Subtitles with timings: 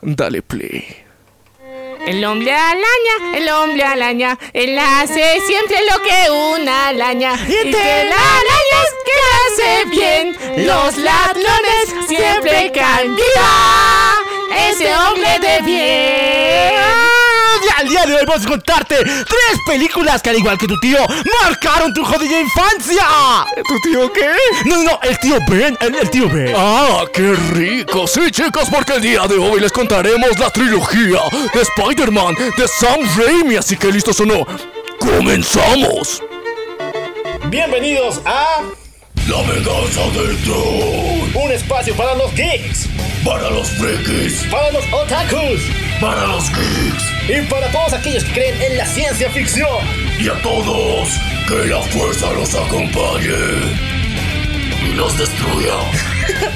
[0.00, 1.06] dale play.
[2.06, 7.34] El hombre alaña, el hombre alaña, él hace siempre lo que una alaña.
[7.34, 12.70] Y que la araña es que hace bien, los ladrones siempre.
[12.70, 14.14] ¡Viva!
[14.68, 17.15] Ese hombre de bien.
[17.76, 20.98] Al día de hoy vamos a contarte tres películas que al igual que tu tío
[21.42, 23.04] marcaron tu jodida infancia.
[23.68, 24.30] ¿Tu tío qué?
[24.64, 26.54] No, no, no, el tío Ben, el, el tío Ben.
[26.56, 28.06] Ah, qué rico.
[28.06, 31.20] Sí, chicos, porque el día de hoy les contaremos la trilogía
[31.52, 33.56] de Spider-Man de Sam Raimi.
[33.56, 34.46] Así que listos o no,
[34.98, 36.22] comenzamos.
[37.50, 38.62] Bienvenidos a
[39.28, 41.44] La venganza del troll.
[41.44, 42.88] un espacio para los geeks,
[43.22, 45.60] Para los frikis, para los otakus
[46.00, 49.80] para los geeks y para todos aquellos que creen en la ciencia ficción.
[50.18, 51.08] y a todos,
[51.48, 53.34] que la fuerza los acompañe
[54.84, 55.74] y los destruya.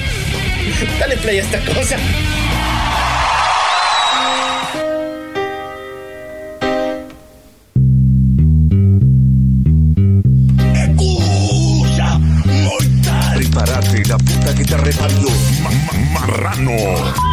[1.01, 1.97] Dale play a esta cosa.
[13.35, 15.29] Prepárate, la puta que te reparió.
[16.13, 17.30] marrano.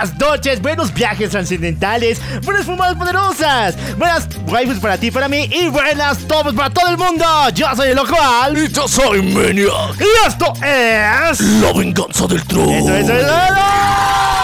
[0.00, 5.68] Buenas noches, buenos viajes trascendentales, buenas fumadas poderosas, buenas waifus para ti, para mí y
[5.68, 7.24] buenas tomas para todo el mundo.
[7.54, 10.00] Yo soy el Ojoal Y yo soy Maniac.
[10.00, 11.40] y esto es.
[11.40, 12.70] La venganza del troll.
[12.70, 14.39] ¡Eso, eso, eso!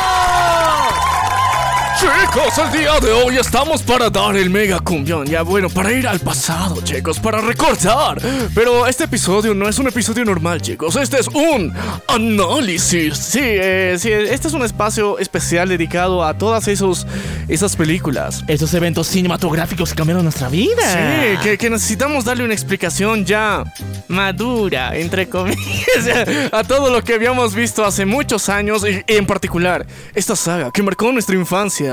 [1.98, 5.27] Chicos, el día de hoy estamos para dar el mega cumbión.
[5.27, 8.20] Ya bueno, para ir al pasado, chicos, para recordar.
[8.55, 10.94] Pero este episodio no es un episodio normal, chicos.
[10.97, 11.72] Este es un
[12.06, 13.16] análisis.
[13.16, 17.06] Sí, eh, sí, este es un espacio especial dedicado a todas esos,
[17.48, 18.44] esas películas.
[18.47, 20.83] Esos eventos cinematográficos que cambiaron nuestra vida.
[20.92, 23.64] Sí, que, que necesitamos darle una explicación ya
[24.08, 25.62] madura, entre comillas,
[26.53, 30.82] a todo lo que habíamos visto hace muchos años y en particular esta saga que
[30.82, 31.85] marcó nuestra infancia,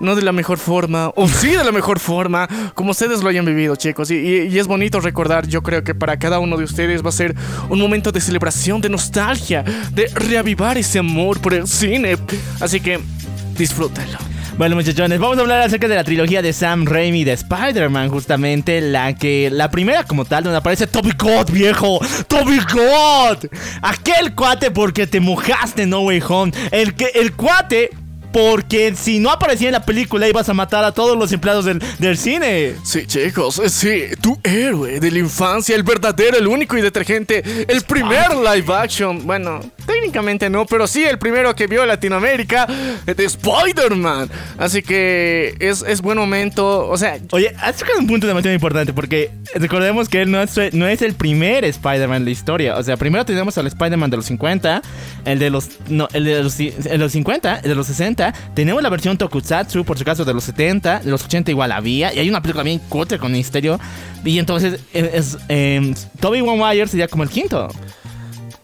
[0.00, 3.44] no de la mejor forma, o sí de la mejor forma, como ustedes lo hayan
[3.44, 4.10] vivido, chicos.
[4.10, 7.34] Y, es bonito recordar, yo creo que para cada uno de ustedes va a ser
[7.68, 12.16] un momento de celebración, de nostalgia, de reavivar ese amor por el cine.
[12.60, 13.00] Así que
[13.56, 14.18] disfrútenlo.
[14.56, 18.80] Bueno, muchachones, vamos a hablar acerca de la trilogía de Sam Raimi de Spider-Man, justamente
[18.80, 23.50] la que la primera como tal donde aparece Toby God, viejo, Toby God,
[23.82, 27.90] aquel cuate porque te mojaste No Way Home, el que el cuate
[28.34, 31.80] porque si no aparecía en la película ibas a matar a todos los empleados del,
[32.00, 32.74] del cine.
[32.82, 37.64] Sí, chicos, eh, sí, tu héroe de la infancia, el verdadero, el único y detergente,
[37.68, 42.66] el primer live action, bueno, técnicamente no, pero sí el primero que vio Latinoamérica
[43.06, 44.30] eh, de Spider-Man.
[44.58, 48.92] Así que es, es buen momento, o sea, Oye, has tocado un punto demasiado importante
[48.92, 52.76] porque recordemos que él no es, no es el primer Spider-Man de la historia.
[52.76, 54.82] O sea, primero tenemos al Spider-Man de los 50,
[55.24, 58.32] el de los, no, el de los, el de los 50, el de los 60.
[58.54, 62.12] Tenemos la versión Tokusatsu, por su caso, de los 70, de los 80 igual había.
[62.14, 63.80] Y hay una película bien cutre con misterio.
[64.24, 67.68] Y entonces, es, es, em, Tobey Maguire sería como el quinto.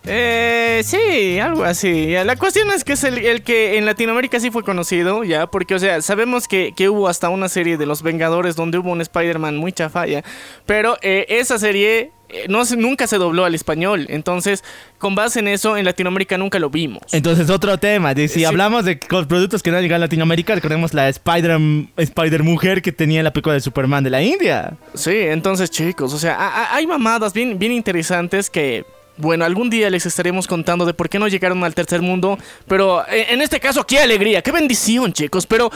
[0.06, 2.12] Eh, sí, algo así.
[2.24, 5.74] La cuestión es que es el, el que en Latinoamérica sí fue conocido, ya, porque,
[5.74, 9.00] o sea, sabemos que, que hubo hasta una serie de Los Vengadores donde hubo un
[9.02, 10.24] Spider-Man muy chafaya,
[10.64, 14.64] pero eh, esa serie eh, no nunca se dobló al español, entonces,
[14.98, 17.02] con base en eso, en Latinoamérica nunca lo vimos.
[17.12, 18.14] Entonces, otro tema.
[18.14, 18.44] de si Sí.
[18.46, 21.58] hablamos de productos que no han llegado a Latinoamérica, recordemos la Spider,
[21.98, 24.72] Spider Mujer que tenía la película de Superman de la India.
[24.94, 28.86] Sí, entonces, chicos, o sea, hay mamadas bien, bien interesantes que.
[29.20, 33.06] Bueno, algún día les estaremos contando de por qué no llegaron al tercer mundo, pero
[33.06, 35.46] eh, en este caso, qué alegría, qué bendición, chicos.
[35.46, 35.70] Pero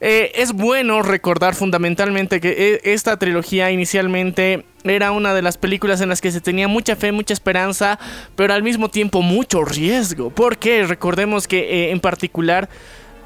[0.00, 6.00] eh, es bueno recordar fundamentalmente que eh, esta trilogía inicialmente era una de las películas
[6.00, 7.98] en las que se tenía mucha fe, mucha esperanza,
[8.34, 10.30] pero al mismo tiempo mucho riesgo.
[10.30, 12.68] Porque recordemos que en particular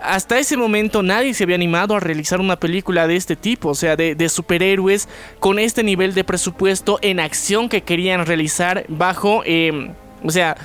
[0.03, 3.75] hasta ese momento nadie se había animado a realizar una película de este tipo, o
[3.75, 5.09] sea, de, superhéroes
[5.39, 9.91] con este nivel de presupuesto en acción que querían realizar bajo, eh,
[10.25, 10.57] o sea,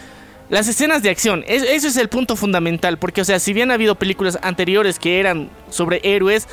[0.50, 1.44] las escenas de acción.
[1.48, 5.00] Es- ese es el punto fundamental, porque, o sea, si bien ha habido películas anteriores
[5.00, 6.48] que eran sobre héroes,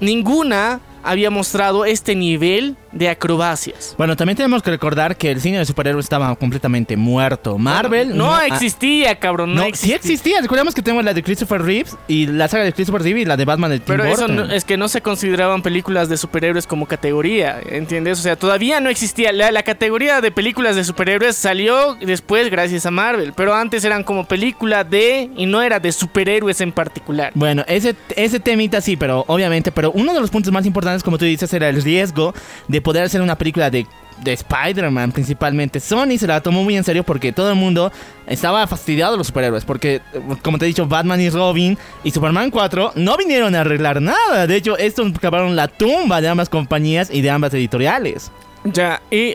[0.00, 3.94] ninguna había mostrado este nivel de acrobacias.
[3.96, 7.56] Bueno, también tenemos que recordar que el cine de superhéroes estaba completamente muerto.
[7.58, 9.96] Marvel no, ha- existía, cabrón, no, No, sí existía.
[9.96, 10.40] existía.
[10.42, 13.36] Recordemos que tenemos la de Christopher Reeves y la saga de Christopher Reeves y la
[13.36, 16.66] de Batman de Tim Pero eso no- es que no se consideraban películas de superhéroes
[16.66, 18.18] como categoría, ¿entiendes?
[18.18, 19.32] O sea, todavía no existía.
[19.32, 24.04] La, la categoría de películas de superhéroes salió después gracias a Marvel, pero antes eran
[24.04, 27.32] como película de y no era de superhéroes en particular.
[27.34, 31.18] Bueno, ese, ese temita sí, pero obviamente, pero uno de los puntos más importantes, como
[31.18, 32.34] tú dices, era el riesgo
[32.68, 33.86] de poder hacer una película de,
[34.22, 35.80] de Spider-Man principalmente.
[35.80, 37.92] Sony se la tomó muy en serio porque todo el mundo
[38.26, 40.00] estaba fastidiado de los superhéroes, porque,
[40.42, 44.46] como te he dicho, Batman y Robin y Superman 4 no vinieron a arreglar nada.
[44.46, 48.30] De hecho, estos acabaron la tumba de ambas compañías y de ambas editoriales.
[48.64, 49.34] Ya, y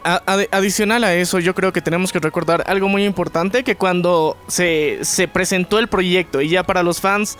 [0.52, 5.00] adicional a eso, yo creo que tenemos que recordar algo muy importante, que cuando se,
[5.02, 7.38] se presentó el proyecto y ya para los fans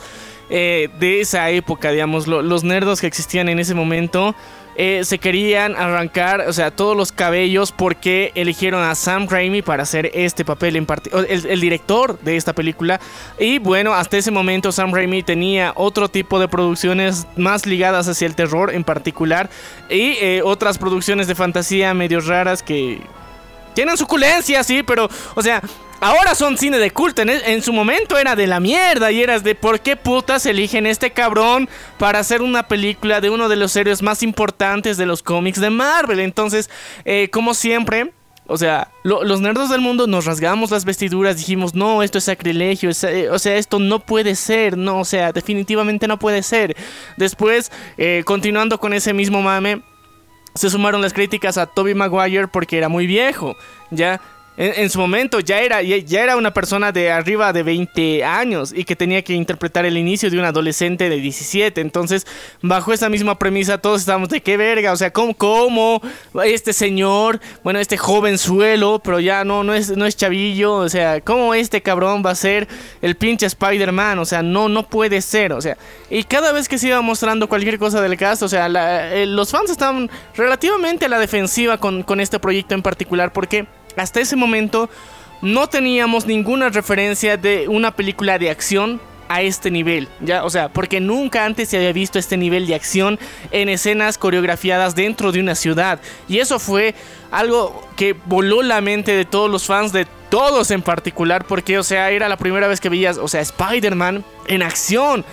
[0.50, 4.36] eh, de esa época, digamos, lo- los nerdos que existían en ese momento,
[4.80, 9.82] eh, se querían arrancar, o sea, todos los cabellos porque eligieron a Sam Raimi para
[9.82, 10.86] hacer este papel en
[11.28, 13.00] el, el director de esta película.
[13.40, 18.28] Y bueno, hasta ese momento Sam Raimi tenía otro tipo de producciones más ligadas hacia
[18.28, 19.50] el terror en particular
[19.90, 23.00] y eh, otras producciones de fantasía medio raras que
[23.74, 25.62] tienen suculencia, sí, pero, o sea,
[26.00, 27.22] ahora son cine de culto.
[27.22, 30.86] En, en su momento era de la mierda y eras de por qué putas eligen
[30.86, 31.68] este cabrón
[31.98, 35.70] para hacer una película de uno de los héroes más importantes de los cómics de
[35.70, 36.20] Marvel.
[36.20, 36.70] Entonces,
[37.06, 38.12] eh, como siempre.
[38.50, 42.24] O sea, lo- los nerdos del mundo nos rasgamos las vestiduras, dijimos, no, esto es
[42.24, 46.74] sacrilegio, eh, o sea, esto no puede ser, no, o sea, definitivamente no puede ser.
[47.18, 49.82] Después, eh, continuando con ese mismo mame,
[50.56, 53.58] se sumaron las críticas a Toby Maguire porque era muy viejo.
[53.92, 54.22] Ya
[54.58, 58.86] en, su momento ya era, ya, era una persona de arriba de 20 años y
[58.86, 61.80] que tenía que interpretar el inicio de un adolescente de 17.
[61.80, 62.26] Entonces,
[62.62, 64.92] bajo esa misma premisa, todos estábamos de qué verga.
[64.94, 66.02] O sea, ¿cómo, cómo
[66.44, 70.74] este señor, bueno, este jovenzuelo, pero ya no, no, es, no es chavillo.
[70.76, 72.68] O sea, ¿cómo este cabrón va a ser
[73.02, 74.20] el pinche Spider-Man?
[74.20, 75.54] O sea, no, no puede ser.
[75.54, 75.78] O sea,
[76.10, 79.26] y cada vez que se iba mostrando cualquier cosa del cast, o sea, la- eh,
[79.28, 84.22] los fans estaban relativamente a la defensiva con, con este proyecto en particular porque hasta
[84.22, 84.90] ese momento
[85.42, 90.70] no teníamos ninguna referencia de una película de acción a este nivel, ya, o sea,
[90.70, 93.20] porque nunca antes se había visto este nivel de acción
[93.52, 96.00] en escenas coreografiadas dentro de una ciudad
[96.30, 96.96] y eso fue
[97.30, 101.84] algo que voló la mente de todos los fans de todos en particular porque, o
[101.84, 105.26] sea, era la primera vez que veías, o sea, Spider-Man en acción.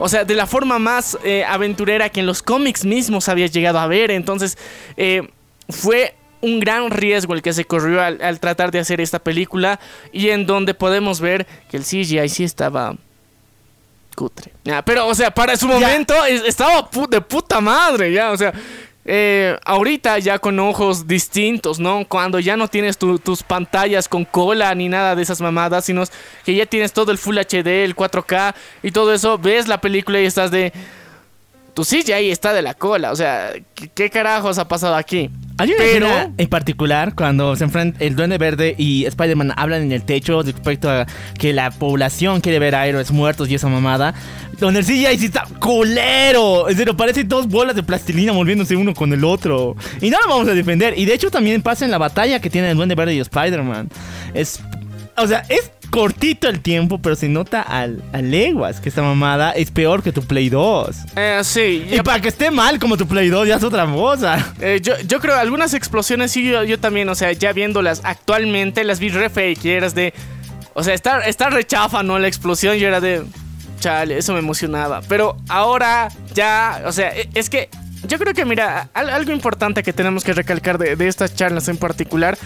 [0.00, 3.80] O sea, de la forma más eh, aventurera que en los cómics mismos había llegado
[3.80, 4.12] a ver.
[4.12, 4.56] Entonces,
[4.96, 5.28] eh,
[5.68, 9.78] fue un gran riesgo el que se corrió al, al tratar de hacer esta película.
[10.12, 12.94] Y en donde podemos ver que el CGI sí estaba
[14.14, 14.52] cutre.
[14.64, 18.36] Ya, pero, o sea, para su momento es- estaba pu- de puta madre, ya, o
[18.36, 18.52] sea.
[19.10, 22.04] eh, ahorita ya con ojos distintos, ¿no?
[22.06, 26.04] Cuando ya no tienes tu- tus pantallas con cola ni nada de esas mamadas, sino
[26.44, 30.20] que ya tienes todo el Full HD, el 4K y todo eso, ves la película
[30.20, 30.74] y estás de...
[31.72, 35.30] Tu CGI está de la cola, o sea, ¿qué, qué carajos ha pasado aquí?
[35.58, 39.82] Hay una Pero- escena en particular cuando se enfrentan el Duende Verde y Spider-Man hablan
[39.82, 41.06] en el techo respecto a
[41.38, 44.14] que la población quiere ver a héroes muertos y esa mamada.
[44.58, 46.68] Donde el CGI sí está culero.
[46.68, 49.76] En serio, parecen dos bolas de plastilina volviéndose uno con el otro.
[50.00, 50.98] Y no lo vamos a defender.
[50.98, 53.88] Y de hecho también pasa en la batalla que tienen el Duende Verde y Spider-Man.
[54.34, 54.60] Es...
[55.16, 59.52] O sea, es cortito el tiempo, pero se nota al, a leguas que esta mamada
[59.52, 60.96] es peor que tu Play 2.
[61.16, 64.54] Eh, sí, Y para que esté mal como tu Play 2 ya es otra cosa.
[64.60, 68.84] Eh, yo, yo creo algunas explosiones sí, yo, yo también, o sea, ya viéndolas actualmente,
[68.84, 70.12] las vi re fake y eras de...
[70.74, 72.18] O sea, está, está rechafa, ¿no?
[72.18, 73.24] La explosión, yo era de...
[73.80, 75.00] Chale, eso me emocionaba.
[75.08, 77.68] Pero ahora ya, o sea, e- es que
[78.06, 81.68] yo creo que, mira, al- algo importante que tenemos que recalcar de, de estas charlas
[81.68, 82.36] en particular...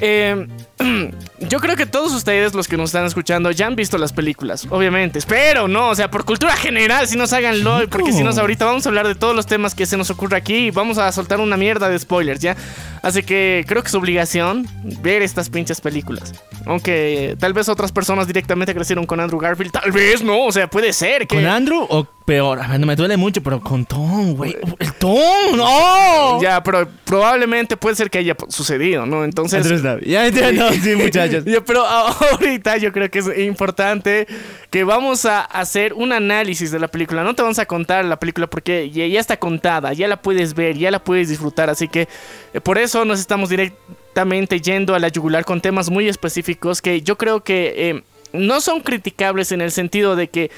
[0.00, 0.46] eh,
[1.48, 4.66] yo creo que todos ustedes, los que nos están escuchando, ya han visto las películas,
[4.70, 5.18] obviamente.
[5.18, 5.88] Espero, ¿no?
[5.88, 9.06] O sea, por cultura general, si nos háganlo, porque si no, ahorita vamos a hablar
[9.06, 11.88] de todos los temas que se nos ocurre aquí y vamos a soltar una mierda
[11.88, 12.56] de spoilers, ¿ya?
[13.02, 14.66] Así que creo que es obligación
[15.02, 16.34] ver estas pinches películas.
[16.66, 20.68] Aunque tal vez otras personas directamente crecieron con Andrew Garfield, tal vez no, o sea,
[20.68, 21.36] puede ser que...
[21.36, 22.60] ¿Con Andrew o peor?
[22.60, 24.56] A ver, no me duele mucho, pero con Tom, güey.
[24.78, 25.56] ¡El Tom!
[25.56, 26.40] ¡No!
[26.42, 29.24] Ya, pero probablemente puede ser que haya sucedido, ¿no?
[29.24, 29.82] Entonces...
[30.02, 31.44] Ya entiendo, sí, muchachos.
[31.66, 34.26] Pero ahorita yo creo que es importante
[34.70, 37.22] que vamos a hacer un análisis de la película.
[37.24, 40.54] No te vamos a contar la película porque ya, ya está contada, ya la puedes
[40.54, 41.70] ver, ya la puedes disfrutar.
[41.70, 42.08] Así que
[42.54, 47.02] eh, por eso nos estamos directamente yendo a la yugular con temas muy específicos que
[47.02, 50.50] yo creo que eh, no son criticables en el sentido de que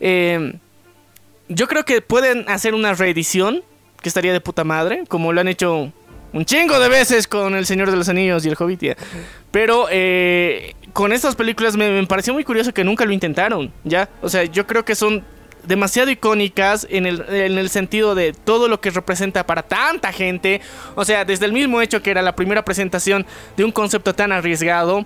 [0.00, 0.54] eh,
[1.48, 3.62] yo creo que pueden hacer una reedición
[4.02, 5.92] que estaría de puta madre, como lo han hecho
[6.32, 8.82] un chingo de veces con El Señor de los Anillos y El Hobbit.
[8.82, 8.96] ya.
[9.50, 14.08] Pero eh, con estas películas me, me pareció muy curioso que nunca lo intentaron, ¿ya?
[14.22, 15.24] O sea, yo creo que son
[15.64, 20.60] demasiado icónicas en el, en el sentido de todo lo que representa para tanta gente.
[20.94, 24.32] O sea, desde el mismo hecho que era la primera presentación de un concepto tan
[24.32, 25.04] arriesgado.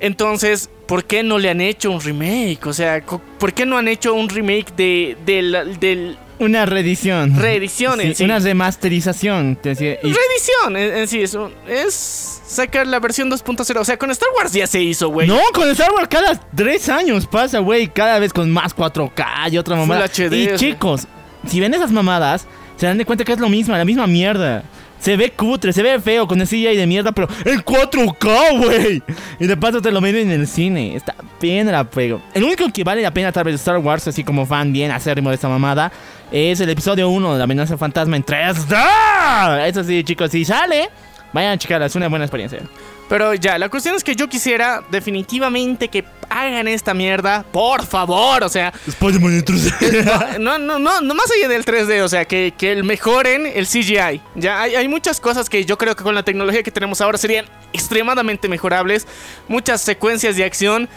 [0.00, 2.66] Entonces, ¿por qué no le han hecho un remake?
[2.66, 3.02] O sea,
[3.38, 7.36] ¿por qué no han hecho un remake de, del, del Una reedición.
[7.38, 8.24] Reedición en sí.
[8.24, 9.56] Una remasterización.
[9.56, 10.76] te decía, y- reedición?
[10.76, 13.80] En, en sí, es, un- es sacar la versión 2.0.
[13.80, 15.28] O sea, con Star Wars ya se hizo, güey.
[15.28, 17.88] No, con Star Wars cada tres años pasa, güey.
[17.88, 20.08] Cada vez con más 4K y otra mamada.
[20.08, 21.06] Full HD, y chicos,
[21.46, 24.62] si ven esas mamadas, se dan de cuenta que es lo mismo, la misma mierda.
[25.00, 29.02] Se ve cutre, se ve feo con el CGI de mierda, pero en 4K, güey.
[29.38, 30.96] Y de paso te lo meten en el cine.
[30.96, 32.22] Está bien la pego.
[32.32, 34.90] El único que vale la pena tal vez de Star Wars, así como fan bien
[34.90, 35.92] acérrimo de esta mamada,
[36.36, 39.68] es el episodio 1 de la amenaza fantasma en 3D.
[39.68, 40.90] Eso sí, chicos, si sale,
[41.32, 42.58] vayan a checarla, es una buena experiencia.
[43.08, 47.44] Pero ya, la cuestión es que yo quisiera definitivamente que hagan esta mierda.
[47.52, 50.40] Por favor, o sea, Spider-Man en 3D.
[50.40, 54.20] no, no, no, no más allá del 3D, o sea, que, que mejoren el CGI.
[54.34, 57.16] Ya hay, hay muchas cosas que yo creo que con la tecnología que tenemos ahora
[57.16, 59.06] serían extremadamente mejorables.
[59.46, 60.88] Muchas secuencias de acción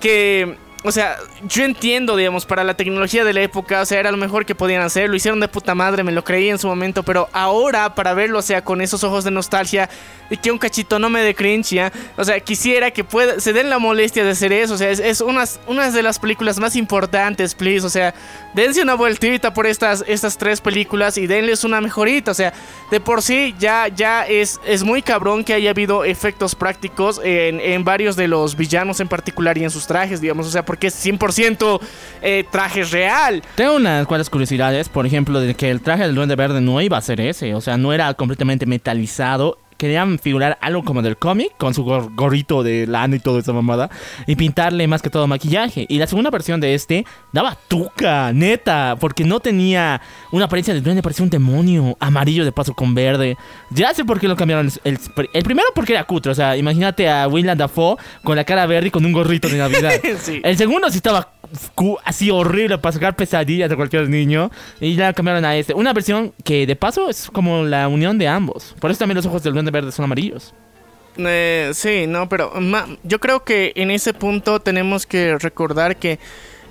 [0.00, 1.16] que, o sea,
[1.48, 4.54] yo entiendo, digamos, para la tecnología de la época, o sea, era lo mejor que
[4.54, 5.08] podían hacer.
[5.10, 8.38] Lo hicieron de puta madre, me lo creí en su momento, pero ahora para verlo,
[8.38, 9.88] o sea, con esos ojos de nostalgia
[10.30, 11.92] y que un cachito no me dé cringe, ya.
[12.16, 14.74] O sea, quisiera que pueda, se den la molestia de hacer eso.
[14.74, 17.86] O sea, es, es unas, unas de las películas más importantes, please.
[17.86, 18.14] O sea,
[18.54, 22.30] dense una vueltita por estas, estas tres películas y denles una mejorita.
[22.30, 22.52] O sea,
[22.90, 27.60] de por sí ya, ya es, es muy cabrón que haya habido efectos prácticos en,
[27.60, 30.46] en varios de los villanos en particular y en sus trajes, digamos.
[30.46, 31.80] O sea, porque es 100%
[32.20, 33.42] eh, traje real.
[33.54, 36.98] Tengo unas cuantas curiosidades, por ejemplo, de que el traje del Duende Verde no iba
[36.98, 39.58] a ser ese, o sea, no era completamente metalizado.
[39.76, 43.52] Querían figurar algo como del cómic, con su gor- gorrito de lana y toda esa
[43.52, 43.90] mamada,
[44.26, 45.86] y pintarle más que todo maquillaje.
[45.88, 50.00] Y la segunda versión de este daba tuca, neta, porque no tenía
[50.32, 53.36] una apariencia de duende, parecía un demonio amarillo de paso con verde.
[53.70, 54.70] Ya sé por qué lo cambiaron.
[54.84, 54.98] El,
[55.32, 58.88] el primero porque era cutre, o sea, imagínate a Willem Dafoe con la cara verde
[58.88, 59.92] y con un gorrito de Navidad.
[60.20, 60.40] Sí.
[60.42, 61.32] El segundo sí estaba
[62.04, 64.50] así horrible para sacar pesadillas de cualquier niño.
[64.80, 65.74] Y ya cambiaron a este.
[65.74, 68.74] Una versión que de paso es como la unión de ambos.
[68.80, 70.54] Por eso también los ojos del duende verde son amarillos.
[71.18, 72.52] Eh, sí, no, pero
[73.02, 76.18] yo creo que en ese punto tenemos que recordar que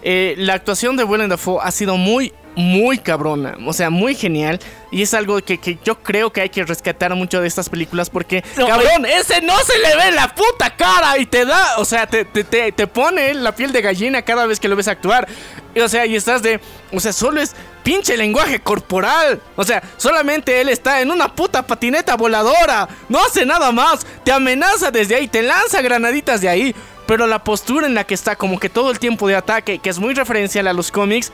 [0.03, 4.59] eh, la actuación de Willem Dafoe ha sido muy, muy cabrona, o sea, muy genial.
[4.91, 8.09] Y es algo que, que yo creo que hay que rescatar mucho de estas películas
[8.09, 12.07] porque, cabrón, ese no se le ve la puta cara y te da, o sea,
[12.07, 15.27] te, te, te, te pone la piel de gallina cada vez que lo ves actuar.
[15.73, 16.61] Y, o sea, y estás de,
[16.93, 19.41] o sea, solo es pinche lenguaje corporal.
[19.55, 22.87] O sea, solamente él está en una puta patineta voladora.
[23.09, 24.05] No hace nada más.
[24.23, 26.75] Te amenaza desde ahí, te lanza granaditas de ahí.
[27.05, 29.89] Pero la postura en la que está, como que todo el tiempo de ataque, que
[29.89, 31.31] es muy referencial a los cómics,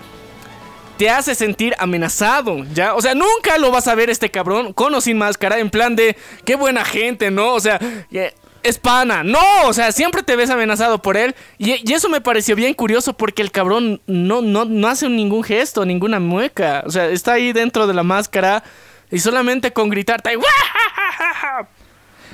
[1.02, 2.94] te hace sentir amenazado, ¿ya?
[2.94, 5.96] O sea, nunca lo vas a ver este cabrón con o sin máscara, en plan
[5.96, 6.16] de,
[6.46, 7.56] qué buena gente, ¿no?
[7.56, 7.80] O sea,
[8.12, 11.34] eh, es pana, no, o sea, siempre te ves amenazado por él.
[11.58, 15.86] Y, eso me pareció bien curioso porque el cabrón no, no, no hace ningún gesto,
[15.86, 16.84] ninguna mueca.
[16.86, 18.64] O sea, está ahí dentro de la máscara
[19.10, 20.38] y solamente con gritar, te,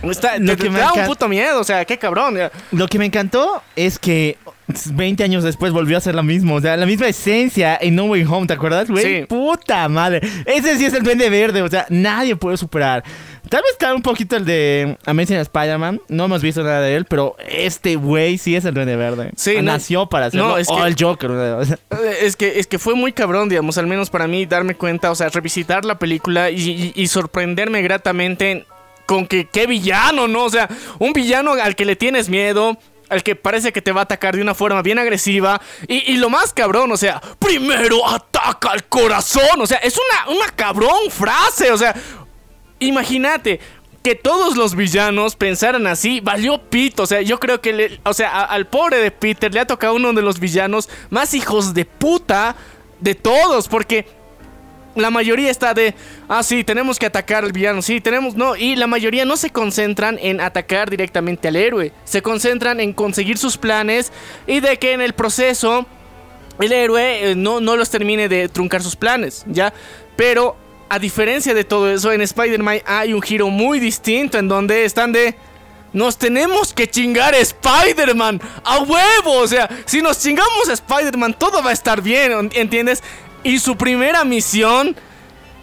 [0.03, 2.37] está, Lo te- que me da un puto miedo, o sea, qué cabrón.
[2.71, 4.37] Lo que me encantó es que
[4.93, 6.53] 20 años después volvió a ser la misma.
[6.55, 9.21] O sea, la misma esencia en No Way Home, ¿te acuerdas, güey?
[9.21, 9.25] Sí.
[9.25, 10.21] Puta madre.
[10.45, 11.61] Ese sí es el duende verde.
[11.61, 13.03] O sea, nadie puede superar.
[13.49, 16.01] Tal vez está un poquito el de Amazing Spider-Man.
[16.09, 19.31] No hemos visto nada de él, pero este güey sí es el duende verde.
[19.37, 20.49] Sí, no- Nació para hacerlo.
[20.49, 21.31] no, es o que- el Joker.
[21.31, 21.75] o sea.
[21.91, 25.11] Eh, Es que, es que fue muy cabrón, digamos, al menos para mí, darme cuenta,
[25.11, 28.65] o sea, revisitar la película y, y- y sorprenderme gratamente
[29.07, 30.43] con que qué villano, ¿no?
[30.43, 32.77] O sea, un villano al que le tienes miedo.
[33.09, 35.61] Al que parece que te va a atacar de una forma bien agresiva.
[35.87, 39.61] Y, y lo más cabrón, o sea, primero ataca al corazón.
[39.61, 41.71] O sea, es una, una cabrón frase.
[41.71, 41.95] O sea,
[42.79, 43.61] imagínate
[44.03, 47.03] que todos los villanos pensaran así, valió pito.
[47.03, 50.11] O sea, yo creo que, o sea, al pobre de Peter le ha tocado uno
[50.11, 52.57] de los villanos más hijos de puta
[52.99, 54.05] de todos, porque
[54.97, 55.93] la mayoría está de,
[56.27, 59.49] ah, sí, tenemos que atacar al villano, sí, tenemos, no, y la mayoría no se
[59.49, 64.11] concentran en atacar directamente al héroe, se concentran en conseguir sus planes
[64.45, 65.85] y de que en el proceso
[66.59, 69.73] el héroe eh, no, no los termine de truncar sus planes, ¿ya?
[70.15, 70.57] Pero
[70.89, 75.11] a diferencia de todo eso, en Spider-Man hay un giro muy distinto en donde están
[75.11, 75.35] de...
[75.93, 79.39] Nos tenemos que chingar a Spider-Man a huevo.
[79.39, 83.01] O sea, si nos chingamos a Spider-Man, todo va a estar bien, ¿entiendes?
[83.43, 84.95] Y su primera misión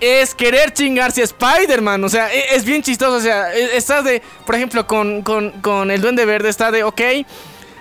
[0.01, 2.03] es querer chingarse a Spider-Man.
[2.05, 3.17] O sea, e- es, bien chistoso.
[3.17, 6.83] O sea, e- estás de, por ejemplo, con, con, con el Duende Verde, está de,
[6.85, 7.01] ok.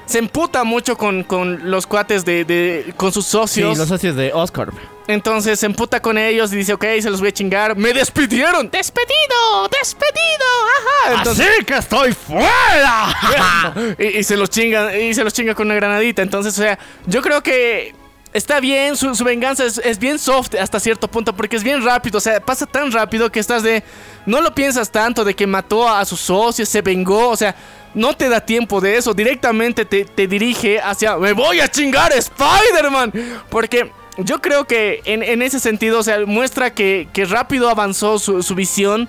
[0.06, 3.78] Se emputa mucho con, con los cuates de, de- con sus Sí, socios.
[3.78, 4.70] los socios de Oscar.
[5.08, 7.76] Entonces se emputa con ellos y dice, ok, se los voy a chingar.
[7.76, 8.70] ¡Me despidieron!
[8.70, 9.70] ¡Despedido!
[9.70, 10.46] ¡Despedido!
[11.08, 11.18] ¡Ajá!
[11.20, 13.96] Entonces, ¡Así que estoy fuera!
[14.00, 16.22] y, y se los chinga y se los chinga con una granadita.
[16.22, 17.94] Entonces, o sea, yo creo que
[18.34, 22.22] está bien, su, venganza es, bien soft hasta cierto punto porque es bien rápido, o
[22.22, 23.84] sea, pasa tan rápido que estás de
[24.26, 27.56] no lo piensas tanto de que mató a sus socios, se vengó, o sea,
[27.94, 32.12] no te da tiempo de eso, directamente te, te dirige hacia me voy a chingar
[32.12, 33.14] Spider-Man,
[33.50, 38.20] porque yo creo que en, en ese sentido, o sea, muestra que, que rápido avanzó
[38.20, 39.08] su, su visión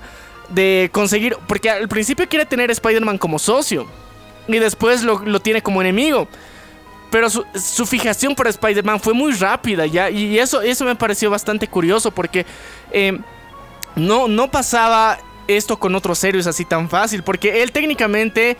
[0.51, 3.87] de conseguir, porque al principio quiere tener Spider-Man como socio
[4.47, 6.29] y después lo, lo tiene como enemigo.
[7.15, 10.11] Pero su, su fijación por Spider-Man fue muy rápida ya.
[10.11, 12.45] Y eso, eso me pareció bastante curioso porque
[12.91, 13.17] eh,
[13.95, 17.23] no, no pasaba esto con otros héroes así tan fácil.
[17.23, 18.57] Porque él técnicamente,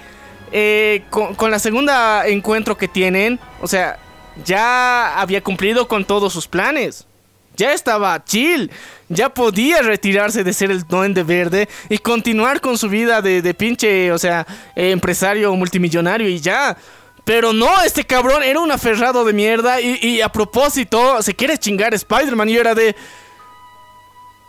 [0.53, 3.99] eh, con, con la segunda encuentro que tienen, o sea,
[4.45, 7.09] ya había cumplido con todos sus planes.
[7.57, 8.71] Ya estaba chill,
[9.09, 14.13] ya podía retirarse de ser el duende verde y continuar con su vida de, pinche,
[14.13, 14.47] o sea,
[14.77, 16.77] empresario multimillonario y ya.
[17.25, 21.57] Pero no, este cabrón era un aferrado de mierda y, y a propósito se quiere
[21.59, 22.95] chingar Spider-Man y yo era de...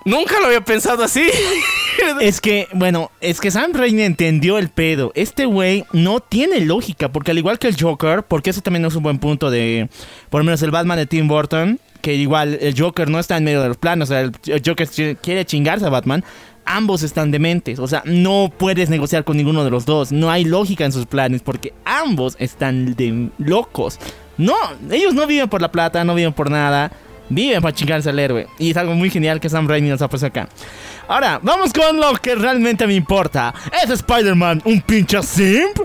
[0.04, 1.28] Nunca lo había pensado así.
[2.20, 5.14] Es que, bueno, es que Sam Raimi entendió el pedo.
[5.16, 8.96] Este güey no tiene lógica, porque al igual que el Joker, porque eso también es
[8.96, 9.90] un buen punto de,
[10.30, 13.46] por lo menos el Batman de Tim Burton, que igual el Joker no está en
[13.46, 14.88] medio de los planos, o sea, el Joker
[15.22, 16.24] quiere chingarse a Batman.
[16.66, 20.12] Ambos están dementes, o sea, no puedes negociar con ninguno de los dos.
[20.12, 24.00] No hay lógica en sus planes, porque ambos están de locos.
[24.38, 24.56] No,
[24.92, 26.92] ellos no viven por la plata, no viven por nada.
[27.30, 28.48] Viven para chingarse al héroe.
[28.60, 30.48] Y es algo muy genial que Sam Raimi nos ha puesto acá.
[31.08, 33.54] Ahora, vamos con lo que realmente me importa.
[33.84, 35.80] ¿Es Spider-Man un pinche simp?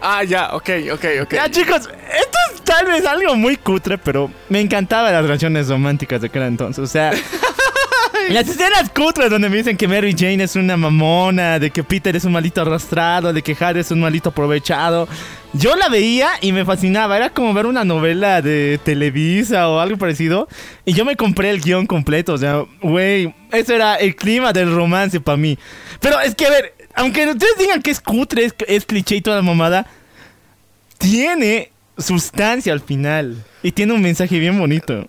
[0.00, 1.34] ah, ya, ok, ok, ok.
[1.34, 6.20] Ya, chicos, esto es tal vez algo muy cutre, pero me encantaban las relaciones románticas
[6.20, 6.82] de aquel entonces.
[6.82, 7.12] O sea,
[8.30, 12.14] las escenas cutres donde me dicen que Mary Jane es una mamona, de que Peter
[12.14, 15.08] es un malito arrastrado, de que Harry es un malito aprovechado.
[15.52, 17.16] Yo la veía y me fascinaba.
[17.16, 20.46] Era como ver una novela de Televisa o algo parecido.
[20.84, 22.34] Y yo me compré el guion completo.
[22.34, 25.58] O sea, güey, ese era el clima del romance para mí.
[25.98, 29.22] Pero es que, a ver, aunque ustedes digan que es cutre, es, es cliché y
[29.22, 29.86] toda la mamada,
[30.98, 33.42] tiene sustancia al final.
[33.64, 35.08] Y tiene un mensaje bien bonito.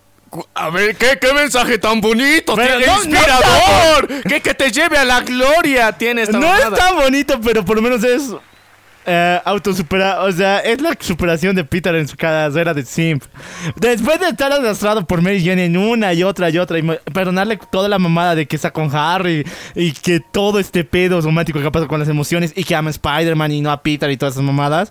[0.54, 4.70] A ver, ¿qué, qué mensaje tan bonito, Pero tiene, no- no inspirador, que, que te
[4.72, 8.30] lleve a la gloria tiene esta No es tan bonito, pero por lo menos es
[9.04, 10.24] eh, autosuperado.
[10.26, 13.24] O sea, es la superación de Peter en su carrera de Simp.
[13.76, 17.58] Después de estar arrastrado por Mary Jane en una y otra y otra, y perdonarle
[17.70, 21.70] toda la mamada de que está con Harry y que todo este pedo romántico que
[21.70, 24.34] pasa con las emociones y que ama a Spider-Man y no a Peter y todas
[24.34, 24.90] esas mamadas.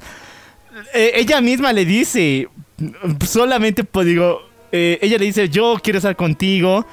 [0.93, 2.47] eh, ella misma le dice,
[3.25, 6.86] solamente pues digo, eh, ella le dice, yo quiero estar contigo.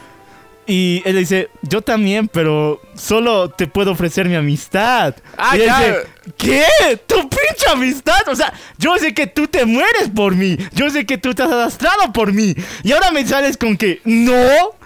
[0.66, 5.14] Y él le dice, yo también, pero solo te puedo ofrecer mi amistad.
[5.38, 5.78] Ah, y ya.
[5.78, 5.96] dice,
[6.36, 6.96] ¿qué?
[7.06, 8.28] ¿Tu pinche amistad?
[8.28, 10.58] O sea, yo sé que tú te mueres por mí.
[10.74, 12.54] Yo sé que tú te has arrastrado por mí.
[12.82, 14.77] Y ahora me sales con que, no.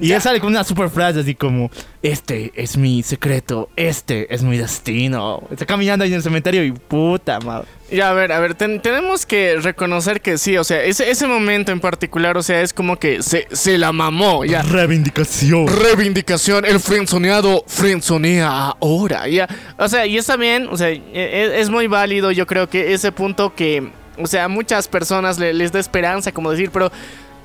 [0.00, 1.70] Y él sale con una super frase así como,
[2.02, 5.42] este es mi secreto, este es mi destino.
[5.50, 7.66] Está caminando ahí en el cementerio y puta madre.
[7.90, 11.26] Ya, a ver, a ver, ten- tenemos que reconocer que sí, o sea, ese, ese
[11.26, 14.62] momento en particular, o sea, es como que se, se la mamó, ya.
[14.62, 15.66] Reivindicación.
[15.66, 19.48] Reivindicación, el frenzoneado frenzonea ahora, ya.
[19.76, 22.92] O sea, y está bien, o sea, e- e- es, muy válido, yo creo que
[22.94, 26.92] ese punto que, o sea, a muchas personas le- les da esperanza, como decir, pero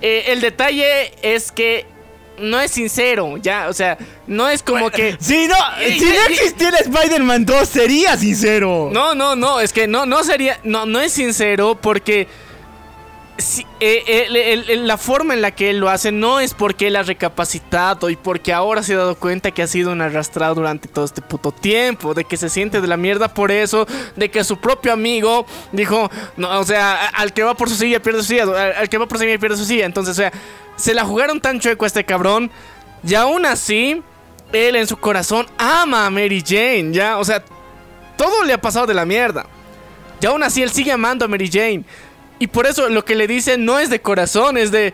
[0.02, 1.88] eh, el detalle es que
[2.40, 5.16] no es sincero, ya, o sea, no es como que...
[5.20, 5.56] Si no,
[5.88, 8.90] Y- si no y- existiera Spider-Man 2, sería sincero.
[8.92, 12.28] No, no, no, es que no, no sería, no, no es sincero porque
[13.38, 16.96] si- eh, eh, la forma en la que él lo hace no es porque él
[16.96, 20.88] ha recapacitado y porque ahora se ha dado cuenta que ha sido un arrastrado durante
[20.88, 24.44] todo este puto tiempo, de que se siente de la mierda por eso, de que
[24.44, 28.28] su propio amigo dijo, no, o sea, al que va por su silla pierde su
[28.28, 30.32] silla, al, al que va por su silla pierde su silla, entonces, o sea,
[30.78, 32.50] se la jugaron tan chueco a este cabrón
[33.06, 34.02] y aún así,
[34.54, 37.44] él en su corazón ama a Mary Jane, ya, o sea,
[38.18, 39.46] todo le ha pasado de la mierda.
[40.22, 41.84] Y aún así él sigue amando a Mary Jane.
[42.40, 44.94] Y por eso lo que le dice no es de corazón, es de...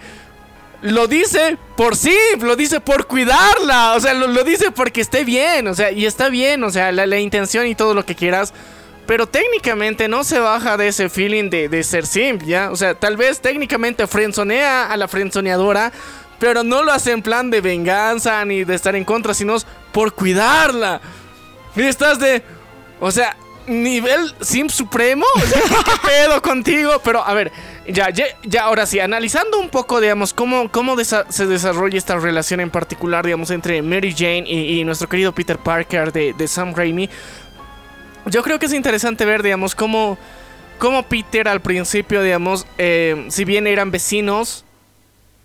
[0.82, 3.94] Lo dice por sí, lo dice por cuidarla.
[3.94, 5.68] O sea, lo, dice porque esté bien.
[5.68, 6.64] O sea, y está bien.
[6.64, 8.52] O sea, la, la intención y todo lo que quieras.
[9.06, 12.72] Pero técnicamente no se baja de ese feeling de, de ser simp, ¿ya?
[12.72, 15.92] O sea, tal vez técnicamente frenzonea a la frenzoneadora.
[16.40, 19.58] pero no lo hace en plan de venganza ni de estar en contra, sino
[19.92, 21.00] por cuidarla.
[21.76, 22.42] Y estás de.
[23.00, 23.36] O sea,
[23.72, 25.26] nivel Sim Supremo.
[25.36, 27.02] O sea, ¿qué pedo contigo?
[27.04, 27.52] Pero a ver,
[27.88, 32.70] ya, ya, ahora sí, analizando un poco, digamos, cómo, cómo se desarrolla esta relación en
[32.70, 37.10] particular, digamos, entre Mary Jane y, y nuestro querido Peter Parker de, de Sam Raimi.
[38.26, 40.18] Yo creo que es interesante ver, digamos, cómo,
[40.78, 44.64] cómo Peter al principio, digamos, eh, si bien eran vecinos,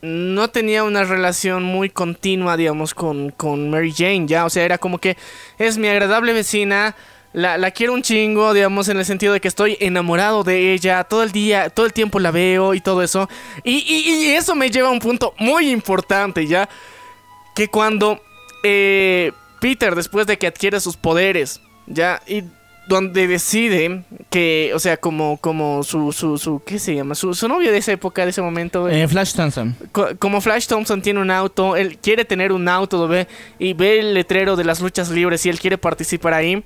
[0.03, 4.45] no tenía una relación muy continua, digamos, con, con Mary Jane, ya.
[4.45, 5.17] O sea, era como que
[5.59, 6.95] es mi agradable vecina.
[7.37, 11.05] La, la quiero un chingo, digamos, en el sentido de que estoy enamorado de ella.
[11.05, 13.29] Todo el día, todo el tiempo la veo y todo eso.
[13.63, 16.67] Y, y- y eso me lleva a un punto muy importante, ya.
[17.55, 18.23] Que cuando
[18.63, 22.43] eh, Peter, después de que adquiere sus poderes, ya, y
[22.89, 27.15] donde decide que, o sea, como, como su, su, su, ¿qué se llama?
[27.15, 28.89] Su, su novio de esa época, de ese momento.
[28.89, 29.77] Eh, Flash Thompson.
[29.93, 33.27] Co- como Flash Thompson tiene un auto, él quiere tener un auto, ¿lo ve?
[33.59, 36.65] Y ve el letrero de las luchas libres y él quiere participar ahí.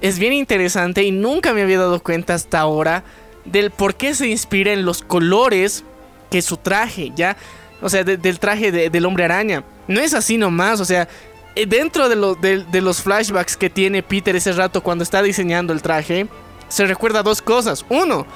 [0.00, 3.02] Es bien interesante y nunca me había dado cuenta hasta ahora
[3.44, 5.84] del por qué se inspira en los colores
[6.30, 7.36] que su traje, ¿ya?
[7.80, 9.64] O sea, de- del traje de- del hombre araña.
[9.88, 11.08] No es así nomás, o sea,
[11.56, 15.82] eh, dentro de- de los flashbacks que tiene Peter ese rato cuando está diseñando el
[15.82, 16.28] traje,
[16.68, 17.84] se recuerda dos cosas.
[17.88, 18.26] Uno,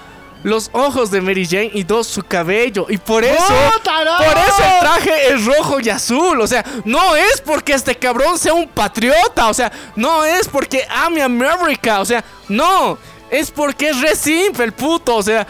[0.42, 2.87] los ojos de Mary Jane y dos, su cabello.
[2.88, 3.55] Y por eso...
[3.85, 6.40] Por eso el traje es rojo y azul.
[6.40, 9.48] O sea, no es porque este cabrón sea un patriota.
[9.48, 12.00] O sea, no es porque ame a América.
[12.00, 12.98] O sea, no.
[13.31, 15.16] Es porque es re simple el puto.
[15.16, 15.46] O sea,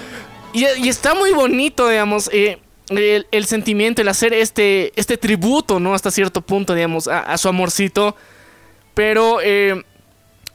[0.53, 2.59] y, y está muy bonito, digamos, eh,
[2.91, 5.95] el, el sentimiento, el hacer este, este tributo, ¿no?
[5.95, 8.17] Hasta cierto punto, digamos, a, a su amorcito.
[8.95, 9.83] Pero eh,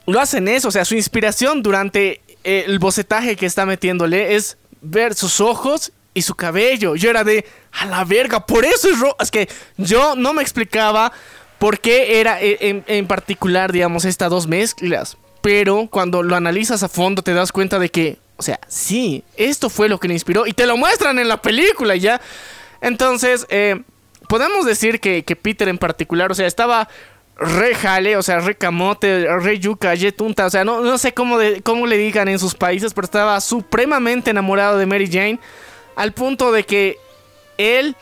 [0.06, 0.68] lo hacen eso.
[0.68, 5.92] O sea, su inspiración durante eh, el bocetaje que está metiéndole es ver sus ojos
[6.14, 6.96] y su cabello.
[6.96, 9.16] Yo era de, a la verga, por eso es rojo.
[9.20, 11.12] Es que yo no me explicaba
[11.58, 15.18] por qué era eh, en, en particular, digamos, estas dos mezclas.
[15.42, 19.68] Pero cuando lo analizas a fondo te das cuenta de que, o sea, sí, esto
[19.68, 22.18] fue lo que le inspiró y te lo muestran en la película ya.
[22.80, 23.82] Entonces, eh,
[24.26, 26.88] podemos decir que, que Peter en particular, o sea, estaba
[27.38, 31.14] re jale, o sea, re camote, re yuca, ye tunta, o sea, no, no sé
[31.14, 35.38] cómo, de- cómo le digan en sus países, pero estaba supremamente enamorado de Mary Jane,
[35.96, 36.96] al punto de que
[37.56, 37.94] él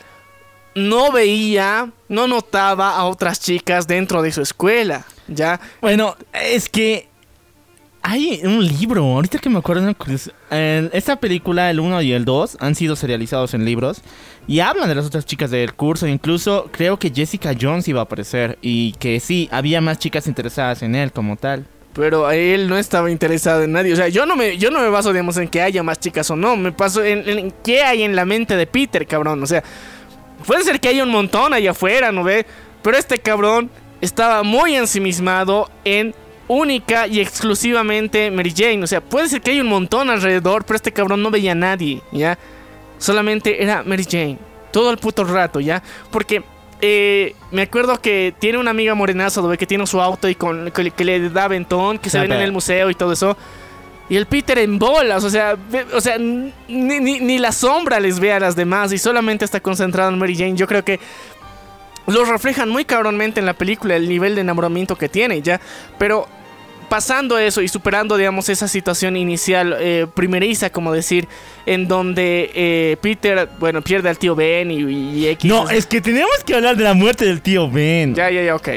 [0.75, 5.59] no veía, no notaba a otras chicas dentro de su escuela, ¿ya?
[5.81, 7.06] Bueno, es que
[8.01, 9.93] hay un libro, ahorita que me acuerdo.
[10.49, 14.01] En esta película, el 1 y el 2, han sido serializados en libros
[14.47, 16.07] y hablan de las otras chicas del curso.
[16.07, 20.83] Incluso creo que Jessica Jones iba a aparecer y que sí, había más chicas interesadas
[20.83, 21.65] en él como tal.
[21.93, 23.91] Pero él no estaba interesado en nadie.
[23.93, 26.29] O sea, yo no me, yo no me baso, digamos, en que haya más chicas
[26.29, 26.55] o no.
[26.55, 29.41] Me paso en, en qué hay en la mente de Peter, cabrón.
[29.41, 29.63] O sea,
[30.45, 32.45] puede ser que haya un montón allá afuera, ¿no ve?
[32.83, 36.13] Pero este cabrón estaba muy ensimismado en
[36.47, 38.83] única y exclusivamente Mary Jane.
[38.83, 41.55] O sea, puede ser que haya un montón alrededor, pero este cabrón no veía a
[41.55, 42.37] nadie, ¿ya?
[42.97, 44.37] Solamente era Mary Jane.
[44.71, 45.81] Todo el puto rato, ¿ya?
[46.11, 46.43] Porque
[46.81, 49.41] eh, me acuerdo que tiene una amiga morenaza.
[49.57, 52.31] Que tiene su auto y con, que, le- que le da ventón, que se ven
[52.31, 53.37] en el museo y todo eso.
[54.09, 55.57] Y el Peter en bolas, o sea,
[55.93, 59.59] o sea, ni, ni- ni la sombra les ve a las demás y solamente está
[59.59, 60.55] concentrado en Mary Jane.
[60.55, 60.99] Yo creo que
[62.07, 65.59] lo reflejan muy cabronmente en la película el nivel de enamoramiento que tiene, ya.
[65.99, 66.27] Pero
[66.89, 71.27] pasando eso y superando, digamos, esa situación inicial eh, primeriza, como decir,
[71.65, 75.49] en donde eh, Peter, bueno, pierde al tío Ben y, y X.
[75.49, 78.15] No, es que tenemos que hablar de la muerte del tío Ben.
[78.15, 78.69] Ya, ya, ya, ok.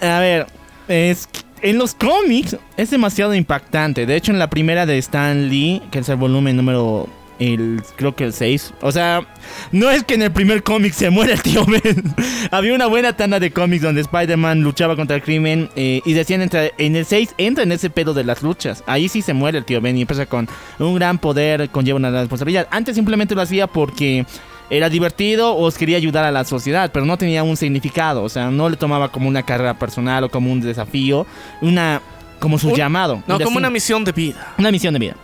[0.00, 0.46] A ver,
[0.88, 1.28] es
[1.62, 4.06] en los cómics es demasiado impactante.
[4.06, 7.08] De hecho, en la primera de Stan Lee, que es el volumen número.
[7.38, 8.74] El, creo que el 6.
[8.80, 9.26] O sea,
[9.70, 12.02] no es que en el primer cómic se muera el tío Ben.
[12.50, 15.70] Había una buena tanda de cómics donde Spider-Man luchaba contra el crimen.
[15.76, 18.82] eh, y decían entre, en el 6 entra en ese pedo de las luchas.
[18.86, 20.48] Ahí sí se muere el tío Ben y empieza con
[20.80, 22.66] un gran poder, conlleva una gran responsabilidad.
[22.70, 24.26] Antes simplemente lo hacía porque
[24.70, 28.50] era divertido o quería ayudar a la sociedad, pero no tenía un significado, o sea,
[28.50, 31.26] no le tomaba como una carrera personal o como un desafío,
[31.62, 32.02] una
[32.38, 34.54] como su Un- llamado, No, como una misión de vida.
[34.58, 35.14] una misión de vida.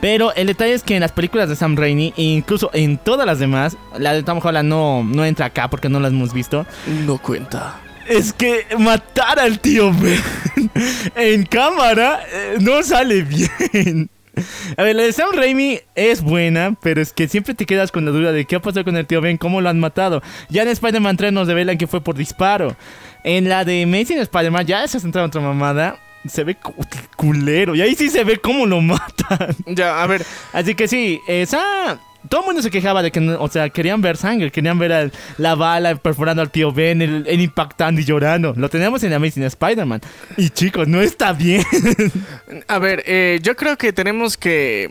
[0.00, 3.26] Pero el detalle es que en las películas de Sam Raimi, e incluso en todas
[3.26, 6.66] las demás, la de Tom Holland no, no entra acá porque no la hemos visto.
[7.06, 7.80] No cuenta.
[8.08, 10.20] Es que matar al tío Ben
[11.14, 14.10] en cámara eh, no sale bien.
[14.76, 18.04] A ver, la de Sam Raimi es buena, pero es que siempre te quedas con
[18.04, 20.22] la duda de qué ha pasado con el tío Ben, cómo lo han matado.
[20.48, 22.74] Ya en Spider-Man 3 nos revelan que fue por disparo.
[23.22, 25.98] En la de Amazing Spider-Man ya se ha centrado en otra mamada.
[26.28, 26.74] Se ve cu-
[27.16, 27.74] culero.
[27.74, 29.56] Y ahí sí se ve cómo lo matan.
[29.66, 33.48] Ya, a ver, Así que sí, esa todo el mundo se quejaba de que, o
[33.48, 37.40] sea, querían ver sangre, querían ver al- la bala perforando al tío Ben, el, el
[37.40, 38.52] impactando y llorando.
[38.56, 40.02] Lo teníamos en Amazing Spider-Man.
[40.36, 41.64] Y chicos, no está bien.
[42.68, 44.90] A ver, eh, yo creo que tenemos que,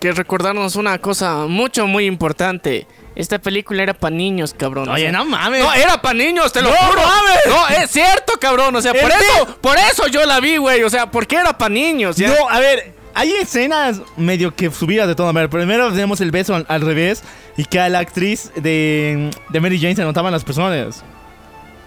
[0.00, 2.88] que recordarnos una cosa mucho, muy importante.
[3.16, 4.88] Esta película era para niños, cabrón.
[4.88, 5.64] O Oye, sea, no mames.
[5.64, 7.00] No, era para niños, te lo No juro.
[7.00, 7.38] mames.
[7.48, 8.76] No, es cierto, cabrón.
[8.76, 10.82] O sea, por ¿El eso, por eso yo la vi, güey.
[10.82, 12.28] O sea, porque era para niños, ¿ya?
[12.28, 15.28] No, a ver, hay escenas medio que subidas de todo.
[15.28, 17.22] A ver, primero tenemos el beso al, al revés
[17.56, 21.02] y que a la actriz de, de Mary Jane se notaban las personas.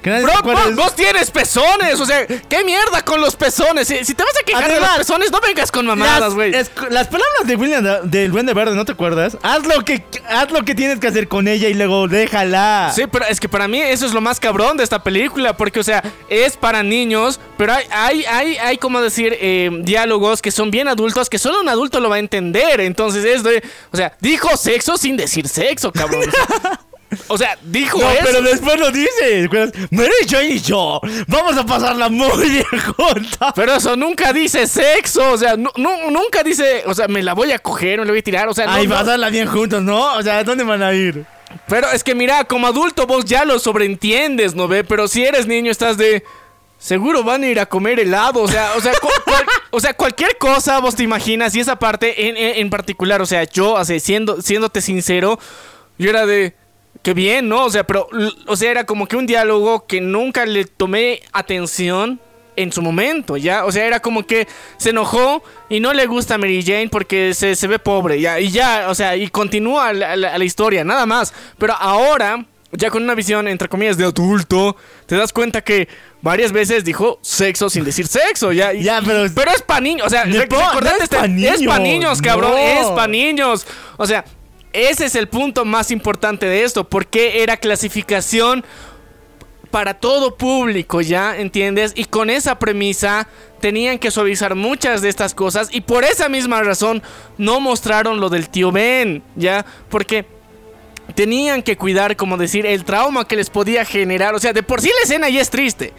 [0.01, 3.87] ¿Que nadie Bro, vos, tienes pezones, o sea, ¿qué mierda con los pezones?
[3.87, 6.51] Si, si te vas a quejar de los pezones, no vengas con mamadas, güey.
[6.51, 6.69] las
[7.07, 9.37] palabras de William del Duende Verde, ¿no te acuerdas?
[9.43, 12.91] Haz lo que haz lo que tienes que hacer con ella y luego déjala.
[12.95, 15.79] Sí, pero es que para mí eso es lo más cabrón de esta película, porque,
[15.79, 20.51] o sea, es para niños, pero hay, hay, hay, hay como decir, eh, diálogos que
[20.51, 22.79] son bien adultos, que solo un adulto lo va a entender.
[22.81, 26.23] Entonces es de, o sea, dijo sexo sin decir sexo, cabrón.
[26.27, 26.79] O sea,
[27.27, 28.21] o sea, dijo No, eso.
[28.23, 29.49] pero después lo dice.
[29.91, 32.65] Mary Jane y yo vamos a pasarla muy bien
[32.97, 33.51] juntas.
[33.55, 37.33] Pero eso nunca dice sexo, o sea, nu- nu- nunca dice, o sea, me la
[37.33, 38.95] voy a coger, me la voy a tirar, o sea, no, Ay, no.
[38.95, 40.15] pasarla bien juntos, ¿no?
[40.15, 41.25] O sea, ¿dónde van a ir?
[41.67, 44.83] Pero es que mira, como adulto vos ya lo sobreentiendes, ¿no ve?
[44.83, 46.23] Pero si eres niño estás de...
[46.77, 48.93] Seguro van a ir a comer helado, o sea, o sea,
[49.25, 53.21] cual- o sea cualquier cosa vos te imaginas y esa parte en, en- en particular,
[53.21, 55.37] o sea, yo, o sea, siendo, siéndote sincero,
[55.97, 56.55] yo era de...
[57.01, 57.65] Qué bien, ¿no?
[57.65, 58.07] O sea, pero,
[58.47, 62.19] o sea, era como que un diálogo que nunca le tomé atención
[62.57, 63.63] en su momento, ¿ya?
[63.65, 64.45] O sea, era como que
[64.77, 68.37] se enojó y no le gusta a Mary Jane porque se, se ve pobre, ¿ya?
[68.41, 71.33] Y ya, o sea, y continúa la, la- la historia, nada más.
[71.57, 75.87] Pero ahora, ya con una visión, entre comillas, de adulto, te das cuenta que
[76.21, 78.73] varias veces dijo sexo sin decir sexo, ¿ya?
[78.73, 80.33] Y- Ya, pero- Pero es pa' niños, o sea, No,
[81.53, 82.57] es pa' niños, cabrón, no.
[82.57, 83.65] es pa' niños.
[83.95, 84.25] O sea,
[84.73, 88.63] ese es el punto más importante de esto, porque era clasificación
[89.71, 91.37] para todo público, ¿ya?
[91.37, 91.93] ¿Entiendes?
[91.95, 93.27] Y con esa premisa
[93.59, 97.03] tenían que suavizar muchas de estas cosas y por esa misma razón
[97.37, 99.65] no mostraron lo del tío Ben, ¿ya?
[99.89, 100.25] Porque
[101.15, 104.33] tenían que cuidar, como decir, el trauma que les podía generar.
[104.35, 105.93] O sea, de por sí la escena ya es triste.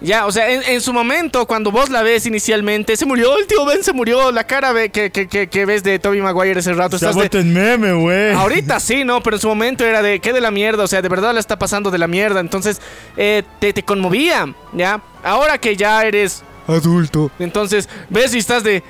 [0.00, 3.46] Ya, o sea, en, en su momento, cuando vos la ves inicialmente, se murió, el
[3.48, 6.60] tío Ben se murió, la cara ve- que, que, que, que ves de Toby Maguire
[6.60, 6.98] ese rato.
[6.98, 8.32] Se ha estás de- vuelto en meme, güey.
[8.32, 9.20] Ahorita sí, ¿no?
[9.24, 10.84] Pero en su momento era de, ¿qué de la mierda?
[10.84, 12.38] O sea, de verdad la está pasando de la mierda.
[12.38, 12.80] Entonces,
[13.16, 15.00] eh, te, te conmovía, ¿ya?
[15.24, 18.82] Ahora que ya eres adulto, entonces ves y estás de...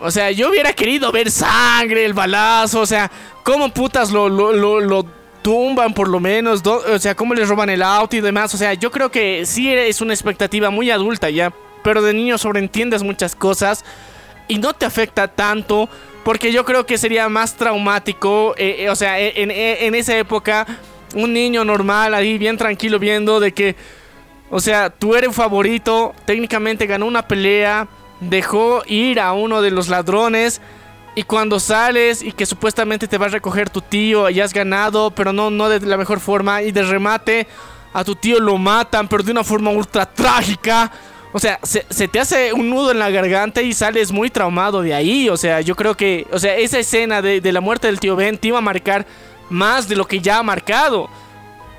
[0.00, 3.08] O sea, yo hubiera querido ver sangre, el balazo, o sea,
[3.44, 5.06] cómo putas lo, lo, lo, lo
[5.42, 8.54] tumban por lo menos, do- o sea, cómo les roban el auto y demás.
[8.54, 11.52] O sea, yo creo que sí es una expectativa muy adulta ya,
[11.82, 13.84] pero de niño sobreentiendes muchas cosas
[14.48, 15.88] y no te afecta tanto
[16.24, 20.66] porque yo creo que sería más traumático, eh, eh, o sea, en, en- esa época
[21.14, 23.74] un niño normal ahí bien tranquilo viendo de que,
[24.50, 27.88] o sea, tu héroe favorito técnicamente ganó una pelea,
[28.20, 30.60] dejó ir a uno de los ladrones
[31.14, 35.10] y cuando sales y que supuestamente te va a recoger tu tío y has ganado,
[35.10, 37.46] pero no, no de la mejor forma y de remate
[37.92, 40.90] a tu tío lo matan, pero de una forma ultra trágica.
[41.34, 44.94] O sea, se, te hace un nudo en la garganta y sales muy traumado de
[44.94, 45.28] ahí.
[45.28, 48.38] O sea, yo creo que, o sea, esa escena de la muerte del tío Ben
[48.38, 49.06] te iba a marcar
[49.50, 51.08] más de lo que ya ha marcado.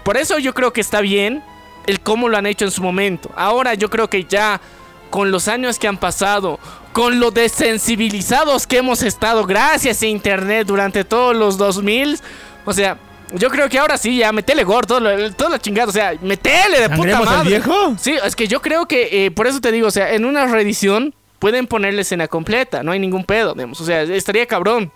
[0.04, 1.43] Por eso yo creo que está bien
[1.88, 3.32] el cómo lo han hecho en su momento.
[3.36, 4.62] Ahora yo creo que ya
[5.10, 6.60] con los años que han pasado,
[6.93, 12.19] con lo desensibilizados que hemos estado gracias a internet durante todos los 2000,
[12.65, 12.97] o sea,
[13.34, 16.13] yo creo que ahora sí, ya metele gore, todo lo, todo lo chingado, o sea,
[16.21, 17.49] metele de puta ¿Sangremos al madre.
[17.49, 17.95] viejo?
[17.99, 20.45] Sí, es que yo creo que, eh, por eso te digo, o sea, en una
[20.45, 24.91] reedición pueden ponerle escena completa, no hay ningún pedo, digamos, o sea, estaría cabrón.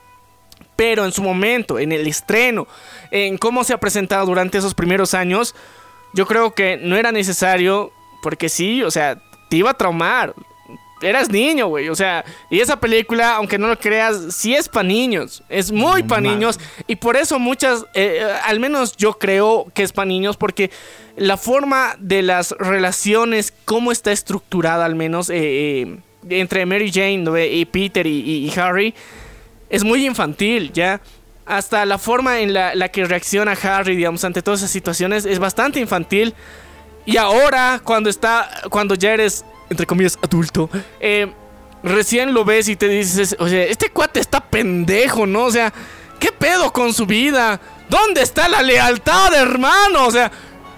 [0.75, 2.67] Pero en su momento, en el estreno,
[3.10, 5.55] en cómo se ha presentado durante esos primeros años,
[6.13, 9.17] yo creo que no era necesario, porque sí, o sea,
[9.49, 10.36] te iba a traumar.
[11.01, 14.88] Eras niño, güey, o sea, y esa película, aunque no lo creas, sí es para
[14.88, 19.67] niños, es muy para niños, y por eso muchas, eh, eh, al menos yo creo
[19.75, 20.71] que es para niños, porque
[21.15, 25.36] la forma de las relaciones, cómo está estructurada al menos, eh,
[25.83, 25.97] eh,
[26.29, 27.38] entre Mary Jane ¿no?
[27.38, 28.95] y Peter y, y- y Harry,
[29.69, 30.99] es muy infantil, ¿ya?
[31.45, 35.38] Hasta la forma en la, la que reacciona Harry, digamos, ante todas esas situaciones es
[35.39, 36.33] bastante infantil.
[37.05, 41.32] Y ahora, cuando está, cuando ya eres, entre comillas, adulto, eh,
[41.84, 45.45] recién lo ves y te dices, o sea, este cuate está pendejo, ¿no?
[45.45, 45.73] O sea,
[46.19, 47.60] ¿qué pedo con su vida?
[47.89, 50.06] ¿Dónde está la lealtad, hermano?
[50.06, 50.32] O sea,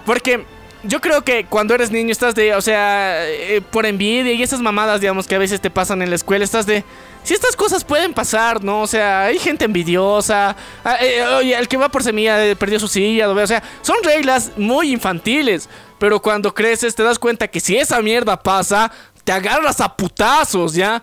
[0.06, 0.44] porque
[0.82, 4.60] yo creo que cuando eres niño estás de, o sea, eh, por envidia y esas
[4.60, 6.84] mamadas, digamos, que a veces te pasan en la escuela, estás de,
[7.22, 8.82] si estas cosas pueden pasar, ¿no?
[8.82, 10.56] O sea, hay gente envidiosa.
[10.84, 13.28] ah, eh, oye, el que va por semilla eh, perdió su silla.
[13.28, 15.68] O sea, son reglas muy infantiles.
[15.98, 18.90] Pero cuando creces te das cuenta que si esa mierda pasa,
[19.24, 21.02] te agarras a putazos, ¿ya?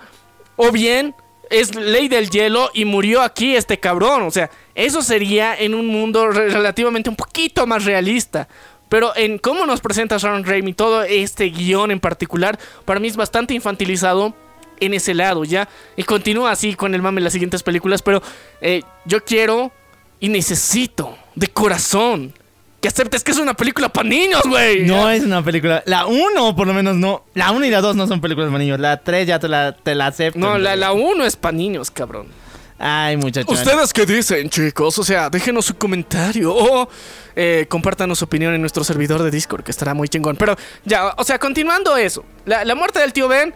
[0.56, 1.14] O bien
[1.50, 4.24] es ley del hielo y murió aquí este cabrón.
[4.24, 8.48] O sea, eso sería en un mundo re- relativamente un poquito más realista.
[8.90, 13.18] Pero en cómo nos presenta Sharon Raimi todo este guion en particular, para mí es
[13.18, 14.34] bastante infantilizado
[14.80, 15.68] en ese lado, ¿ya?
[15.96, 18.22] Y continúa así con el mame en las siguientes películas, pero
[18.62, 19.72] eh, yo quiero
[20.20, 22.34] y necesito de corazón
[22.82, 24.84] que aceptes que es una película para niños, güey.
[24.84, 25.82] No es una película.
[25.86, 27.24] La 1, por lo menos, no.
[27.34, 28.80] La 1 y la 2 no son películas para niños.
[28.80, 30.40] La 3 ya te la, te la acepto.
[30.40, 32.28] No, la, la uno es para niños, cabrón.
[32.80, 33.60] Ay, muchachos.
[33.60, 35.00] ¿Ustedes qué dicen, chicos?
[35.00, 36.88] O sea, déjenos su comentario o
[37.36, 40.36] eh, compártanos su opinión en nuestro servidor de Discord, que estará muy chingón.
[40.36, 43.54] Pero ya, o sea, continuando eso, la, la muerte del tío Ben,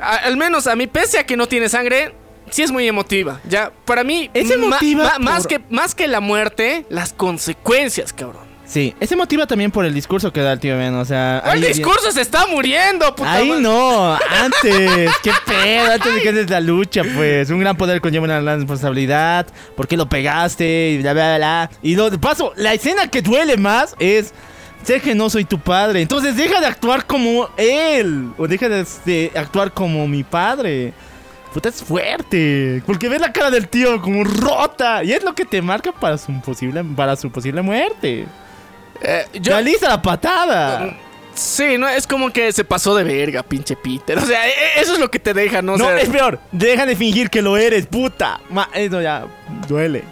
[0.00, 2.14] a- al menos a mí, pese a que no tiene sangre,
[2.50, 3.40] sí es muy emotiva.
[3.48, 8.50] Ya, para mí, Es emotiva ma- más, que, más que la muerte, las consecuencias, cabrón.
[8.64, 10.94] Sí, ese motiva también por el discurso que da el tío Ben.
[10.94, 11.42] O sea.
[11.52, 13.60] El discurso se está muriendo, puta Ahí madre.
[13.62, 17.50] no, antes, qué pedo, antes de que haces la lucha, pues.
[17.50, 19.46] Un gran poder conlleva una gran responsabilidad.
[19.76, 20.92] ¿Por qué lo pegaste?
[20.92, 21.70] Y bla, bla, bla.
[21.82, 24.32] Y lo, de paso, la escena que duele más es.
[24.84, 26.02] Sé que no soy tu padre.
[26.02, 28.30] Entonces deja de actuar como él.
[28.38, 30.92] O deja de, de actuar como mi padre.
[31.54, 32.82] Puta, es fuerte.
[32.86, 35.04] Porque ves la cara del tío como rota.
[35.04, 38.26] Y es lo que te marca para su posible, para su posible muerte.
[39.00, 40.96] Eh, yo, Realiza la patada.
[41.34, 44.16] sí, no, es como que se pasó de verga, pinche Peter.
[44.18, 45.74] O sea, e- e- eso es lo que te deja, ¿no?
[45.74, 46.40] O No, sea, es peor.
[46.52, 48.40] Deja de fingir que lo eres, puta.
[48.50, 49.26] Ma- eso ya
[49.68, 50.04] duele.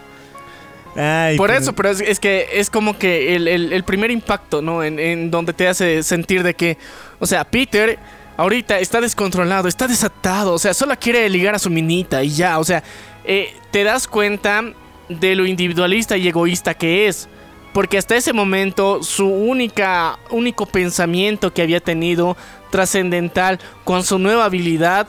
[0.97, 4.11] Ay, Por pero- eso, pero es, es que es como que el, el- el primer
[4.11, 4.83] impacto, ¿no?
[4.83, 6.79] En, en donde te hace sentir de que,
[7.19, 7.99] o sea, Peter
[8.37, 12.59] ahorita está descontrolado, está desatado, o sea, solo quiere ligar a su minita y ya,
[12.59, 12.83] o sea,
[13.25, 14.63] eh, te das cuenta
[15.09, 17.29] de lo individualista y egoísta que es.
[17.73, 22.37] Porque hasta ese momento su única, único pensamiento que había tenido
[22.73, 25.07] trascendental con su nueva habilidad,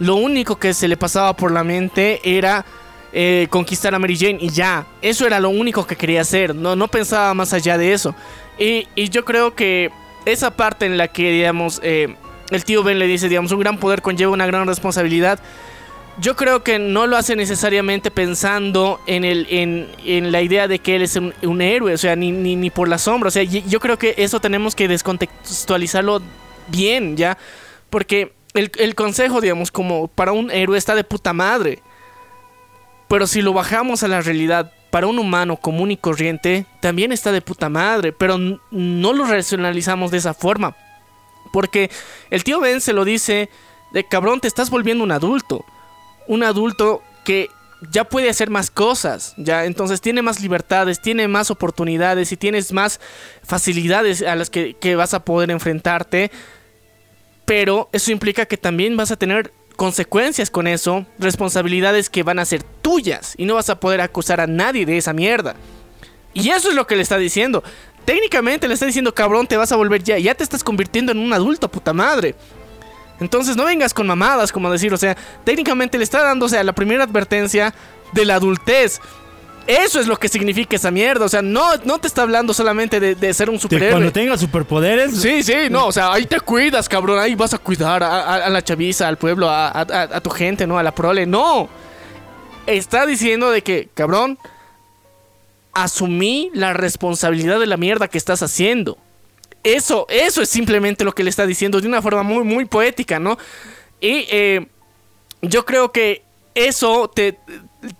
[0.00, 2.64] lo único que se le pasaba por la mente era
[3.12, 4.86] eh, conquistar a Mary Jane y ya.
[5.02, 6.54] Eso era lo único que quería hacer.
[6.54, 8.14] No, no pensaba más allá de eso.
[8.58, 9.90] Y, y yo creo que
[10.26, 12.14] esa parte en la que, digamos, eh,
[12.50, 15.40] el tío Ben le dice, digamos, un gran poder conlleva una gran responsabilidad.
[16.18, 20.78] Yo creo que no lo hace necesariamente pensando en, el, en, en la idea de
[20.78, 23.28] que él es un, héroe, o sea, ni, ni, ni por la sombra.
[23.28, 26.20] O sea, yo creo que eso tenemos que descontextualizarlo
[26.68, 27.38] bien, ¿ya?
[27.88, 31.80] Porque el, el consejo, digamos, como para un héroe está de puta madre.
[33.10, 37.32] Pero si lo bajamos a la realidad, para un humano común y corriente, también está
[37.32, 38.12] de puta madre.
[38.12, 40.76] Pero no lo racionalizamos de esa forma.
[41.52, 41.90] Porque
[42.30, 43.50] el tío Ben se lo dice
[43.92, 45.64] de cabrón, te estás volviendo un adulto.
[46.28, 47.50] Un adulto que
[47.90, 52.72] ya puede hacer más cosas, ya entonces tiene más libertades, tiene más oportunidades y tienes
[52.72, 53.00] más
[53.42, 56.30] facilidades a las que, que vas a poder enfrentarte.
[57.44, 62.44] Pero eso implica que también vas a tener consecuencias con eso, responsabilidades que van a
[62.44, 65.54] ser tuyas y no vas a poder acusar a nadie de esa mierda.
[66.34, 67.64] Y eso es lo que le está diciendo.
[68.04, 71.18] Técnicamente le está diciendo, cabrón, te vas a volver ya, ya te estás convirtiendo en
[71.18, 72.34] un adulto, puta madre.
[73.20, 76.62] Entonces no vengas con mamadas, como decir, o sea, técnicamente le está dando, o sea,
[76.62, 77.72] la primera advertencia
[78.12, 79.00] de la adultez.
[79.70, 82.98] Eso es lo que significa esa mierda, o sea, no, no te está hablando solamente
[82.98, 83.92] de, de ser un superhéroe.
[83.92, 85.20] cuando tenga superpoderes.
[85.20, 88.46] Sí, sí, no, o sea, ahí te cuidas, cabrón, ahí vas a cuidar a, a-
[88.46, 90.78] a la chaviza, al pueblo, a tu gente, ¿no?
[90.78, 91.68] A la prole, no.
[92.66, 94.38] Está diciendo de que, cabrón,
[95.72, 98.98] asumí la responsabilidad de la mierda que estás haciendo.
[99.62, 103.18] Eso, eso es simplemente lo que le está diciendo de una forma muy, muy poética,
[103.18, 103.38] ¿no?
[104.00, 104.66] Y eh,
[105.42, 106.22] yo creo que
[106.54, 107.38] eso te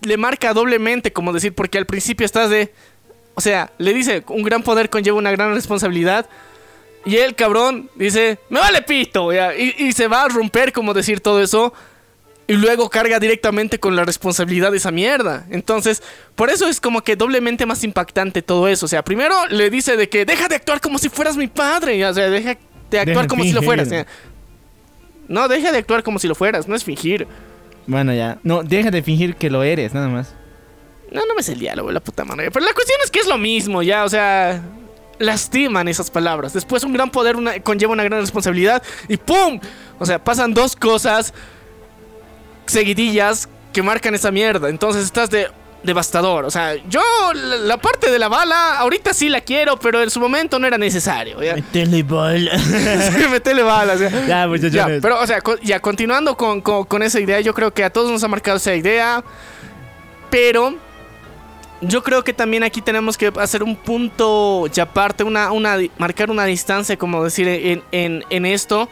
[0.03, 2.73] le marca doblemente, como decir, porque al principio estás de.
[3.35, 6.27] O sea, le dice, un gran poder conlleva una gran responsabilidad.
[7.07, 10.93] Y el cabrón dice, me vale pito, ya", Y, y se va a romper, como
[10.93, 11.73] decir todo eso.
[12.47, 15.47] Y luego carga directamente con la responsabilidad de esa mierda.
[15.51, 16.03] Entonces,
[16.35, 18.87] por eso es como que doblemente más impactante todo eso.
[18.87, 21.97] O sea, primero le dice de que deja de actuar como si fueras mi padre.
[21.97, 22.59] ya, O sea, deja
[22.91, 23.89] de actuar Deja como si lo fueras.
[23.89, 24.05] ya.
[25.29, 27.27] No, deja de actuar como si lo fueras, no es fingir.
[27.91, 28.39] Bueno, ya.
[28.45, 30.33] No, deja de fingir que lo eres, nada más.
[31.11, 32.49] No, no me sé el diálogo, la puta madre.
[32.53, 34.63] Pero la cuestión es que es lo mismo, ya, o sea,
[35.19, 36.53] lastiman esas palabras.
[36.53, 39.59] Después un gran poder conlleva una gran responsabilidad y ¡pum!
[39.99, 41.35] O sea, pasan dos cosas
[42.67, 44.69] seguidillas que marcan esa mierda.
[44.69, 45.49] Entonces estás de,
[45.83, 46.45] devastador.
[46.45, 47.01] O sea, yo
[47.35, 50.67] la, la parte de la bala, ahorita sí la quiero, pero en su momento no
[50.67, 51.43] era necesario.
[51.43, 51.55] ¿ya?
[51.55, 52.59] Metele bala.
[52.59, 54.01] Sí, metele balas.
[54.01, 54.27] ya.
[54.27, 57.91] Ya, pero, o sea, ya continuando con, con- con esa idea, yo creo que a
[57.91, 59.23] todos nos ha marcado esa idea.
[60.31, 60.75] Pero
[61.81, 66.31] yo creo que también aquí tenemos que hacer un punto y aparte, una, una, marcar
[66.31, 68.89] una distancia, como decir, en, en, en esto.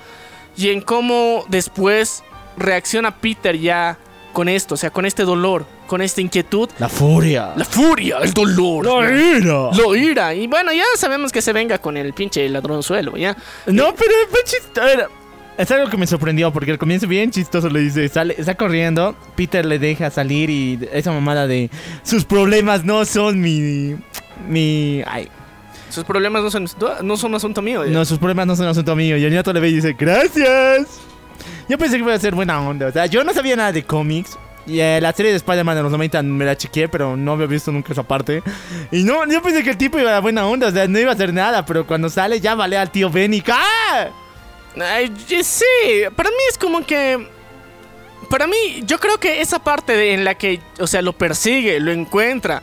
[0.56, 2.24] Y en cómo después
[2.56, 3.96] reacciona Peter ya
[4.32, 6.68] con esto, o sea, con este dolor, con esta inquietud.
[6.78, 7.54] La furia.
[7.56, 8.84] La furia, el dolor.
[8.86, 9.70] La ira.
[9.74, 10.34] Lo ira.
[10.34, 13.36] Y bueno, ya sabemos que se venga con el pinche ladronzuelo, ¿ya?
[13.66, 14.80] No, pero fue chistoso.
[14.80, 15.08] A ver,
[15.56, 19.16] es algo que me sorprendió porque al comienzo bien chistoso le dice, sale, está corriendo,
[19.34, 21.68] Peter le deja salir y esa mamada de
[22.04, 23.96] sus problemas no son mi
[24.48, 25.28] mi ay,
[25.90, 26.68] Sus problemas no son,
[27.02, 27.84] no son asunto mío.
[27.84, 27.90] ¿ya?
[27.90, 31.00] no sus problemas no son asunto mío y el nieto le ve y dice, "Gracias."
[31.68, 33.82] Yo pensé que iba a ser buena onda, o sea, yo no sabía nada de
[33.82, 34.38] cómics.
[34.68, 37.46] Y eh, la serie de Spider-Man de los 90 me la chequeé, pero no había
[37.46, 38.42] visto nunca esa parte.
[38.92, 41.10] Y no, yo pensé que el tipo iba a buena onda, o sea, no iba
[41.10, 43.42] a hacer nada, pero cuando sale ya vale al tío Benny.
[43.48, 44.08] ¡Ah!
[45.42, 45.64] Sí,
[46.14, 47.26] para mí es como que...
[48.28, 51.80] Para mí, yo creo que esa parte de- en la que, o sea, lo persigue,
[51.80, 52.62] lo encuentra.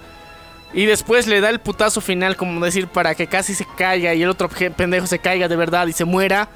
[0.74, 4.22] Y después le da el putazo final, como decir, para que casi se caiga y
[4.22, 6.49] el otro pendejo se caiga de verdad y se muera.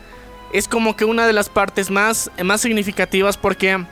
[0.54, 3.84] Es como que una de las partes más, más significativas porque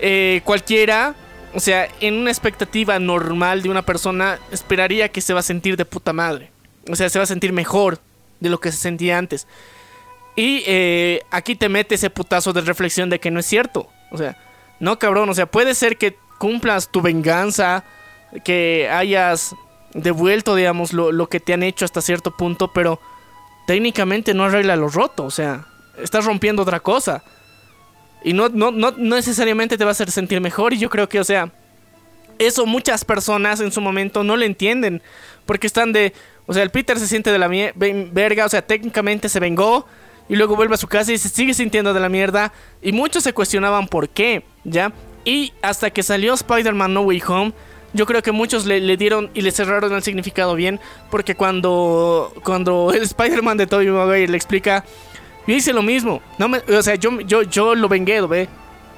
[0.00, 1.14] eh, cualquiera,
[1.54, 5.76] o sea, en una expectativa normal de una persona, esperaría que se va a sentir
[5.76, 6.50] de puta madre.
[6.90, 7.98] O sea, se va a sentir mejor
[8.40, 9.46] de lo que se sentía antes.
[10.36, 13.88] Y eh, aquí te mete ese putazo de reflexión de que no es cierto.
[14.10, 14.36] O sea,
[14.78, 17.84] no cabrón, o sea, puede ser que cumplas tu venganza,
[18.44, 19.54] que hayas
[19.92, 23.00] devuelto, digamos, lo, lo que te han hecho hasta cierto punto, pero
[23.66, 25.66] técnicamente no arregla lo roto, o sea,
[26.02, 27.22] estás rompiendo otra cosa.
[28.22, 30.72] Y no, no, no necesariamente te va a hacer sentir mejor.
[30.72, 31.50] Y yo creo que, o sea,
[32.38, 35.02] eso muchas personas en su momento no le entienden.
[35.46, 36.12] Porque están de.
[36.46, 37.48] O sea, el Peter se siente de la
[38.12, 38.46] verga.
[38.46, 39.86] O sea, técnicamente se vengó.
[40.28, 42.52] Y luego vuelve a su casa y se sigue sintiendo de la mierda.
[42.82, 44.92] Y muchos se cuestionaban por qué, ¿ya?
[45.24, 47.52] Y hasta que salió Spider-Man No Way Home.
[47.92, 50.78] Yo creo que muchos le, le dieron y le cerraron el significado bien.
[51.10, 54.84] Porque cuando, cuando el Spider-Man de Tobey Maguire le explica.
[55.50, 56.22] Yo hice lo mismo.
[56.38, 58.48] No me, o sea, yo, yo, yo lo vengué, ¿ve?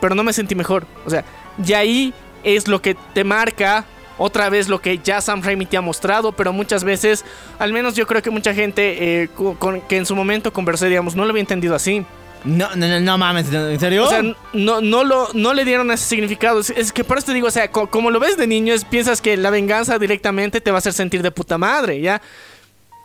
[0.01, 0.87] Pero no me sentí mejor.
[1.07, 1.25] O sea,
[1.67, 3.85] y ahí es lo que te marca
[4.19, 7.25] otra vez lo que ya Sam Raimi te ha mostrado, pero muchas veces,
[7.59, 9.29] al menos yo creo que mucha gente eh,
[9.59, 12.05] con, que en su momento conversé, digamos, no lo había entendido así.
[12.45, 14.05] No, no, no, no mames, ¿en serio?
[14.05, 14.23] O sea,
[14.53, 16.61] no, no, lo, no le dieron ese significado.
[16.61, 18.75] Es, es que por eso te digo, o sea, co- como lo ves de niño,
[18.75, 22.21] es- piensas que la venganza directamente te va a hacer sentir de puta madre, ¿ya?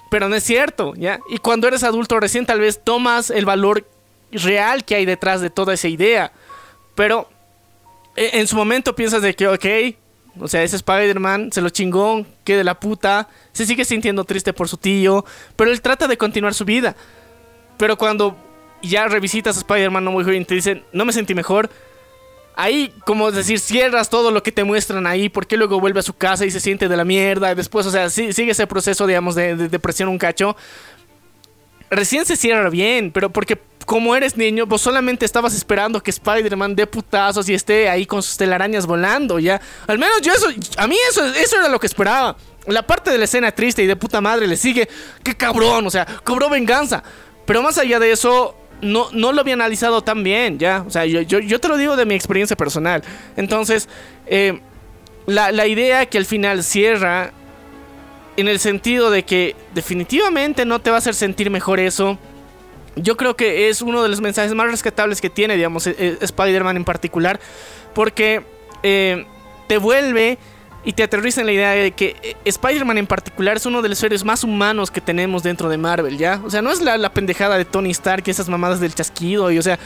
[0.10, 1.20] Pero no es cierto, ¿ya?
[1.30, 3.86] Y cuando eres adulto recién tal vez tomas el valor
[4.32, 6.32] real que hay detrás de toda esa idea.
[6.95, 7.30] Pero
[8.16, 9.66] e- en su momento piensas de que, ok,
[10.39, 14.53] o sea, ese Spider-Man se lo chingó, que de la puta, se sigue sintiendo triste
[14.53, 16.95] por su tío, pero él trata de continuar su vida.
[17.78, 18.36] Pero cuando
[18.82, 21.70] ya revisitas a Spider-Man No Way Home y te dicen, no me sentí mejor,
[22.58, 26.14] ahí, como decir, cierras todo lo que te muestran ahí, porque luego vuelve a su
[26.14, 29.36] casa y se siente de la mierda, después, o sea, sí- sigue ese proceso, digamos,
[29.36, 30.58] de, de depresión un cacho.
[31.89, 36.76] Recién se cierra bien, pero porque como eres niño, vos solamente estabas esperando que Spider-Man
[36.76, 39.62] dé putazos y esté ahí con sus telarañas volando, ya.
[39.88, 40.47] Al menos yo eso,
[40.78, 42.36] a mí eso, eso era lo que esperaba.
[42.66, 44.89] La parte de la escena triste y de puta madre le sigue,
[45.24, 47.01] qué cabrón, o sea, cobró venganza.
[47.45, 50.84] Pero más allá de eso, no, no lo había analizado tan bien, ya.
[50.88, 53.03] O sea, yo, yo, te lo digo de mi experiencia personal.
[53.36, 53.89] Entonces,
[54.25, 54.59] eh,
[55.25, 57.34] la, la idea que al final cierra
[58.38, 62.17] en el sentido de que definitivamente no te va a hacer sentir mejor eso.
[62.95, 66.17] Yo creo que es uno de los mensajes más rescatables que tiene, digamos, eh, eh,
[66.21, 67.39] Spider-Man en particular,
[67.93, 68.43] porque
[68.84, 69.25] eh,
[69.67, 70.38] te vuelve
[70.88, 73.89] y te aterriza en la idea de que eh, Spider-Man en particular es uno de
[73.89, 76.39] los seres más humanos que tenemos dentro de Marvel, ¿ya?
[76.45, 79.51] O sea, no es la, la pendejada de Tony Stark y esas mamadas del chasquido,
[79.51, 79.77] y o sea,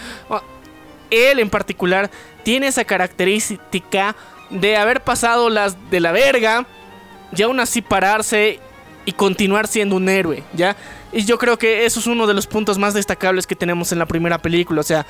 [1.10, 2.12] él en particular
[2.44, 4.16] tiene esa característica
[4.52, 6.68] de haber pasado las de la verga
[7.36, 8.60] y aún así pararse
[9.04, 10.76] y continuar siendo un héroe, ¿ya?
[11.12, 13.98] Y yo creo que eso es uno de los puntos más destacables que tenemos en
[13.98, 15.08] la primera película, o sea,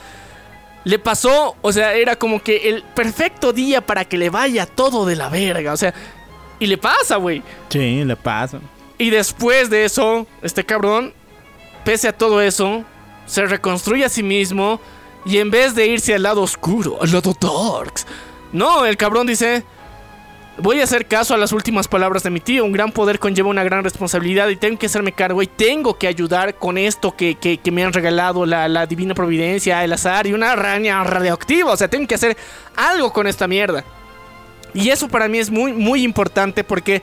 [0.83, 5.05] le pasó, o sea, era como que el perfecto día para que le vaya todo
[5.05, 5.93] de la verga, o sea,
[6.59, 7.41] y le pasa, güey.
[7.69, 8.59] Sí, le pasa.
[8.97, 11.13] Y después de eso, este cabrón,
[11.83, 12.83] pese a todo eso,
[13.25, 14.79] se reconstruye a sí mismo
[15.25, 18.05] y en vez de irse al lado oscuro, al lado darks,
[18.51, 19.63] no, el cabrón dice,
[20.57, 23.49] voy a hacer caso a las últimas palabras de mi tío, un gran poder conlleva
[23.49, 27.35] una gran responsabilidad y tengo que hacerme cargo y tengo que ayudar con esto que,
[27.35, 31.77] que- me han regalado la, la divina providencia, el azar y una araña radioactiva, o
[31.77, 32.37] sea, tengo que hacer
[32.75, 33.83] algo con esta mierda.
[34.73, 37.01] Y eso para mí es muy, muy importante porque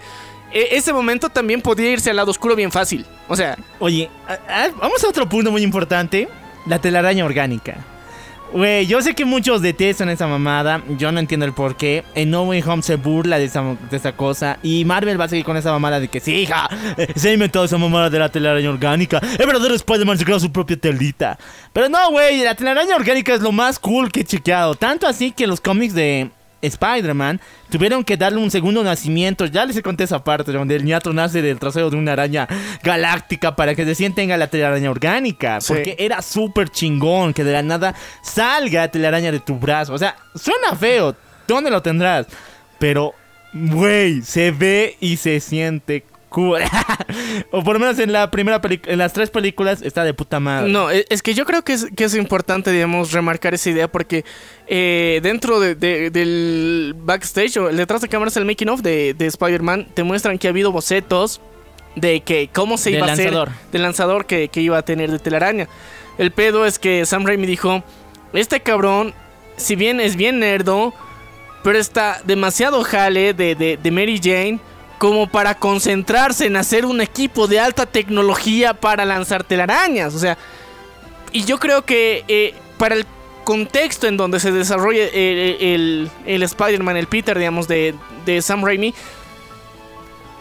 [0.53, 3.05] e- ese momento también podía irse al lado oscuro bien fácil.
[3.29, 4.11] O sea, Oye,
[4.81, 6.29] vamos a otro punto muy importante.
[6.67, 7.77] La telaraña orgánica.
[8.53, 10.83] Güey, yo sé que muchos detestan esa mamada.
[10.97, 12.05] Yo no entiendo el por qué.
[12.15, 14.59] En No Way Home se burla de esa, de esa cosa.
[14.63, 16.69] Y Marvel va a seguir con esa mamada de que sí, hija.
[17.15, 19.21] Se ha inventado esa mamada de la telaraña orgánica.
[19.39, 21.39] El verdadero Spider-Man se su propia telita.
[21.73, 22.43] Pero no, güey.
[22.43, 24.75] La telaraña orgánica es lo más cool que he chequeado.
[24.75, 26.31] Tanto así que los cómics de
[26.63, 27.41] Spider-Man
[27.71, 29.47] tuvieron que darle un segundo nacimiento.
[29.47, 32.49] Ya les conté esa parte donde el ñato nace del trasero de una araña
[32.83, 35.61] galáctica para que recién tenga la telaraña orgánica.
[35.61, 35.73] Sí.
[35.73, 39.95] Porque era súper chingón que de la nada salga telaraña de tu brazo.
[39.95, 41.15] O sea, suena feo.
[41.47, 42.27] ¿Dónde lo tendrás?
[42.79, 43.15] Pero,
[43.53, 46.05] güey, se ve y se siente
[47.51, 50.70] o por lo menos en la primera en las tres películas está de puta madre.
[50.70, 53.89] No, e- es que yo creo que es, que es importante, digamos, remarcar esa idea
[53.91, 54.24] porque
[54.66, 59.14] eh, dentro de- de- del backstage o el detrás de cámaras, el making of de,
[59.14, 61.41] de Spider-Man, te muestran que ha habido bocetos
[61.97, 63.33] de que cómo se iba a hacer
[63.72, 65.66] del lanzador que, que iba a tener de telaraña.
[66.18, 67.83] El pedo es que Sam Raimi dijo,
[68.33, 69.14] este cabrón,
[69.57, 70.93] si bien es bien nerdo,
[71.64, 74.61] pero está demasiado jale de Mary Jane
[74.99, 80.15] como para concentrarse en hacer un equipo de alta tecnología para lanzar telarañas.
[80.15, 80.37] O sea,
[81.33, 83.07] y yo creo que eh, para el
[83.45, 87.95] contexto en donde se desarrolla el, el- el Spider-Man, el Peter, digamos, de,
[88.27, 88.93] de Sam Raimi,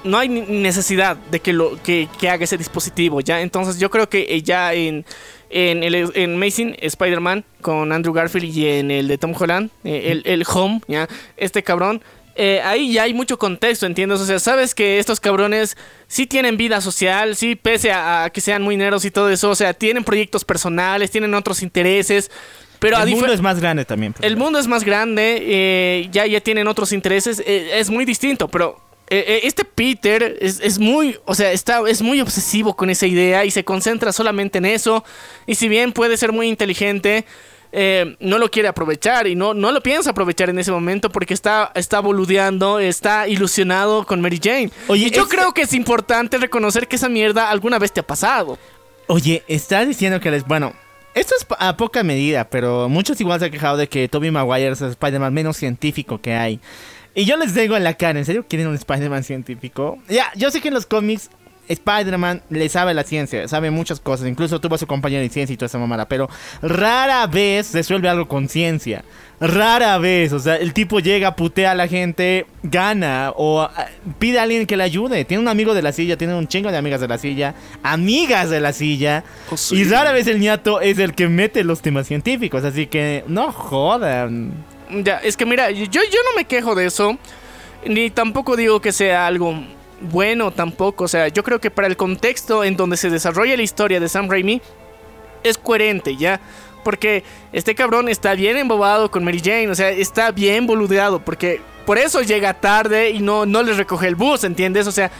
[0.03, 3.41] no hay necesidad de que, lo, que, haga ese dispositivo, ¿ya?
[3.41, 5.05] Entonces yo creo que eh, ya en,
[5.49, 10.11] en, el, en Amazing Spider-Man con Andrew Garfield y en el de Tom Holland, eh,
[10.11, 11.07] el, el Home, ¿ya?
[11.35, 12.01] Este cabrón,
[12.37, 14.21] eh, ahí ya hay mucho contexto, ¿entiendes?
[14.21, 15.75] O sea, sabes que estos cabrones
[16.07, 19.49] sí tienen vida social, sí, pese a, a que sean muy neros y todo eso,
[19.49, 22.29] o sea, tienen proyectos personales, tienen otros intereses,
[22.79, 24.13] pero el mundo es más grande también.
[24.21, 28.47] el mundo es más grande, eh, ya, ya tienen otros intereses, eh, es muy distinto,
[28.47, 28.79] pero
[29.09, 33.45] eh, este Peter es, es muy, o sea, está, es muy obsesivo con esa idea
[33.45, 35.03] y se concentra solamente en eso.
[35.45, 37.25] Y si bien puede ser muy inteligente,
[37.71, 41.33] eh, no lo quiere aprovechar y no, no lo piensa aprovechar en ese momento porque
[41.33, 44.71] está, está boludeando, está ilusionado con Mary Jane.
[44.87, 47.99] Oye, y yo es- creo que es importante reconocer que esa mierda alguna vez te
[47.99, 48.57] ha pasado.
[49.07, 50.45] Oye, estás diciendo que les.
[50.45, 50.73] Bueno,
[51.13, 54.69] esto es a poca medida, pero muchos igual se han quejado de que Tobey Maguire
[54.71, 56.59] es el Spider-Man menos científico que hay.
[57.15, 59.97] Y yo les digo en la cara, ¿en serio quieren un Spider-Man científico?
[60.07, 61.29] Ya, yo sé que en los cómics
[61.67, 65.53] Spider-Man le sabe la ciencia, sabe muchas cosas, incluso tuvo a su compañero de ciencia
[65.53, 66.29] y toda esa mamada, pero
[66.61, 69.03] rara vez resuelve algo con ciencia.
[69.39, 73.87] Rara vez, o sea, el tipo llega, putea a la gente, gana o ah,
[74.17, 75.25] pide a alguien que le ayude.
[75.25, 77.53] Tiene un amigo de la silla, tiene un chingo de amigas de la silla,
[77.83, 79.23] amigas de la silla.
[79.51, 79.75] Oh, sí.
[79.75, 83.51] Y rara vez el ñato es el que mete los temas científicos, así que no
[83.51, 84.53] jodan.
[85.03, 87.19] Ya, es que mira, yo, yo no me quejo de eso,
[87.85, 89.53] ni tampoco digo que sea algo
[90.01, 93.63] bueno tampoco, o sea, yo creo que para el contexto en donde se desarrolla la
[93.63, 94.61] historia de Sam Raimi
[95.43, 96.39] es coherente, ¿ya?
[96.83, 101.61] Porque este cabrón está bien embobado con Mary Jane, o sea, está bien boludeado, porque
[101.85, 104.87] por eso llega tarde y no, no le recoge el bus, ¿entiendes?
[104.87, 105.11] O sea,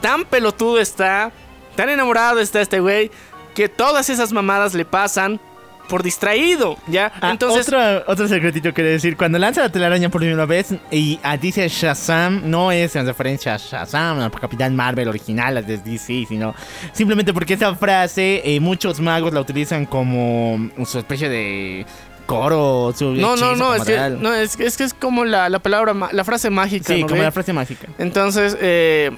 [0.00, 1.32] tan pelotudo está,
[1.74, 3.10] tan enamorado está este güey,
[3.54, 5.40] que todas esas mamadas le pasan
[5.88, 7.12] por distraído, ¿ya?
[7.20, 7.66] Ah, Entonces...
[7.68, 12.42] otro, otro secretito quiere decir, cuando lanza la telaraña por primera vez y dice Shazam,
[12.50, 16.54] no es en referencia a Shazam, al Capitán Marvel original, de DC, sino
[16.92, 21.86] simplemente porque esa frase eh, muchos magos la utilizan como su especie de
[22.26, 25.48] coro, su No, no, no, es que, no es, que- es que es como la,
[25.48, 26.92] la palabra, la frase mágica.
[26.92, 27.86] Sí, ¿no como la frase mágica.
[27.98, 29.10] Entonces, eh,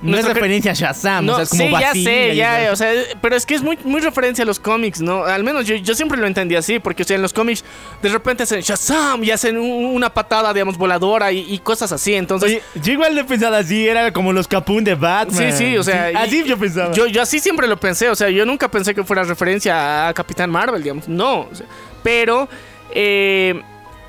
[0.00, 2.76] No es referencia a Shazam, no, o sea, es como sí, ya sé, ya, o
[2.76, 5.24] sea, pero es que es muy, muy referencia a los cómics, ¿no?
[5.24, 7.64] Al menos yo, yo siempre lo entendí así, porque, o sea, en los cómics
[8.00, 12.14] de repente hacen Shazam y hacen un- una patada, digamos, voladora y, y cosas así,
[12.14, 12.48] entonces...
[12.50, 15.52] Oye, yo igual le pensaba así, era como los Capun de Batman.
[15.52, 16.92] Sí, sí, o sea, Sí, así yo pensaba.
[16.92, 20.14] Yo, yo así siempre lo pensé, o sea, yo nunca pensé que fuera referencia a
[20.14, 21.40] Capitán Marvel, digamos, no.
[21.40, 21.66] o sea,
[22.02, 22.48] pero,
[22.92, 23.60] eh,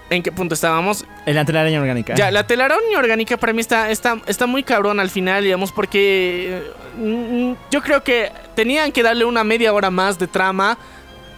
[0.10, 1.06] ¿en qué punto estábamos?
[1.26, 2.16] En la telaraña orgánica.
[2.16, 6.62] Ya, la telaraña orgánica para mí está, está, está muy cabrón al final, digamos, porque
[7.00, 10.78] eh, yo creo que tenían que darle una media hora más de trama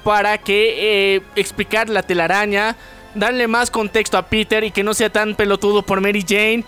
[0.03, 2.75] para que eh, explicar la telaraña,
[3.13, 6.63] darle más contexto a Peter y que no sea tan pelotudo por Mary Jane.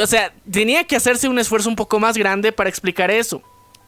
[0.00, 3.42] O sea, tenía que hacerse un esfuerzo un poco más grande para explicar eso.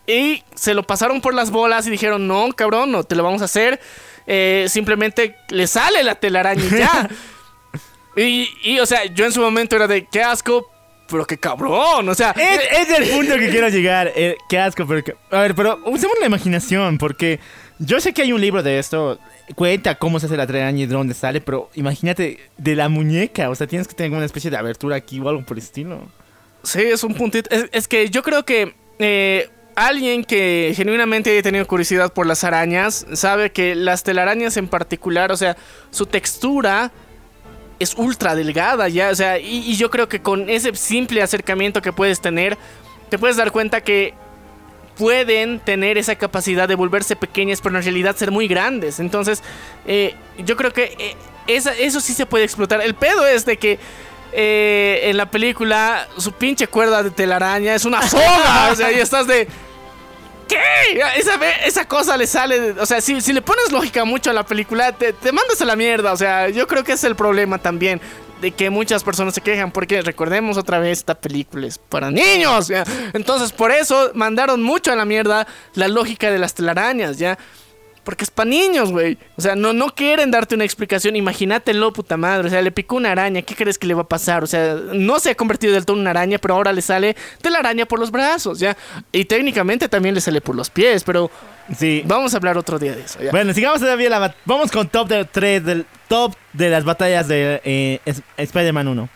[0.07, 3.43] Y se lo pasaron por las bolas y dijeron, no, cabrón, no te lo vamos
[3.43, 3.81] a hacer.
[4.27, 7.09] Eh, simplemente le sale la telaraña y ya.
[8.23, 10.71] Y, y, o sea, yo en su momento era de qué asco,
[11.09, 12.31] pero qué cabrón, o sea...
[12.33, 14.13] Es, es el punto que quiero llegar.
[14.15, 15.03] Eh, qué asco, pero...
[15.03, 17.41] que- A ver, pero usemos la imaginación, porque
[17.79, 19.19] yo sé que hay un libro de esto.
[19.57, 23.51] Cuenta cómo se hace la telaraña y de dónde sale, pero imagínate de la muñeca.
[23.51, 26.07] O sea, tienes que tener una especie de abertura aquí o algo por el estilo.
[26.63, 27.51] Sí, es un puntito.
[27.51, 32.45] Es, es que yo creo que eh, alguien que genuinamente haya tenido curiosidad por las
[32.45, 35.57] arañas sabe que las telarañas en particular, o sea,
[35.91, 36.93] su textura
[37.81, 41.93] es ultra delgada ya, o sea, y, yo creo que con ese simple acercamiento que
[41.93, 42.57] puedes tener,
[43.09, 44.15] te puedes dar cuenta que
[44.97, 49.01] pueden tener esa capacidad de volverse pequeñas, pero en realidad ser muy grandes.
[49.01, 49.43] Entonces,
[49.87, 51.17] eh, yo creo que eh,
[51.47, 52.83] eso sí se puede explotar.
[52.83, 53.79] El pedo es de que
[54.33, 58.69] eh, en la película su pinche cuerda de telaraña es una soga.
[58.71, 59.49] o sea, y estás de...
[60.51, 61.01] ¿Qué?
[61.17, 61.35] Esa,
[61.65, 62.73] esa cosa le sale...
[62.73, 65.65] o sea, si, si le pones lógica mucho a la película, te, te mandas a
[65.65, 66.13] la mierda.
[66.13, 68.01] O sea, yo creo que es el problema también.
[68.41, 69.71] De que muchas personas se quejan.
[69.71, 72.69] Porque recordemos otra vez, esta película es para niños.
[72.69, 72.85] ¿ya?
[73.13, 77.39] Entonces, por eso mandaron mucho a la mierda la lógica de las telarañas, ¿ya?
[78.05, 79.19] Porque es para niños, güey.
[79.37, 81.17] O sea, no, no quieren darte una explicación.
[81.17, 82.49] Imagínatelo, puta madre.
[82.49, 83.43] O sea, le picó una araña.
[83.43, 84.43] ¿Qué crees que le va a pasar?
[84.43, 87.15] O sea, no se ha convertido del todo en una araña, pero ahora le sale
[87.43, 88.77] telaraña por los brazos, ¿ya?
[89.13, 91.31] Y técnicamente también le sale por los pies, pero
[91.77, 92.03] Sí.
[92.07, 93.31] vamos a hablar otro día de eso, ¿ya?
[93.31, 97.61] Bueno, sigamos todavía la Vamos con top de 3 del top de las batallas de
[97.65, 98.01] eh,
[98.37, 99.09] Spider-Man 1.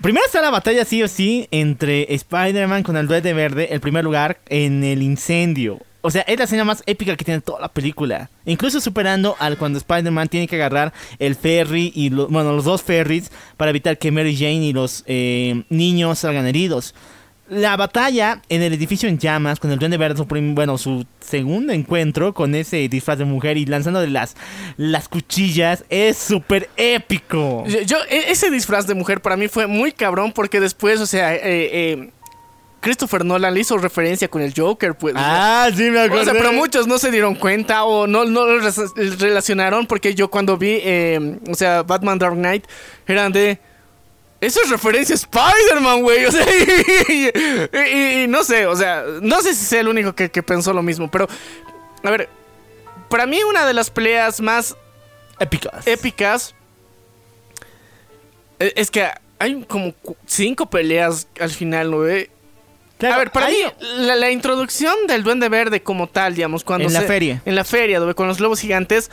[0.00, 4.04] Primero está la batalla sí o sí entre Spider-Man con el Duende Verde, el primer
[4.04, 5.80] lugar, en el incendio.
[6.06, 8.30] O sea, es la escena más épica que tiene toda la película.
[8.44, 12.82] Incluso superando al cuando Spider-Man tiene que agarrar el ferry y lo- bueno, los dos
[12.82, 16.94] ferries para evitar que Mary Jane y los eh, niños salgan heridos.
[17.48, 21.72] La batalla en el edificio en llamas con el Duende Verde, su bueno, su segundo
[21.72, 24.34] encuentro con ese disfraz de mujer y lanzando de las,
[24.76, 27.64] las cuchillas es súper épico.
[27.86, 31.34] Yo- e- ese disfraz de mujer para mí fue muy cabrón porque después, o sea,
[31.34, 32.10] eh, eh,
[32.86, 35.14] Christopher Nolan le hizo referencia con el Joker, pues.
[35.14, 36.22] o sea, Ah, sí me acuerdo.
[36.22, 38.60] O sea, pero muchos no se dieron cuenta o no, no lo
[39.18, 42.64] relacionaron porque yo cuando vi, eh, o sea, Batman Dark Knight,
[43.06, 43.58] eran de...
[44.40, 46.26] Eso es referencia a Spider-Man, güey.
[46.26, 46.46] O sea,
[47.08, 47.30] y,
[47.72, 50.72] y- y no sé, o sea, no sé si sea el único que, que pensó
[50.72, 51.26] lo mismo, pero...
[52.04, 52.28] A ver,
[53.08, 54.76] para mí una de las peleas más
[55.40, 55.86] épicas.
[55.86, 56.54] épicas
[58.58, 59.08] eh, es que
[59.38, 59.92] hay como
[60.26, 61.98] cinco peleas al final, ¿no?
[62.00, 62.30] ve?
[62.98, 63.56] Claro, a ver, para mí,
[63.98, 67.42] la, la introducción del Duende Verde como tal, digamos, cuando En la feria.
[67.44, 68.14] En la feria, ¿no ve?
[68.14, 69.10] con los globos gigantes.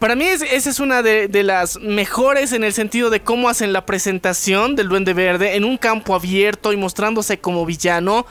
[0.00, 3.48] Para mí es- esa es una de, de las mejores en el sentido de cómo
[3.48, 8.26] hacen la presentación del Duende Verde en un campo abierto y mostrándose como villano.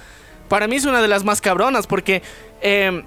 [0.49, 2.21] Para mí es una de las más cabronas porque
[2.61, 3.03] eh,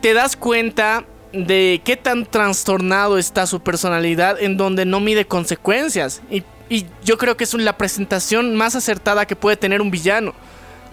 [0.00, 6.20] te das cuenta de qué tan trastornado está su personalidad en donde no mide consecuencias.
[6.30, 10.34] Y, y yo creo que es la presentación más acertada que puede tener un villano.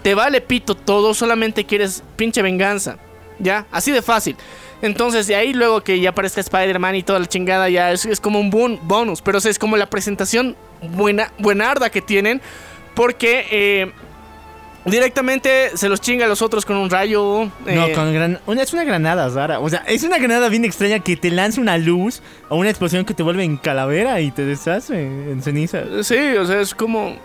[0.08, 2.96] Te vale pito todo, solamente quieres pinche venganza.
[3.40, 3.66] ¿Ya?
[3.74, 4.38] Así de fácil.
[4.82, 8.22] Entonces, de ahí luego que ya aparezca Spider-Man y toda la chingada, ya es, es
[8.22, 9.22] como un bon- bonus.
[9.22, 12.40] Pero o sea, es como la presentación buena, buenarda que tienen.
[12.96, 13.92] Porque eh,
[14.86, 17.52] directamente se los chinga a los otros con un rayo.
[17.66, 18.40] No, eh, con gran...
[18.46, 19.60] una, es una granada rara.
[19.60, 23.04] O sea, es una granada bien extraña que te lanza una luz o una explosión
[23.04, 25.84] que te vuelve en calavera y te deshace en ceniza.
[26.04, 27.18] Sí, o sea, es como.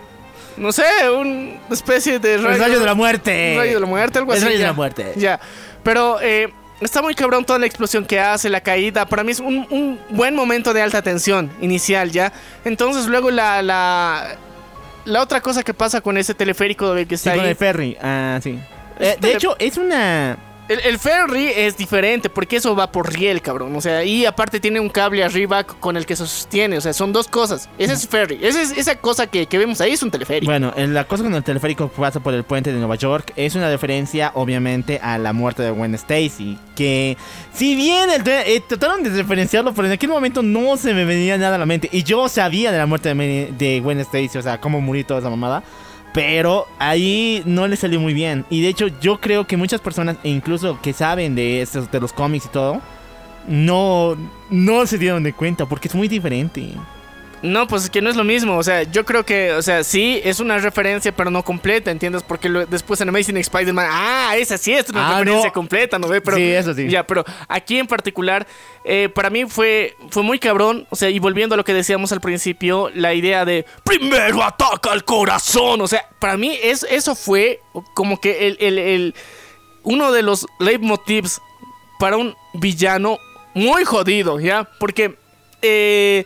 [0.57, 0.85] No sé,
[1.17, 2.59] una especie de rayo.
[2.63, 3.53] rayo de la muerte.
[3.53, 4.47] un rayo de la muerte, algo El así.
[4.47, 4.67] rayo de ya.
[4.69, 5.13] la muerte.
[5.17, 5.41] Ya.
[5.83, 9.07] Pero eh, está muy cabrón toda la explosión que hace, la caída.
[9.07, 12.33] Para mí es un, un buen momento de alta tensión inicial, ya.
[12.65, 13.63] Entonces, luego la.
[13.63, 14.37] La,
[15.05, 17.51] la otra cosa que pasa con ese teleférico que Sí, está con ahí.
[17.51, 17.97] el ferry.
[18.01, 18.59] Ah, sí.
[19.01, 20.37] Eh, de hecho, es una...
[20.81, 23.75] El, ferry es diferente porque eso va por riel, cabrón.
[23.77, 26.79] O sea, y aparte tiene un cable arriba con el que se sostiene.
[26.79, 27.69] O sea, son dos cosas.
[27.79, 28.39] Ese es ferry.
[28.43, 30.51] Esa, es, esa cosa que, que vemos ahí es un teleférico.
[30.51, 33.55] Bueno, la cosa con el teleférico que pasa por el puente de Nueva York es
[33.55, 36.59] una referencia, obviamente, a la muerte de Gwen Stacy.
[36.75, 37.17] Que,
[37.53, 41.37] si bien el eh, trataron de referenciarlo, pero en aquel momento no se me venía
[41.39, 41.89] nada a la mente.
[41.93, 45.21] Y yo sabía de la muerte de, de Gwen Stacy, o sea, cómo murió toda
[45.21, 45.63] esa mamada.
[46.13, 48.45] Pero ahí no le salió muy bien.
[48.51, 52.01] Y de hecho, yo creo que muchas personas, e incluso que saben de estos, de
[52.01, 52.81] los cómics y todo,
[53.49, 54.17] no,
[54.51, 56.75] no se dieron de cuenta porque es muy diferente.
[57.43, 58.57] No, pues es que no es lo mismo.
[58.57, 62.23] O sea, yo creo que, o sea, sí es una referencia, pero no completa, ¿entiendes?
[62.23, 65.53] Porque lo- después en Amazing Spider-Man, ah, esa sí es una Ah, referencia no.
[65.53, 66.21] completa, ¿no ve?
[66.21, 66.89] Pero, Sí, eso sí.
[66.89, 68.47] Ya, pero aquí en particular,
[68.85, 70.87] eh, para mí fue, fue muy cabrón.
[70.91, 74.93] O sea, y volviendo a lo que decíamos al principio, la idea de primero ataca
[74.93, 75.81] al corazón.
[75.81, 77.61] O sea, para mí es, eso fue
[77.95, 79.15] como que el, el- el-
[79.83, 81.41] uno de los leitmotivs
[81.99, 83.19] para un villano
[83.55, 84.63] muy jodido, ¿ya?
[84.79, 85.17] Porque
[85.61, 86.25] eh,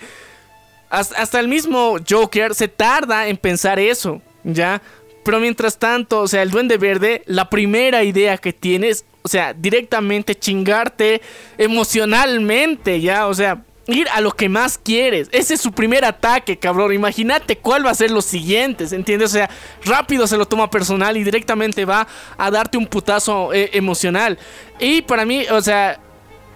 [1.01, 4.81] hasta, el mismo Joker se tarda en pensar eso, ¿ya?
[5.25, 9.53] Pero mientras tanto, o sea, el Duende Verde, la primera idea que tienes, o sea,
[9.53, 11.21] directamente chingarte
[11.59, 13.27] emocionalmente, ¿ya?
[13.27, 15.29] O sea, ir a lo que más quieres.
[15.33, 16.93] Ese es su primer ataque, cabrón.
[16.93, 19.31] Imagínate cuál va a ser los siguientes, ¿entiendes?
[19.31, 19.51] O sea,
[19.85, 24.39] rápido se lo toma personal y directamente va a darte un putazo eh, emocional.
[24.79, 26.01] Y para mí, o sea,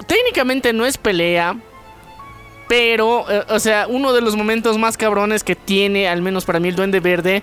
[0.07, 1.57] técnicamente no es pelea.
[2.71, 6.61] Pero, eh, o sea, uno de los momentos más cabrones que tiene, al menos para
[6.61, 7.43] mí, el Duende Verde,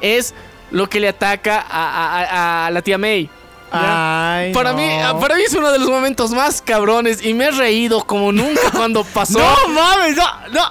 [0.00, 0.34] es
[0.72, 3.30] lo que le ataca a, a- a la tía May.
[3.70, 4.78] Ay, para, no.
[4.78, 4.88] mí,
[5.20, 8.72] para mí es uno de los momentos más cabrones y me he reído como nunca
[8.72, 9.38] cuando pasó.
[9.38, 10.62] No mames, no, no.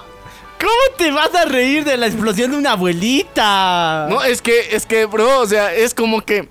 [0.59, 4.07] ¿Cómo te vas a reír de la explosión de una abuelita?
[4.09, 6.49] No, es que, es que, bro, o sea, es como que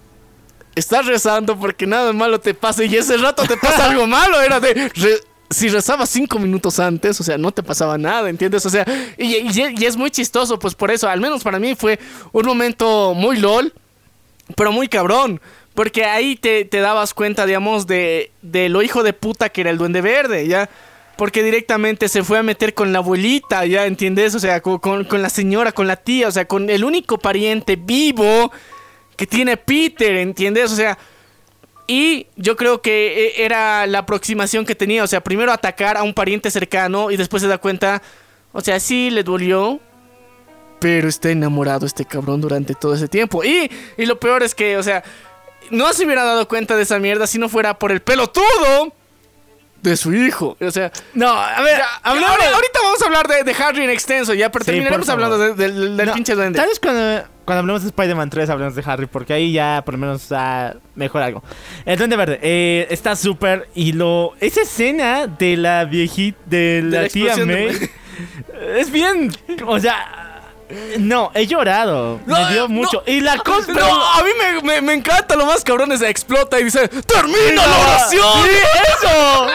[0.74, 4.40] estás rezando porque nada malo te pasa y ese rato te pasa algo malo.
[4.40, 4.72] Era de.
[4.94, 5.20] re-
[5.50, 8.64] si rezabas cinco minutos antes, o sea, no te pasaba nada, ¿entiendes?
[8.66, 8.84] O sea,
[9.18, 11.98] y, es muy chistoso, pues por eso, al menos para mí fue
[12.32, 13.72] un momento muy lol,
[14.56, 15.40] pero muy cabrón.
[15.74, 19.70] Porque ahí te, te dabas cuenta, digamos, de, de lo hijo de puta que era
[19.70, 20.70] el Duende Verde, ¿ya?
[21.16, 23.84] Porque directamente se fue a meter con la abuelita, ¿ya?
[23.86, 24.36] ¿Entiendes?
[24.36, 27.18] O sea, con, con- con la señora, con la tía, o sea, con el único
[27.18, 28.52] pariente vivo
[29.16, 30.70] que tiene Peter, ¿entiendes?
[30.72, 30.96] O sea,
[31.86, 36.02] y yo creo que eh, era la aproximación que tenía, o sea, primero atacar a
[36.02, 38.02] un pariente cercano y después se da cuenta,
[38.52, 39.80] o sea, sí le dolió,
[40.80, 43.42] pero está enamorado este cabrón durante todo ese tiempo.
[43.44, 45.02] Y, y lo peor es que, o sea,
[45.70, 48.92] no se hubiera dado cuenta de esa mierda si no fuera por el pelotudo
[49.84, 50.56] de su hijo.
[50.60, 53.84] O sea, No, a ver, ya, hablamos- ahora- ahorita vamos a hablar de, de Harry
[53.84, 56.58] en extenso, ya, pero Sí, terminaremos hablando de- del- No, pinche duende.
[56.58, 59.94] Tal vez cuando, cuando hablemos de Spider-Man 3 hablemos de Harry, porque ahí ya por
[59.94, 61.42] lo menos ah, mejor algo.
[61.84, 64.32] El Duende Verde eh, está súper y lo...
[64.40, 67.90] Esa escena de la viejita, de la, la tía May,
[68.76, 69.30] es bien...
[69.66, 70.33] O sea...
[70.98, 72.20] No, he llorado.
[72.26, 73.02] No, me dio no, mucho.
[73.06, 73.72] y la cosa...
[73.72, 77.66] No, a mí me, me- me encanta lo más cabrón es explota y dice, ¡Termina
[77.66, 78.26] la oración!
[78.44, 78.50] ¡Sí,
[78.98, 79.46] eso!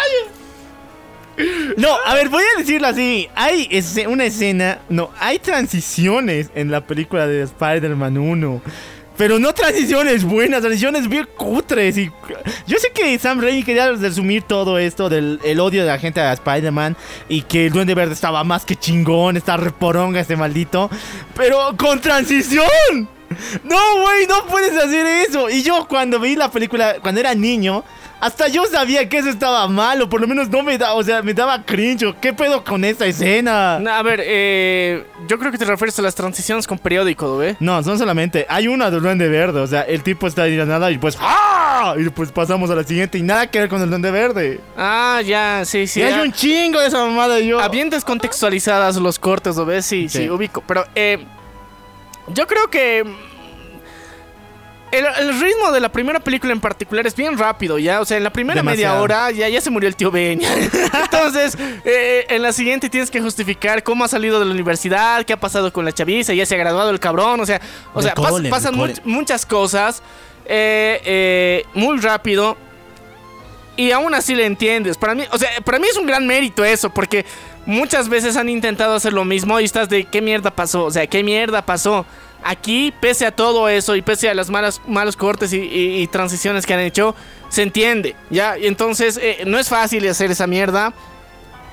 [1.78, 3.30] No, a ver, voy a decirlo así.
[3.34, 3.70] Hay
[4.08, 8.62] una escena, no, hay transiciones en la película de Spider-Man 1.
[9.20, 11.98] Pero no transiciones buenas, transiciones bien cutres.
[11.98, 12.10] Y
[12.66, 16.22] yo sé que Sam Raimi quería resumir todo esto del el odio de la gente
[16.22, 16.96] a Spider-Man
[17.28, 20.90] y que el Duende Verde estaba más que chingón, está reporonga este maldito.
[21.36, 23.10] Pero con transición.
[23.66, 25.50] No, güey, no puedes hacer eso.
[25.50, 27.84] Y yo cuando vi la película, cuando era niño,
[28.20, 31.04] hasta yo sabía que eso estaba mal, o por lo menos no me da, o
[31.04, 32.14] sea, me daba cringe.
[32.22, 33.80] ¿Qué pedo con esta escena?
[33.80, 37.56] No, a ver, eh, yo creo que te refieres a las transiciones con periódico, ¿ve?
[37.60, 38.46] No, son solamente.
[38.50, 41.18] Hay una del Duende Verde, o sea, el tipo está ahí nada y pues.
[41.20, 41.96] ¡Ah!
[41.98, 44.60] Y pues pasamos a la siguiente y nada que ver con el Duende Verde.
[44.78, 46.02] Ah, ya, sí, sí.
[46.02, 47.60] y hay un chingo de esa mamada y yo.
[47.60, 49.86] ah, bien descontextualizadas los cortes, ¿lo ves?
[49.86, 50.30] Sí, sí, Sí.
[50.30, 50.62] ubico.
[50.68, 51.26] Pero eh,
[52.34, 53.06] yo creo que
[54.92, 58.02] el, el ritmo de la primera película en particular es bien rápido, ¿ya?
[58.02, 60.42] O sea, en la primera media hora ya, ya se murió el tío Ben.
[61.04, 65.34] Entonces, eh, en la siguiente tienes que justificar cómo ha salido de la universidad, qué
[65.34, 67.62] ha pasado con la chaviza, ya se ha graduado el cabrón, o sea,
[67.94, 70.02] o sea pas- cole, pasan much- muchas cosas
[70.46, 72.58] eh, eh, muy rápido.
[73.78, 74.98] Y aún así le entiendes.
[74.98, 77.26] Para mí, o sea, para mí es un gran mérito eso, porque
[77.66, 81.08] muchas veces han intentado hacer lo mismo y estás de qué mierda pasó, o sea,
[81.08, 82.06] qué mierda pasó.
[82.44, 86.74] Aquí, pese a todo eso y pese a las malas malos cortes y, transiciones que
[86.74, 87.16] han hecho,
[87.50, 88.56] se entiende, ¿ya?
[88.56, 90.94] Entonces, eh, no es fácil hacer esa mierda.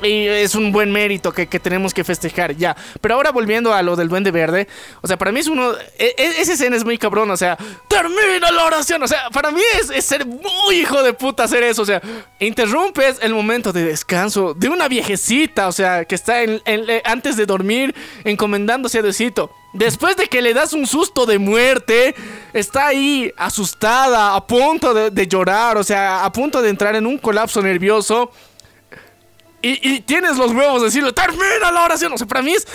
[0.02, 2.76] Y es un buen mérito que, que tenemos que festejar, ya.
[3.00, 4.68] Pero ahora volviendo a lo del Duende Verde,
[5.00, 5.72] o sea, para mí es uno.
[5.98, 7.56] e- e- esa escena es muy cabrón, o sea,
[7.88, 9.02] termina la oración.
[9.02, 11.82] O sea, para mí es, es ser muy hijo de puta hacer eso.
[11.82, 12.02] O sea,
[12.40, 17.46] interrumpes el momento de descanso de una viejecita, o sea, que está eh, antes de
[17.46, 17.94] dormir
[18.24, 19.50] encomendándose a Diosito.
[19.72, 22.14] Después de que le das un susto de muerte,
[22.52, 27.18] está ahí asustada, a punto de llorar, o sea, a punto de entrar en un
[27.18, 28.30] colapso nervioso.
[29.68, 32.12] Y, tienes los huevos de decirle, termina la oración.
[32.12, 32.66] O sea, para mí es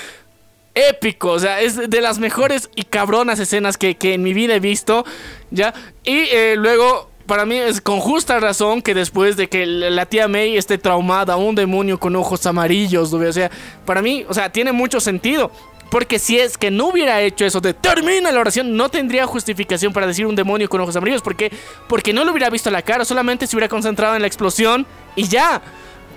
[0.74, 1.32] épico.
[1.32, 4.60] O sea, es de las mejores y cabronas escenas que, que en mi vida he
[4.60, 5.06] visto.
[5.52, 5.74] ¿Ya?
[6.04, 10.28] Y eh, luego, para mí es con justa razón que después de que la tía
[10.28, 13.20] May esté traumada, un demonio con ojos amarillos, ¿no?
[13.20, 13.50] o sea,
[13.86, 15.52] para mí, o sea, tiene mucho sentido.
[15.92, 19.92] Porque si es que no hubiera hecho eso de termina la oración, no tendría justificación
[19.92, 21.22] para decir un demonio con ojos amarillos.
[21.22, 21.52] porque
[21.90, 24.88] Porque no le hubiera visto la cara, solamente se hubiera concentrado en la explosión
[25.18, 25.62] y ya.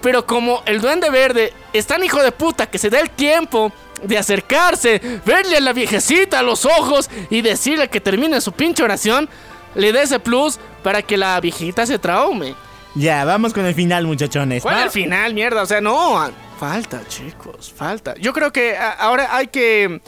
[0.05, 3.73] Pero como el duende verde es tan hijo de puta que se da el tiempo
[4.03, 8.83] de acercarse, verle a la viejecita a los ojos y decirle que termine su pinche
[8.85, 9.29] oración,
[9.75, 12.55] le da ese plus para que la viejita se traume.
[12.95, 14.63] Ya, vamos con el final, muchachones.
[14.63, 15.63] ¿Cuál Va- al final, mierda?
[15.63, 16.31] O sea, no.
[16.61, 18.15] Falta, chicos, falta.
[18.21, 20.01] Yo creo que ahora hay que.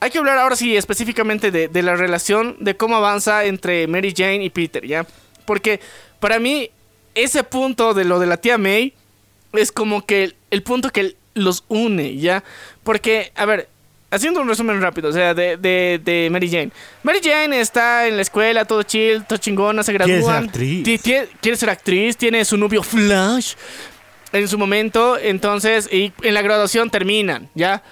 [0.00, 4.14] hay que hablar ahora sí específicamente de, de la relación, de cómo avanza entre Mary
[4.16, 5.04] Jane y Peter, ¿ya?
[5.44, 5.80] Porque
[6.20, 6.70] para mí
[7.22, 8.92] ese punto de lo de la tía May
[9.52, 12.42] es como que el, el punto que los une, ¿ya?
[12.82, 13.68] Porque, a ver,
[14.10, 16.70] haciendo un resumen rápido, o sea, de, de, de Mary Jane.
[17.02, 20.84] Mary Jane está en la escuela, todo chill, todo chingona, se Quiere ser actriz.
[20.84, 23.54] Ti- tie- quiere ser actriz, tiene su novio Flash
[24.32, 27.82] en su momento, entonces, y en la graduación terminan, ¿ya?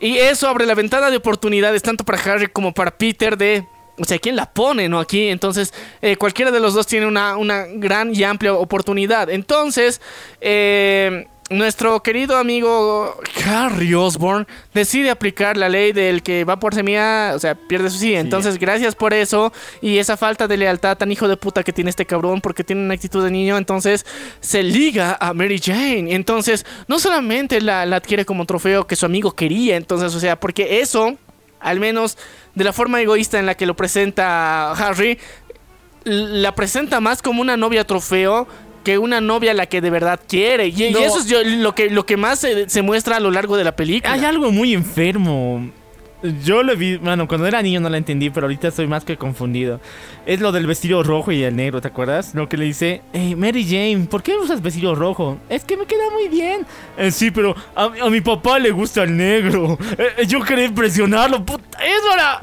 [0.00, 3.64] Y eso abre la ventana de oportunidades tanto para Harry como para Peter de...
[3.98, 4.98] O sea, ¿quién la pone, no?
[4.98, 9.28] Aquí, entonces, eh, cualquiera de los dos tiene una, una gran y amplia oportunidad.
[9.28, 10.00] Entonces,
[10.40, 17.32] eh, nuestro querido amigo Harry Osborn decide aplicar la ley del que va por semilla,
[17.34, 18.14] o sea, pierde su sí.
[18.14, 21.90] Entonces, gracias por eso y esa falta de lealtad tan hijo de puta que tiene
[21.90, 24.06] este cabrón porque tiene una actitud de niño, entonces
[24.40, 26.14] se liga a Mary Jane.
[26.14, 30.40] Entonces, no solamente la, la adquiere como trofeo que su amigo quería, entonces, o sea,
[30.40, 31.16] porque eso,
[31.62, 32.18] al menos
[32.54, 35.18] de la forma egoísta en la que lo presenta Harry,
[36.04, 38.46] la presenta más como una novia trofeo
[38.84, 40.66] que una novia a la que de verdad quiere.
[40.68, 43.56] Y, eso es yo- lo, que, lo que más se, se muestra a lo largo
[43.56, 44.12] de la película.
[44.12, 45.70] Hay algo muy enfermo.
[46.44, 49.16] Yo lo vi, bueno, cuando era niño no la entendí, pero ahorita estoy más que
[49.16, 49.80] confundido.
[50.24, 52.34] Es lo del vestido rojo y el negro, ¿te acuerdas?
[52.34, 55.38] Lo que le dice, hey, Mary Jane, ¿por qué usas vestido rojo?
[55.48, 56.64] Es que me queda muy bien.
[56.96, 59.76] "Eh, sí, pero a, mi papá le gusta el negro.
[59.98, 62.40] Eh, eh, yo quería impresionarlo, puta, eso era...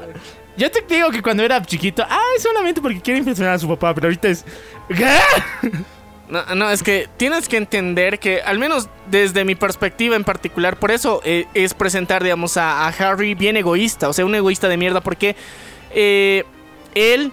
[0.56, 3.66] Yo te digo que cuando era chiquito, ah, es solamente porque quiere impresionar a su
[3.68, 4.44] papá, pero ahorita es...
[4.88, 5.16] ¿Qué?
[6.30, 10.78] No, no, es que tienes que entender que, al menos desde mi perspectiva en particular,
[10.78, 14.68] por eso eh, es presentar, digamos, a, a Harry bien egoísta, o sea, un egoísta
[14.68, 15.34] de mierda, porque
[15.92, 16.44] eh,
[16.94, 17.32] él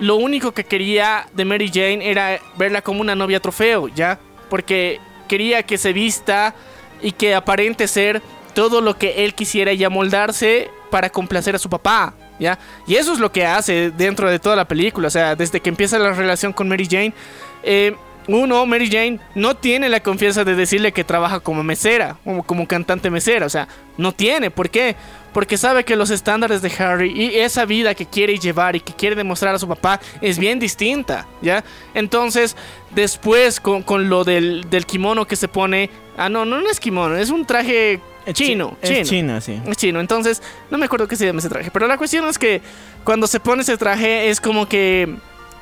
[0.00, 4.18] lo único que quería de Mary Jane era verla como una novia trofeo, ¿ya?
[4.50, 6.54] Porque quería que se vista
[7.00, 8.20] y que aparente ser
[8.54, 12.58] todo lo que él quisiera y amoldarse para complacer a su papá, ¿ya?
[12.86, 15.68] Y eso es lo que hace dentro de toda la película, o sea, desde que
[15.68, 17.14] empieza la relación con Mary Jane,
[17.62, 17.94] eh,
[18.28, 22.66] uno, Mary Jane, no tiene la confianza de decirle que trabaja como mesera, como, como
[22.66, 24.96] cantante mesera, o sea, no tiene, ¿por qué?
[25.32, 28.92] Porque sabe que los estándares de Harry y esa vida que quiere llevar y que
[28.92, 31.64] quiere demostrar a su papá es bien distinta, ¿ya?
[31.92, 32.56] Entonces,
[32.94, 36.78] después con, con lo del, del kimono que se pone, ah, no, no, no es
[36.78, 38.00] kimono, es un traje
[38.32, 39.04] chino, Es chino.
[39.04, 39.60] chino, sí.
[39.66, 41.70] Es chino, entonces no me acuerdo qué se llama ese traje.
[41.70, 42.62] Pero la cuestión es que
[43.02, 45.14] cuando se pone ese traje es como que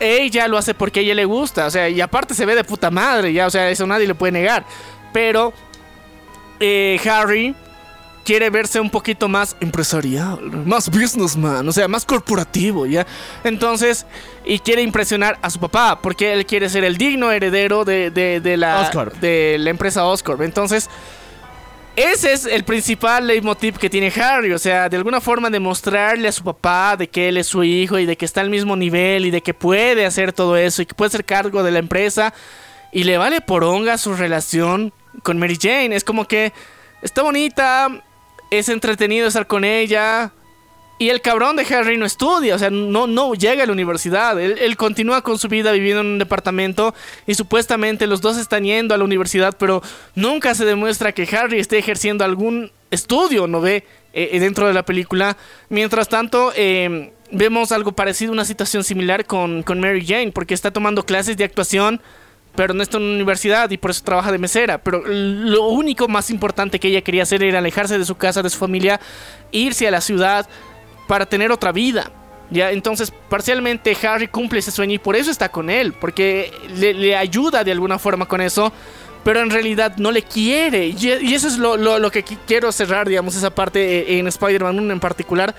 [0.02, 1.66] ella lo hace porque a ella le gusta.
[1.66, 4.14] O sea, y aparte se ve de puta madre, ya, o sea, eso nadie le
[4.14, 4.64] puede negar.
[5.12, 5.52] Pero
[6.60, 7.54] eh, Harry
[8.24, 13.04] quiere verse un poquito más empresarial, más businessman, o sea, más corporativo, ¿ya?
[13.42, 14.06] Entonces,
[14.44, 18.40] y quiere impresionar a su papá, porque él quiere ser el digno heredero de, de-
[18.40, 18.80] de la,
[19.20, 20.40] de la empresa Oscorp.
[20.42, 20.88] Entonces,
[21.96, 26.32] ese es el principal leitmotiv que tiene Harry, o sea, de alguna forma demostrarle a
[26.32, 29.26] su papá de que él es su hijo y de que está al mismo nivel
[29.26, 32.32] y de que puede hacer todo eso y que puede ser cargo de la empresa
[32.92, 35.94] y le vale poronga su relación con Mary Jane.
[35.94, 36.52] Es como que
[37.02, 37.88] está bonita,
[38.50, 40.32] es entretenido estar con ella.
[40.98, 44.40] Y el cabrón de Harry no estudia, o sea, no, no llega a la universidad.
[44.40, 46.94] Él, él continúa con su vida viviendo en un departamento
[47.26, 49.82] y supuestamente los dos están yendo a la universidad, pero
[50.14, 53.84] nunca se demuestra que Harry esté ejerciendo algún estudio, ¿no ve?
[54.14, 55.38] Eh, dentro de la película.
[55.70, 60.70] Mientras tanto, eh, vemos algo parecido, una situación similar con, con Mary Jane, porque está
[60.70, 62.00] tomando clases de actuación
[62.54, 64.78] pero no está en una universidad y por eso trabaja de mesera.
[64.78, 68.50] Pero lo único más importante que ella quería hacer era alejarse de su casa, de
[68.50, 69.00] su familia,
[69.52, 70.46] irse a la ciudad
[71.12, 72.10] para tener otra vida.
[72.48, 77.14] Ya, entonces parcialmente Harry cumple ese sueño y por eso está con él, porque le,
[77.14, 78.72] ayuda de alguna forma con eso,
[79.22, 80.86] pero en realidad no le quiere.
[80.86, 84.78] Y, eso es lo, lo- que qui- quiero cerrar, digamos, esa parte eh, en Spider-Man
[84.78, 85.54] 1 en particular.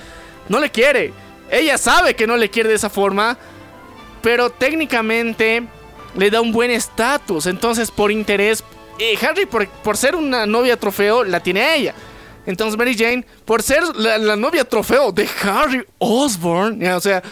[0.49, 1.13] No le quiere.
[1.51, 3.37] Ella sabe que no le quiere de esa forma,
[4.23, 5.61] pero técnicamente
[6.17, 7.45] le da un buen estatus.
[7.45, 8.63] Entonces, por interés,
[8.97, 11.93] eh, Harry, por, por ser una novia trofeo, la tiene a ella.
[12.45, 17.23] Entonces, Mary Jane, por ser la, la novia trofeo de Harry Osborn, ya, o sea,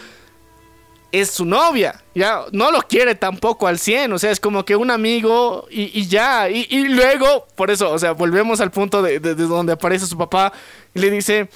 [1.12, 4.78] es su novia, ya, no lo quiere tampoco al 100, o sea, es como que
[4.78, 9.02] un amigo y, y ya, y, y luego, por eso, o sea, volvemos al punto
[9.02, 10.54] de, de- de donde aparece su papá
[10.94, 11.50] y le dice,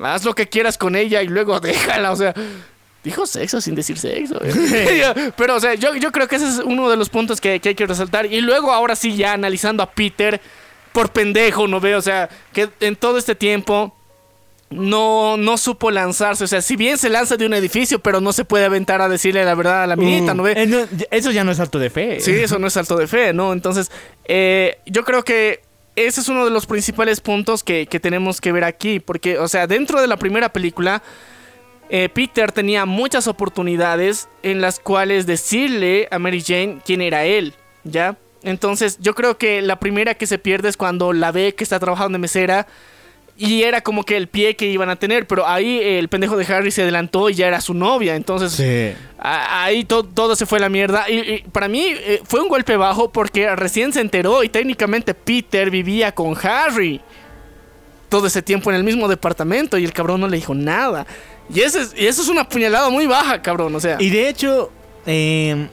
[0.00, 2.32] haz lo que quieras con ella y luego déjala, o sea,
[3.02, 4.38] dijo sexo sin decir sexo.
[5.36, 7.70] Pero, o sea, yo, yo creo que ese es uno de los puntos que, que
[7.70, 8.26] hay que resaltar.
[8.26, 10.40] Y luego, ahora sí, ya analizando a Peter,
[10.98, 11.96] por pendejo, ¿no veo?
[11.96, 13.94] O sea, que en todo este tiempo
[14.68, 16.42] no, no supo lanzarse.
[16.42, 19.08] O sea, si bien se lanza de un edificio, pero no se puede aventar a
[19.08, 20.54] decirle la verdad a la minita, ¿no ve?
[20.56, 20.78] Eh, no,
[21.12, 22.18] eso ya no es alto de fe.
[22.18, 23.52] Sí, eso no es salto de fe, ¿no?
[23.52, 23.92] Entonces,
[24.24, 25.60] eh, yo creo que
[25.94, 28.98] ese es uno de los principales puntos que, que tenemos que ver aquí.
[28.98, 31.04] Porque, o sea, dentro de la primera película,
[31.90, 37.54] eh, Peter tenía muchas oportunidades en las cuales decirle a Mary Jane quién era él,
[37.84, 38.16] ¿ya?
[38.48, 41.78] Entonces, yo creo que la primera que se pierde es cuando la ve que está
[41.78, 42.66] trabajando de mesera.
[43.40, 46.44] Y era como que el pie que iban a tener, pero ahí el pendejo de
[46.52, 48.16] Harry se adelantó y ya era su novia.
[48.16, 49.00] Entonces, Sí.
[49.20, 51.08] ahí to- todo se fue a la mierda.
[51.08, 55.14] Y, y para mí eh, fue un golpe bajo porque recién se enteró y técnicamente
[55.14, 57.00] Peter vivía con Harry
[58.08, 61.06] todo ese tiempo en el mismo departamento y el cabrón no le dijo nada.
[61.54, 63.72] Y, ese es- y eso es una puñalada muy baja, cabrón.
[63.72, 64.72] O sea, Y de hecho,
[65.06, 65.68] eh,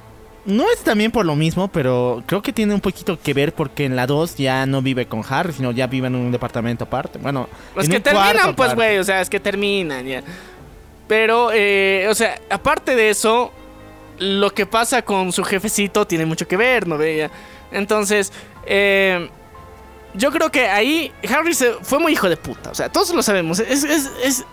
[0.45, 3.85] no es también por lo mismo, pero creo que tiene un poquito que ver porque
[3.85, 7.17] en la 2 ya no vive con Harry, sino ya vive en un departamento aparte.
[7.17, 8.99] Bueno, es en que terminan, pues, güey.
[8.99, 10.23] O sea, es que terminan ya.
[11.07, 13.51] Pero, eh, o sea, aparte de eso,
[14.19, 17.31] lo que pasa con su jefecito tiene mucho que ver, ¿no veía?
[17.71, 18.31] Entonces,
[18.65, 19.29] eh,
[20.13, 22.69] yo creo que ahí Harry se fue muy hijo de puta.
[22.69, 23.59] O sea, todos lo sabemos.
[23.59, 24.45] Es, es, es,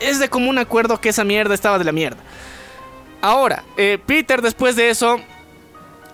[0.00, 2.18] es de común acuerdo que esa mierda estaba de la mierda.
[3.20, 5.20] Ahora, eh, Peter después de eso,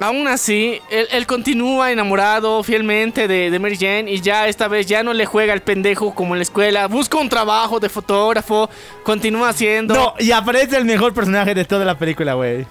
[0.01, 4.87] aún así, él, él continúa enamorado fielmente de, de Mary Jane y ya esta vez
[4.87, 6.87] ya no le juega al pendejo como en la escuela.
[6.89, 8.71] Busca un trabajo de fotógrafo,
[9.03, 9.95] continúa haciendo...
[9.95, 12.67] No, y aparece el mejor personaje de toda la película, güey.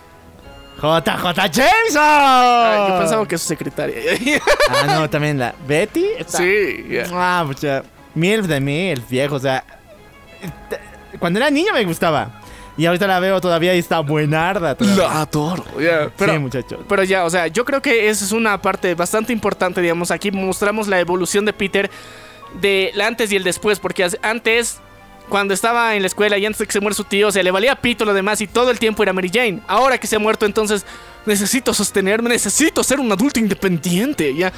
[0.82, 2.02] JJ Jameson.
[2.02, 3.96] Ay, yo pensaba que es su secretaria.
[4.70, 6.06] Ah, no, también la Betty.
[6.18, 7.06] está- sí, ya.
[7.14, 7.46] Ah.
[8.16, 9.64] Milf de mí, el viejo, o sea.
[11.20, 12.42] Cuando era niño me gustaba.
[12.78, 14.76] Y ahorita la veo todavía y está buenarda.
[14.76, 15.04] todavía.
[15.04, 15.64] La adoro.
[15.80, 16.12] ya.
[16.18, 16.80] Pero, sí, muchachos.
[16.88, 20.12] Pero ya, o sea, yo creo que esa es una parte bastante importante, digamos.
[20.12, 21.90] Aquí mostramos la evolución de Peter
[22.60, 24.80] del antes y el después, porque antes,
[25.30, 27.44] cuando estaba en la escuela y antes de que se muere su tío, o sea,
[27.44, 29.60] le valía pito lo demás y todo el tiempo era Mary Jane.
[29.68, 30.86] Ahora que se ha muerto, entonces
[31.26, 34.52] necesito sostenerme, necesito ser un adulto independiente, ya.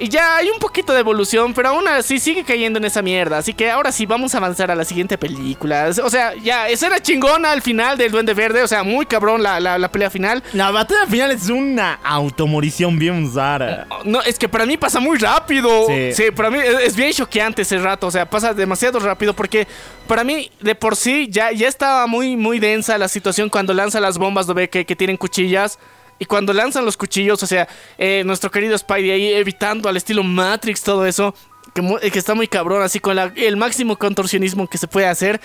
[0.00, 3.38] Y ya hay un poquito de evolución, pero aún así sigue cayendo en esa mierda.
[3.38, 5.90] Así que ahora sí vamos a avanzar a la siguiente película.
[6.02, 8.62] O sea, ya, esa era chingona al final del Duende Verde.
[8.62, 10.42] O sea, muy cabrón la, la, la pelea final.
[10.52, 13.86] La batalla final es una automorición bien rara.
[14.04, 15.86] No, es que para mí pasa muy rápido.
[15.86, 16.30] Sí, Sí.
[16.30, 18.06] para mí es, es bien choqueante ese rato.
[18.08, 19.66] O sea, pasa demasiado rápido porque
[20.06, 24.00] para mí de por sí ya, ya estaba muy, muy densa la situación cuando lanza
[24.00, 24.46] las bombas.
[24.70, 25.78] Que, que tienen cuchillas.
[26.18, 30.22] Y cuando lanzan los cuchillos, o sea, eh, nuestro querido Spidey ahí evitando al estilo
[30.22, 31.34] Matrix todo eso,
[31.74, 35.40] que, está muy cabrón, así con el máximo contorsionismo que se puede hacer.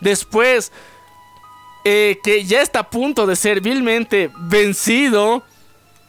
[0.00, 0.72] Después,
[1.84, 5.44] eh, que ya está a punto de ser vilmente vencido,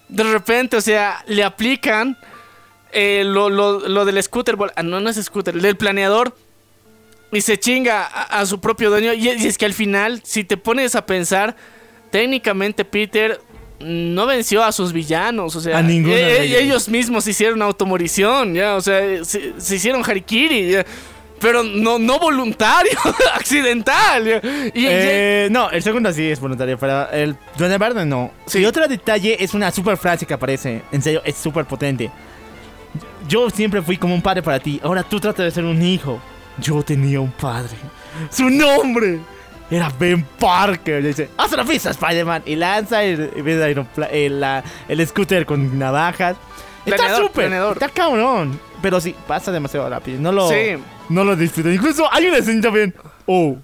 [0.07, 2.17] de repente, o sea, le aplican
[2.91, 6.35] eh, lo, del scooter, ah, no, no es scooter, el del planeador.
[7.31, 9.13] Y se chinga a, su propio dueño.
[9.13, 11.55] Y es que al final, si te pones a pensar,
[12.11, 13.39] técnicamente Peter
[13.84, 15.55] no venció a sus villanos.
[15.55, 16.89] O sea, A ninguno e- e- ellos.
[16.89, 18.75] mismos hicieron automorición, ya.
[18.75, 20.86] O sea, se, se hicieron harikiri, ya.
[21.39, 22.91] Pero no, no voluntario,
[23.34, 24.23] accidental.
[24.25, 24.38] ya.
[24.73, 28.32] Y, Eh, no, el segundo sí es voluntario, pero el Duende Verde no.
[28.45, 28.59] Sí.
[28.59, 30.84] Y otro detalle es una super frase que aparece.
[30.91, 32.11] En serio, es súper potente.
[33.27, 34.79] Yo siempre fui como un padre para ti.
[34.84, 36.19] Ahora tú tratas de ser un hijo.
[36.59, 37.75] Yo tenía un padre.
[38.29, 39.19] Su nombre
[39.72, 41.03] era Ben Parker.
[41.03, 42.43] Y dice, haz la pista, Spider-Man.
[42.45, 46.38] Y lanza el, el, el, el scooter con navajas.
[46.86, 47.51] Está súper.
[47.51, 48.59] Está cabrón.
[48.82, 50.19] Pero sí, pasa demasiado rápido.
[50.19, 50.76] No lo, Sí.
[51.09, 51.72] no lo disfruto.
[51.72, 52.93] Incluso hay una escena también.
[53.26, 53.55] Oh.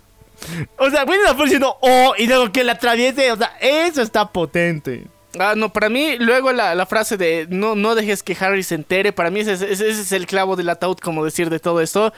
[0.77, 3.31] O sea, la Pooh diciendo oh y luego que la atraviese.
[3.31, 5.05] O sea, eso está potente.
[5.39, 8.75] Ah, no, para mí, luego la, la frase de no, no dejes que Harry se
[8.75, 11.81] entere, para mí ese, ese- ese es el clavo del ataúd, como decir de todo
[11.81, 12.13] esto.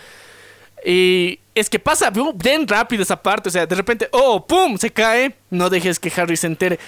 [0.86, 4.90] Y es que pasa bien rápido esa parte, o sea, de repente, oh, pum, se
[4.92, 6.80] cae, no dejes que Harry se entere.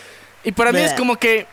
[0.44, 1.46] Y para mí es como que,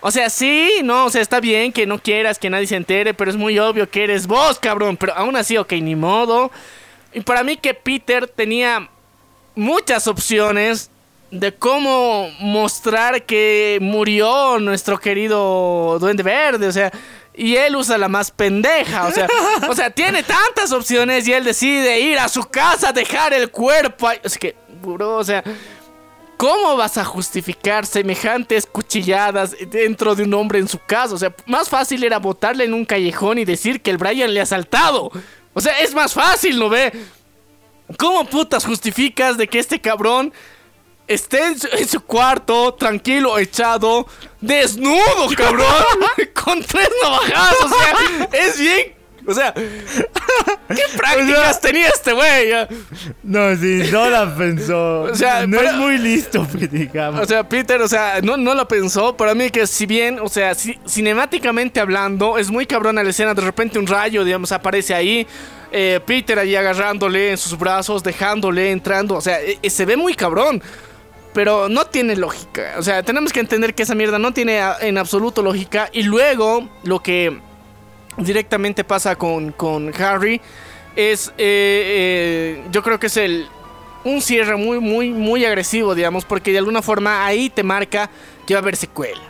[0.00, 3.12] o sea, sí, no, o sea, está bien que no quieras que nadie se entere,
[3.12, 6.50] pero es muy obvio que eres vos, cabrón, pero aún así, ok, ni modo.
[7.12, 8.88] Y para mí que Peter tenía
[9.54, 10.90] muchas opciones
[11.30, 16.92] de cómo mostrar que murió nuestro querido Duende Verde, o sea,
[17.36, 19.28] y él usa la más pendeja, o sea,
[19.68, 24.10] o sea, tiene tantas opciones y él decide ir a su casa, dejar el cuerpo,
[24.22, 25.44] es que, bro, o sea,
[26.38, 31.14] ¿cómo vas a justificar semejantes cuchilladas dentro de un hombre en su casa?
[31.14, 34.40] O sea, más fácil era botarle en un callejón y decir que el Brian le
[34.40, 35.10] ha asaltado.
[35.52, 36.92] O sea, es más fácil, ¿no ve?
[37.98, 40.32] ¿Cómo putas justificas de que este cabrón
[41.06, 44.06] esté en su, en su cuarto, tranquilo, echado,
[44.40, 45.66] desnudo, cabrón?
[46.44, 48.96] con tres navajas, o sea, es bien.
[49.28, 52.52] O sea, ¿Qué prácticas tenía este güey?
[53.24, 55.00] No, sí, no la pensó.
[55.10, 57.22] O sea, no pero- es muy listo, que digamos.
[57.22, 59.16] O sea, Peter, o sea, no, no lo pensó.
[59.16, 63.34] Para mí que si bien, o sea, ci- cinemáticamente hablando, es muy cabrona la escena.
[63.34, 65.26] De repente un rayo, digamos, aparece ahí.
[65.72, 69.16] eh, Peter ahí agarrándole en sus brazos, dejándole, entrando.
[69.16, 70.62] O sea, eh, eh, se ve muy cabrón.
[71.36, 72.76] Pero no tiene lógica.
[72.78, 75.90] O sea, tenemos que entender que esa mierda no tiene en absoluto lógica.
[75.92, 77.42] Y luego, lo que
[78.16, 80.40] directamente pasa con, con Harry
[80.96, 83.46] es, eh, eh, yo creo que es el
[84.04, 88.08] un cierre muy, muy, muy agresivo, digamos, porque de alguna forma ahí te marca
[88.46, 89.20] que va a haber secuela.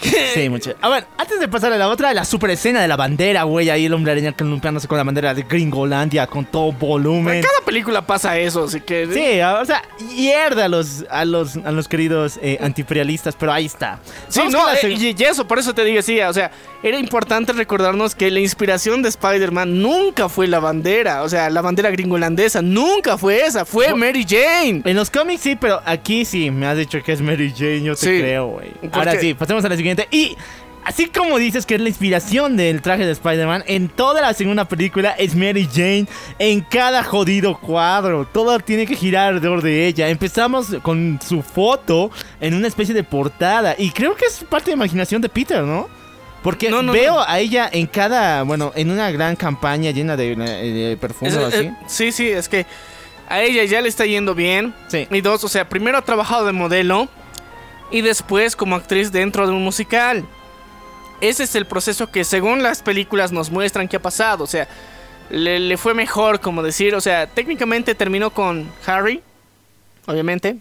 [0.34, 0.74] Sí, mucho.
[0.80, 3.68] A ver, antes de pasar a la otra, la super escena de la bandera, güey.
[3.68, 7.34] Ahí el hombre araña columpiándose con la bandera de Gringolandia con todo volumen.
[7.36, 9.06] En cada película pasa eso, así que...
[9.12, 9.82] Sí, o sea,
[10.14, 13.98] hierda a los, a los, a los queridos eh, antiimperialistas, pero ahí está.
[14.28, 16.50] Sí, Vamos no, la eh, y, eso, por eso te digo, sí, o sea,
[16.82, 21.60] era importante recordarnos que la inspiración de Spider-Man nunca fue la bandera, o sea, la
[21.60, 24.82] bandera gringolandesa, nunca fue esa, fue Mary Jane.
[24.84, 27.94] En los cómics sí, pero aquí sí me has dicho que es Mary Jane, yo
[27.94, 28.18] te Sí.
[28.20, 28.70] creo, güey.
[28.70, 29.89] ¿Por Ahora sí, pasemos a la siguiente.
[30.10, 30.36] Y
[30.84, 34.64] así como dices que es la inspiración del traje de Spider-Man, en toda la segunda
[34.66, 36.06] película es Mary Jane
[36.38, 38.26] en cada jodido cuadro.
[38.32, 40.08] Todo tiene que girar alrededor de ella.
[40.08, 42.10] Empezamos con su foto
[42.40, 43.74] en una especie de portada.
[43.78, 45.88] Y creo que es parte de imaginación de Peter, ¿no?
[46.42, 47.20] Porque No, no, veo no.
[47.20, 51.44] a ella en cada, bueno, en una gran campaña llena de, de perfume Es- o
[51.46, 51.56] así.
[51.58, 52.64] eh, sí, sí, es que
[53.28, 54.72] a ella ya le está yendo bien.
[54.88, 55.06] Sí.
[55.10, 57.08] Y dos, o sea, primero ha trabajado de modelo
[57.90, 60.24] y después como actriz dentro de un musical.
[61.20, 64.44] Ese es el proceso que según las películas nos muestran que ha pasado.
[64.44, 64.68] O sea,
[65.30, 69.22] le, fue mejor, como decir, o sea, técnicamente terminó con Harry,
[70.06, 70.56] obviamente.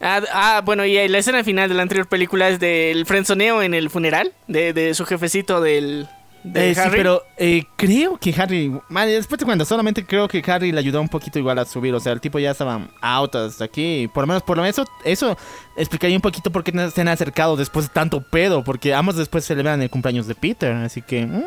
[0.00, 3.74] Ah, ah, bueno, y la escena final de la anterior película es del frenzoneo en
[3.74, 6.08] el funeral de, de su jefecito del...
[6.42, 8.72] de Eh, sí, pero eh, creo que Harry.
[8.88, 11.94] Madre, después te cuento, solamente creo que Harry le ayudó un poquito igual a subir.
[11.94, 14.08] O sea, el tipo ya estaba out hasta aquí.
[14.14, 15.36] Por lo menos, por lo menos, eso, eso
[15.76, 18.64] explicaría un poquito por qué no se han acercado después de tanto pedo.
[18.64, 20.72] Porque ambos después celebran el cumpleaños de Peter.
[20.72, 21.26] Así que.
[21.26, 21.42] mm,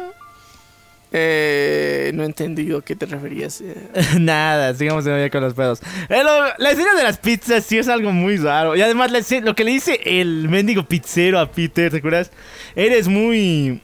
[1.16, 3.62] Eh, no he entendido a qué te referías.
[3.62, 3.76] eh.
[4.20, 5.80] Nada, sigamos todavía con los pedos.
[6.10, 8.76] Eh, lo- la escena de las pizzas sí es algo muy raro.
[8.76, 12.32] Y además, la escena- lo que le dice el mendigo pizzero a Peter, ¿te acuerdas?
[12.76, 13.82] Eres muy.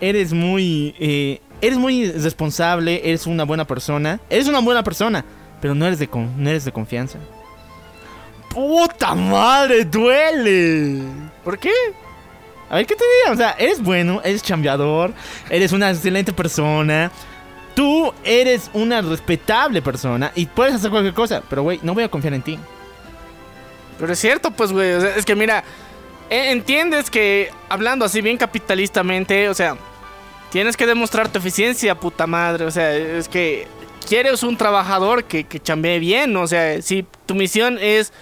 [0.00, 0.94] Eres muy.
[0.98, 4.20] eh, eres muy responsable, eres una buena persona.
[4.30, 5.24] Eres una buena persona,
[5.60, 7.18] pero no eres de, con- no eres de confianza.
[8.54, 9.84] ¡Puta madre!
[9.84, 11.02] ¡Duele!
[11.44, 11.72] ¿Por qué?
[12.70, 13.34] A ver, ¿qué te digo?
[13.34, 15.12] O sea, eres bueno, eres chambeador,
[15.50, 17.10] eres una excelente persona.
[17.74, 22.08] Tú eres una respetable persona y puedes hacer cualquier cosa, pero güey, no voy a
[22.10, 22.58] confiar en ti.
[23.98, 24.94] Pero es cierto, pues, güey.
[24.94, 25.62] o sea, es que mira,
[26.30, 29.76] eh, entiendes que hablando así bien capitalistamente, o sea,
[30.50, 32.64] tienes que demostrar tu eficiencia, puta madre.
[32.64, 33.66] O sea, es que
[34.08, 36.36] quieres un trabajador que, que chambee bien.
[36.36, 38.12] O sea, si tu misión es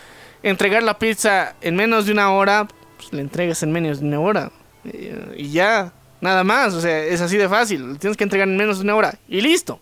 [0.42, 2.66] entregar la pizza en menos de una hora,
[2.96, 4.50] pues la entregas en menos de una hora.
[4.84, 6.74] Eh, Y ya, nada más.
[6.74, 7.98] O sea, es así de fácil.
[7.98, 9.18] Tienes que entregar en menos de una hora.
[9.28, 9.80] Y listo.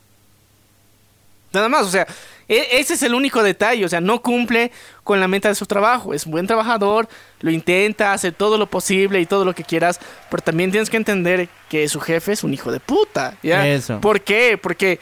[1.52, 2.06] Nada más, o sea,
[2.48, 4.70] e- ese es el único detalle, o sea, no cumple
[5.02, 6.14] con la meta de su trabajo.
[6.14, 7.08] Es un buen trabajador,
[7.40, 10.96] lo intenta, hace todo lo posible y todo lo que quieras, pero también tienes que
[10.96, 13.66] entender que su jefe es un hijo de puta, ¿ya?
[13.68, 14.00] Eso.
[14.00, 14.58] ¿Por qué?
[14.60, 14.98] Porque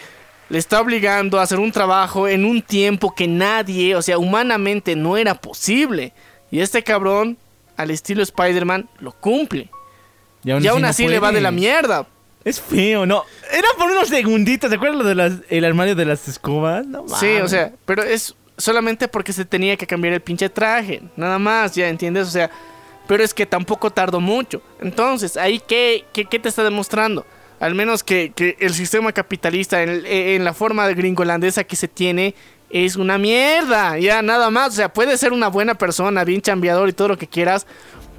[0.48, 4.96] le está obligando a hacer un trabajo en un tiempo que nadie, o sea, humanamente
[4.96, 6.12] no era posible.
[6.50, 7.38] Y este cabrón,
[7.76, 9.70] al estilo Spider-Man, lo cumple.
[10.44, 12.06] Y aún no así le va de la mierda.
[12.44, 13.24] Es feo, ¿no?
[13.50, 16.86] Era por unos segunditos, ¿te acuerdas lo del armario de las escobas?
[16.86, 21.02] No Sí, o sea, pero es solamente porque se tenía que cambiar el pinche traje.
[21.16, 22.50] Nada más, ya entiendes, o sea,
[23.06, 24.62] pero es que tampoco tardó mucho.
[24.80, 27.26] Entonces, ahí, ¿qué, qué, qué te está demostrando?
[27.60, 32.34] Al menos que, que el sistema capitalista en, la forma de gringolandesa que se tiene
[32.70, 33.98] es una mierda.
[33.98, 34.70] Ya, nada más.
[34.70, 37.66] O sea, puede ser una buena persona, bien chambeador y todo lo que quieras.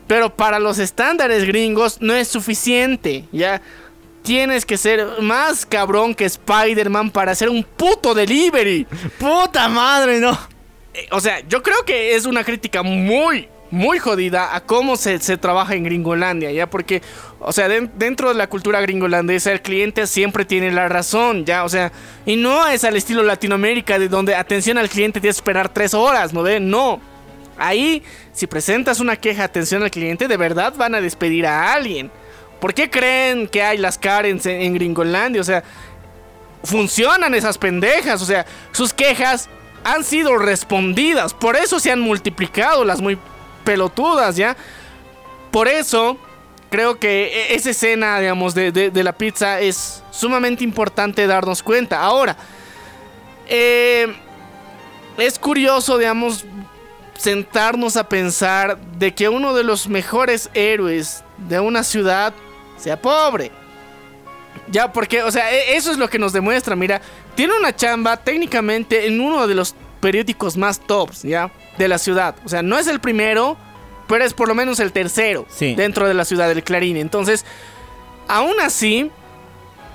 [0.07, 3.25] Pero para los estándares gringos no es suficiente.
[3.33, 3.61] Ya.
[4.23, 8.87] Tienes que ser más cabrón que Spider-Man para hacer un puto delivery.
[9.19, 10.31] ¡Puta madre, no!
[10.93, 15.19] Eh, O sea, yo creo que es una crítica muy, muy jodida a cómo se,
[15.19, 16.69] se trabaja en Gringolandia, ¿ya?
[16.69, 17.01] Porque,
[17.39, 21.65] o sea, den- dentro de la cultura gringolandesa, el cliente siempre tiene la razón, ¿ya?
[21.65, 21.91] O sea,
[22.25, 25.93] y no es al estilo Latinoamérica, de donde atención al cliente tienes que esperar tres
[25.93, 26.59] horas, ¿no ve?
[26.61, 27.01] No.
[27.57, 28.01] Ahí,
[28.31, 32.09] si presentas una queja, atención al cliente, de verdad van a despedir a alguien.
[32.63, 35.41] ¿Por qué creen que hay las Karens en, Gringolandia?
[35.41, 35.65] O sea,
[36.63, 38.21] funcionan esas pendejas.
[38.21, 39.49] O sea, sus quejas
[39.83, 41.33] han sido respondidas.
[41.33, 43.17] Por eso se han multiplicado las muy
[43.65, 44.55] pelotudas, ¿ya?
[45.51, 46.17] Por eso
[46.69, 51.99] creo que e- esa escena, digamos, de la pizza es sumamente importante darnos cuenta.
[52.01, 52.37] Ahora,
[53.49, 54.07] eh,
[55.17, 56.45] es curioso, digamos,
[57.17, 62.33] sentarnos a pensar de que uno de los mejores héroes de una ciudad
[62.83, 63.51] sea pobre.
[64.69, 66.75] Ya, porque, o sea, e- eso es lo que nos demuestra.
[66.75, 67.01] Mira,
[67.35, 71.51] tiene una chamba técnicamente en uno de los periódicos más tops, ¿ya?
[71.77, 72.35] De la ciudad.
[72.45, 73.57] O sea, no es el primero,
[74.07, 75.75] pero es por lo menos el tercero Sí.
[75.75, 76.97] dentro de la ciudad del Clarín.
[76.97, 77.45] Entonces,
[78.27, 79.09] aún así,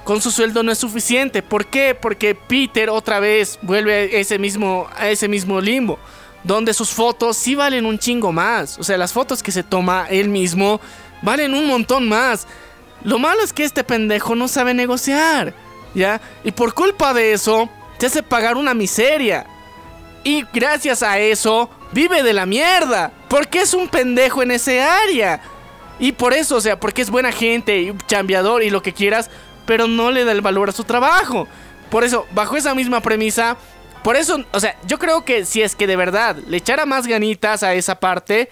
[0.04, 1.42] con su sueldo no es suficiente.
[1.42, 1.94] ¿Por qué?
[1.94, 5.98] Porque Peter otra vez vuelve a ese mismo, a ese mismo limbo.
[6.44, 8.78] Donde sus fotos sí valen un chingo más.
[8.78, 10.80] O sea, las fotos que se toma él mismo
[11.22, 12.46] valen un montón más.
[13.04, 15.54] Lo malo es que este pendejo no sabe negociar.
[15.94, 16.20] ¿Ya?
[16.44, 17.68] Y por culpa de eso,
[17.98, 19.46] te hace pagar una miseria.
[20.24, 23.12] Y gracias a eso, vive de la mierda.
[23.28, 25.40] Porque es un pendejo en ese área.
[25.98, 29.30] Y por eso, o sea, porque es buena gente y chambeador y lo que quieras,
[29.66, 31.48] pero no le da el valor a su trabajo.
[31.90, 33.56] Por eso, bajo esa misma premisa,
[34.02, 37.06] por eso, o sea, yo creo que si es que de verdad le echara más
[37.06, 38.48] ganitas a esa parte,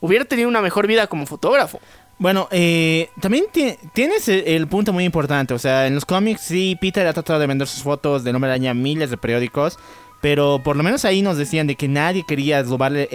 [0.00, 1.80] hubiera tenido una mejor vida como fotógrafo.
[2.18, 5.54] Bueno, eh, también ti- tienes el, el punto muy importante.
[5.54, 8.50] O sea, en los cómics sí, Peter ha tratado de vender sus fotos del Hombre
[8.50, 9.78] Araña a miles de periódicos.
[10.20, 13.08] Pero por lo menos ahí nos decían de que nadie quería robarle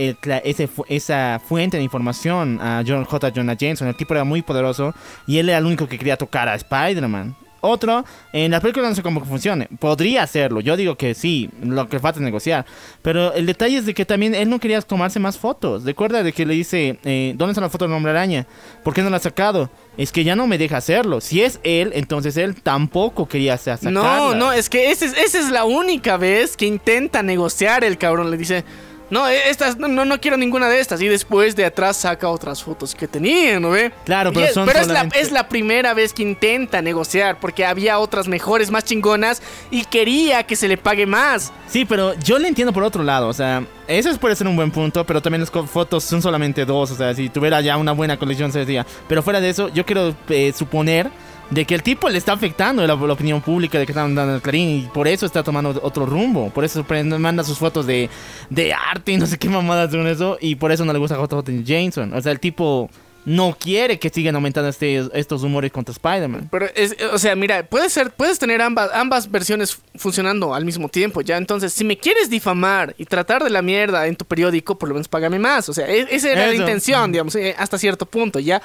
[0.88, 3.32] esa fuente de información a John J.
[3.36, 3.90] Jonah Jameson.
[3.90, 4.94] El tipo era muy poderoso
[5.28, 7.36] y él era el único que quería tocar a Spider-Man.
[7.66, 8.04] Otro,
[8.34, 9.70] en la película no sé cómo funcione.
[9.80, 10.60] Podría hacerlo.
[10.60, 12.66] Yo digo que sí, lo que falta es negociar.
[13.02, 15.86] Pero el detalle es de que también él no quería tomarse más fotos.
[15.86, 18.46] Recuerda de que le dice, eh, ¿dónde está la foto del hombre araña?
[18.84, 19.70] ¿Por qué no la ha sacado?
[19.98, 21.22] Es que ya no me deja hacerlo.
[21.22, 24.02] Si es él, entonces él tampoco quería sa- sacarla.
[24.02, 27.98] No, no, es que esa es, esa es la única vez que intenta negociar el
[27.98, 28.30] cabrón.
[28.30, 28.66] Le dice,
[29.14, 31.00] no, eh, estas, no, no, quiero ninguna de estas.
[31.00, 33.92] Y después de atrás saca otras fotos que tenía, ¿no ve?
[34.06, 37.64] Claro, pero es, son es, la, solamente- es la primera vez que intenta negociar porque
[37.64, 41.54] había otras mejores, más chingonas y quería que se le pague más.
[41.68, 44.72] Sí, pero yo le entiendo por otro lado, o sea, eso puede ser un buen
[44.72, 48.18] punto, pero también las fotos son solamente dos, o sea, si tuviera ya una buena
[48.18, 48.84] colección se decía.
[49.08, 51.12] Pero fuera de eso, yo quiero eh, suponer
[51.54, 54.36] de que el tipo le está afectando la, la opinión pública de que están dando
[54.36, 56.86] el clarín y por eso está tomando otro rumbo, por eso
[57.20, 58.10] manda sus fotos de,
[58.50, 61.16] de arte y no sé qué mamadas con eso y por eso no le gusta
[61.18, 62.90] JJ Jameson, o sea, el tipo
[63.26, 66.50] no quiere que sigan aumentando este, estos rumores contra Spider-Man.
[66.52, 70.90] Pero es, o sea, mira, puede ser, puedes tener ambas, ambas versiones funcionando al mismo
[70.90, 71.38] tiempo, ya.
[71.38, 74.96] Entonces, si me quieres difamar y tratar de la mierda en tu periódico, por lo
[74.96, 75.70] menos págame más.
[75.70, 78.62] O sea, e- esa era la intención, digamos, eh, hasta cierto punto, ya.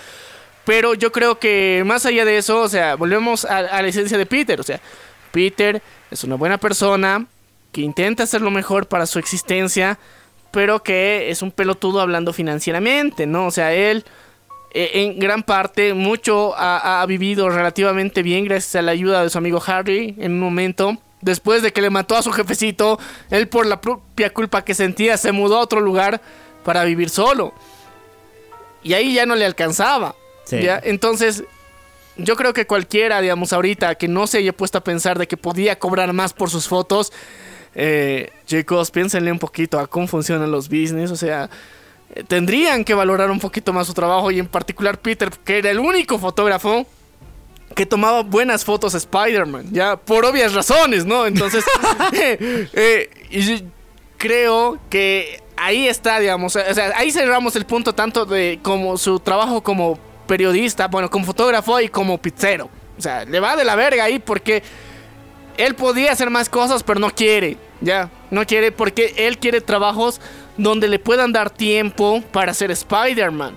[0.68, 4.26] Pero yo creo que más allá de eso, o sea, volvemos a, la esencia de
[4.26, 4.60] Peter.
[4.60, 4.78] O sea,
[5.32, 5.80] Peter
[6.10, 7.24] es una buena persona
[7.72, 9.98] que intenta hacer lo mejor para su existencia,
[10.50, 13.46] pero que es un pelotudo hablando financieramente, ¿no?
[13.46, 14.04] O sea, él
[14.74, 19.38] eh, en gran parte mucho ha vivido relativamente bien gracias a la ayuda de su
[19.38, 20.98] amigo Harry en un momento.
[21.22, 22.98] Después de que le mató a su jefecito,
[23.30, 26.20] él por la propia culpa que sentía se mudó a otro lugar
[26.62, 27.54] para vivir solo.
[28.82, 30.14] Y ahí ya no le alcanzaba.
[30.48, 30.60] Sí.
[30.62, 30.80] ¿ya?
[30.82, 31.44] Entonces,
[32.16, 35.36] yo creo que cualquiera, digamos, ahorita que no se haya puesto a pensar de que
[35.36, 37.12] podía cobrar más por sus fotos,
[37.74, 41.10] eh, chicos, piénsenle un poquito a cómo funcionan los business.
[41.10, 41.48] O sea,
[42.14, 45.70] eh, tendrían que valorar un poquito más su trabajo y en particular Peter, que era
[45.70, 46.86] el único fotógrafo
[47.74, 51.26] que tomaba buenas fotos a Spider-Man, ya por obvias razones, ¿no?
[51.26, 51.64] Entonces,
[52.12, 53.62] eh, y
[54.16, 59.20] creo que ahí está, digamos, o sea, ahí cerramos el punto tanto de como su
[59.20, 59.98] trabajo como
[60.28, 62.70] periodista, bueno, como fotógrafo y como pizzero.
[62.96, 64.62] O sea, le va de la verga ahí porque
[65.56, 70.20] él podía hacer más cosas, pero no quiere, ya, no quiere porque él quiere trabajos
[70.56, 73.56] donde le puedan dar tiempo para ser Spider-Man.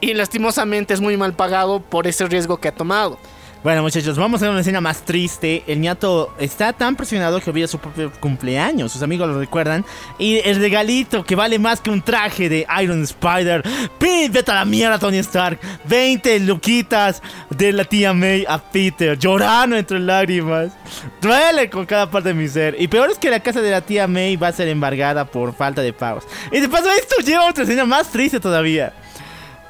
[0.00, 3.18] Y lastimosamente es muy mal pagado por ese riesgo que ha tomado.
[3.62, 5.62] Bueno, muchachos, vamos a una escena más triste.
[5.68, 8.90] El ñato está tan presionado que olvida su propio cumpleaños.
[8.90, 9.84] Sus amigos lo recuerdan.
[10.18, 13.62] Y el regalito que vale más que un traje de Iron Spider.
[14.00, 14.32] ¡Pin!
[14.32, 15.60] Vete a la mierda, Tony Stark.
[15.84, 19.16] 20 luquitas de la tía May a Peter.
[19.16, 20.72] Llorando entre lágrimas.
[21.20, 22.74] Duele con cada parte de mi ser.
[22.80, 25.54] Y peor es que la casa de la tía May va a ser embargada por
[25.54, 26.24] falta de pagos.
[26.50, 28.92] Y de paso, esto lleva a otra escena más triste todavía.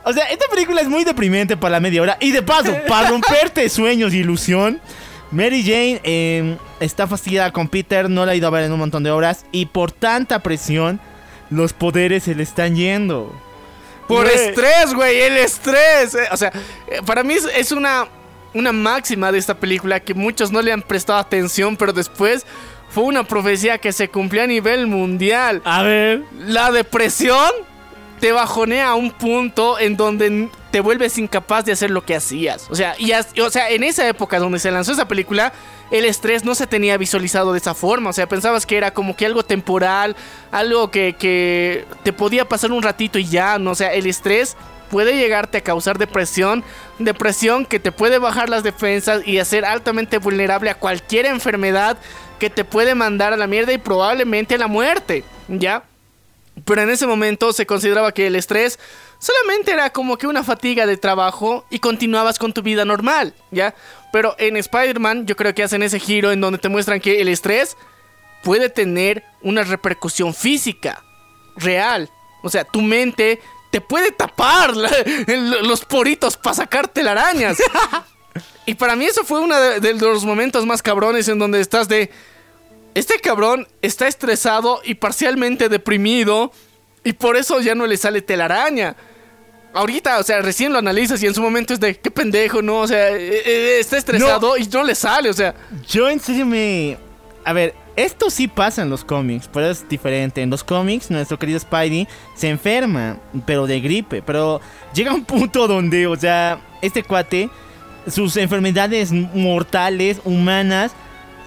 [0.05, 2.17] O sea, esta película es muy deprimente para la media hora.
[2.21, 4.81] Y de paso, para romperte sueños y ilusión,
[5.31, 8.79] Mary Jane eh, está fastidiada con Peter, no la ha ido a ver en un
[8.81, 9.45] montón de horas.
[9.53, 11.01] Y por tanta presión,
[11.51, 13.33] los poderes se le están yendo.
[14.09, 14.35] Por Güey.
[14.37, 16.15] estrés, güey, el estrés.
[16.17, 16.53] eh, O sea,
[16.89, 18.07] eh, para mí es, es una,
[18.53, 22.45] una máxima de esta película que muchos no le han prestado atención, pero después
[22.91, 25.63] fue una profecía que se cumplió a nivel mundial.
[25.65, 26.23] A ver.
[26.47, 27.49] La depresión
[28.23, 32.69] te bajonea a un punto en donde te vuelves incapaz de hacer lo que hacías.
[32.71, 35.53] O sea, y o sea, en esa época donde se lanzó esa película,
[35.91, 38.11] el estrés no se tenía visualizado de esa forma.
[38.11, 40.15] O sea, pensabas que era como que algo temporal,
[40.53, 43.73] algo que, que te podía pasar un ratito y ya, ¿no?
[43.73, 44.57] O sea, el estrés
[44.89, 46.63] puede llegarte a causar depresión,
[47.01, 51.99] depresión que te puede bajar las defensas y hacer altamente vulnerable a cualquier enfermedad
[52.39, 55.83] que te puede mandar a la mierda y probablemente a la muerte, ¿ya?
[56.65, 58.79] Pero en ese momento se consideraba que el estrés
[59.19, 63.75] solamente era como que una fatiga de trabajo y continuabas con tu vida normal, ¿ya?
[64.13, 67.29] Pero en Spider-Man yo creo que hacen ese giro en donde te muestran que el
[67.29, 67.77] estrés
[68.43, 71.03] puede tener una repercusión física,
[71.57, 72.11] real.
[72.43, 74.91] O sea, tu mente te puede tapar la-
[75.27, 77.57] el- los poritos para sacar telarañas.
[78.67, 81.89] y para mí eso fue uno de, de los momentos más cabrones en donde estás
[81.89, 82.11] de...
[82.95, 86.53] Este cabrón está estresado y parcialmente deprimido
[87.05, 88.97] y por eso ya no le sale telaraña.
[89.73, 92.81] Ahorita, o sea, recién lo analizas y en su momento es de qué pendejo, ¿no?
[92.81, 95.55] O sea, eh, eh, está estresado y no le sale, o sea.
[95.89, 96.99] Yo en serio me...
[97.45, 100.43] A ver, esto sí pasa en los cómics, pero es diferente.
[100.43, 102.07] En los cómics, nuestro querido Spidey
[102.37, 104.21] se enferma, pero de gripe.
[104.21, 104.61] Pero
[104.95, 107.49] llega un punto donde, o sea, este cuate,
[108.07, 110.93] sus enfermedades mortales, humanas,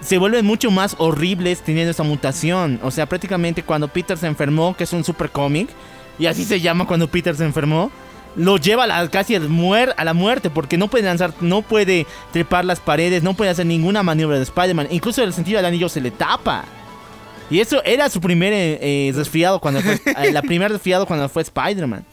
[0.01, 2.79] se vuelven mucho más horribles teniendo esa mutación.
[2.83, 5.69] O sea, prácticamente cuando Peter se enfermó, que es un super cómic,
[6.19, 7.91] y así se llama cuando Peter se enfermó,
[8.35, 12.05] lo lleva a la- casi muer- a la muerte porque no puede lanzar, no puede
[12.33, 14.87] trepar las paredes, no puede hacer ninguna maniobra de Spider-Man.
[14.91, 16.65] Incluso el sentido del anillo se le tapa.
[17.49, 19.93] Y eso era su primer eh, eh, resfriado cuando fue,
[20.23, 22.03] eh, la primer resfriado cuando fue Spider-Man.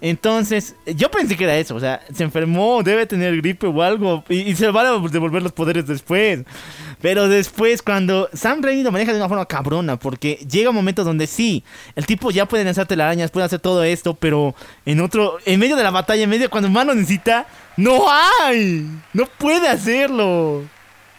[0.00, 4.24] Entonces, yo pensé que era eso, o sea, se enfermó, debe tener gripe o algo,
[4.30, 6.44] y, se van a devolver los poderes después.
[7.02, 11.04] Pero después, cuando Sam Raimi lo maneja de una forma cabrona, porque llega un momento
[11.04, 11.64] donde sí,
[11.96, 14.54] el tipo ya puede lanzar telarañas, puede hacer todo esto, pero
[14.86, 17.46] en otro, en medio de la batalla, en medio cuando más lo necesita,
[17.76, 20.64] no hay, no puede hacerlo.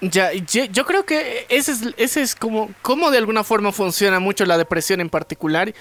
[0.01, 4.19] Ya, yo, yo creo que ese es, ese es como, como de alguna forma funciona
[4.19, 5.71] mucho la depresión en particular.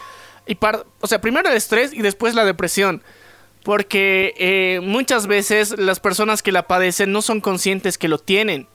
[0.47, 3.03] Y par- o sea, primero el estrés y después la depresión.
[3.63, 8.67] Porque eh, muchas veces las personas que la padecen no son conscientes que lo tienen.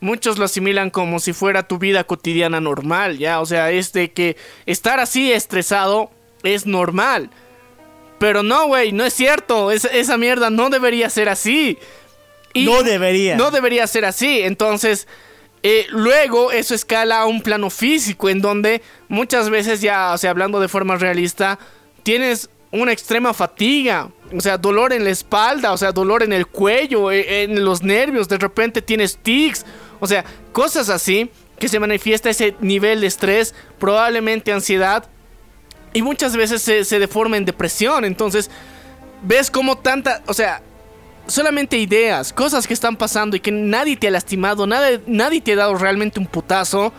[0.00, 3.40] Muchos lo asimilan como si fuera tu vida cotidiana normal, ¿ya?
[3.40, 4.36] O sea, es de que
[4.66, 6.10] estar así estresado
[6.42, 7.30] es normal.
[8.18, 9.70] Pero no, güey, no es cierto.
[9.70, 11.78] Es- esa mierda no debería ser así.
[12.52, 13.36] Y- no debería.
[13.36, 14.40] no debería ser así.
[14.42, 15.06] Entonces,
[15.66, 20.28] eh, luego eso escala a un plano físico en donde muchas veces ya, o sea,
[20.28, 21.58] hablando de forma realista,
[22.02, 24.10] tienes una extrema fatiga.
[24.36, 27.82] O sea, dolor en la espalda, o sea, dolor en el cuello, eh, en los
[27.82, 29.64] nervios, de repente tienes tics.
[30.00, 30.22] O sea,
[30.52, 35.08] cosas así que se manifiesta ese nivel de estrés, probablemente ansiedad.
[35.94, 38.04] Y muchas veces se, se deforma en depresión.
[38.04, 38.50] Entonces,
[39.22, 40.60] ves como tanta, o sea,
[41.26, 45.52] solamente ideas, cosas que están pasando y que nadie te ha lastimado, nada, nadie te
[45.52, 46.92] ha dado realmente un putazo,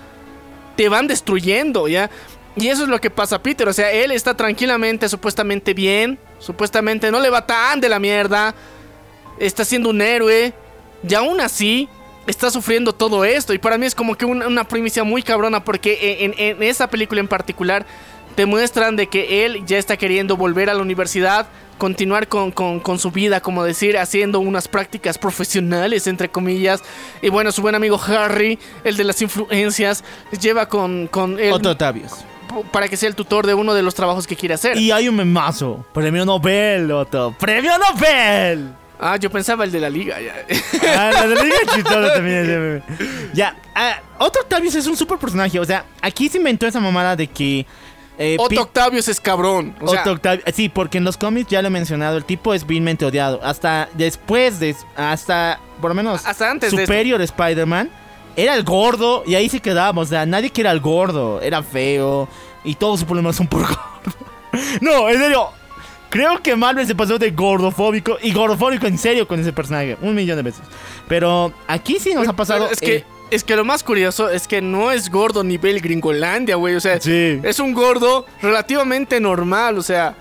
[0.76, 2.10] te van destruyendo, ¿ya?
[2.56, 6.18] Y eso es lo que pasa a Peter, o sea, él está tranquilamente, supuestamente bien,
[6.40, 8.56] supuestamente no le va tan de la mierda,
[9.40, 10.54] está siendo un héroe,
[11.08, 11.90] y aún así
[12.26, 13.54] está sufriendo todo esto.
[13.54, 17.20] Y para mí es como que una, una primicia muy cabrona, porque en esa película
[17.22, 17.86] en particular
[18.36, 21.48] te muestran de que él ya está queriendo volver a la universidad,
[21.78, 26.82] continuar con, con- con su vida, como decir, haciendo unas prácticas profesionales, entre comillas.
[27.22, 30.04] Y bueno, su buen amigo Harry, el de las influencias,
[30.42, 32.12] lleva con, con él Otto Otavius.
[32.72, 34.78] para que sea el tutor de uno de los trabajos que quiere hacer.
[34.78, 35.86] Y hay un memazo.
[35.94, 37.36] Premio Nobel, Otto.
[37.40, 38.70] ¡Premio Nobel!
[38.98, 40.18] Ah, yo pensaba el de la liga.
[40.22, 40.34] Ya.
[40.98, 42.82] Ah, la de la Liga Chistosa también meme.
[43.34, 45.60] Ya, ah, Otto Octavius es un super personaje.
[45.60, 47.66] O sea, aquí se inventó esa mamada de que.
[48.18, 49.76] Eh, Otto Octavius es cabrón.
[49.82, 52.18] O sea, Otto Octavius- Sí, porque en los cómics ya lo he mencionado.
[52.18, 53.40] El tipo es vilmente odiado.
[53.44, 54.76] Hasta después de.
[54.96, 56.26] Hasta por lo menos.
[56.26, 57.90] Hasta antes de Superior Spider-Man.
[58.38, 60.02] Era el gordo y ahí se quedaba.
[60.02, 61.42] O sea, nadie quiere al gordo.
[61.42, 62.28] Era feo.
[62.64, 63.80] Y todos sus problemas son por gordo.
[64.82, 65.50] no, en serio.
[66.10, 69.98] Creo que Marvel se pasó de gordofóbico y gordofóbico en serio con ese personaje.
[70.02, 70.62] Un millón de veces.
[71.10, 72.70] Pero aquí sí nos ha pasado.
[72.72, 76.56] Es que, eh, es que lo más curioso es que no es gordo nivel Gringolandia,
[76.56, 76.76] güey.
[76.76, 77.40] O sea, Sí.
[77.44, 80.16] es un gordo relativamente normal, o sea,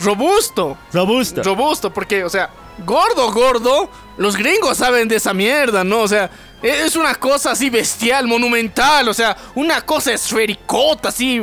[0.00, 0.76] robusto.
[0.92, 1.42] robusto.
[1.42, 2.50] Robusto, porque, o sea,
[2.84, 6.00] gordo, gordo, los gringos saben de esa mierda, ¿no?
[6.00, 6.30] O sea,
[6.62, 11.42] e- es una cosa así bestial, monumental, o sea, una cosa esfericota, así.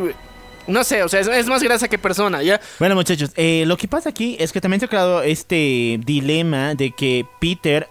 [0.65, 2.61] No sé, o sea, es, más grasa que persona, ¿ya?
[2.79, 6.73] Bueno, muchachos, eh, lo que pasa aquí es que también se ha creado este dilema
[6.73, 7.89] de que Peter,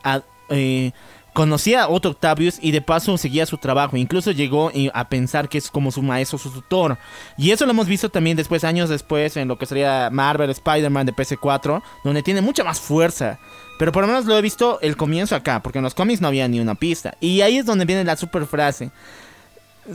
[0.48, 0.92] eh,
[1.32, 3.96] conocía a Otto Octavius y de paso seguía su trabajo.
[3.96, 6.98] Incluso llegó a pensar que es como su maestro, su tutor.
[7.36, 11.06] Y eso lo hemos visto también después, años después, en lo que sería Marvel, Spider-Man
[11.06, 13.38] de PS4, donde tiene mucha más fuerza.
[13.78, 16.28] Pero por lo menos lo he visto el comienzo acá, porque en los cómics no
[16.28, 17.16] había ni una pista.
[17.20, 18.90] Y ahí es donde viene la super frase.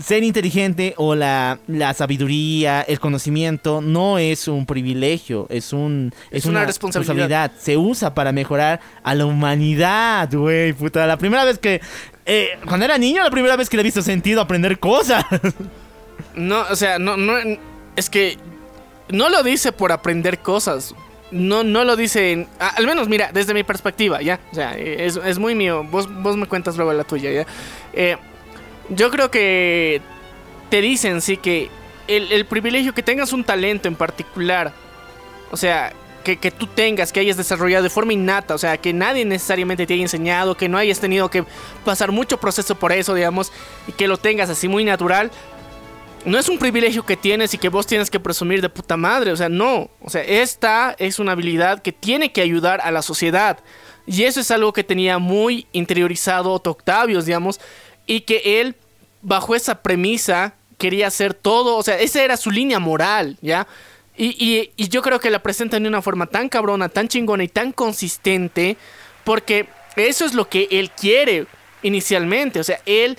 [0.01, 6.45] Ser inteligente o la, la sabiduría, el conocimiento, no es un privilegio, es un Es
[6.45, 7.53] una responsabilidad.
[7.57, 11.07] Se usa para mejorar a la humanidad, güey, puta.
[11.07, 11.79] La primera vez que...
[12.25, 15.23] eh, cuando era niño, la primera vez que le he visto sentido aprender cosas.
[16.35, 17.35] No, o sea, no, no,
[17.95, 18.37] es que
[19.09, 20.95] no lo dice por aprender cosas.
[21.31, 24.39] No, no lo dice, en- a- al menos mira, desde mi perspectiva, ya.
[24.51, 25.85] O sea, es, es muy mío.
[25.89, 27.45] Vos, vos me cuentas luego la tuya, ya.
[27.93, 28.17] Eh,
[28.89, 30.01] yo creo que
[30.69, 31.69] te dicen, sí, que
[32.07, 34.73] el, el privilegio que tengas un talento en particular,
[35.51, 35.93] o sea,
[36.23, 39.85] que, que tú tengas, que hayas desarrollado de forma innata, o sea, que nadie necesariamente
[39.85, 41.45] te haya enseñado, que no hayas tenido que
[41.85, 43.51] pasar mucho proceso por eso, digamos,
[43.87, 45.31] y que lo tengas así muy natural,
[46.25, 49.31] no es un privilegio que tienes y que vos tienes que presumir de puta madre.
[49.31, 49.89] O sea, no.
[50.01, 53.59] O sea, esta es una habilidad que tiene que ayudar a la sociedad.
[54.05, 57.61] Y eso es algo que tenía muy interiorizado Otto Octavius, digamos.
[58.07, 58.75] Y que él,
[59.21, 61.75] bajo esa premisa, quería hacer todo.
[61.77, 63.67] O sea, esa era su línea moral, ¿ya?
[64.15, 67.43] Y, y- y yo creo que la presentan de una forma tan cabrona, tan chingona
[67.43, 68.77] y tan consistente.
[69.23, 71.45] Porque eso es lo que él quiere
[71.83, 72.59] inicialmente.
[72.59, 73.17] O sea, él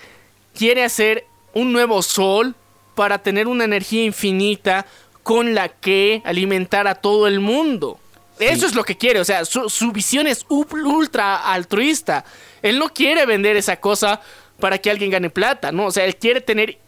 [0.56, 1.24] quiere hacer
[1.55, 2.55] un nuevo sol
[2.94, 4.86] para tener una energía infinita
[5.23, 8.01] con la que alimentar a todo el mundo.
[8.40, 12.24] Eso es lo que quiere, o sea, su, su visión es ultra altruista.
[12.62, 14.20] Él no quiere vender esa cosa
[14.59, 15.86] para que alguien gane plata, ¿no?
[15.86, 16.78] O sea, él quiere tener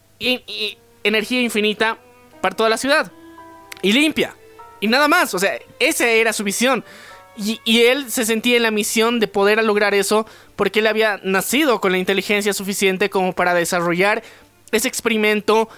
[1.05, 1.98] energía infinita
[2.40, 3.10] para toda la ciudad
[3.82, 4.34] y limpia.
[4.80, 6.84] Y nada más, o sea, esa era su visión.
[7.36, 10.26] Y él se sentía en la misión de poder lograr eso
[10.56, 14.22] porque él había nacido con la inteligencia suficiente como para desarrollar
[14.72, 15.68] ese experimento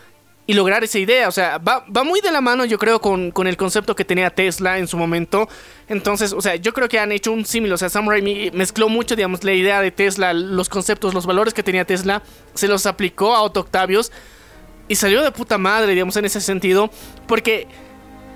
[0.47, 1.29] y lograr esa idea.
[1.29, 4.05] O sea, va, va muy de la mano, yo creo, con, con el concepto que
[4.05, 5.49] tenía Tesla en su momento.
[5.89, 7.73] Entonces, o sea, yo creo que han hecho un símil.
[7.73, 11.55] O sea, Sam Raimi mezcló mucho, digamos, la idea de Tesla, los conceptos, los valores
[11.55, 12.23] que tenía Tesla,
[12.55, 14.11] se los aplicó a Otto Octavius
[14.89, 16.91] y salió de puta madre, digamos, en ese sentido.
[17.27, 17.69] Porque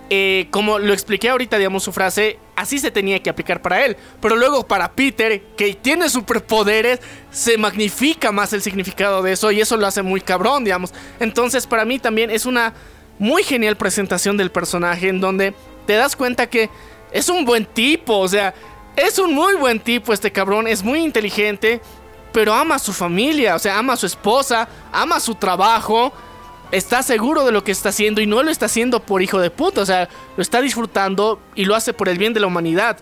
[0.09, 3.97] eh, como lo expliqué ahorita, digamos, su frase, así se tenía que aplicar para él.
[4.21, 7.01] Pero luego para Peter, que tiene superpoderes,
[7.31, 10.93] se magnifica más el significado de eso y eso lo hace muy cabrón, digamos.
[11.19, 12.73] Entonces, para mí también es una
[13.19, 15.55] muy genial presentación del personaje en donde
[15.87, 16.71] te das cuenta que
[17.11, 18.55] es un buen tipo, o sea,
[18.95, 21.81] es un muy buen tipo este cabrón, es muy inteligente,
[22.33, 26.13] pero ama a su familia, o sea, ama a su esposa, ama su trabajo
[26.73, 29.51] está seguro de lo que está haciendo y no lo está haciendo por hijo de
[29.51, 32.99] puta, o sea, lo está disfrutando y lo hace por el bien de la humanidad,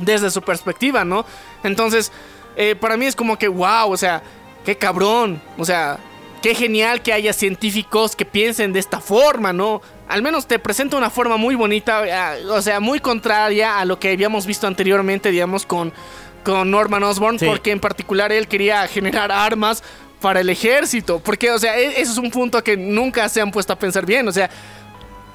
[0.00, 1.24] desde su perspectiva, ¿no?
[1.62, 2.12] Entonces,
[2.56, 4.22] eh, para mí es como que, wow, o sea,
[4.64, 5.98] qué cabrón, o sea,
[6.42, 9.80] qué genial que haya científicos que piensen de esta forma, ¿no?
[10.08, 13.98] Al menos te presenta una forma muy bonita, eh, o sea, muy contraria a lo
[13.98, 15.92] que habíamos visto anteriormente, digamos, con,
[16.44, 17.46] con Norman Osborn, Sí.
[17.46, 19.82] porque en particular él quería generar armas
[20.20, 21.20] para el ejército.
[21.20, 24.04] Porque, o sea, e- eso es un punto que nunca se han puesto a pensar
[24.06, 24.26] bien.
[24.28, 24.48] O sea,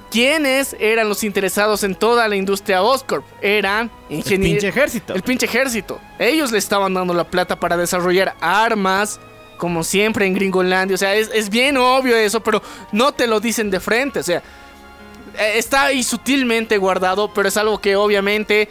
[0.09, 3.25] ¿quiénes eran los interesados en toda la industria Oscorp?
[3.41, 4.51] Eran El ingenieros.
[4.53, 5.13] pinche ejército.
[5.13, 5.99] El pinche ejército.
[6.19, 9.19] Ellos le estaban dando la plata para desarrollar armas,
[9.57, 10.95] como siempre en Gringolandia.
[10.95, 14.19] O sea, es, es bien obvio eso, pero no te lo dicen de frente.
[14.19, 14.41] O sea,
[15.37, 18.67] eh, está ahí sutilmente guardado, pero es algo que obviamente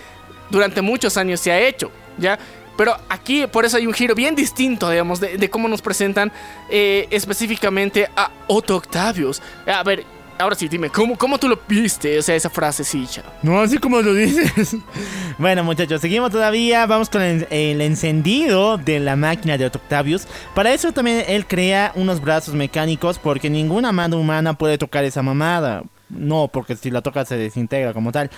[0.50, 2.38] durante muchos años se ha hecho, ¿ya?
[2.80, 6.32] Pero aquí por eso hay un giro bien distinto, digamos, de, cómo nos presentan
[6.70, 9.42] eh, específicamente a Otto Octavius.
[9.66, 10.06] A ver,
[10.38, 12.18] ahora sí, dime, ¿cómo, cómo tú lo viste?
[12.18, 13.22] O sea, esa frasecilla.
[13.42, 14.78] No, así como lo dices.
[15.38, 16.86] bueno, muchachos, seguimos todavía.
[16.86, 20.26] Vamos con el, el encendido de la máquina de Otto Octavius.
[20.54, 25.20] Para eso también él crea unos brazos mecánicos porque ninguna mano humana puede tocar esa
[25.20, 25.82] mamada.
[26.10, 28.30] No, porque si la toca se desintegra como tal.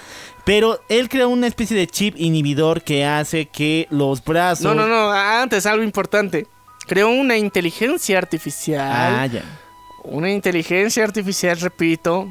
[0.45, 4.65] Pero él crea una especie de chip inhibidor que hace que los brazos...
[4.65, 6.47] No, no, no, antes algo importante.
[6.87, 8.91] Creó una inteligencia artificial.
[8.93, 9.43] Ah, ya.
[10.05, 12.29] Una inteligencia artificial, repito.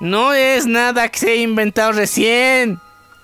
[0.00, 2.78] No es nada que se haya inventado recién.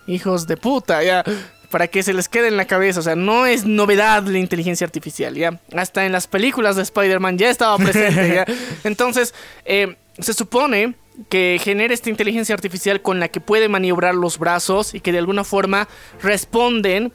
[0.07, 1.25] Hijos de puta, ya.
[1.71, 3.01] Para que se les quede en la cabeza.
[3.01, 5.61] O sea, no es novedad la inteligencia artificial, ya.
[5.77, 8.47] Hasta en las películas de Spider-Man ya estaba presente, ya.
[8.85, 9.35] Entonces,
[9.65, 10.95] eh, se supone
[11.29, 15.19] que genera esta inteligencia artificial con la que puede maniobrar los brazos y que de
[15.19, 15.87] alguna forma
[16.23, 17.13] responden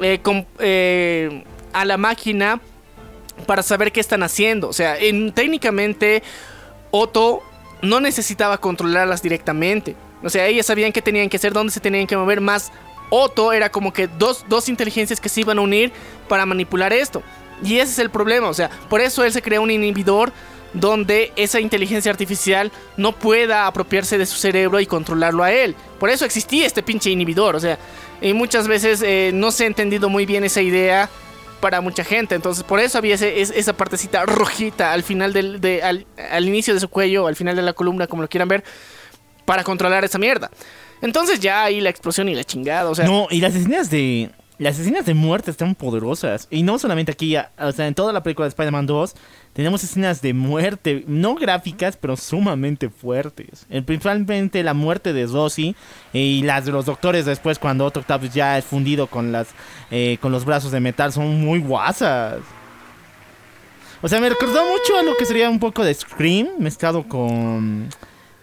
[0.00, 0.20] eh,
[0.60, 2.60] eh, a la máquina
[3.46, 4.68] para saber qué están haciendo.
[4.68, 6.22] O sea, en- técnicamente
[6.90, 7.42] Otto
[7.82, 9.96] no necesitaba controlarlas directamente.
[10.22, 12.70] O sea, ellas sabían qué tenían que hacer, dónde se tenían que mover más
[13.08, 15.90] Otto era como que dos, dos inteligencias que se iban a unir
[16.28, 17.22] para manipular esto.
[17.64, 20.32] Y ese es el problema, o sea, por eso él se crea un inhibidor
[20.72, 25.74] donde esa inteligencia artificial no pueda apropiarse de su cerebro y controlarlo a él.
[25.98, 27.78] Por eso existía este pinche inhibidor, o sea,
[28.20, 31.08] y muchas veces eh, no se ha entendido muy bien esa idea
[31.60, 36.06] para mucha gente, entonces por eso había esa partecita rojita al final del, de- al,
[36.30, 38.64] al inicio de su cuello, al final de la columna, como lo quieran ver,
[39.44, 40.50] para controlar esa mierda.
[41.02, 43.04] Entonces ya ahí la explosión y la chingada, o sea...
[43.06, 44.30] No, y las escenas de.
[44.60, 46.46] Las escenas de muerte están poderosas.
[46.50, 49.14] Y no solamente aquí, o sea, en toda la película de Spider-Man 2,
[49.54, 53.66] tenemos escenas de muerte, no gráficas, pero sumamente fuertes.
[53.86, 55.74] Principalmente la muerte de Rosie
[56.12, 59.48] y las de los doctores después, cuando Otto Octavius ya es fundido con, las,
[59.90, 62.40] eh, con los brazos de metal, son muy guasas.
[64.02, 67.88] O sea, me recordó mucho a lo que sería un poco de Scream mezclado con.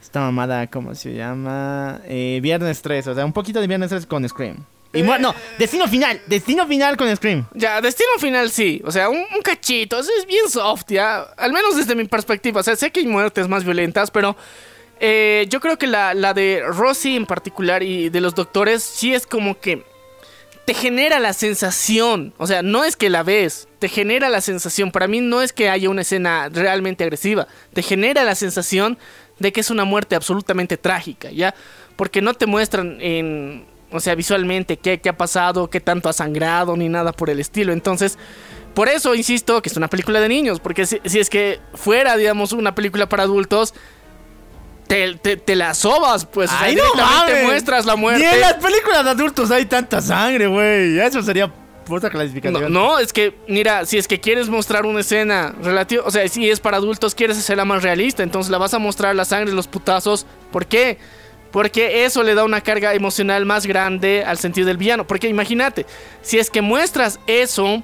[0.02, 2.02] Esta mamada, ¿cómo se llama?
[2.06, 4.66] Eh, Viernes 3, o sea, un poquito de Viernes 3 con Scream.
[5.00, 7.46] Y no, Destino Final, Destino Final con Scream.
[7.54, 11.96] Ya, Destino Final sí, o sea, un, cachito, es bien soft, ya, al menos desde
[11.96, 14.36] mi perspectiva, o sea, sé que hay muertes más violentas, pero
[15.00, 19.14] eh, yo creo que la, la de Rosy en particular y de los doctores sí
[19.14, 19.84] es como que
[20.68, 24.92] te genera la sensación, o sea, no es que la ves, te genera la sensación,
[24.92, 28.98] para mí no es que haya una escena realmente agresiva, te genera la sensación
[29.40, 31.56] de que es una muerte absolutamente trágica, ¿ya?
[31.96, 36.14] Porque no te muestran en, o sea, visualmente qué, qué ha pasado, qué tanto ha
[36.14, 38.18] sangrado, ni nada por el estilo, entonces...
[38.74, 42.16] Por eso insisto que es una película de niños, porque si, si es que fuera,
[42.16, 43.74] digamos, una película para adultos,
[44.88, 46.52] te, te, te la sobas, pues.
[46.52, 47.44] o sea, ¡Ay, no directamente mames!
[47.46, 48.20] muestras la muerte.
[48.24, 51.00] Ni en las películas de adultos hay tanta sangre, güey.
[51.00, 51.52] Eso sería
[51.90, 52.72] otra No, clasificación.
[52.72, 56.48] no, es que, mira, si es que quieres mostrar una escena relativa, o sea, si
[56.48, 59.68] es para adultos, quieres hacerla más realista, entonces la vas a mostrar la sangre, los
[59.68, 60.28] putazos.
[60.52, 61.00] ¿Por qué?
[61.52, 65.08] Porque eso le da una carga emocional más grande al sentido del villano.
[65.08, 65.86] Porque imagínate,
[66.22, 67.84] si es que muestras eso,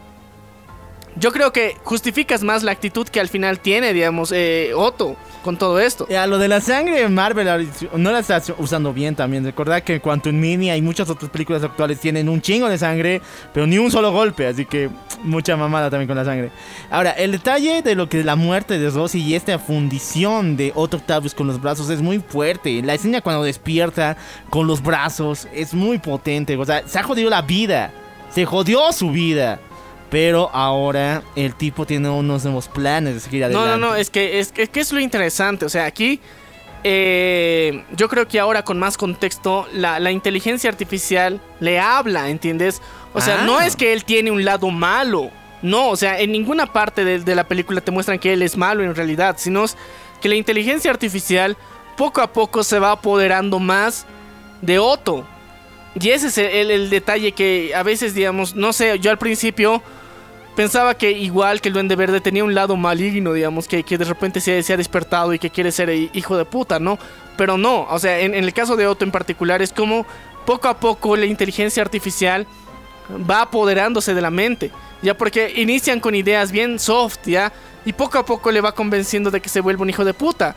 [1.16, 5.58] yo creo que justificas más la actitud que al final tiene, digamos, eh, Otto con
[5.58, 6.08] todo esto.
[6.10, 9.44] Ya, lo de la sangre Marvel no la está usando bien también.
[9.44, 13.22] Recordad que en Quantum Mini hay muchas otras películas actuales tienen un chingo de sangre,
[13.54, 14.90] pero ni un solo golpe, así que
[15.24, 16.50] mucha mamada también con la sangre.
[16.90, 20.98] Ahora, el detalle de lo que la muerte de Rosie y esta fundición de Otto
[20.98, 22.82] Octavius con los brazos es muy fuerte.
[22.82, 24.18] La escena cuando despierta
[24.50, 26.56] con los brazos es muy potente.
[26.58, 27.92] O sea, se ha jodido la vida.
[28.32, 29.60] Se jodió su vida.
[30.14, 33.70] Pero ahora el tipo tiene unos nuevos planes de seguir No, adelante.
[33.72, 35.66] no, no, es que es, que- que es lo interesante.
[35.66, 36.22] O sea, aquí
[36.84, 42.82] eh, yo creo que ahora con más contexto, la, la inteligencia artificial le habla, ¿entiendes?
[43.14, 43.44] O sea, Ah.
[43.46, 45.32] no es que él tiene un lado malo.
[45.62, 48.58] No, o sea, en ninguna parte de, de la película te muestran que él es
[48.58, 49.78] malo en realidad, sino es
[50.22, 51.56] que la inteligencia artificial
[51.96, 54.06] poco a poco se va apoderando más
[54.62, 55.26] de Otto.
[56.00, 59.18] Y ese es el, el- el detalle que a veces, digamos, no sé, yo al
[59.18, 59.82] principio
[60.56, 64.06] pensaba que igual que el Duende Verde tenía un lado maligno, digamos, que, que de
[64.06, 66.98] repente se, se ha despertado y que quiere ser hi- hijo de puta, ¿no?
[67.38, 70.06] Pero no, o sea, en, en el caso de Otto en particular es como
[70.46, 72.46] poco a poco la inteligencia artificial
[73.30, 74.72] va apoderándose de la mente,
[75.02, 77.52] ya porque inician con ideas bien soft, ya,
[77.86, 80.56] y poco a poco le va convenciendo de que se vuelve un hijo de puta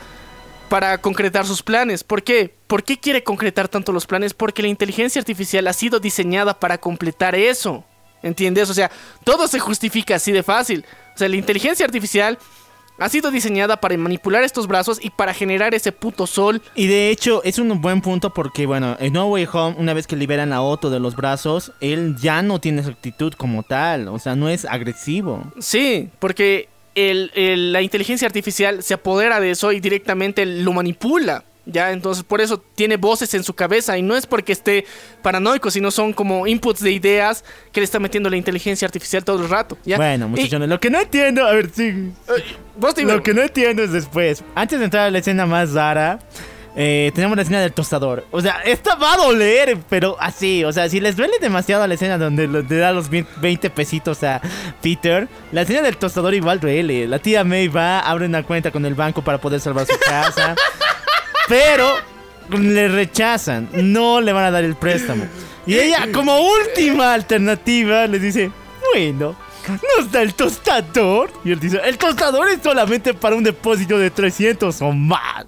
[0.68, 2.04] para concretar sus planes.
[2.04, 2.54] ¿Por qué?
[2.66, 4.34] ¿Por qué quiere concretar tanto los planes?
[4.34, 7.84] Porque la inteligencia artificial ha sido diseñada para completar eso.
[8.26, 8.68] ¿Entiendes?
[8.68, 8.90] O sea,
[9.24, 10.84] todo se justifica así de fácil.
[11.14, 12.38] O sea, la inteligencia artificial
[12.98, 16.62] ha sido diseñada para manipular estos brazos y para generar ese puto sol.
[16.74, 20.06] Y de hecho es un buen punto porque, bueno, en No Way Home, una vez
[20.06, 24.08] que liberan a Otto de los brazos, él ya no tiene esa actitud como tal,
[24.08, 25.44] o sea, no es agresivo.
[25.58, 31.44] Sí, porque el- el- la inteligencia artificial se apodera de eso y directamente lo manipula.
[31.68, 34.86] Ya, entonces por eso tiene voces en su cabeza y no es porque esté
[35.20, 39.42] paranoico, sino son como inputs de ideas que le está metiendo la inteligencia artificial todo
[39.42, 39.76] el rato.
[39.84, 39.96] ¿ya?
[39.96, 41.82] Bueno, Y- muchachones, lo que no entiendo, a ver, sí.
[41.84, 42.12] eh,
[42.76, 42.94] vos.
[43.02, 46.20] Lo que no entiendo es después, antes de entrar a la escena más rara,
[46.76, 48.24] eh, tenemos la escena del tostador.
[48.30, 50.62] O sea, esta va a doler, pero así.
[50.62, 54.40] O sea, si les duele demasiado la escena donde le da los 20 pesitos a
[54.82, 57.08] Peter, la escena del tostador igual duele.
[57.08, 60.54] La tía May va, abre una cuenta con el banco para poder salvar su casa.
[61.48, 61.94] pero
[62.50, 65.26] le rechazan, no le van a dar el préstamo.
[65.66, 68.50] Y ella, como última alternativa, les dice,
[68.94, 69.34] bueno,
[69.98, 71.30] nos da el tostador.
[71.44, 75.46] Y él dice, el tostador es solamente para un depósito de 300 o más.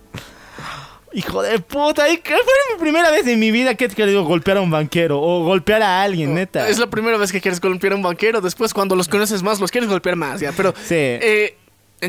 [1.15, 4.59] Hijo de puta, que fue mi primera vez en mi vida que he querido golpear
[4.59, 6.69] a un banquero o golpear a alguien, neta.
[6.69, 8.41] Es la primera vez que quieres golpear a un banquero.
[8.43, 10.53] Después, cuando los conoces más, los quieres golpear más, ya.
[10.53, 10.95] Pero Sí.
[10.97, 11.57] eh,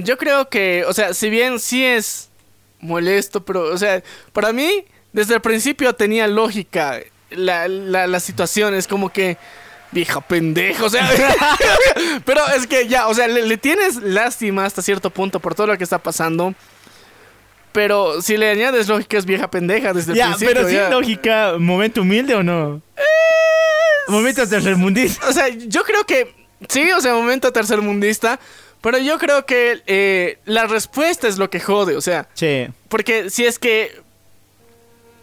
[0.04, 2.29] yo creo que, o sea, si bien sí es
[2.80, 4.04] molesto, pero, o sea,
[4.34, 7.00] para mí, desde el principio tenía lógica
[7.32, 8.74] la, la, la situación.
[8.74, 9.38] Es como que.
[9.92, 11.10] Vieja pendeja, o sea.
[12.26, 15.66] pero es que ya, o sea, le, le tienes lástima hasta cierto punto por todo
[15.66, 16.54] lo que está pasando.
[17.72, 20.54] Pero si le añades lógica, es vieja pendeja desde el principio.
[20.54, 20.90] pero sin ya.
[20.90, 22.84] lógica, ¿momento humilde o no?
[24.08, 25.28] Momento tercermundista.
[25.28, 26.36] O sea, yo creo que.
[26.68, 28.40] Sí, o sea, momento tercermundista.
[28.82, 32.28] Pero yo creo que eh, la respuesta es lo que jode, o sea.
[32.34, 32.72] Che.
[32.88, 34.02] Porque si es que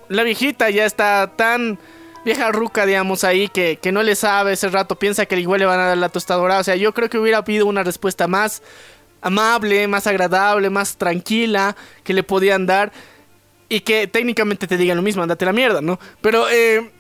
[0.09, 1.79] la viejita ya está tan
[2.25, 5.67] vieja ruca, digamos, ahí, que, que no le sabe ese rato, piensa que igual le
[5.67, 6.59] van a dar la tostadora.
[6.59, 8.63] O sea, yo creo que hubiera habido una respuesta más
[9.23, 12.93] amable, más agradable, más tranquila que le podían dar.
[13.69, 15.99] Y que técnicamente te digan lo mismo, andate la mierda, ¿no?
[16.21, 16.91] Pero eh,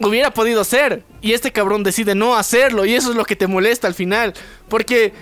[0.00, 1.02] hubiera podido ser.
[1.20, 2.84] Y este cabrón decide no hacerlo.
[2.84, 4.34] Y eso es lo que te molesta al final.
[4.68, 5.12] Porque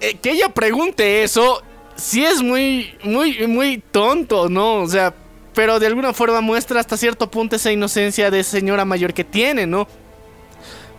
[0.00, 1.62] eh, que ella pregunte eso,
[1.96, 4.82] sí es muy, muy, muy tonto, ¿no?
[4.82, 5.14] O sea,
[5.54, 9.66] pero de alguna forma muestra hasta cierto punto esa inocencia de señora mayor que tiene,
[9.66, 9.88] ¿no?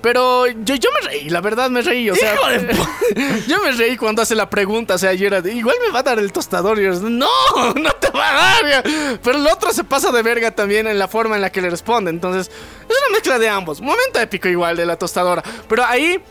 [0.01, 2.35] Pero yo, yo me reí, la verdad me reí, o sea,
[3.47, 5.99] yo me reí cuando hace la pregunta, o sea, yo era de, igual me va
[5.99, 7.27] a dar el tostador, y yo, no,
[7.75, 9.17] no te va a dar, ya".
[9.21, 11.69] pero el otro se pasa de verga también en la forma en la que le
[11.69, 16.21] responde, entonces es una mezcla de ambos, momento épico igual de la tostadora, pero ahí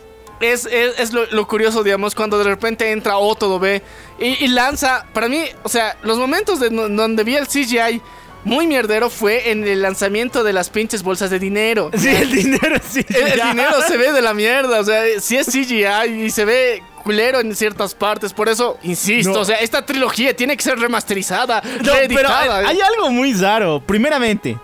[0.41, 3.81] es, es, es lo, lo curioso, digamos, cuando de repente entra Otto B
[4.19, 8.01] y, y lanza, para mí, o sea, los momentos de donde vi el CGI
[8.45, 11.91] muy mierdero fue en el lanzamiento de las pinches bolsas de dinero.
[11.97, 13.05] Sí, el dinero sí.
[13.09, 16.81] El, dinero se ve de la mierda, o sea, si es CGI y se ve
[17.03, 19.39] culero en ciertas partes, por eso insisto, No.
[19.41, 22.57] o sea, esta trilogía tiene que ser remasterizada, No, pero reeditada.
[22.59, 23.81] hay, hay algo muy raro.
[23.85, 24.57] Primeramente,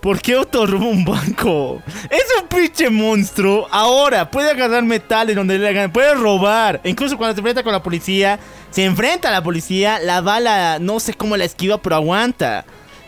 [0.00, 1.82] ¿por qué Otto roba un banco?
[2.10, 3.66] Es un pinche monstruo.
[3.70, 6.80] Ahora puede agarrar metales donde le gana, puede robar.
[6.84, 8.38] Incluso cuando se enfrenta con la policía,
[8.70, 12.64] se enfrenta a la policía, la bala no sé cómo la esquiva, pero aguanta.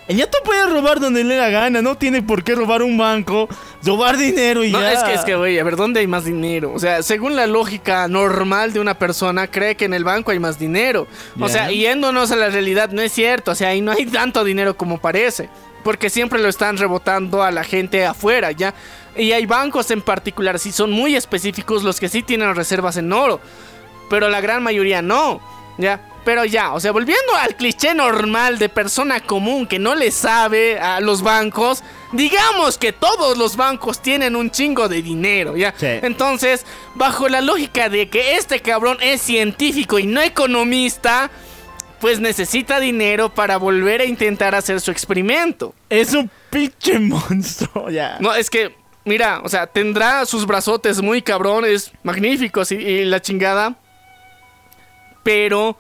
[0.09, 3.49] El ñato puede robar donde le la gana, no tiene por qué robar un banco,
[3.85, 4.93] robar dinero y No, ya.
[4.93, 6.73] es que, es que, güey, a ver, ¿dónde hay más dinero?
[6.75, 10.41] O sea, según la lógica normal de una persona, cree que en el banco hay
[10.41, 11.07] más dinero.
[11.39, 13.53] O sea, yéndonos a la realidad, no es cierto.
[13.53, 15.49] O sea, ahí no hay tanto dinero como parece.
[15.83, 18.75] Porque siempre lo están rebotando a la gente afuera, ¿ya?
[19.17, 23.13] Y hay bancos en particular, sí son muy específicos los que sí tienen reservas en
[23.13, 23.41] oro.
[24.09, 25.41] Pero la gran mayoría no,
[25.79, 26.01] ¿ya?
[26.25, 30.79] Pero ya, o sea, volviendo al cliché normal de persona común que no le sabe
[30.79, 31.83] a los bancos,
[32.13, 35.73] digamos que todos los bancos tienen un chingo de dinero, ¿ya?
[35.77, 35.87] Sí.
[36.03, 41.31] Entonces, bajo la lógica de que este cabrón es científico y no economista,
[42.01, 45.75] pues necesita dinero para volver a intentar hacer su experimento.
[45.89, 48.17] Es un pinche monstruo, ya.
[48.21, 48.75] No, es que,
[49.05, 53.77] mira, o sea, tendrá sus brazotes muy cabrones, magníficos y, y la chingada.
[55.23, 55.77] Pero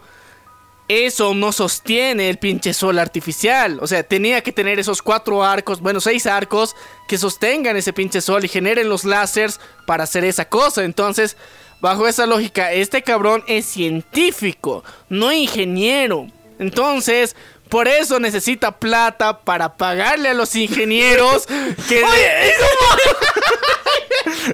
[0.88, 3.78] eso no sostiene el pinche sol artificial.
[3.80, 6.74] O sea, tenía que tener esos cuatro arcos, bueno, seis arcos
[7.09, 10.84] que sostengan ese pinche sol y generen los láseres para hacer esa cosa.
[10.84, 11.36] Entonces,
[11.81, 16.27] bajo esa lógica, este cabrón es científico, no ingeniero.
[16.59, 17.36] Entonces,
[17.70, 21.47] por eso necesita plata para pagarle a los ingenieros
[21.88, 22.05] que...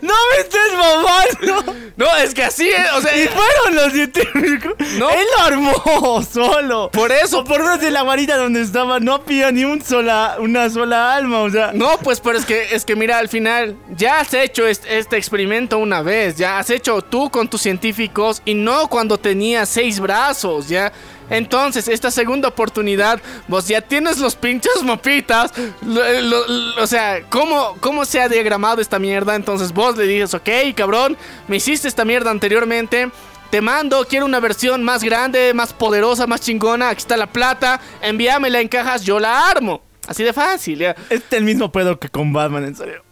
[0.02, 1.74] ¡No me estés mamando!
[1.96, 4.74] No, es que así es, o sea, Y fueron los científicos.
[4.98, 5.10] No.
[5.10, 6.90] Él lo armó solo.
[6.92, 10.36] por eso, O por menos de la guarita donde estaba, no había ni un sola,
[10.38, 11.72] una sola alma, o sea.
[11.72, 15.16] No, pues, pero es que, es que mira, al final, ya has hecho este, este
[15.16, 19.98] experimento una vez, ya has hecho tú con tus científicos y no cuando tenías seis
[19.98, 20.92] brazos, ya.
[21.30, 27.76] Entonces, esta segunda oportunidad, vos ya tienes los pinches mapitas, lo- lo- o sea, ¿cómo,
[27.80, 29.34] ¿cómo se ha diagramado esta mierda?
[29.34, 31.16] Entonces vos le dices, ok, cabrón,
[31.48, 33.10] me hiciste esta mierda anteriormente.
[33.50, 36.88] Te mando, quiero una versión más grande, más poderosa, más chingona.
[36.90, 39.82] Aquí está la plata, envíamela en cajas, yo la armo.
[40.08, 40.96] Así de fácil, ya.
[41.10, 43.02] Es el mismo pedo que con Batman, en serio.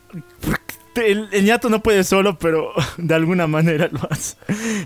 [0.97, 4.37] El, el ñato no puede solo, pero de alguna manera lo hace.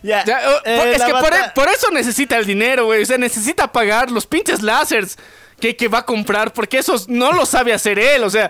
[0.03, 3.03] Ya, Ya, oh, eh, es que por, e- por eso necesita el dinero, güey.
[3.03, 5.17] O sea, necesita pagar los pinches lásers
[5.61, 8.23] que, que va a comprar, porque esos no lo sabe hacer él.
[8.25, 8.49] O sea,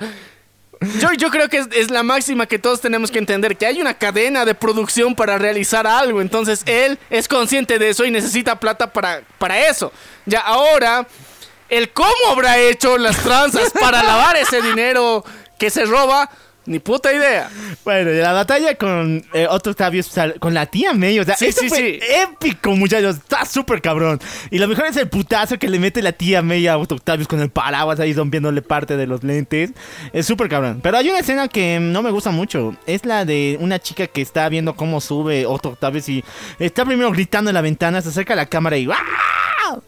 [1.00, 3.80] yo, yo creo que es, es la máxima que todos tenemos que entender, que hay
[3.80, 6.20] una cadena de producción para realizar algo.
[6.20, 9.92] Entonces, él es consciente de eso y necesita plata para, para eso.
[10.26, 11.06] Ya, ahora,
[11.68, 15.24] el cómo habrá hecho las tranzas para lavar ese dinero
[15.58, 16.30] que se roba,
[16.68, 17.50] ni puta idea.
[17.84, 21.24] Bueno, y la batalla con eh, Otto Octavius, o sea, con la tía May, o
[21.24, 21.98] sea, Sí, fue sí.
[22.22, 23.16] épico, muchachos.
[23.16, 24.20] Está súper cabrón.
[24.50, 27.26] Y lo mejor es el putazo que le mete la tía May a Otto Octavius
[27.26, 29.72] con el paraguas ahí rompiéndole parte de los lentes.
[30.12, 30.80] Es súper cabrón.
[30.82, 32.76] Pero hay una escena que no me gusta mucho.
[32.86, 36.24] Es la de una chica que está viendo cómo sube Otto Octavius y
[36.58, 39.78] está primero gritando en la ventana, se acerca a la cámara y ¡ah!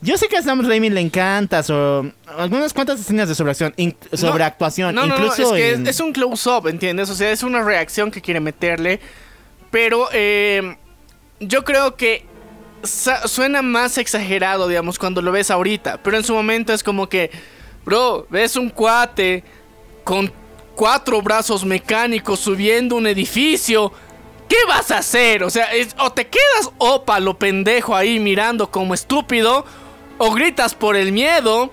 [0.00, 2.04] Yo sé que a Sam Raimi le encanta so-
[2.36, 5.96] algunas cuantas escenas de sobreacción, in- sobreactuación, No, no, no, incluso es que en- es,
[5.96, 7.08] es un close-up, ¿entiendes?
[7.08, 9.00] O sea, es una reacción que quiere meterle.
[9.70, 10.76] Pero eh,
[11.40, 12.26] yo creo que
[12.84, 15.98] suena más exagerado, digamos, cuando lo ves ahorita.
[16.02, 17.30] Pero en su momento es como que,
[17.84, 19.42] bro, ves un cuate
[20.04, 20.30] con
[20.74, 23.90] cuatro brazos mecánicos subiendo un edificio.
[24.48, 25.42] ¿Qué vas a hacer?
[25.44, 29.64] O sea, es- o te quedas opa lo pendejo ahí mirando como estúpido,
[30.24, 31.70] o gritas por el miedo.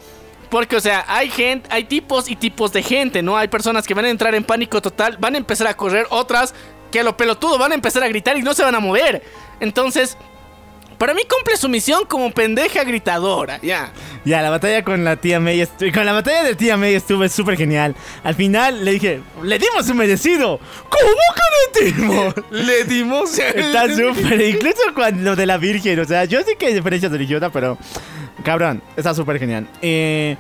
[0.49, 3.37] Porque, o sea, hay gente, hay tipos y tipos de gente, ¿no?
[3.37, 6.53] Hay personas que van a entrar en pánico total, van a empezar a correr, otras
[6.91, 9.23] que a lo pelotudo van a empezar a gritar y no se van a mover.
[9.61, 10.17] Entonces,
[11.01, 13.91] para mí cumple su misión como pendeja gritadora, ya.
[14.23, 17.57] Ya, la batalla con la tía May, con la batalla de tía May estuvo súper
[17.57, 17.95] genial.
[18.23, 20.59] Al final le dije, le dimos su merecido.
[20.89, 22.33] ¿Cómo que le dimos?
[22.51, 23.39] Le dimos.
[23.39, 27.11] Está súper, incluso cuando lo de la Virgen, o sea, yo sé que hay diferencias
[27.11, 27.79] religiosas, pero
[28.43, 29.67] cabrón, está súper genial.
[29.81, 30.37] Eh,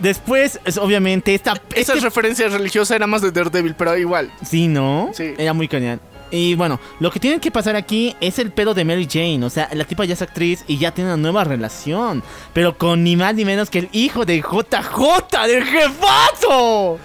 [0.00, 1.52] después, es, obviamente, esta...
[1.74, 4.32] Esa este- referencia religiosa era más de Daredevil, pero igual.
[4.44, 5.10] Sí, ¿no?
[5.14, 5.34] Sí.
[5.38, 6.00] Era muy genial.
[6.30, 9.42] Y bueno, lo que tiene que pasar aquí es el pedo de Mary Jane.
[9.44, 12.22] O sea, la tipa ya es actriz y ya tiene una nueva relación.
[12.52, 16.98] Pero con ni más ni menos que el hijo de JJ, del jefazo.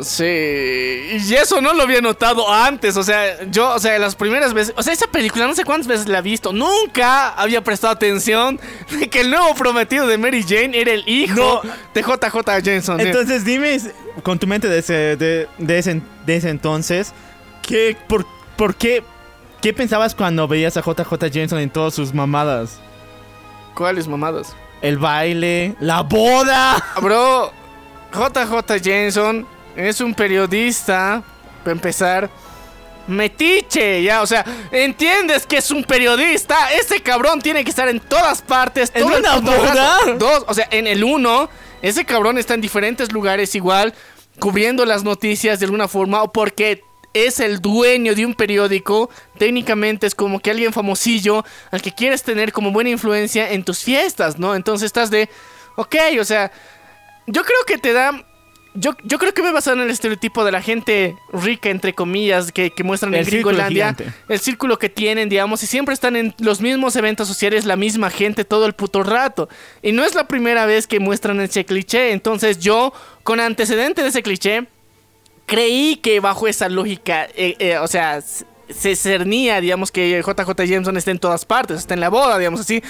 [0.00, 4.54] Sí, y eso no lo había notado antes, o sea, yo, o sea, las primeras
[4.54, 7.92] veces, o sea, esa película no sé cuántas veces la he visto, nunca había prestado
[7.94, 8.60] atención
[8.90, 11.62] de que el nuevo prometido de Mary Jane era el hijo
[11.94, 13.00] de JJ Jameson.
[13.00, 13.80] Entonces dime,
[14.22, 17.12] con tu mente de ese, de, de ese, de ese entonces,
[17.62, 18.24] ¿qué, por,
[18.56, 19.02] por qué,
[19.60, 22.78] qué pensabas cuando veías a JJ Jameson en todas sus mamadas?
[23.74, 24.54] ¿Cuáles mamadas?
[24.80, 26.76] El baile, la boda.
[26.76, 27.52] Ah, Bro,
[28.12, 29.46] JJ Jameson
[29.78, 31.22] es un periodista,
[31.62, 32.28] para empezar,
[33.06, 38.00] metiche, ya, o sea, entiendes que es un periodista, ese cabrón tiene que estar en
[38.00, 40.14] todas partes, ¿En todo el una rato.
[40.18, 41.48] Dos, o sea, en el uno,
[41.80, 43.94] ese cabrón está en diferentes lugares igual,
[44.40, 46.82] cubriendo las noticias de alguna forma, o porque
[47.14, 52.22] es el dueño de un periódico, técnicamente es como que alguien famosillo al que quieres
[52.22, 54.54] tener como buena influencia en tus fiestas, ¿no?
[54.54, 55.30] Entonces estás de,
[55.76, 56.50] ok, o sea,
[57.26, 58.24] yo creo que te da.
[58.74, 62.52] Yo, yo creo que me basado en el estereotipo de la gente rica, entre comillas,
[62.52, 63.96] que, que muestran El en Gringolandia.
[64.28, 68.10] El círculo que tienen, digamos, y siempre están en los mismos eventos sociales, la misma
[68.10, 69.48] gente todo el puto rato.
[69.82, 72.12] Y no es la primera vez que muestran ese cliché.
[72.12, 72.92] Entonces yo,
[73.24, 74.68] con antecedente de ese cliché,
[75.46, 80.96] creí que bajo esa lógica, eh, eh, o sea, se cernía, digamos, que JJ Jameson
[80.96, 82.82] está en todas partes, está en la boda, digamos así.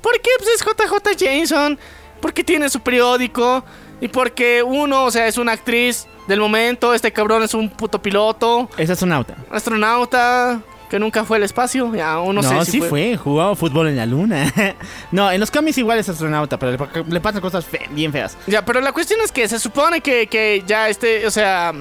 [0.00, 0.30] ¿Por qué?
[0.38, 1.78] Pues es JJ Jameson.
[2.20, 3.64] Porque tiene su periódico.
[4.00, 6.94] Y porque uno, o sea, es una actriz del momento.
[6.94, 8.68] Este cabrón es un puto piloto.
[8.78, 9.36] Es astronauta.
[9.50, 10.60] Astronauta.
[10.88, 11.94] Que nunca fue al espacio.
[11.94, 13.16] Ya, uno No, sé si sí fue.
[13.16, 14.52] jugaba fútbol en la luna.
[15.12, 18.36] no, en los cómics igual es astronauta, pero le, le pasan cosas fe- bien feas.
[18.48, 21.72] Ya, pero la cuestión es que se supone que, que ya este, o sea,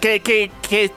[0.00, 0.90] que, que, que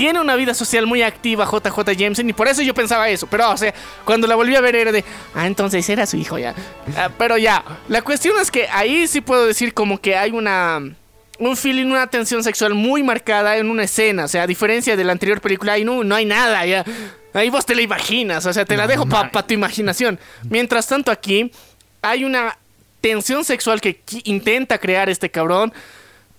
[0.00, 3.26] tiene una vida social muy activa JJ Jameson y por eso yo pensaba eso.
[3.26, 3.74] Pero, o sea,
[4.06, 5.04] cuando la volví a ver era de,
[5.34, 6.54] ah, entonces era su hijo ya.
[6.96, 10.80] Ah, pero ya, la cuestión es que ahí sí puedo decir como que hay una...
[11.38, 14.24] Un feeling, una tensión sexual muy marcada en una escena.
[14.24, 16.64] O sea, a diferencia de la anterior película, ahí no, no hay nada.
[16.64, 16.82] Ya.
[17.34, 18.46] Ahí vos te la imaginas.
[18.46, 20.18] O sea, te la dejo para tu imaginación.
[20.48, 21.50] Mientras tanto, aquí
[22.00, 22.56] hay una
[23.02, 25.74] tensión sexual que intenta crear este cabrón.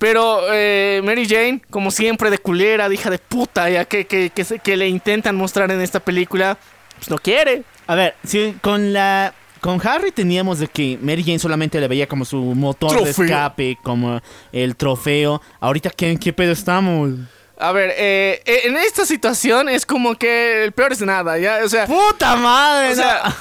[0.01, 4.31] Pero eh, Mary Jane, como siempre, de culera, de hija de puta, ya que, que,
[4.31, 6.57] que, le intentan mostrar en esta película,
[6.97, 7.61] pues no quiere.
[7.85, 9.35] A ver, si con la.
[9.59, 13.77] Con Harry teníamos de que Mary Jane solamente le veía como su motor de escape,
[13.83, 14.19] como
[14.51, 15.39] el trofeo.
[15.59, 17.11] Ahorita, ¿qué, en qué pedo estamos?
[17.59, 21.59] A ver, eh, en esta situación es como que el peor es nada, ¿ya?
[21.63, 22.93] O sea, ¡Puta madre!
[22.93, 23.35] o sea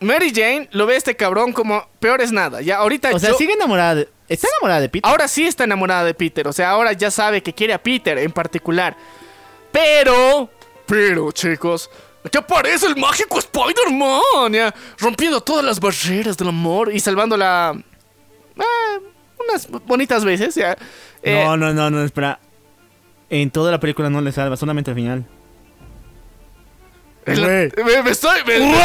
[0.00, 2.76] Mary Jane lo ve a este cabrón como peor es nada, ¿ya?
[2.76, 4.17] Ahorita o sea, yo- sigue enamorada de.
[4.28, 5.10] Está enamorada de Peter.
[5.10, 8.18] Ahora sí está enamorada de Peter, o sea, ahora ya sabe que quiere a Peter
[8.18, 8.96] en particular.
[9.72, 10.50] Pero,
[10.86, 11.90] pero, chicos,
[12.24, 17.74] aquí aparece el mágico Spider-Man, ya, rompiendo todas las barreras del amor y salvándola
[18.56, 19.00] eh,
[19.48, 20.76] unas bonitas veces, ya.
[21.22, 22.38] Eh, No, no, no, no, espera.
[23.30, 25.24] En toda la película no le salva, solamente al final.
[27.26, 28.40] la- me estoy...
[28.46, 28.58] me-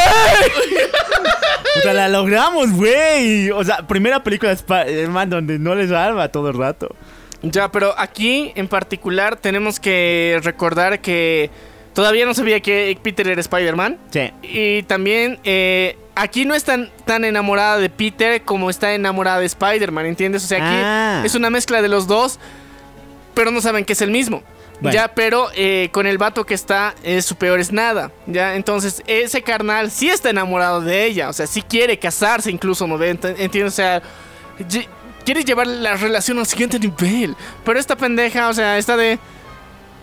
[1.78, 3.50] O sea, la logramos, güey.
[3.52, 6.96] O sea, primera película de Spider-Man donde no le salva todo el rato.
[7.42, 11.50] Ya, pero aquí en particular tenemos que recordar que
[11.94, 13.98] todavía no sabía que Peter era Spider-Man.
[14.12, 14.32] Sí.
[14.44, 19.46] Y también eh, aquí no es tan, tan enamorada de Peter como está enamorada de
[19.48, 20.44] Spider-Man, ¿entiendes?
[20.46, 21.22] O sea, aquí Ah.
[21.26, 22.40] es una mezcla de los dos,
[23.34, 24.42] pero no saben que es el mismo.
[24.84, 24.94] Bueno.
[24.96, 28.12] Ya, pero eh, con el vato que está, eh, su peor es nada.
[28.28, 31.30] Ya, entonces ese carnal sí está enamorado de ella.
[31.30, 33.18] O sea, sí quiere casarse, incluso, ¿no ve?
[33.20, 33.74] Ent- ¿Entiendes?
[33.74, 34.02] O sea,
[35.26, 37.36] quiere llevar la relación al siguiente nivel.
[37.64, 39.18] Pero esta pendeja, o sea, está de.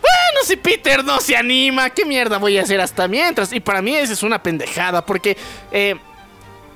[0.00, 3.52] Bueno, si Peter no se anima, ¿qué mierda voy a hacer hasta mientras?
[3.52, 5.36] Y para mí eso es una pendejada, porque
[5.72, 5.94] eh,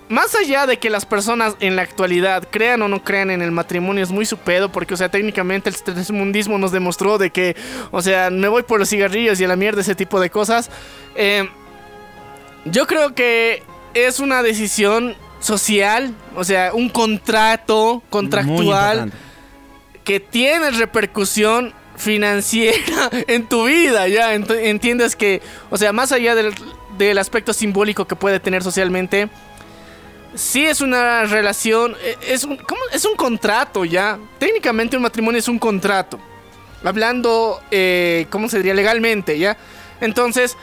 [0.09, 3.51] más allá de que las personas en la actualidad crean o no crean en el
[3.51, 7.57] matrimonio es muy su pedo, porque, o sea, técnicamente el tercermundismo nos demostró de que,
[7.91, 10.71] o sea, me voy por los cigarrillos y a la mierda, ese tipo de cosas.
[11.17, 11.49] Eh,
[12.67, 13.63] yo creo que
[13.95, 19.13] es una decisión social, o sea, un contrato contractual
[20.05, 25.41] que tiene repercusión financiera en tu vida, ya Ent- entiendes que,
[25.71, 26.53] o sea, más allá del,
[26.99, 29.29] del aspecto simbólico que puede tener socialmente,
[30.35, 32.81] sí es una relación, eh, es un, ¿cómo?
[32.93, 34.19] es un contrato, ya.
[34.39, 36.19] Técnicamente un matrimonio es un contrato,
[36.83, 38.75] hablando, eh, ¿cómo se diría?
[38.75, 39.57] Legalmente, ya.
[40.01, 40.57] Entonces,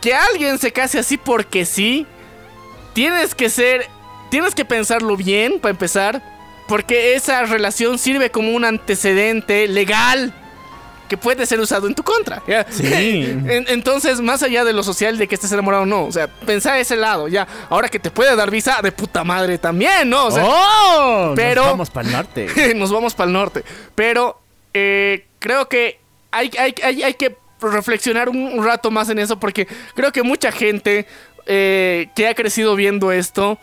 [0.00, 2.06] que alguien se case así porque sí,
[2.92, 3.86] tienes que ser,
[4.30, 6.22] tienes que pensarlo bien para empezar,
[6.66, 10.32] porque esa relación sirve como un antecedente legal
[11.10, 12.42] que puede ser usado en tu contra.
[12.46, 12.64] ¿ya?
[12.70, 12.84] Sí.
[13.50, 16.28] En- entonces, más allá de lo social de que estés enamorado o no, o sea,
[16.28, 17.46] pensá ese lado, ya.
[17.68, 20.26] Ahora que te puede dar visa de puta madre también, ¿no?
[20.26, 21.32] O sea, ¡Oh!
[21.36, 22.74] pero- Nos vamos para el norte.
[22.74, 23.64] nos vamos para el norte.
[23.94, 24.40] Pero
[24.72, 25.98] eh, creo que
[26.30, 30.22] hay, hay, hay, hay que reflexionar un, un rato más en eso porque creo que
[30.22, 31.06] mucha gente
[31.46, 33.58] eh, que ha crecido viendo esto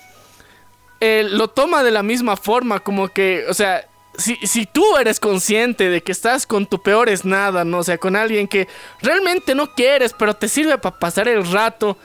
[1.00, 3.86] eh, lo toma de la misma forma, como que, o sea...
[4.18, 7.80] Si, si tú eres consciente de que estás con tu peor es nada, ¿no?
[7.80, 8.68] O sea, con alguien que
[9.02, 11.98] realmente no quieres, pero te sirve para pasar el rato,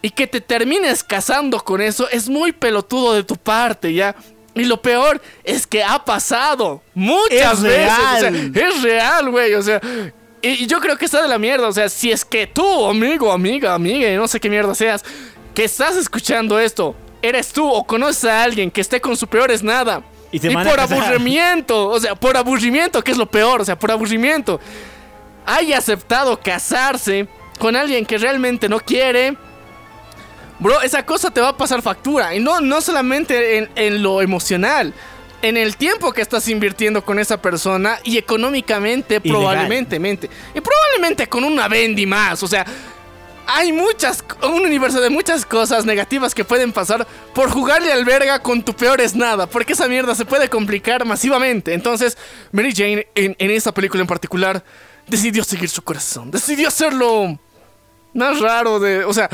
[0.00, 4.14] y que te termines casando con eso es muy pelotudo de tu parte, ¿ya?
[4.54, 7.92] Y lo peor es que ha pasado muchas Es veces.
[7.92, 8.52] O sea, real.
[8.56, 9.54] es real, güey.
[9.54, 9.80] O sea,
[10.42, 11.68] y, y yo creo que está de la mierda.
[11.68, 15.04] O sea, si es que tú, amigo, amiga, amiga, y no sé qué mierda seas,
[15.54, 19.50] que estás escuchando esto, eres tú o conoces a alguien que esté con su peor
[19.50, 20.02] es nada.
[20.30, 24.60] Y por aburrimiento, o sea, por aburrimiento, que es lo peor, o sea, por aburrimiento,
[25.46, 27.26] haya aceptado casarse
[27.58, 29.36] con alguien que realmente no quiere,
[30.58, 32.34] bro, esa cosa te va a pasar factura.
[32.34, 34.92] Y no, no solamente en, en lo emocional,
[35.40, 40.28] en el tiempo que estás invirtiendo con esa persona y económicamente, probablemente, mente.
[40.54, 42.64] Y probablemente con una bendy más, o sea.
[43.50, 48.42] Hay muchas, un universo de muchas cosas negativas que pueden pasar por jugarle al verga
[48.42, 51.72] con tu peor es nada, porque esa mierda se puede complicar masivamente.
[51.72, 52.18] Entonces,
[52.52, 54.62] Mary Jane, en, en esta película en particular,
[55.06, 57.38] decidió seguir su corazón, decidió hacerlo
[58.12, 59.30] más raro de, o sea,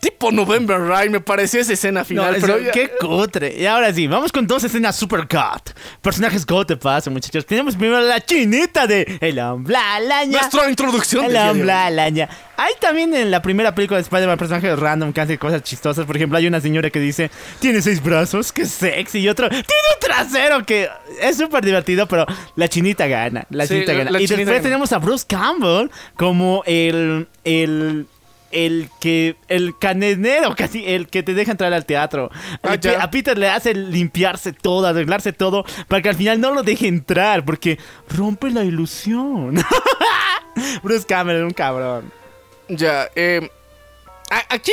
[0.00, 3.54] tipo November Rain, me pareció esa escena final, pero ya- qué cutre.
[3.58, 5.70] Y ahora sí, vamos con dos escenas super cut.
[6.00, 7.44] Personajes God te paso, muchachos.
[7.44, 10.38] Tenemos primero la chinita de El hombre araña.
[10.40, 11.70] nuestra introducción El hombre hoy.
[11.70, 12.28] araña.
[12.56, 16.04] Hay también en la primera película de Spider-Man personajes random que hacen cosas chistosas.
[16.04, 19.20] Por ejemplo, hay una señora que dice, tiene seis brazos, qué sexy.
[19.20, 20.88] Y otro, tiene un trasero que
[21.22, 22.26] es súper divertido, pero
[22.56, 23.46] la chinita gana.
[23.50, 24.10] La Sí, chinita la- gana.
[24.10, 24.62] la y chinita después gana.
[24.62, 27.28] tenemos a Bruce Campbell como el...
[27.44, 28.06] el
[28.52, 32.30] el que el canenero casi el que te deja entrar al teatro
[32.62, 36.52] Ah, que a Peter le hace limpiarse todo arreglarse todo para que al final no
[36.52, 37.78] lo deje entrar porque
[38.08, 39.54] rompe la ilusión
[40.82, 42.12] Bruce Cameron un cabrón
[42.68, 43.48] Ya, eh,
[44.48, 44.72] aquí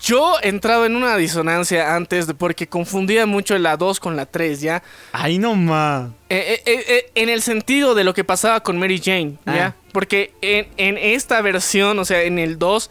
[0.00, 4.24] yo he entrado en una disonancia antes de porque confundía mucho la 2 con la
[4.24, 4.82] 3, ¿ya?
[5.12, 6.10] Ahí nomás.
[6.30, 9.66] Eh, eh, eh, eh, en el sentido de lo que pasaba con Mary Jane, ¿ya?
[9.66, 9.74] Ah.
[9.92, 12.90] Porque en, en esta versión, o sea, en el 2,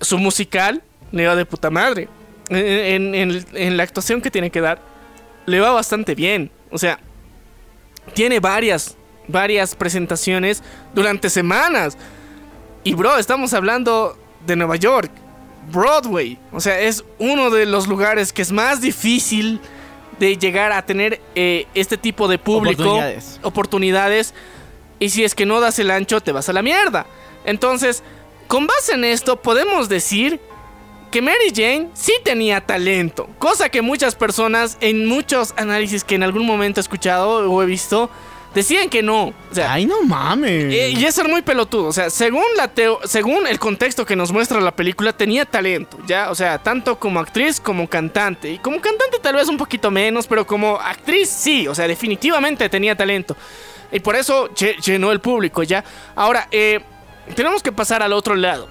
[0.00, 0.82] su musical
[1.12, 2.08] le va de puta madre.
[2.48, 4.80] En, en- en- en la actuación que tiene que dar,
[5.46, 6.50] le va bastante bien.
[6.70, 6.98] O sea,
[8.14, 8.96] tiene varias,
[9.28, 10.62] varias presentaciones
[10.94, 11.96] durante semanas.
[12.84, 14.16] Y bro, estamos hablando
[14.46, 15.10] de Nueva York,
[15.72, 16.38] Broadway.
[16.52, 19.60] O sea, es uno de los lugares que es más difícil
[20.20, 22.82] de llegar a tener eh, este tipo de público.
[22.82, 23.40] Oportunidades.
[23.42, 24.34] oportunidades.
[25.00, 27.06] Y si es que no das el ancho, te vas a la mierda.
[27.44, 28.02] Entonces,
[28.46, 30.40] con base en esto, podemos decir
[31.10, 33.28] que Mary Jane sí tenía talento.
[33.38, 37.66] Cosa que muchas personas, en muchos análisis que en algún momento he escuchado o he
[37.66, 38.10] visto,
[38.54, 39.26] decían que no.
[39.50, 40.72] O sea, Ay, no mames.
[40.74, 41.86] eh, y es ser muy pelotudo.
[41.88, 45.98] O sea, según, la teo- según el contexto que nos muestra la película, tenía talento,
[46.06, 46.30] ¿ya?
[46.30, 48.50] O sea, tanto como actriz como cantante.
[48.50, 51.68] Y como cantante tal vez un poquito menos, pero como actriz sí.
[51.68, 53.36] O sea, definitivamente tenía talento.
[53.92, 55.84] Y por eso lle- llenó el público, ¿ya?
[56.16, 56.80] Ahora, eh,
[57.34, 58.68] tenemos que pasar al otro lado.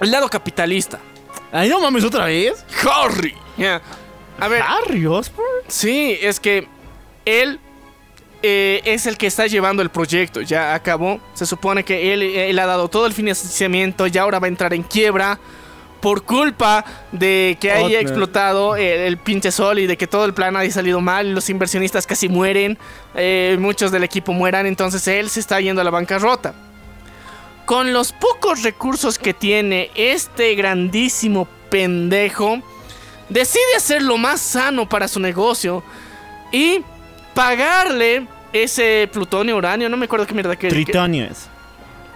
[0.00, 0.98] El lado capitalista.
[1.52, 2.64] Ay, no mames, otra vez.
[2.88, 3.34] Harry.
[3.56, 3.80] ¿ya?
[4.40, 5.46] A ver, Harry Osborn.
[5.68, 6.66] Sí, es que
[7.24, 7.60] él
[8.42, 10.40] eh, es el que está llevando el proyecto.
[10.40, 11.20] Ya acabó.
[11.34, 14.72] Se supone que él, él ha dado todo el financiamiento y ahora va a entrar
[14.74, 15.38] en quiebra
[16.00, 20.34] por culpa de que haya explotado el, el pinche sol y de que todo el
[20.34, 21.32] plan haya salido mal.
[21.32, 22.76] Los inversionistas casi mueren.
[23.14, 24.66] eh, muchos del equipo mueran.
[24.66, 26.54] Entonces él se está yendo a la bancarrota.
[27.66, 32.60] Con los pocos recursos que tiene este grandísimo pendejo,
[33.28, 35.82] decide hacer lo más sano para su negocio
[36.50, 36.82] y
[37.34, 41.48] pagarle ese plutonio, uranio, no me acuerdo qué mierda que Tritonio es.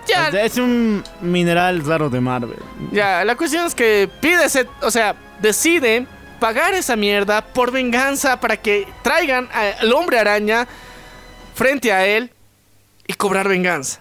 [0.07, 2.59] Ya, Es un mineral raro de Marvel.
[2.93, 6.07] ya, la cuestión es que pide ese, o sea, decide
[6.39, 10.69] pagar esa mierda por venganza para que traigan al hombre araña
[11.55, 12.31] frente a él
[13.07, 14.01] y cobrar venganza.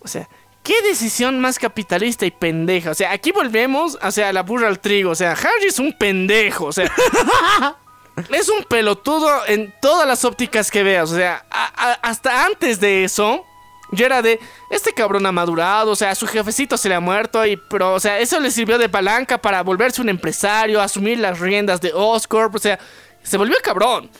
[0.00, 0.28] O sea,
[0.64, 2.90] qué decisión más capitalista y pendeja.
[2.90, 5.10] O sea, aquí volvemos, o sea, la burra al trigo.
[5.10, 6.64] O sea, Harry es un pendejo.
[6.64, 6.90] O sea,
[8.32, 11.12] es un pelotudo en todas las ópticas que veas.
[11.12, 13.44] O sea, a- a- hasta antes de eso,
[13.92, 17.44] yo era de, este cabrón ha madurado, o sea, su jefecito se le ha muerto,
[17.46, 21.38] y, pero, o sea, eso le sirvió de palanca para volverse un empresario, asumir las
[21.38, 22.78] riendas de Oscorp, o sea,
[23.22, 24.10] se volvió cabrón.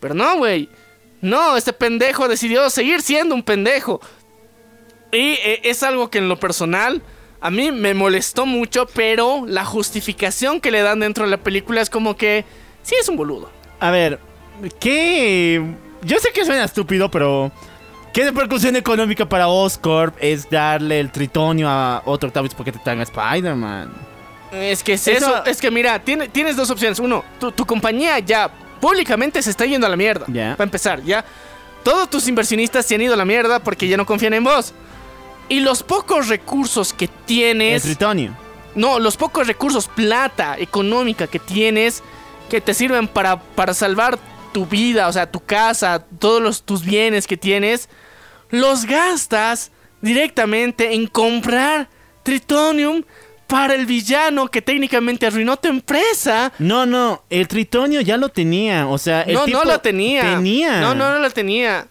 [0.00, 0.68] Pero no, güey.
[1.22, 4.00] No, este pendejo decidió seguir siendo un pendejo.
[5.14, 7.02] Y eh, es algo que en lo personal
[7.40, 11.80] a mí me molestó mucho, pero la justificación que le dan dentro de la película
[11.80, 12.44] es como que
[12.82, 13.50] sí es un boludo.
[13.80, 14.18] A ver,
[14.80, 15.62] ¿qué...?
[16.02, 17.50] Yo sé que suena estúpido, pero...
[18.12, 23.00] ¿Qué repercusión económica para Oscorp es darle el tritonio a otro Octavius porque te traen
[23.00, 23.92] a Spider-Man?
[24.52, 27.00] Es que es eso, Eso- es que mira, tiene- tienes dos opciones.
[27.00, 28.48] Uno, tu, tu compañía ya
[28.80, 30.26] públicamente se está yendo a la mierda.
[30.28, 30.52] Ya.
[30.56, 31.24] Para empezar, ya.
[31.82, 34.72] Todos tus inversionistas se han ido a la mierda porque ya no confían en vos.
[35.48, 37.82] Y los pocos recursos que El tienes...
[37.82, 38.36] tritonio.
[38.74, 42.02] No, los pocos recursos, plata económica que tienes,
[42.50, 44.18] que te sirven para, para salvar
[44.52, 47.88] tu vida, o sea, tu casa, todos los, tus bienes que tienes,
[48.50, 51.88] los gastas directamente en comprar
[52.22, 53.04] Tritonium
[53.46, 56.52] para el villano que técnicamente arruinó tu empresa.
[56.58, 60.22] No, no, el tritonio ya lo tenía, o sea, el no, tipo no lo tenía.
[60.22, 60.80] Tenía.
[60.80, 61.86] No, no, no lo tenía.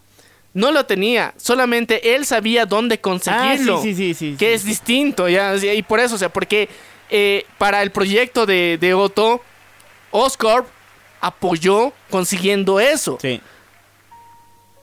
[0.54, 1.34] No lo tenía.
[1.36, 3.82] Solamente él sabía dónde Ah, sí, conseguirlo.
[3.82, 4.36] sí, sí, sí.
[4.38, 5.54] que es distinto, ya.
[5.56, 6.68] Y por eso, o sea, porque
[7.10, 9.40] eh, para el proyecto de, de Otto,
[10.12, 10.66] Oscorp
[11.20, 13.18] apoyó consiguiendo eso.
[13.20, 13.40] Sí.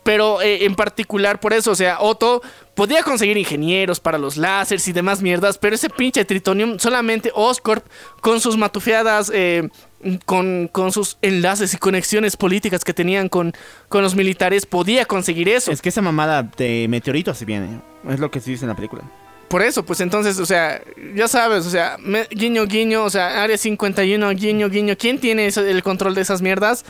[0.03, 2.41] Pero eh, en particular por eso, o sea, Otto
[2.73, 7.85] podía conseguir ingenieros para los láseres y demás mierdas, pero ese pinche Tritonium solamente Oscorp
[8.19, 9.69] con sus matufeadas, eh,
[10.25, 13.53] con, con sus enlaces y conexiones políticas que tenían con,
[13.89, 15.71] con los militares podía conseguir eso.
[15.71, 17.81] Es que esa mamada de meteorito se viene.
[18.09, 19.03] Es lo que se dice en la película.
[19.47, 20.81] Por eso, pues entonces, o sea,
[21.13, 25.45] ya sabes, o sea, me- guiño, guiño, o sea, Área 51, guiño, guiño, ¿quién tiene
[25.47, 26.85] eso- el control de esas mierdas?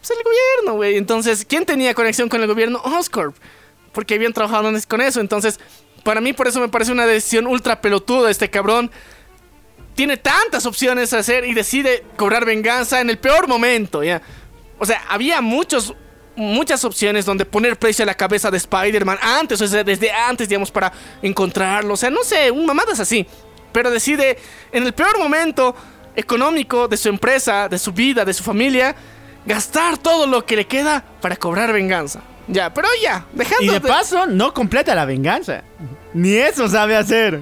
[0.00, 0.96] Pues el gobierno, güey.
[0.96, 2.80] Entonces, ¿quién tenía conexión con el gobierno?
[2.84, 3.36] Oscorp.
[3.92, 5.20] Porque habían trabajado con eso.
[5.20, 5.60] Entonces,
[6.04, 8.90] para mí, por eso me parece una decisión ultra pelotuda este cabrón.
[9.96, 14.22] Tiene tantas opciones a hacer y decide cobrar venganza en el peor momento, ¿ya?
[14.78, 15.94] O sea, había muchos,
[16.36, 20.48] muchas opciones donde poner precio a la cabeza de Spider-Man antes, o sea, desde antes,
[20.48, 20.92] digamos, para
[21.22, 21.94] encontrarlo.
[21.94, 23.26] O sea, no sé, un mamadas así.
[23.72, 24.38] Pero decide,
[24.70, 25.74] en el peor momento
[26.14, 28.94] económico de su empresa, de su vida, de su familia,
[29.46, 32.20] gastar todo lo que le queda para cobrar venganza.
[32.48, 35.64] Ya, pero ya, dejando Y de paso, no completa la venganza.
[36.14, 37.40] Ni eso sabe hacer.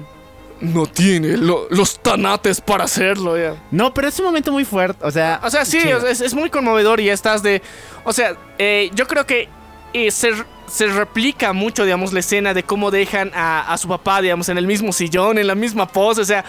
[0.73, 3.55] No tiene lo- los tanates para hacerlo, ya.
[3.71, 5.05] No, pero es un momento muy fuerte.
[5.05, 7.61] O sea, O sea, sí, es, es muy conmovedor y estás de...
[8.03, 9.47] O sea, eh, yo creo que
[9.93, 10.31] eh, se,
[10.67, 14.57] se replica mucho, digamos, la escena de cómo dejan a, a su papá, digamos, en
[14.57, 16.43] el mismo sillón, en la misma pose, o sea...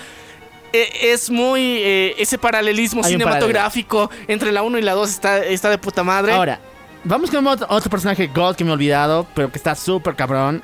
[0.72, 1.60] eh, Es muy.
[1.82, 6.02] eh, ese paralelismo Hay cinematográfico entre la 1 y la 2 está, está de puta
[6.02, 6.32] madre.
[6.32, 6.58] Ahora,
[7.04, 10.62] vamos con otro, otro personaje God que me he olvidado, pero que está súper cabrón.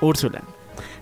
[0.00, 0.40] Úrsula.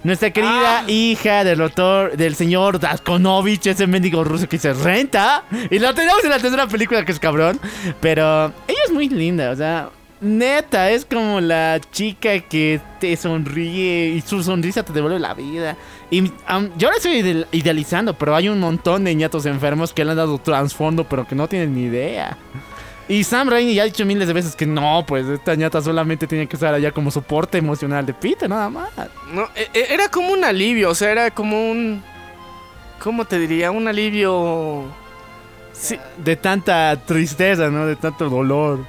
[0.03, 0.85] Nuestra querida Ah.
[0.91, 5.45] hija del doctor, del señor Daskonovich, ese mendigo ruso que se renta.
[5.71, 7.61] Y la tenemos en la tercera película que es cabrón.
[8.01, 9.91] Pero ella es muy linda, o sea,
[10.23, 15.77] neta, es como la chica que te sonríe y su sonrisa te devuelve la vida.
[16.11, 20.05] Y am, yo la estoy ide- idealizando, pero hay un montón de ñatos enfermos que
[20.05, 22.37] le han dado trasfondo, pero que no tienen ni idea.
[23.11, 26.29] Y Sam Raimi ya ha dicho miles de veces que no, pues esta ñata solamente
[26.29, 28.89] tiene que estar allá como soporte emocional de Peter, nada más.
[29.33, 32.03] No, e- e- era como un alivio, o sea, era como un.
[33.03, 33.73] ¿Cómo te diría?
[33.73, 34.85] Un alivio.
[35.73, 37.85] Sí, De tanta tristeza, ¿no?
[37.87, 38.87] De tanto dolor.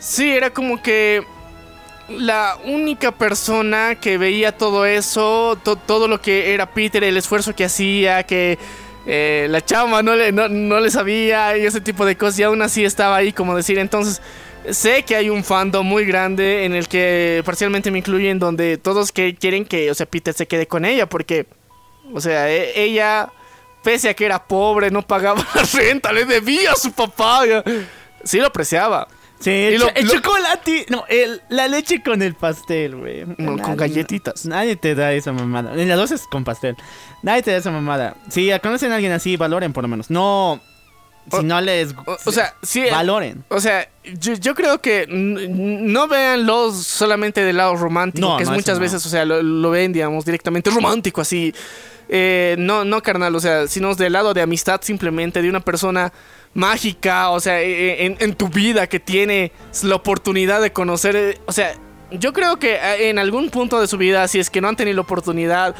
[0.00, 1.22] Sí, era como que
[2.08, 7.54] la única persona que veía todo eso, to- todo lo que era Peter, el esfuerzo
[7.54, 8.58] que hacía, que
[9.06, 12.42] eh, la chama no le, no, no le sabía y ese tipo de cosas, y
[12.42, 14.20] aún así estaba ahí, como decir, entonces,
[14.70, 19.10] sé que hay un fandom muy grande en el que parcialmente me incluyen donde todos
[19.12, 21.46] que quieren que, o sea, Peter se quede con ella porque,
[22.12, 23.30] o sea, e- ella,
[23.82, 27.46] pese a que era pobre, no pagaba la renta, le debía a su papá.
[27.46, 27.64] ya.
[28.22, 29.08] Sí lo apreciaba.
[29.40, 30.86] Sí, el, Y lo- cho- el lo- chocolate.
[30.90, 33.24] No, el, la leche con el pastel, güey.
[33.38, 34.44] No, con galletitas.
[34.44, 35.72] Nadie te da esa mamada.
[35.80, 36.76] En las dos es con pastel.
[37.22, 38.16] Nadie te da esa mamada.
[38.28, 40.10] Si conocen a alguien así, valoren por lo menos.
[40.10, 40.60] No.
[41.30, 41.94] Si O- no les.
[42.06, 42.84] O, o sea, sí.
[42.90, 43.44] Valoren.
[43.48, 48.48] O sea, yo, yo creo que no véanlo solamente del lado romántico, No, que es
[48.48, 51.54] no, muchas veces, o sea, lo, lo ven, digamos, directamente romántico, así.
[52.08, 56.12] Eh, no, no, carnal, o sea, sino del lado de amistad simplemente, de una persona
[56.54, 59.52] mágica, o sea, eh, en, en tu vida que tiene
[59.82, 61.74] la oportunidad de conocer, eh, o sea,
[62.10, 64.76] yo creo que eh, en algún punto de su vida, si es que no han
[64.76, 65.74] tenido la oportunidad,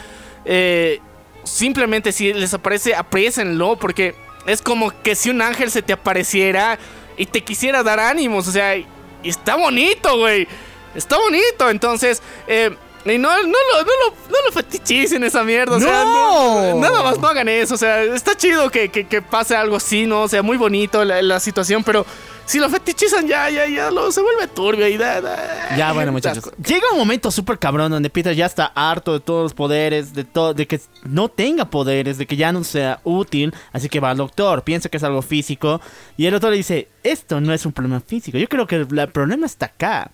[0.44, 1.01] eh,
[1.44, 4.14] simplemente si les aparece, apriésenlo, porque
[4.47, 6.78] es como que si un ángel se te apareciera
[7.16, 8.74] y te quisiera dar ánimos, o sea,
[9.22, 10.47] está bonito, güey,
[10.94, 12.70] está bonito, entonces, eh,
[13.05, 16.74] y no, no, lo, no, lo, no lo fetichicen esa mierda, o sea, ¡No!
[16.74, 19.77] no- nada más no hagan eso, o sea, está chido que, que, que pase algo
[19.77, 20.22] así, ¿no?
[20.22, 22.05] O sea, muy bonito la, la situación, pero
[22.44, 26.10] si lo fetichizan ya, ya, ya, lo, se vuelve turbio y da, da- Ya, bueno,
[26.12, 26.51] muchachos.
[26.66, 30.24] Llega un momento súper cabrón donde Peter ya está harto de todos los poderes, de
[30.24, 33.55] todo, de que no tenga poderes, de que ya no sea útil.
[33.72, 35.81] Así que va al doctor, piensa que es algo físico.
[36.16, 38.36] Y el doctor le dice: Esto no es un problema físico.
[38.36, 40.10] Yo creo que el, el problema está acá.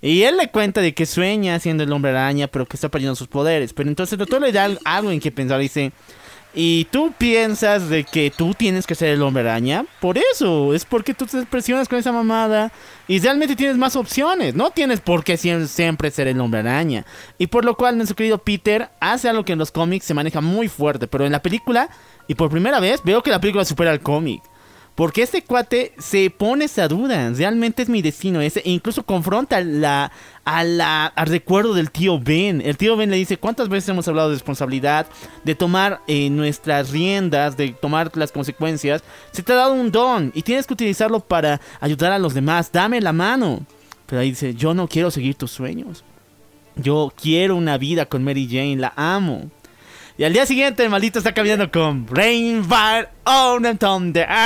[0.00, 3.16] Y él le cuenta de que sueña siendo el hombre araña, pero que está perdiendo
[3.16, 3.72] sus poderes.
[3.72, 5.58] Pero entonces doctor le da al- algo en que pensar.
[5.58, 5.90] Dice:
[6.54, 9.84] Y tú piensas de que tú tienes que ser el hombre araña.
[10.00, 12.70] Por eso, es porque tú te presionas con esa mamada.
[13.08, 14.54] Y realmente tienes más opciones.
[14.54, 17.04] No tienes por qué siem- siempre ser el hombre araña.
[17.36, 20.40] Y por lo cual nuestro querido Peter hace algo que en los cómics se maneja
[20.40, 21.08] muy fuerte.
[21.08, 21.88] Pero en la película,
[22.28, 24.42] y por primera vez, veo que la película supera al cómic.
[24.98, 27.30] Porque este cuate se pone esa duda.
[27.30, 28.62] Realmente es mi destino ese.
[28.64, 30.10] E incluso confronta la,
[30.44, 32.60] a la, al recuerdo del tío Ben.
[32.60, 35.06] El tío Ben le dice, ¿cuántas veces hemos hablado de responsabilidad?
[35.44, 39.04] De tomar eh, nuestras riendas, de tomar las consecuencias.
[39.30, 42.72] Se te ha dado un don y tienes que utilizarlo para ayudar a los demás.
[42.72, 43.64] Dame la mano.
[44.06, 46.02] Pero ahí dice, yo no quiero seguir tus sueños.
[46.74, 49.48] Yo quiero una vida con Mary Jane, la amo.
[50.18, 54.26] Y al día siguiente el maldito está caminando con Brain Fire on the Thunder.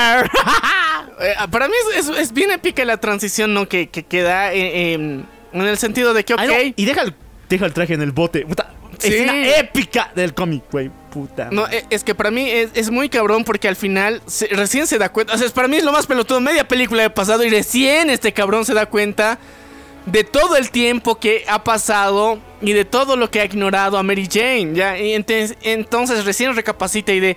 [1.21, 3.69] Eh, para mí es, es- es bien épica la transición, ¿no?
[3.69, 5.23] Que, que, que da eh, em,
[5.53, 7.15] en el sentido de que, ok, Ay, no, Y deja el,
[7.49, 8.45] deja el traje en el bote.
[8.47, 9.09] Puta, Sí.
[9.09, 10.91] Escena épica del cómic, güey.
[11.13, 11.49] Puta.
[11.53, 14.87] No, eh, es que para mí es, es muy cabrón porque al final se- recién
[14.87, 15.35] se da cuenta.
[15.35, 16.41] O sea, es- para mí es lo más pelotudo.
[16.41, 19.39] Media película he pasado y recién este cabrón se da cuenta
[20.07, 24.03] de todo el tiempo que ha pasado y de todo lo que ha ignorado a
[24.03, 24.71] Mary Jane.
[24.75, 24.99] ¿ya?
[24.99, 27.37] Y ente- entonces recién recapacita y de.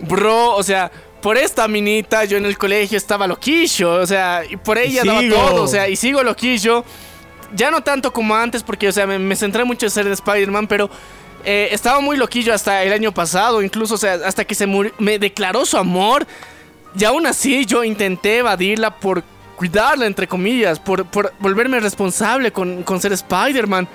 [0.00, 0.90] Bro, o sea.
[1.22, 5.06] Por esta minita yo en el colegio estaba loquillo, o sea, y por ella Y
[5.06, 5.36] daba sigo.
[5.36, 6.84] todo, o sea, y sigo loquillo.
[7.54, 10.14] Ya no tanto como antes, porque, o sea, me, me centré mucho en ser de
[10.14, 10.90] Spider-Man, pero
[11.44, 15.20] eh, estaba muy loquillo hasta el año pasado, incluso, o sea, hasta que se me
[15.20, 16.26] declaró su amor.
[16.98, 19.22] Y aún así yo intenté evadirla por
[19.56, 23.86] cuidarla, entre comillas, por, por volverme responsable con, con ser Spider-Man.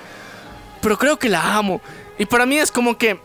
[0.82, 1.82] Pero creo que la amo.
[2.18, 3.20] Y para mí es como que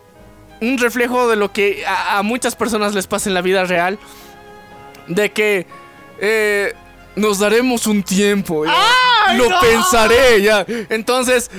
[0.60, 3.98] un reflejo de lo que a, a muchas personas les pasa en la vida real.
[5.08, 5.66] De que
[6.20, 6.74] eh,
[7.16, 8.64] nos daremos un tiempo.
[9.36, 10.64] lo pensaré ya.
[10.88, 11.50] Entonces,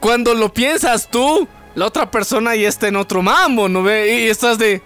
[0.00, 4.20] cuando lo piensas tú, la otra persona ya está en otro mambo, ¿no ve?
[4.24, 4.82] Y estás de...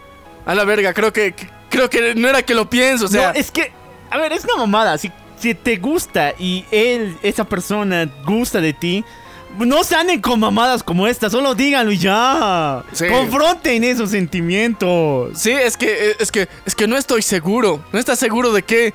[0.47, 1.33] A la verga, creo que...
[1.33, 3.31] que- Creo que no era que lo pienso, o sea...
[3.35, 3.71] no, es que,
[4.09, 4.97] a ver, es una mamada.
[4.97, 9.05] Si, si te gusta y él, esa persona, gusta de ti,
[9.59, 11.31] no se anden con mamadas como esta.
[11.31, 12.85] Solo díganlo y ya.
[12.93, 13.07] Sí.
[13.09, 15.39] Confronten esos sentimientos.
[15.39, 17.83] Sí, es que, eh, es que, es que no estoy seguro.
[17.93, 18.93] No estás seguro de que,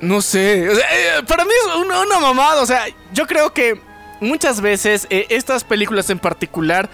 [0.00, 0.68] no sé.
[0.68, 2.62] O sea, eh, para mí es una, una mamada.
[2.62, 3.80] O sea, yo creo que
[4.20, 6.88] muchas veces eh, estas películas en particular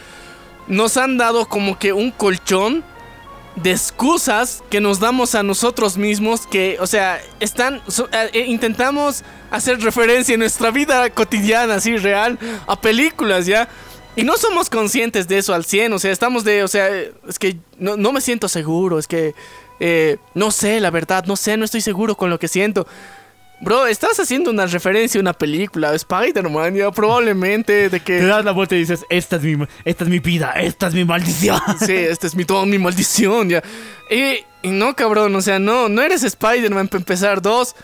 [0.66, 2.84] nos han dado como que un colchón
[3.56, 9.24] de excusas que nos damos a nosotros mismos que, o sea, están, eh, eh, intentamos
[9.50, 13.68] hacer referencia en nuestra vida cotidiana, así real, a películas, ¿ya?
[14.16, 17.38] Y no somos conscientes de eso al 100, o sea, estamos de, o sea, es
[17.38, 19.34] que no, no me siento seguro, es que,
[19.80, 22.86] eh, no sé, la verdad, no sé, no estoy seguro con lo que siento.
[23.64, 28.18] Bro, estás haciendo una referencia a una película, Spider-Man, ya probablemente, de que...
[28.18, 30.94] Te das la vuelta y dices, esta es mi, esta es mi vida, esta es
[30.94, 31.60] mi maldición.
[31.78, 33.62] Sí, esta es mi, toda mi maldición, ya.
[34.10, 37.40] Y, y no, cabrón, o sea, no, no eres Spider-Man para empezar.
[37.40, 37.76] Dos,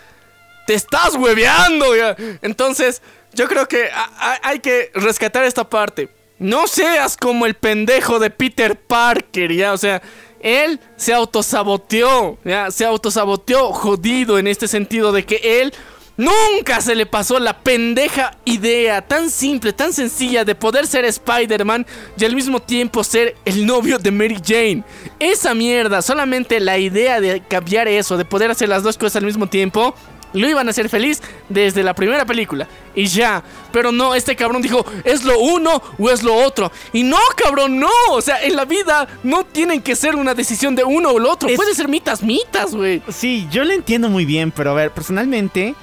[0.66, 2.16] te estás hueveando, ya.
[2.42, 3.00] Entonces,
[3.32, 6.08] yo creo que a- a- hay que rescatar esta parte.
[6.40, 9.72] No seas como el pendejo de Peter Parker, ya.
[9.72, 10.02] O sea,
[10.40, 12.70] él se autosaboteó, ya.
[12.70, 15.72] Se autosaboteó jodido en este sentido de que él
[16.18, 21.86] Nunca se le pasó la pendeja idea tan simple, tan sencilla de poder ser Spider-Man
[22.18, 24.82] y al mismo tiempo ser el novio de Mary Jane.
[25.20, 29.26] Esa mierda, solamente la idea de cambiar eso, de poder hacer las dos cosas al
[29.26, 29.94] mismo tiempo,
[30.32, 32.66] lo iban a hacer feliz desde la primera película.
[32.94, 33.42] Y ya.
[33.72, 36.70] Pero no, este cabrón dijo, ¿es lo uno o es lo otro?
[36.92, 37.88] Y no, cabrón, no.
[38.10, 41.26] O sea, en la vida no tienen que ser una decisión de uno o el
[41.26, 41.48] otro.
[41.48, 43.02] Es- Puede ser mitas, mitas, güey.
[43.08, 45.74] Sí, yo lo entiendo muy bien, pero a ver, personalmente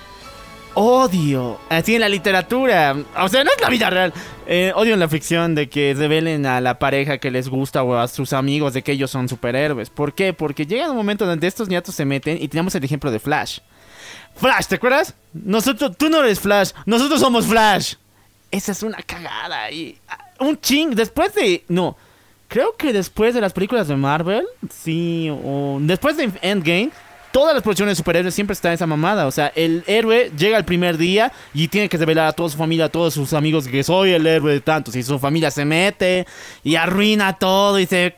[0.74, 4.14] odio así en la literatura, o sea, no es la vida real.
[4.48, 7.96] eh, odio en la ficción de que revelen a la pareja que les gusta o
[7.96, 9.90] a sus amigos de que ellos son superhéroes.
[9.90, 10.34] ¿Por qué?
[10.34, 13.60] Porque llega un momento donde estos ñatos se meten y tenemos el ejemplo de Flash.
[14.36, 15.14] Flash, ¿te acuerdas?
[15.34, 17.96] Nosotros, tú no eres Flash, nosotros somos Flash.
[18.52, 19.98] Esa es una cagada y
[20.40, 21.98] un ching después de no,
[22.48, 26.92] creo que después de las películas de Marvel, sí, o después de Endgame,
[27.36, 29.28] todas las producciones de superhéroes siempre está esa mamada.
[29.28, 32.58] O sea, el héroe llega el primer día y tiene que revelar a toda su
[32.58, 34.96] familia, a todos sus amigos que soy el héroe de tantos.
[34.96, 36.26] Y su familia se mete
[36.64, 38.16] y arruina todo y se...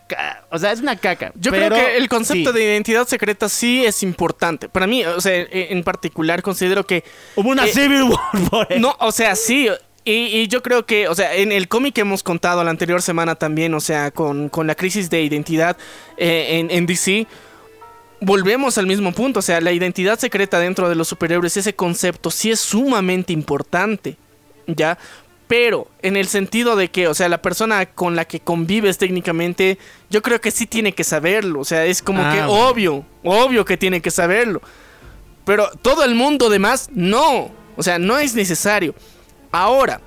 [0.51, 1.31] O sea, es una caca.
[1.33, 2.59] Yo Pero, creo que el concepto sí.
[2.59, 4.69] de identidad secreta sí es importante.
[4.69, 7.03] Para mí, o sea, e- en particular considero que...
[7.35, 8.79] Hubo una eh, Civil War por eso.
[8.79, 9.67] No, o sea, sí.
[10.05, 13.01] Y, y yo creo que, o sea, en el cómic que hemos contado la anterior
[13.01, 15.75] semana también, o sea, con, con la crisis de identidad
[16.17, 17.25] eh, en, en DC,
[18.21, 19.39] volvemos al mismo punto.
[19.39, 24.17] O sea, la identidad secreta dentro de los superhéroes, ese concepto sí es sumamente importante,
[24.67, 24.97] ¿ya?
[25.47, 29.77] Pero en el sentido de que, o sea, la persona con la que convives técnicamente,
[30.09, 31.61] yo creo que sí tiene que saberlo.
[31.61, 32.67] O sea, es como Ah, que bueno.
[32.69, 34.61] obvio, obvio que tiene que saberlo.
[35.45, 37.49] Pero todo el mundo demás, no.
[37.77, 38.93] O sea, no es necesario.
[39.51, 40.01] Ahora,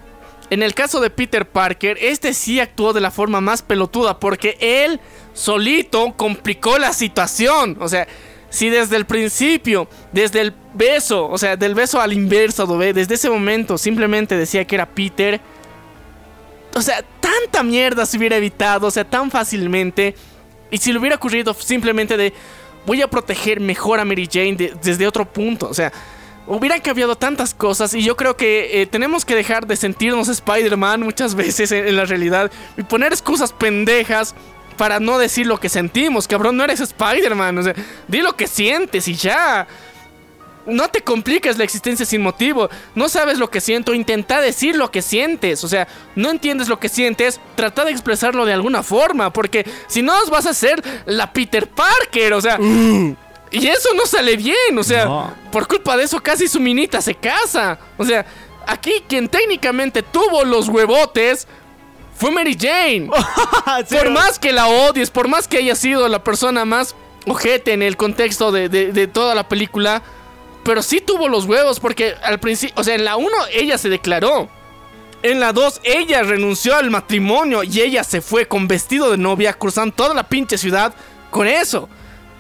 [0.51, 4.57] en el caso de Peter Parker, este sí actuó de la forma más pelotuda porque
[4.61, 5.01] él
[5.33, 7.77] solito complicó la situación.
[7.81, 8.07] O sea,
[8.51, 13.31] si desde el principio, desde el beso, o sea, del beso al inverso, desde ese
[13.31, 15.41] momento simplemente decía que era Peter.
[16.75, 20.15] O sea, tanta mierda se hubiera evitado, o sea, tan fácilmente.
[20.71, 22.33] Y si le hubiera ocurrido simplemente de
[22.87, 25.93] voy a proteger mejor a Mary Jane de- desde otro punto, o sea,
[26.57, 31.01] hubieran cambiado tantas cosas y yo creo que eh, tenemos que dejar de sentirnos Spider-Man
[31.01, 34.35] muchas veces en, la realidad y poner excusas pendejas
[34.77, 37.75] para no decir lo que sentimos, cabrón, no eres Spider-Man, o sea,
[38.09, 39.67] di lo que sientes y ya.
[40.67, 42.69] No te compliques la existencia sin motivo.
[42.95, 45.65] No sabes lo que siento, intenta decir lo que sientes.
[45.65, 49.33] O sea, no entiendes lo que sientes, trata de expresarlo de alguna forma.
[49.33, 52.35] Porque si no, vas a ser la Peter Parker.
[52.35, 52.59] O sea,
[53.51, 54.79] y eso no sale bien.
[54.79, 55.35] O sea, No.
[55.53, 57.79] por culpa de eso casi su minita se casa.
[57.99, 58.25] O sea,
[58.67, 61.47] aquí quien técnicamente tuvo los huevotes
[62.17, 63.09] fue Mary Jane.
[63.91, 66.95] Por más que la odies, por más que haya sido la persona más
[67.27, 70.03] ojete en el contexto de, de- de toda la película,
[70.65, 73.89] pero sí tuvo los huevos porque al principio, o sea, en la 1 ella se
[73.89, 74.49] declaró.
[75.23, 79.53] En la 2 ella renunció al matrimonio y ella se fue con vestido de novia
[79.55, 80.95] cruzando toda la pinche ciudad
[81.31, 81.89] con eso.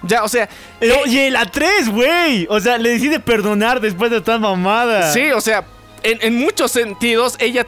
[0.02, 0.48] Ya, o sea,
[0.80, 2.46] eh, Oye, la 3, güey.
[2.48, 5.12] O sea, le decide perdonar después de tan mamada.
[5.12, 5.64] Sí, o sea,
[6.02, 7.66] en, en muchos sentidos, ella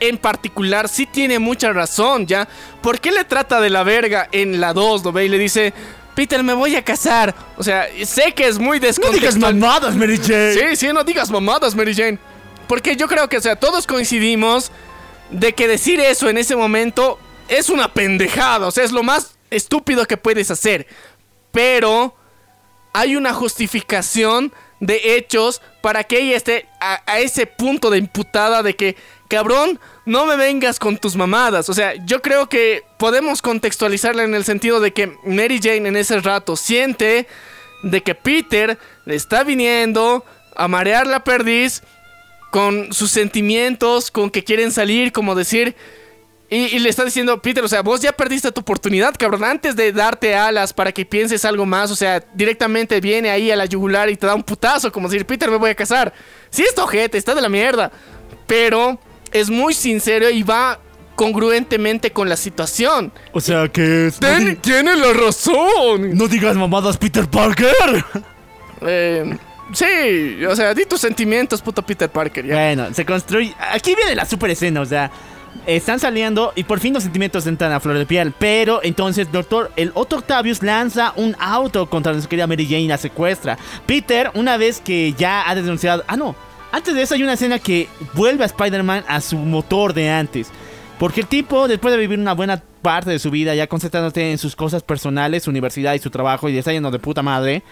[0.00, 2.46] en particular sí tiene mucha razón, ¿ya?
[2.82, 5.26] ¿Por qué le trata de la verga en la 2, no ve?
[5.26, 5.72] Y le dice,
[6.14, 7.34] Peter, me voy a casar.
[7.58, 9.54] O sea, sé que es muy No digas descontextual.
[9.54, 10.54] mamadas, Mary Jane.
[10.54, 12.18] Sí, sí, no digas mamadas, Mary Jane.
[12.66, 14.72] Porque yo creo que, o sea, todos coincidimos
[15.30, 18.66] de que decir eso en ese momento es una pendejada.
[18.66, 20.86] O sea, es lo más estúpido que puedes hacer.
[21.56, 22.14] Pero
[22.92, 28.76] hay una justificación de hechos para que ella esté a, ese punto de imputada de
[28.76, 28.94] que,
[29.26, 31.70] cabrón, no me vengas con tus mamadas.
[31.70, 35.96] O sea, yo creo que podemos contextualizarla en el sentido de que Mary Jane en
[35.96, 37.26] ese rato siente
[37.82, 40.26] de que Peter le está viniendo
[40.56, 41.82] a marear la perdiz
[42.50, 45.74] con sus sentimientos, con que quieren salir, como decir...
[46.48, 49.42] Y, y le está diciendo, Peter, o sea, vos ya perdiste tu oportunidad, cabrón.
[49.42, 53.56] Antes de darte alas para que pienses algo más, o sea, directamente viene ahí a
[53.56, 56.12] la yugular y te da un putazo, como decir, Peter, me voy a casar.
[56.50, 57.90] Sí, está ojete, está de la mierda.
[58.46, 59.00] Pero
[59.32, 60.78] es muy sincero y va
[61.16, 63.12] congruentemente con la situación.
[63.32, 64.20] O sea que es.
[64.20, 66.16] No, Ten- di- tiene la razón.
[66.16, 68.04] no digas mamadas, Peter Parker.
[68.82, 69.36] Eh,
[69.72, 72.46] sí, o sea, di tus sentimientos, puto Peter Parker.
[72.46, 72.54] Ya.
[72.54, 73.54] Bueno, se construye.
[73.72, 75.10] Aquí viene la super escena, o sea.
[75.66, 78.32] Están saliendo y por fin los sentimientos entran a flor de piel.
[78.38, 82.88] Pero entonces, doctor, el Otto Octavius lanza un auto contra nuestra querida Mary Jane y
[82.88, 83.58] la secuestra.
[83.86, 86.04] Peter, una vez que ya ha denunciado.
[86.06, 86.34] Ah, no.
[86.72, 90.50] Antes de eso hay una escena que vuelve a Spider-Man a su motor de antes.
[90.98, 94.38] Porque el tipo, después de vivir una buena parte de su vida, ya concentrándose en
[94.38, 97.62] sus cosas personales, su universidad y su trabajo, y está yendo de puta madre,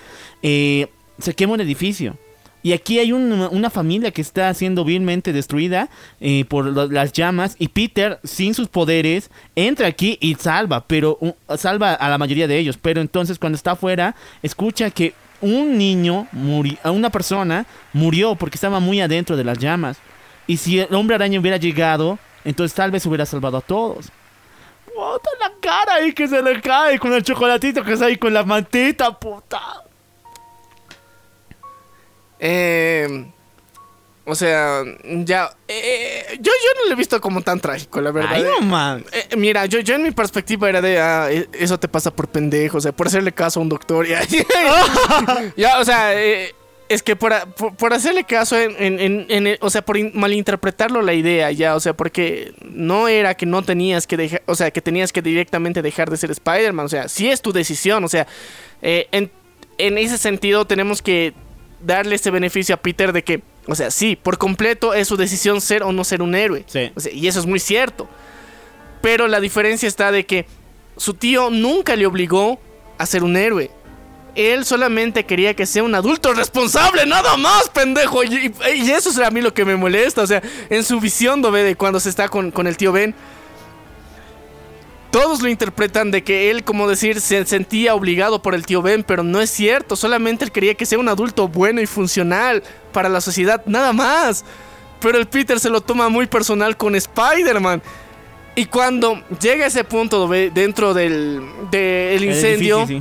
[0.42, 0.88] eh,
[1.18, 2.16] se quema un edificio.
[2.64, 7.54] Y aquí hay un- una familia que está siendo vilmente destruida eh, por las llamas.
[7.58, 11.18] Y Peter, sin sus poderes, entra aquí y salva, pero
[11.58, 12.78] salva a la mayoría de ellos.
[12.80, 15.12] Pero entonces cuando está afuera, escucha que
[15.42, 19.98] un niño, muri- a una persona, murió porque estaba muy adentro de las llamas.
[20.46, 24.06] Y si el hombre araña hubiera llegado, entonces tal vez hubiera salvado a todos.
[25.40, 28.42] La cara ahí que se le cae con el chocolatito que está ahí con la
[28.44, 29.83] mantita, puta.
[32.46, 33.24] Eh,
[34.26, 34.82] o sea,
[35.24, 35.50] ya.
[35.68, 38.30] eh, yo, yo no lo he visto como tan trágico, la verdad.
[38.34, 39.04] Ay, Eh, no man.
[39.12, 42.28] eh, mira, yo, yo en mi perspectiva era de, ah, eh, eso te pasa por
[42.28, 44.06] pendejo, o sea, por hacerle caso a un doctor.
[44.06, 44.22] Ya,
[45.56, 46.54] ya, o sea, eh,
[46.88, 51.02] es que por, por, por hacerle caso en, en- en- o sea, por in- malinterpretarlo
[51.02, 54.70] la idea, ya, o sea, porque no era que no tenías que dejar, o sea,
[54.70, 58.08] que tenías que directamente dejar de ser Spider-Man, o sea, sí es tu decisión, o
[58.08, 58.26] sea,
[58.82, 59.30] eh, en,
[59.78, 61.32] en ese sentido tenemos que
[61.84, 65.60] darle ese beneficio a Peter de que, o sea, sí, por completo es su decisión
[65.60, 66.64] ser o no ser un héroe.
[66.66, 66.92] Sí.
[66.94, 68.08] O sea, y eso es muy cierto.
[69.00, 70.46] Pero la diferencia está de que
[70.96, 72.58] su tío nunca le obligó
[72.98, 73.70] a ser un héroe.
[74.34, 78.24] Él solamente quería que sea un adulto responsable, nada más, pendejo.
[78.24, 78.52] Y,
[78.90, 80.22] eso es a mí lo que me molesta.
[80.22, 81.42] O sea, en su visión.
[81.42, 83.14] De cuando se está con, con el tío Ben.
[85.14, 89.04] Todos lo interpretan de que él, como decir, se sentía obligado por el tío Ben,
[89.04, 89.94] pero no es cierto.
[89.94, 94.44] Solamente él quería que sea un adulto bueno y funcional para la sociedad, nada más.
[95.00, 97.80] Pero el Peter se lo toma muy personal con Spider-Man.
[98.56, 103.00] Y cuando llega a ese punto dentro del, del El incendio, sí.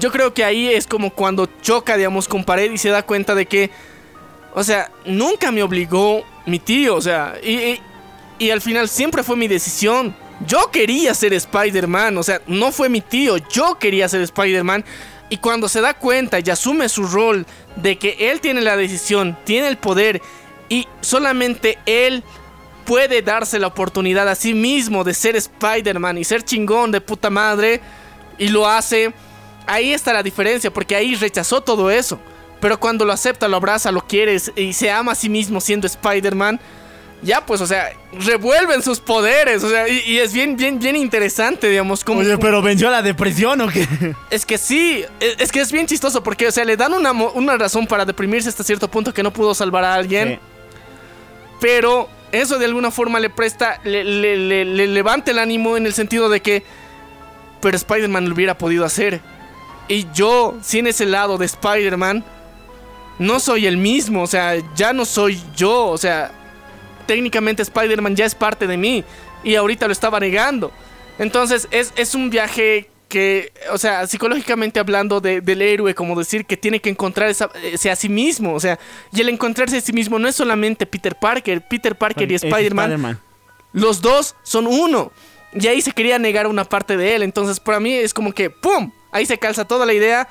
[0.00, 3.36] yo creo que ahí es como cuando choca, digamos, con pared y se da cuenta
[3.36, 3.70] de que,
[4.52, 7.80] o sea, nunca me obligó mi tío, o sea, y, y-
[8.40, 10.12] y al final siempre fue mi decisión.
[10.46, 14.84] Yo quería ser Spider-Man, o sea, no fue mi tío, yo quería ser Spider-Man.
[15.30, 17.44] Y cuando se da cuenta y asume su rol
[17.76, 20.22] de que él tiene la decisión, tiene el poder
[20.68, 22.22] y solamente él
[22.84, 27.28] puede darse la oportunidad a sí mismo de ser Spider-Man y ser chingón de puta
[27.28, 27.82] madre
[28.38, 29.12] y lo hace,
[29.66, 32.18] ahí está la diferencia, porque ahí rechazó todo eso.
[32.60, 35.86] Pero cuando lo acepta, lo abraza, lo quiere y se ama a sí mismo siendo
[35.86, 36.58] Spider-Man,
[37.22, 40.94] ya pues, o sea, revuelven sus poderes, o sea, y, y es bien, bien, bien
[40.96, 42.20] interesante, digamos, como...
[42.20, 43.86] Oye, pero venció la depresión o qué?
[44.30, 47.10] Es que sí, es, es que es bien chistoso, porque, o sea, le dan una,
[47.12, 50.28] una razón para deprimirse hasta cierto punto que no pudo salvar a alguien.
[50.28, 50.38] Sí.
[51.60, 55.86] Pero eso de alguna forma le presta, le, le- le- le levanta el ánimo en
[55.86, 56.62] el sentido de que,
[57.60, 59.20] pero Spider-Man lo hubiera podido hacer.
[59.88, 62.24] Y yo, sin ese lado de Spider-Man,
[63.18, 66.30] no soy el mismo, o sea, ya no soy yo, o sea,
[67.08, 69.02] técnicamente Spider-Man ya es parte de mí
[69.42, 70.70] y ahorita lo estaba negando.
[71.18, 76.44] Entonces es, es un viaje que, o sea, psicológicamente hablando de- del héroe, como decir
[76.44, 78.78] que tiene que encontrar esa- ese a sí mismo, o sea,
[79.12, 82.90] y el encontrarse a sí mismo no es solamente Peter Parker, Peter Parker y Spider-Man,
[83.72, 85.10] los dos son uno.
[85.54, 87.22] Y ahí se quería negar una parte de él.
[87.22, 88.92] Entonces, para mí es como que, ¡pum!
[89.10, 90.28] Ahí se calza toda la idea.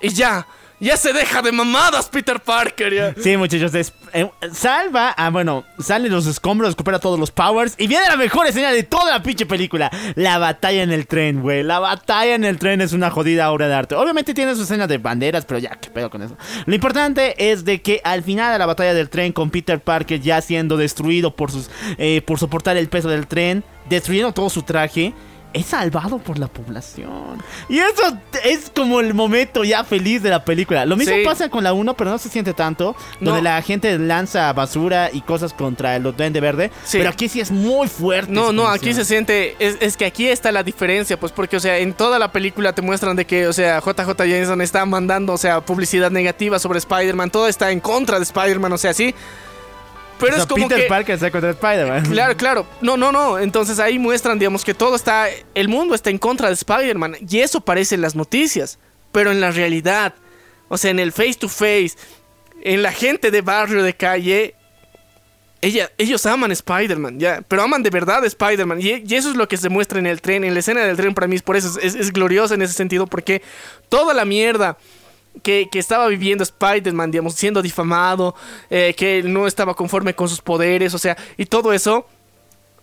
[0.00, 0.46] Y ya.
[0.78, 2.92] Ya se deja de mamadas, Peter Parker.
[2.92, 3.14] Ya.
[3.22, 7.86] Sí, muchachos, es- eh, salva, ah, bueno, salen los escombros, recupera todos los powers y
[7.86, 11.62] viene la mejor escena de toda la pinche película, la batalla en el tren, güey.
[11.62, 13.94] La batalla en el tren es una jodida obra de arte.
[13.94, 16.36] Obviamente tiene su escena de banderas, pero ya, qué pedo con eso.
[16.66, 20.20] Lo importante es de que al final de la batalla del tren con Peter Parker
[20.20, 24.62] ya siendo destruido por sus, eh, por soportar el peso del tren, destruyendo todo su
[24.62, 25.14] traje.
[25.56, 27.42] Es salvado por la población.
[27.68, 30.84] Y eso es como el momento ya feliz de la película.
[30.84, 31.22] Lo mismo Sí.
[31.24, 32.94] pasa con la 1, pero no se siente tanto.
[33.20, 33.44] Donde No.
[33.44, 36.70] la gente lanza basura y cosas contra el duende verde.
[36.84, 36.98] Sí.
[36.98, 38.30] Pero aquí sí es muy fuerte.
[38.32, 39.56] No, no, aquí se siente.
[39.58, 42.74] Es, es que aquí está la diferencia, pues, porque, o sea, en toda la película
[42.74, 46.78] te muestran de que, o sea, JJ Jameson está mandando, o sea, publicidad negativa sobre
[46.78, 47.30] Spider-Man.
[47.30, 49.14] Todo está en contra de Spider-Man, o sea, sí.
[50.18, 50.88] Pero O sea, es como Peter que.
[50.88, 52.06] Parker está contra Spider-Man.
[52.10, 52.66] Claro, claro.
[52.80, 53.38] No, no, no.
[53.38, 55.26] Entonces ahí muestran, digamos, que todo está.
[55.54, 57.16] El mundo está en contra de Spider-Man.
[57.28, 58.78] Y eso parece en las noticias.
[59.12, 60.14] Pero en la realidad,
[60.68, 61.92] o sea, en el face to face,
[62.62, 64.54] en la gente de barrio, de calle,
[65.62, 67.42] ella, ellos aman Spider-Man, ya.
[67.46, 68.80] Pero aman de verdad a Spider-Man.
[68.80, 70.44] Y, y eso es lo que se muestra en el tren.
[70.44, 72.74] En la escena del tren, para mí, es por eso es, es gloriosa en ese
[72.74, 73.06] sentido.
[73.06, 73.42] Porque
[73.88, 74.78] toda la mierda
[75.42, 78.34] que, estaba viviendo Spider-Man, digamos, siendo difamado,
[78.70, 82.06] eh, que no estaba conforme con sus poderes, o sea, y todo eso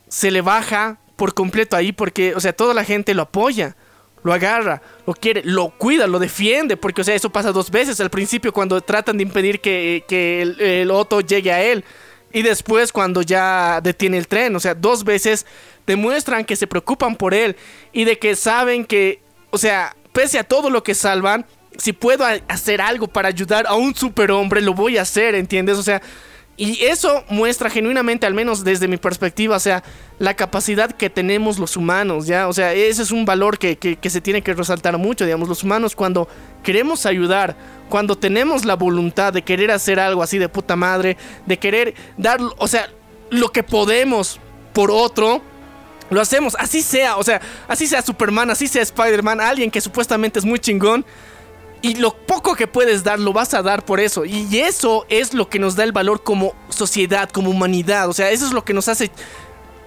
[0.07, 3.75] se le baja por completo ahí porque, o sea, toda la gente lo apoya,
[4.23, 7.99] lo agarra, lo quiere, lo cuida, lo defiende, porque, o sea, eso pasa dos veces.
[7.99, 11.83] Al principio cuando tratan de impedir que, que el, el Otto llegue a él
[12.31, 15.45] y después cuando ya detiene el tren, o sea, dos veces
[15.85, 17.55] demuestran que se preocupan por él
[17.91, 19.21] y de que saben que,
[19.51, 21.45] o sea, pese a todo lo que salvan,
[21.77, 25.77] si puedo hacer algo para ayudar a un superhombre, lo voy a hacer, ¿entiendes?
[25.77, 26.01] O sea,
[26.55, 29.83] y eso muestra genuinamente, al menos desde mi perspectiva, o sea,
[30.19, 32.47] la capacidad que tenemos los humanos, ¿ya?
[32.47, 35.49] O sea, ese es un valor que, que- que se tiene que resaltar mucho, digamos,
[35.49, 36.27] los humanos cuando
[36.61, 37.55] queremos ayudar,
[37.89, 41.17] cuando tenemos la voluntad de querer hacer algo así de puta madre,
[41.47, 42.87] de querer dar, o sea,
[43.31, 44.39] lo que podemos
[44.73, 45.41] por otro,
[46.11, 50.37] lo hacemos, así sea, o sea, así sea Superman, así sea Spider-Man, alguien que supuestamente
[50.37, 51.03] es muy chingón.
[51.83, 54.23] Y lo poco que puedes dar, lo vas a dar por eso.
[54.23, 58.07] Y eso es lo que nos da el valor como sociedad, como humanidad.
[58.09, 59.11] O sea, eso es lo que nos hace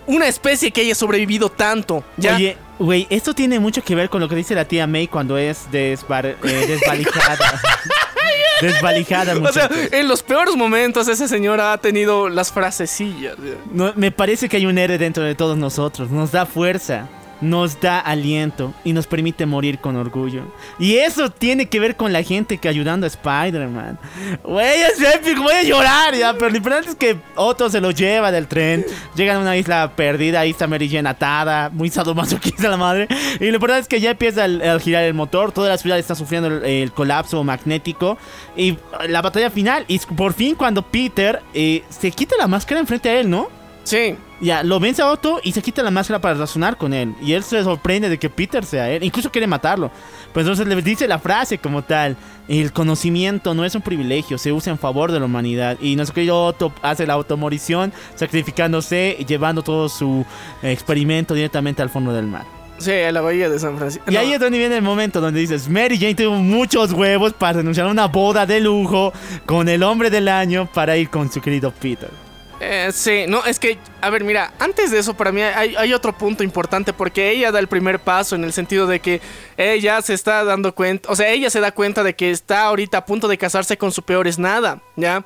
[0.06, 2.04] una especie que haya sobrevivido tanto.
[2.18, 2.36] ¿ya?
[2.36, 5.38] Oye, güey, esto tiene mucho que ver con lo que dice la tía May cuando
[5.38, 7.60] es desvar- eh, desvalijada.
[8.60, 9.92] desvalijada, o sea, muchachos.
[9.92, 13.36] en los peores momentos ese señor ha tenido las frasecillas.
[13.72, 16.10] No, me parece que hay un héroe dentro de todos nosotros.
[16.10, 17.08] Nos da fuerza,
[17.40, 20.42] nos da aliento y nos permite morir con orgullo.
[20.78, 23.98] Y eso tiene que ver con la gente que ayudando a Spider-Man.
[24.42, 26.32] Güey, es épico, voy a llorar ya.
[26.34, 28.84] Pero lo importante es que Otto se lo lleva del tren.
[29.14, 33.08] Llegan a una isla perdida, ahí está Mary atada, muy sadomasoquista la madre.
[33.40, 35.52] Y lo importante es que ya empieza el girar el motor.
[35.52, 38.18] Toda la ciudad está sufriendo el, el colapso magnético.
[38.56, 39.84] Y la batalla final.
[39.88, 43.48] Y por fin, cuando Peter eh, se quita la máscara enfrente a él, ¿no?
[43.86, 44.16] Sí.
[44.40, 47.14] Ya, lo vence a Otto y se quita la máscara para razonar con él.
[47.22, 49.04] Y él se sorprende de que Peter sea él.
[49.04, 49.92] Incluso quiere matarlo.
[50.34, 52.16] Pues entonces le dice la frase como tal.
[52.48, 55.78] El conocimiento no es un privilegio, se usa en favor de la humanidad.
[55.80, 60.26] Y nuestro querido Otto hace la automorición, sacrificándose y llevando todo su
[60.62, 62.44] experimento directamente al fondo del mar.
[62.78, 64.10] Sí, a la bahía de San Francisco.
[64.10, 67.58] Y ahí es donde viene el momento donde dices, Mary Jane tuvo muchos huevos para
[67.58, 69.12] renunciar a una boda de lujo
[69.46, 72.25] con el hombre del año para ir con su querido Peter.
[72.58, 75.92] Eh, sí, no, es que, a ver, mira, antes de eso para mí hay, hay
[75.92, 79.20] otro punto importante porque ella da el primer paso en el sentido de que
[79.58, 82.98] ella se está dando cuenta, o sea, ella se da cuenta de que está ahorita
[82.98, 85.24] a punto de casarse con su peor es nada, ¿ya?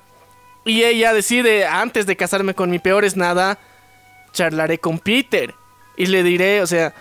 [0.65, 3.59] Y ella decide, antes de casarme con mi peor es nada,
[4.32, 5.55] charlaré con Peter
[5.97, 6.94] y le diré, o sea,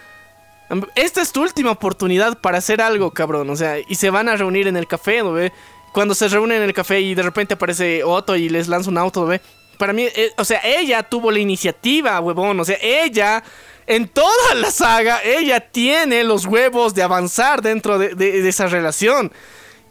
[0.95, 4.35] esta es tu última oportunidad para hacer algo, cabrón, o sea, y se van a
[4.35, 5.51] reunir en el café, ¿no ve?
[5.91, 8.97] Cuando se reúnen en el café y de repente aparece Otto y les lanza un
[8.99, 9.41] auto, ¿no ve?
[9.80, 12.60] Para mí, eh, o sea, ella tuvo la iniciativa, huevón.
[12.60, 13.41] O sea, ella,
[13.88, 19.31] en toda la saga, ella tiene los huevos de avanzar dentro de, esa relación.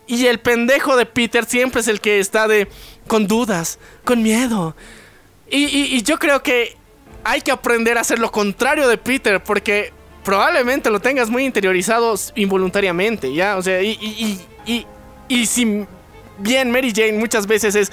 [0.06, 2.68] Y el pendejo de Peter siempre es el que está de
[3.06, 4.76] con dudas, con miedo.
[5.50, 6.76] Y, y- yo creo que
[7.24, 9.90] hay que aprender a hacer lo contrario de Peter, porque
[10.22, 13.56] probablemente lo tengas muy interiorizado involuntariamente, ¿ya?
[13.56, 14.86] O sea, y, y, y,
[15.28, 15.86] y si
[16.36, 17.90] bien Mary Jane muchas veces es...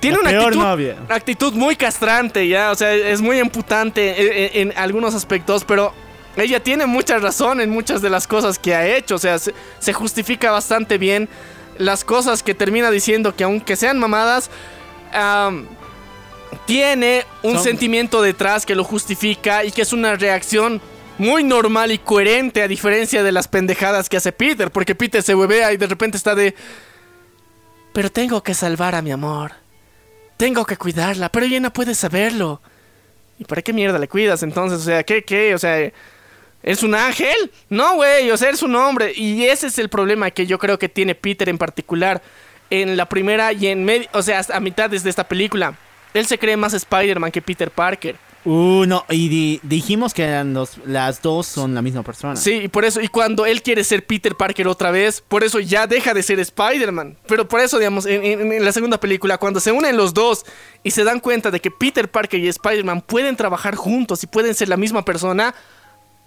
[0.00, 0.96] Tiene La una peor actitud, novia.
[1.08, 2.70] actitud muy castrante, ¿ya?
[2.70, 5.92] O sea, es muy emputante en, en algunos aspectos, pero
[6.36, 9.16] ella tiene mucha razón en muchas de las cosas que ha hecho.
[9.16, 11.28] O sea, se, se justifica bastante bien
[11.76, 14.50] las cosas que termina diciendo que aunque sean mamadas,
[15.12, 15.66] am,
[16.66, 20.80] tiene un Son- sentimiento detrás que lo justifica y que es una reacción
[21.18, 25.34] muy normal y coherente a diferencia de las pendejadas que hace Peter, porque Peter se
[25.34, 26.54] huevea y de repente está de...
[27.92, 29.52] Pero tengo que salvar a mi amor.
[30.40, 32.62] Tengo que cuidarla, pero ella no puede saberlo.
[33.38, 34.78] ¿Y para qué mierda le cuidas entonces?
[34.78, 35.54] O sea, ¿qué, qué?
[35.54, 35.92] O sea,
[36.62, 37.52] ¿es un ángel?
[37.68, 39.12] No, güey, o sea, es un hombre.
[39.14, 42.22] Y ese es el problema que yo creo que tiene Peter en particular.
[42.70, 45.74] En la primera y en medio, o sea, a mitad de esta película.
[46.14, 48.16] Él se cree más Spider-Man que Peter Parker.
[48.44, 52.36] Uh, no, y di- dijimos que eran los- las dos son la misma persona.
[52.36, 55.60] Sí, y por eso, y cuando él quiere ser Peter Parker otra vez, por eso
[55.60, 57.18] ya deja de ser Spider-Man.
[57.26, 60.46] Pero por eso, digamos, en, en- en la segunda película, cuando se unen los dos
[60.82, 64.54] y se dan cuenta de que Peter Parker y Spider-Man pueden trabajar juntos y pueden
[64.54, 65.54] ser la misma persona,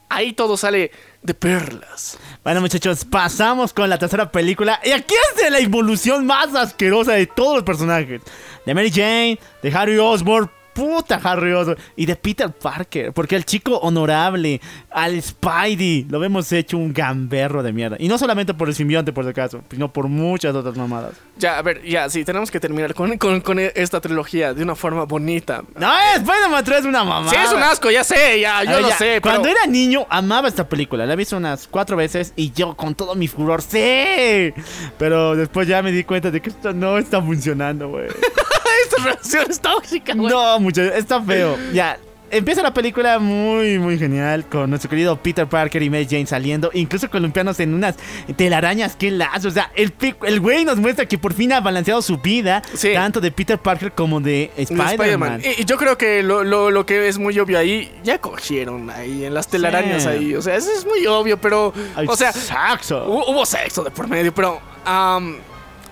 [0.07, 0.91] ahí todo sale
[1.23, 2.19] de perlas.
[2.43, 4.79] Bueno, muchachos, pasamos con la tercera película.
[4.83, 8.21] Y aquí es de la evolución más asquerosa de todos los personajes:
[8.67, 10.51] de Mary Jane, de Harry Osborn.
[10.73, 14.59] Puta Harry Osborn y de Peter Parker, porque el chico honorable,
[14.91, 17.95] al Spidey, lo vemos hecho un gamberro de mierda.
[17.99, 21.11] Y no solamente por el simbionte, por si acaso, sino por muchas otras mamadas.
[21.37, 24.75] Ya, a ver, ya, sí, tenemos que terminar con, con- con esta trilogía de una
[24.75, 25.63] forma bonita.
[25.75, 27.29] No, Spider-Man 3 es una mamada.
[27.31, 29.19] Sí, es un asco, ya sé, ya, yo ver, lo ya, sé.
[29.21, 31.05] Cuando pero- era niño amaba esta película.
[31.05, 34.53] La he visto unas cuatro veces y yo con todo mi furor, sí.
[34.97, 38.07] Pero después ya me di cuenta de que esto no está funcionando, güey.
[38.83, 40.31] Esta relación es tóxica, güey.
[40.31, 41.57] No, muchachos, está feo.
[41.73, 41.97] Ya.
[42.31, 46.71] empieza la película muy, muy genial con nuestro querido Peter Parker y Mary Jane saliendo,
[46.73, 47.95] incluso columpiándose en unas
[48.35, 49.49] telarañas que lazo.
[49.49, 49.93] O sea, el,
[50.25, 52.91] el güey nos muestra que por fin ha balanceado su vida, Sí.
[52.93, 55.41] tanto de Peter Parker como de de Spider-Man.
[55.45, 58.89] Y, y yo creo que lo, lo- lo que es muy obvio ahí, ya cogieron
[58.89, 60.09] ahí en las telarañas Sí.
[60.09, 60.33] ahí.
[60.35, 61.71] O sea, eso es muy obvio, pero.
[61.95, 63.05] Ay, o sea, saxo.
[63.07, 64.59] hu- hubo sexo de por medio, pero.
[64.85, 65.37] am,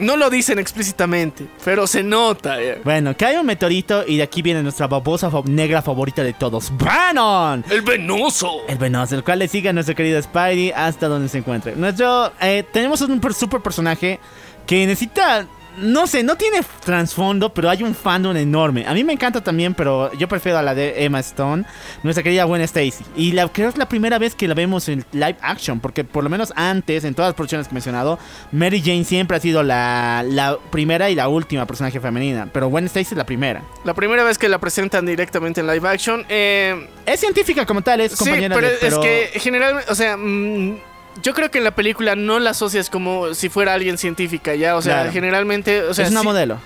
[0.01, 2.61] no lo dicen explícitamente, pero se nota.
[2.61, 2.81] eh.
[2.83, 6.71] Bueno, cae un meteorito y de aquí viene nuestra babosa fa- negra favorita de todos,
[6.77, 7.63] Bannon.
[7.69, 8.51] El venoso.
[8.67, 11.75] El venoso, el cual le sigue a nuestro querido Spidey hasta donde se encuentre.
[11.75, 14.19] Nuestro, eh, tenemos un per- super personaje
[14.67, 18.85] que necesita, no sé, no tiene trasfondo, pero hay un fandom enorme.
[18.87, 21.63] A mí me encanta también, pero yo prefiero a la de Emma Stone,
[22.03, 23.03] nuestra querida Gwen Stacy.
[23.15, 26.03] Y la, creo que es la primera vez que la vemos en live action, porque
[26.03, 28.19] por lo menos antes, en todas las producciones que he mencionado,
[28.51, 32.85] Mary Jane siempre ha sido la, la primera y la última personaje femenina, pero Gwen
[32.85, 33.61] Stacy es la primera.
[33.85, 36.25] La primera vez que la presentan directamente en live action.
[36.29, 38.73] eh, Es científica como tal, es sí, compañera pero de...
[38.73, 40.75] es pero- que generalmente, o sea, mm,
[41.21, 44.75] yo creo que en la película no la asocias como si fuera alguien científica, ya.
[44.75, 45.11] O sea, Claro.
[45.11, 46.59] generalmente, o sea, es una sí- modelo.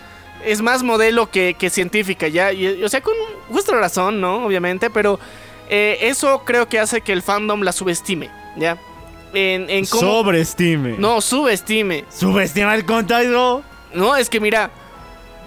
[0.46, 2.52] es más modelo que, que científica, ya.
[2.54, 3.16] Y, o sea, con
[3.50, 4.46] justa razón, ¿no?
[4.46, 5.20] Obviamente, pero
[5.70, 8.78] eh, eso creo que hace que el fandom la subestime, ¿ya?
[9.34, 10.02] En, en cómo.
[10.02, 10.96] Sobreestime.
[10.98, 12.06] no, subestime.
[12.16, 13.64] Subestima el contenido.
[13.94, 14.70] No, es que mira.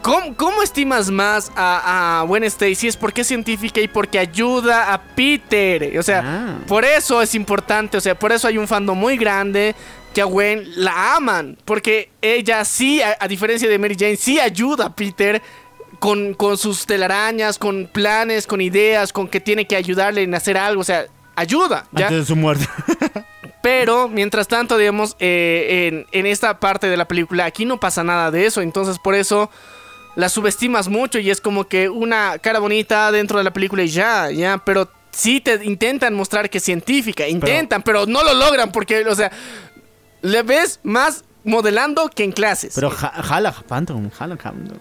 [0.02, 2.88] ¿Cómo, cómo estimas más a, a Gwen Stacy?
[2.88, 5.98] Es porque es científica y porque ayuda a Peter.
[5.98, 6.58] O sea, Ah.
[6.66, 7.96] por eso es importante.
[7.96, 9.74] O sea, por eso hay un fandom muy grande
[10.14, 11.58] que a Gwen la aman.
[11.64, 15.42] Porque ella sí, a, a diferencia de Mary Jane, sí ayuda a Peter
[15.98, 20.56] con, con sus telarañas, con planes, con ideas, con que tiene que ayudarle en hacer
[20.56, 20.80] algo.
[20.80, 21.06] O sea,
[21.36, 21.86] ayuda.
[21.92, 22.06] ¿ya?
[22.06, 22.66] Antes de su muerte.
[23.62, 28.04] Pero, mientras tanto, digamos, eh, en, en esta parte de la película, aquí no pasa
[28.04, 28.60] nada de eso.
[28.62, 29.50] Entonces, por eso
[30.18, 33.88] la subestimas mucho y es como que una cara bonita dentro de la película y
[33.88, 34.58] ya, ya.
[34.58, 37.28] Pero sí te intentan mostrar que es científica.
[37.28, 39.30] Intentan, pero, no lo logran porque, o sea,
[40.22, 42.72] le ves más modelando que en clases.
[42.74, 44.78] Pero ja- jala Phantom, jala Phantom.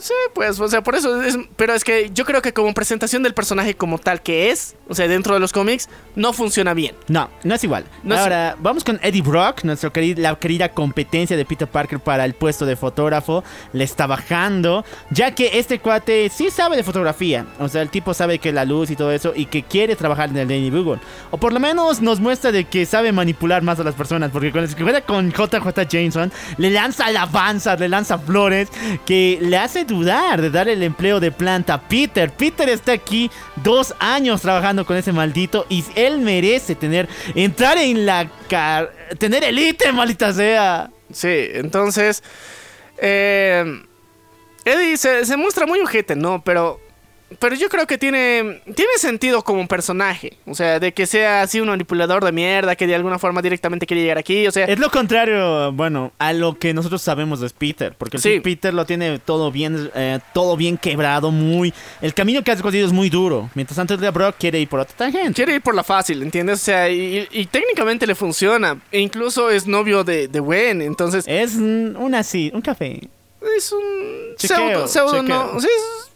[0.00, 1.38] Sí, pues, o sea, por eso es.
[1.56, 4.94] Pero es que yo creo que como presentación del personaje como tal que es, o
[4.94, 6.94] sea, dentro de los cómics, no funciona bien.
[7.08, 7.84] No, no es igual.
[8.02, 11.98] No es- Ahora, vamos con Eddie Brock, nuestro querido, la querida competencia de Peter Parker
[12.00, 13.42] para el puesto de fotógrafo.
[13.72, 17.46] Le está bajando, ya que este cuate sí sabe de fotografía.
[17.58, 20.28] O sea, el tipo sabe que la luz y todo eso y que quiere trabajar
[20.28, 21.00] en el Daily Bugle.
[21.30, 24.30] O por lo menos nos muestra de que sabe manipular más a las personas.
[24.30, 28.68] Porque cuando se encuentra con JJ Jameson, le lanza alabanzas, le lanza flores,
[29.06, 32.30] que le hace dudar de dar el empleo de planta a Peter.
[32.30, 38.06] Peter está aquí dos años trabajando con ese maldito y él merece tener, entrar en
[38.06, 40.90] la car tener elite, maldita sea.
[41.12, 42.22] Sí, entonces.
[42.98, 43.82] Eh,
[44.64, 46.42] Eddie se, se muestra muy ojete, ¿no?
[46.42, 46.80] Pero.
[47.40, 48.62] Pero yo creo que tiene.
[48.76, 50.34] Tiene sentido como un personaje.
[50.46, 53.84] O sea, de que sea así un manipulador de mierda, que de alguna forma directamente
[53.84, 54.46] quiere llegar aquí.
[54.46, 54.66] O sea.
[54.66, 58.38] Es lo contrario, bueno, a lo que nosotros sabemos de Peter, porque el Sí.
[58.40, 62.86] Peter lo tiene todo bien, eh, todo bien quebrado, muy, el camino que ha recorrido
[62.86, 65.32] es muy duro, mientras tanto el de Brock quiere ir por otra tangente.
[65.34, 66.60] Quiere ir por la fácil, ¿entiendes?
[66.62, 68.80] O sea, y, y técnicamente le funciona.
[68.92, 70.80] E incluso es novio de, de Gwen.
[70.80, 73.00] Entonces, Es mm, una sí, un café.
[73.56, 73.82] es un.
[74.36, 75.36] Chequeo, pseudo, pseudo, chequeo.
[75.36, 75.56] no.
[75.56, 76.12] o sea, es-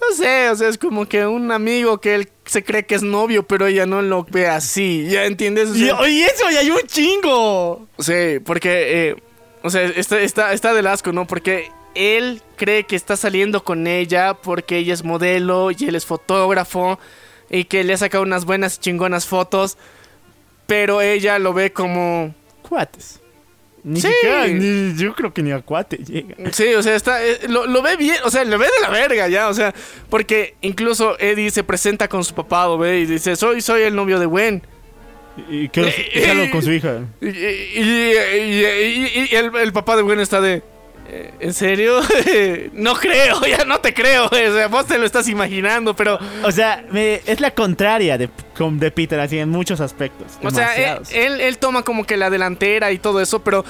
[0.00, 3.02] no sé, o sea, es como que un amigo que él se cree que es
[3.02, 5.06] novio, pero ella no lo ve así.
[5.08, 5.70] ¿Ya entiendes?
[5.70, 7.86] O Y, eso, y hay un chingo.
[7.98, 9.16] Sí, porque, eh,
[9.62, 11.26] o sea, está, está, está del asco, ¿no?
[11.26, 16.04] Porque él cree que está saliendo con ella porque ella es modelo y él es
[16.04, 16.98] fotógrafo
[17.50, 19.78] y que le ha sacado unas buenas chingonas fotos,
[20.66, 22.34] pero ella lo ve como...
[22.68, 23.20] Cuates.
[23.84, 24.08] Ni Sí.
[24.08, 26.34] siquiera, ni- yo creo que ni a cuate llega.
[26.52, 28.88] Sí, o sea, está, eh, lo, lo ve bien, o sea, lo ve de la
[28.88, 29.74] verga ya, o sea,
[30.08, 33.00] porque incluso Eddie se presenta con su papá, ¿lo ve?
[33.00, 34.62] Y dice, soy, soy el novio de Gwen.
[35.50, 37.00] Y quiero Eh, con su hija.
[37.20, 40.62] Y- y- y el, el papá de Gwen está de.
[41.06, 42.00] Eh, ¿En serio?
[42.72, 44.26] no creo, ya no te creo.
[44.26, 46.18] O sea, vos te lo estás imaginando, pero.
[46.42, 48.28] O sea, me- es la contraria de,
[48.90, 50.38] Peter, así en muchos aspectos.
[50.42, 51.12] O sea, eh, él, demasiados.
[51.12, 53.64] él, él toma como que la delantera y todo eso, pero.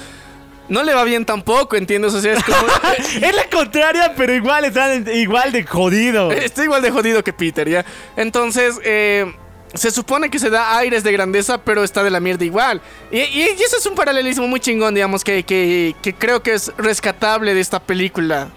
[0.67, 2.15] No le va bien tampoco, ¿entiendes?
[2.15, 2.57] O sea, es como.
[3.27, 6.33] es la contraria, pero igual están igual de jodido.
[6.33, 7.85] Está igual de jodido que Peter, ¿ya?
[8.17, 9.31] Entonces, eh,
[9.75, 12.81] se supone que se da aires de grandeza, pero está de la mierda igual.
[13.11, 16.73] Y, y- eso es un paralelismo muy chingón, digamos, que, que, que creo que es
[16.77, 18.49] rescatable de esta película.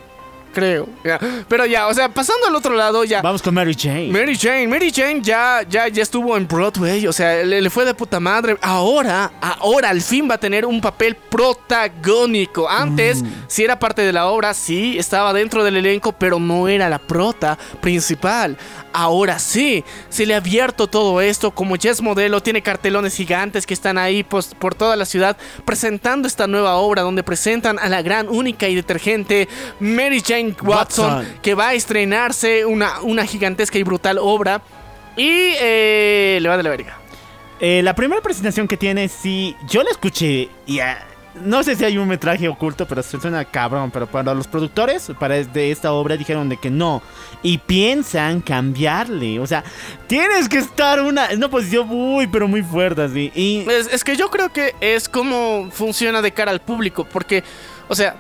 [0.57, 0.89] Creo.
[1.03, 1.19] ya.
[1.47, 3.21] Pero ya, o sea, pasando al otro lado, ya.
[3.21, 4.07] Vamos con Mary Jane.
[4.07, 7.85] Mary Jane, Mary Jane ya, ya, ya estuvo en Broadway, o sea, le, le fue
[7.85, 8.57] de puta madre.
[8.61, 12.67] Ahora, ahora al fin va a tener un papel protagónico.
[12.67, 16.89] Antes, si era parte de la obra, sí, estaba dentro del elenco, pero no era
[16.89, 18.57] la prota principal.
[18.93, 23.67] Ahora sí, se le ha abierto todo esto, como ya es modelo, tiene cartelones gigantes
[23.67, 27.89] que están ahí pues, por toda la ciudad presentando esta nueva obra donde presentan a
[27.89, 29.47] la gran, única y detergente
[29.79, 31.39] Mary Jane Watson, Watson.
[31.41, 34.61] que va a estrenarse una, una gigantesca y brutal obra.
[35.15, 36.97] Y eh, le va de la verga.
[37.59, 41.03] Eh, la primera presentación que tiene, sí, yo la escuché y ah,
[41.43, 43.91] no sé si hay un metraje oculto, pero se suena cabrón.
[43.91, 47.01] Pero para los productores, para de esta obra, dijeron de que no.
[47.43, 49.39] Y piensan cambiarle.
[49.39, 49.63] O sea,
[50.07, 53.31] tienes que estar una, en una posición muy, pero muy fuerte así.
[53.35, 57.43] Y Es, es que yo creo que es como funciona de cara al público, porque,
[57.87, 58.15] o sea,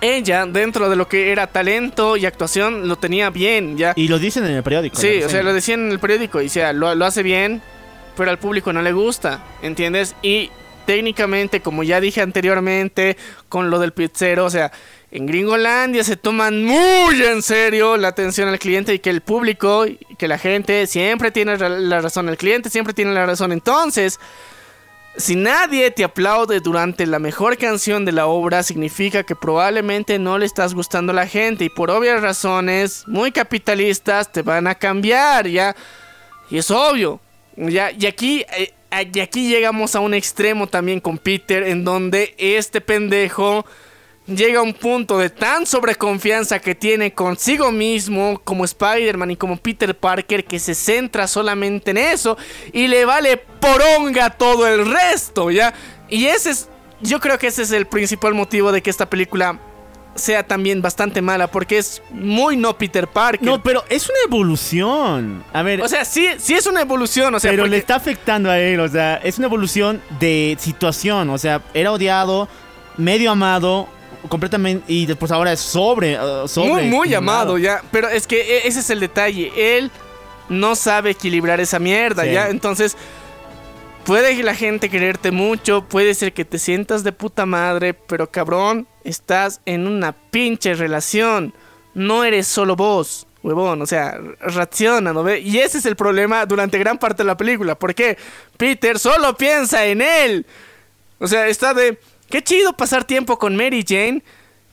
[0.00, 3.92] ella dentro de lo que era talento y actuación lo tenía bien, ya.
[3.96, 4.96] Y lo dicen en el periódico.
[4.96, 7.62] Sí, o sea, lo decían en el periódico, y o sea, lo, lo hace bien,
[8.16, 10.14] pero al público no le gusta, ¿entiendes?
[10.22, 10.50] Y
[10.86, 13.16] técnicamente, como ya dije anteriormente,
[13.48, 14.72] con lo del pizzero, o sea,
[15.10, 19.84] en Gringolandia se toman muy en serio la atención al cliente y que el público,
[20.18, 23.52] que la gente siempre tiene la razón, el cliente siempre tiene la razón.
[23.52, 24.18] Entonces,
[25.18, 30.38] si nadie te aplaude durante la mejor canción de la obra, significa que probablemente no
[30.38, 34.76] le estás gustando a la gente y por obvias razones muy capitalistas te van a
[34.76, 35.74] cambiar, ¿ya?
[36.50, 37.20] Y es obvio.
[37.56, 38.72] Ya, y aquí, eh,
[39.12, 43.66] y aquí llegamos a un extremo también con Peter, en donde este pendejo
[44.28, 49.56] llega a un punto de tan sobreconfianza que tiene consigo mismo como Spider-Man y como
[49.56, 52.36] Peter Parker que se centra solamente en eso
[52.72, 55.72] y le vale poronga todo el resto, ¿ya?
[56.08, 56.68] Y ese es,
[57.00, 59.58] yo creo que ese es el principal motivo de que esta película
[60.14, 63.46] sea también bastante mala porque es muy no Peter Parker.
[63.46, 65.44] No, pero es una evolución.
[65.52, 67.94] A ver, o sea, sí, sí es una evolución, o sea, pero porque- le está
[67.94, 72.48] afectando a él, o sea, es una evolución de situación, o sea, era odiado,
[72.96, 73.88] medio amado,
[74.28, 77.82] completamente, y después ahora es sobre, uh, sobre muy, muy amado ya.
[77.90, 79.52] Pero es que e- ese es el detalle.
[79.76, 79.90] Él
[80.48, 82.32] no sabe equilibrar esa mierda, Sí.
[82.32, 82.48] ya.
[82.48, 82.96] Entonces,
[84.04, 88.30] puede que la gente quererte mucho, puede ser que te sientas de puta madre, pero
[88.30, 91.52] cabrón, estás en una pinche relación.
[91.94, 93.26] No eres solo vos.
[93.42, 95.38] Huevón, o sea, reacciona, ¿no ve?
[95.40, 97.76] Y ese es el problema durante gran parte de la película.
[97.78, 98.18] ¿Por qué?
[98.56, 100.44] Peter solo piensa en él.
[101.20, 101.98] O sea, está de.
[102.30, 104.22] Qué chido pasar tiempo con Mary Jane.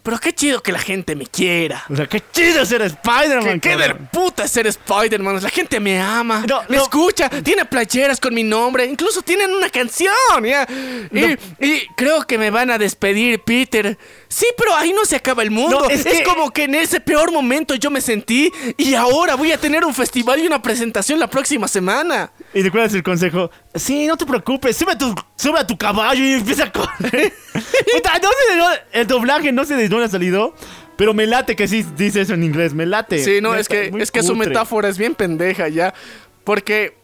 [0.03, 1.84] Pero qué chido que la gente me quiera.
[1.90, 3.60] O sea, qué chido ser Spider-Man.
[3.60, 5.41] Que qué del puta es ser Spider-Man.
[5.41, 6.45] La gente me ama.
[6.48, 6.84] No, me no.
[6.84, 7.27] escucha.
[7.27, 8.86] Tiene playeras con mi nombre.
[8.86, 10.14] Incluso tienen una canción.
[10.44, 10.68] ¿ya?
[11.11, 13.98] Y, y creo que me van a despedir, Peter.
[14.27, 15.90] Sí, pero ahí no se acaba el mundo.
[15.90, 18.52] Es es que- como que en ese peor momento yo me sentí.
[18.77, 22.32] Y ahora voy a tener un festival y una presentación la próxima semana.
[22.56, 26.23] Y recuerdas el consejo, sí, no te preocupes, sube a tu, sube a tu caballo
[26.23, 27.34] y empieza a correr.
[27.53, 30.56] No sé el doblaje no sé de dónde ha salido,
[30.95, 33.22] pero me late que sí dice eso en inglés, me late.
[33.22, 35.94] Sí, no, es que, es que su metáfora es bien pendeja ya.
[36.45, 36.95] Porque,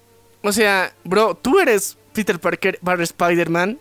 [0.42, 3.78] o sea, bro, tú eres Peter Parker barra Spider-Man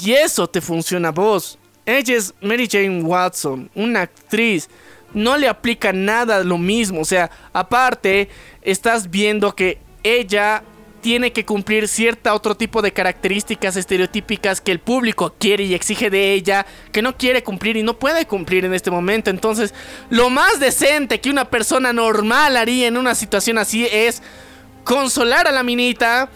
[0.00, 1.58] y eso te funciona a vos.
[1.86, 4.68] Ella es Mary Jane Watson, una actriz.
[5.12, 7.00] No le aplica nada lo mismo.
[7.00, 8.28] O sea, aparte,
[8.62, 10.62] estás viendo que ella
[11.04, 16.08] tiene que cumplir cierta otro tipo de características estereotípicas que el público quiere y exige
[16.08, 19.28] de ella, que no quiere cumplir y no puede cumplir en este momento.
[19.28, 19.74] Entonces,
[20.08, 24.22] lo más decente que una persona normal haría en una situación así es
[24.82, 26.30] consolar a la minita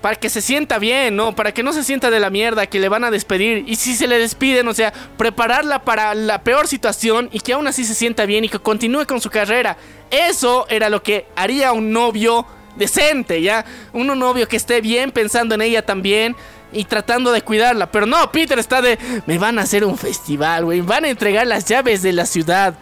[0.00, 1.36] para que se sienta bien, ¿no?
[1.36, 3.64] Para que no se sienta de la mierda que le van a despedir.
[3.66, 7.66] Y si se le despiden, o sea, prepararla para la peor situación y que aún
[7.66, 9.76] así se sienta bien y que continúe con su carrera.
[10.10, 12.46] Eso era lo que haría un novio
[12.76, 13.64] decente, ¿ya?
[13.92, 16.36] Un novio que esté bien pensando en ella también
[16.72, 17.90] y tratando de cuidarla.
[17.90, 18.98] Pero no, Peter está de...
[19.26, 20.80] Me van a hacer un festival, güey.
[20.80, 22.74] Van a entregar las llaves de la ciudad.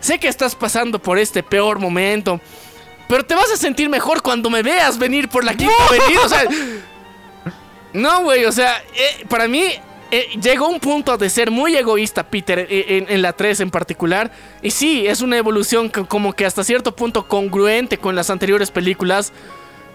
[0.00, 2.40] Sé que estás pasando por este peor momento.
[3.08, 6.20] Pero te vas a sentir mejor cuando me veas venir por la quinta avenida.
[6.24, 6.44] O sea,
[7.92, 9.64] no, güey, o sea, eh, para mí
[10.12, 13.70] eh, llegó un punto de ser muy egoísta Peter eh, en, en la 3 en
[13.70, 14.30] particular.
[14.60, 19.32] Y sí, es una evolución como que hasta cierto punto congruente con las anteriores películas.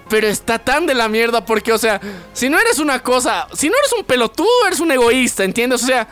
[0.09, 2.01] Pero está tan de la mierda porque, o sea,
[2.33, 5.83] si no eres una cosa, si no eres un pelotudo, eres un egoísta, ¿entiendes?
[5.83, 6.07] O sea,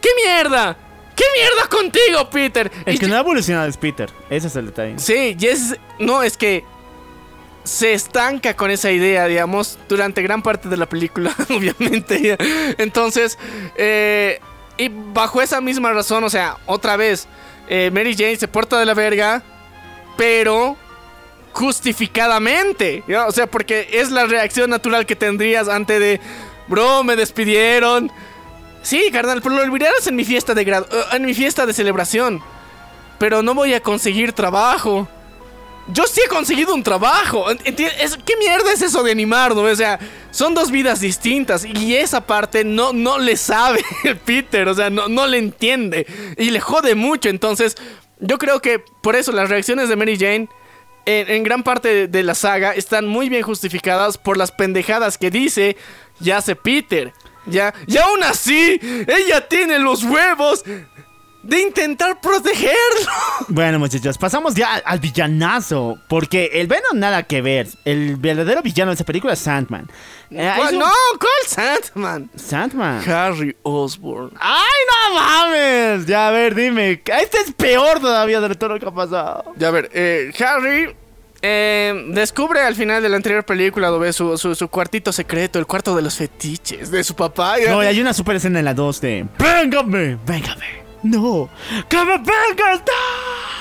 [0.00, 0.76] ¿qué mierda?
[1.14, 2.72] ¿Qué mierda contigo, Peter?
[2.84, 4.98] Es Y que no ha evolucionado es Peter, ese es el detalle.
[4.98, 5.76] Sí, y es.
[6.00, 6.64] No, es que.
[7.64, 12.36] Se estanca con esa idea, digamos, durante gran parte de la película, obviamente.
[12.78, 13.38] Entonces,
[13.76, 14.38] eh,
[14.76, 17.26] y bajo esa misma razón, o sea, otra vez,
[17.68, 19.42] eh, Mary Jane se porta de la verga,
[20.16, 20.76] pero
[21.52, 23.02] justificadamente.
[23.26, 26.20] O sea, porque es la reacción natural que tendrías ante de,
[26.68, 28.10] bro, me despidieron.
[28.82, 31.72] Sí, carnal, pero lo olvidaron en mi fiesta de grado, eh, en mi fiesta de
[31.72, 32.42] celebración.
[33.18, 35.08] Pero no voy a conseguir trabajo.
[35.88, 37.46] Yo sí he conseguido un trabajo.
[37.62, 39.62] ¿Qué mierda es eso de animar, no?
[39.62, 39.98] O sea,
[40.30, 41.64] son dos vidas distintas.
[41.64, 43.84] Y esa parte no, no le sabe
[44.24, 44.68] Peter.
[44.68, 46.06] O sea, no, no le entiende.
[46.38, 47.28] Y le jode mucho.
[47.28, 47.76] Entonces,
[48.18, 50.48] yo creo que por eso las reacciones de Mary Jane.
[51.06, 55.30] En, gran parte de, de la saga están muy bien justificadas por las pendejadas que
[55.30, 55.76] dice
[56.18, 57.12] y hace Peter.
[57.46, 60.64] Ya, y aún así, ella tiene los huevos
[61.44, 62.74] de intentar protegerlo.
[63.48, 65.98] Bueno, muchachos, pasamos ya al, al villanazo.
[66.08, 67.68] Porque el Venom nada que ver.
[67.84, 69.88] El verdadero villano de esa película es Sandman.
[70.30, 70.72] Eh, es ¿Cuál?
[70.74, 72.30] un- No, ¿cuál Sandman?
[72.34, 73.08] Sandman.
[73.10, 74.32] Harry Osborn.
[74.40, 74.62] ¡Ay,
[75.10, 76.06] no mames!
[76.06, 76.92] Ya, a ver, dime.
[77.04, 79.44] Este es peor todavía de todo lo que ha pasado.
[79.56, 80.94] Ya a ver, eh, Harry
[81.42, 85.66] eh, descubre al final de la anterior película donde su, su, su cuartito secreto, el
[85.66, 87.58] cuarto de los fetiches de su papá.
[87.58, 87.70] ya.
[87.70, 89.26] No, y hay una super escena en la 2 de...
[89.38, 90.18] ¡Véngame!
[90.26, 90.83] ¡Véngame!
[91.04, 91.48] ¡No!
[91.88, 92.80] ¡Que me vengas!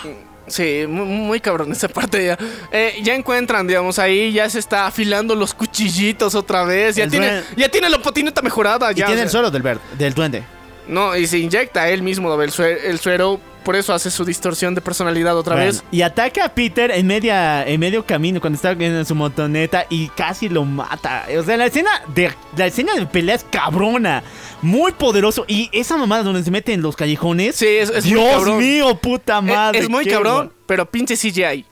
[0.03, 0.33] ¡No!
[0.45, 2.37] Sí, muy, muy cabrón esa parte ya.
[2.71, 6.95] Eh, ya encuentran, digamos, ahí ya se está afilando los cuchillitos otra vez.
[6.97, 8.91] Ya El tiene, ya tiene la patineta mejorada.
[8.91, 10.43] Y Ya, tiene o el suelo del, ver- del duende.
[10.87, 13.39] No, y se inyecta él mismo el, suero, el suero.
[13.63, 15.83] Por eso hace su distorsión de personalidad otra Bueno, vez.
[15.89, 20.09] Y ataca a Peter en media en medio camino cuando está en su motoneta y
[20.09, 21.25] casi lo mata.
[21.39, 24.21] O sea, la escena de la escena de pelea es cabrona,
[24.61, 27.55] muy poderoso y esa mamada donde se mete en los callejones.
[27.55, 29.79] Sí, es, es Dios mío, puta madre.
[29.79, 31.65] es muy cabrón, pero pinche CGI.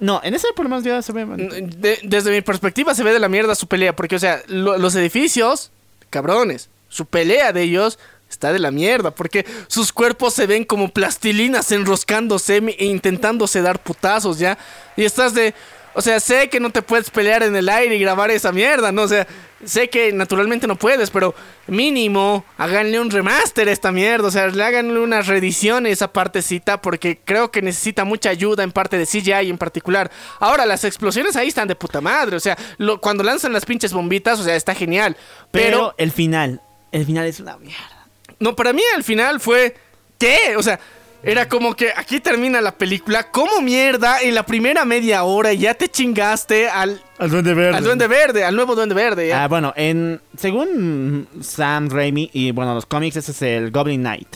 [0.00, 1.24] No, en ese por menos ya se ve.
[1.24, 1.38] man.
[1.38, 4.76] De- desde mi perspectiva se ve de la mierda su pelea, porque, o sea, lo-
[4.76, 5.72] los edificios,
[6.10, 7.98] cabrones, su pelea de ellos
[8.28, 13.82] está de la mierda, porque sus cuerpos se ven como plastilinas enroscándose e intentándose dar
[13.82, 14.58] putazos, ¿ya?
[14.96, 15.54] Y estás de...
[15.94, 18.92] O sea, sé que no te puedes pelear en el aire y grabar esa mierda,
[18.92, 19.02] ¿no?
[19.02, 19.26] O sea,
[19.64, 21.34] sé que naturalmente no puedes, pero
[21.66, 24.28] mínimo háganle un remaster a esta mierda.
[24.28, 28.62] O sea, le háganle una reedición a esa partecita porque creo que necesita mucha ayuda
[28.62, 30.08] en parte de CGI en particular.
[30.38, 32.36] Ahora, las explosiones ahí están de puta madre.
[32.36, 35.16] O sea, lo- cuando lanzan las pinches bombitas, o sea, está genial.
[35.50, 37.97] Pero, el final, el final es una mierda.
[38.40, 39.74] No, para mí al final fue...
[40.18, 40.54] ¿Qué?
[40.56, 40.78] O sea...
[41.20, 43.28] Era como que aquí termina la película.
[43.32, 47.76] ¿Cómo mierda en la primera media hora ya te chingaste al, Al duende verde.
[47.76, 49.26] al Duende Verde, al nuevo Duende Verde?
[49.26, 49.42] ¿ya?
[49.42, 54.28] Ah, bueno, en según Sam Raimi y bueno, los cómics ese es el Goblin Knight.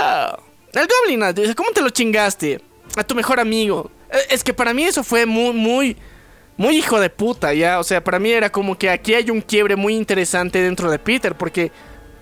[0.00, 0.36] Ya.
[0.72, 2.60] El Goblin Knight, dice, ¿cómo te lo chingaste?
[2.96, 3.92] A tu mejor amigo.
[4.10, 5.96] Eh, Es que para mí eso fue muy, muy,
[6.56, 7.78] muy hijo de puta, ya.
[7.78, 10.98] O sea, para mí era como que aquí hay un quiebre muy interesante dentro de
[10.98, 11.70] Peter, porque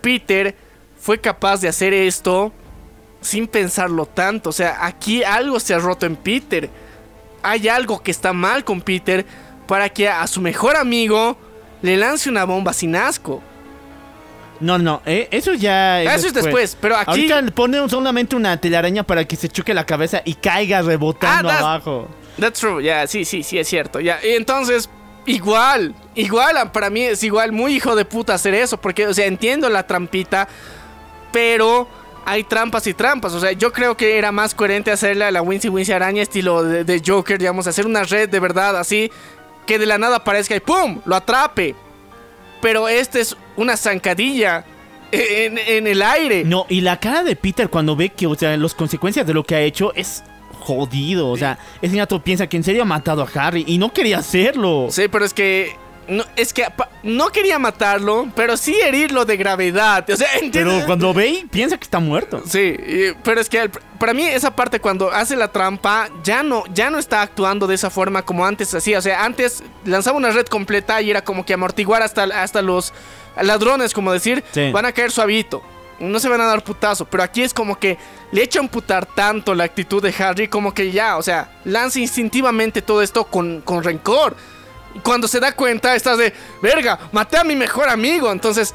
[0.03, 0.55] Peter
[1.01, 2.53] fue capaz de hacer esto
[3.23, 4.51] sin pensarlo tanto.
[4.51, 6.69] O sea, aquí algo se ha roto en Peter.
[7.43, 9.25] Hay algo que está mal con Peter
[9.67, 11.37] para que a su mejor amigo
[11.81, 13.43] le lance una bomba sin asco.
[14.61, 18.57] No, no, eh, eso ya Eso es después, pero aquí- Ahorita le ponen solamente una
[18.57, 22.09] telaraña para que se choque la cabeza y caiga rebotando Ah, abajo.
[22.39, 23.99] That's true, ya, sí, sí, sí, es cierto.
[23.99, 24.89] Ya, y entonces,
[25.27, 29.27] igual, igual, para mí es igual muy hijo de puta hacer eso, porque, o sea,
[29.27, 30.49] entiendo la trampita,
[31.33, 31.89] pero
[32.25, 33.33] hay trampas y trampas.
[33.35, 36.63] O sea, yo creo que era más coherente hacerle a la Wincy Wincy Araña estilo
[36.63, 39.11] de, de Joker, digamos, hacer una red de verdad así,
[39.67, 41.01] que de la nada aparezca y ¡pum!
[41.05, 41.75] lo atrape.
[42.61, 44.65] Pero este es una zancadilla
[45.11, 46.45] en, en el aire.
[46.45, 49.45] No, y la cara de Peter cuando ve que, o sea, las consecuencias de lo
[49.45, 50.23] que ha hecho es
[50.63, 51.29] jodido.
[51.31, 54.19] O sea, ese gato piensa que en serio ha matado a Harry y no quería
[54.19, 54.89] hacerlo.
[54.91, 55.77] Sí, pero es que.
[56.09, 56.67] No, es que
[57.05, 60.05] no quería matarlo, pero sí herirlo de gravedad.
[60.11, 60.75] O sea, ¿entiendes?
[60.75, 62.43] Pero cuando ve, y piensa que está muerto.
[62.45, 62.77] Sí,
[63.23, 66.99] pero es que para mí esa parte cuando hace la trampa ya no, ya no
[66.99, 68.99] está actuando de esa forma como antes hacía.
[68.99, 72.93] O sea, antes lanzaba una red completa y era como que amortiguar hasta, hasta los
[73.41, 74.73] ladrones, como decir, Sí.
[74.73, 75.63] van a caer suavito.
[76.03, 77.97] No se van a dar putazo, pero aquí es como que
[78.33, 82.01] le echa a putar tanto la actitud de Harry como que ya, o sea, lanza
[82.01, 84.37] instintivamente todo esto con, con rencor.
[85.03, 88.31] Cuando se da cuenta, estás de, verga, maté a mi mejor amigo.
[88.31, 88.75] Entonces,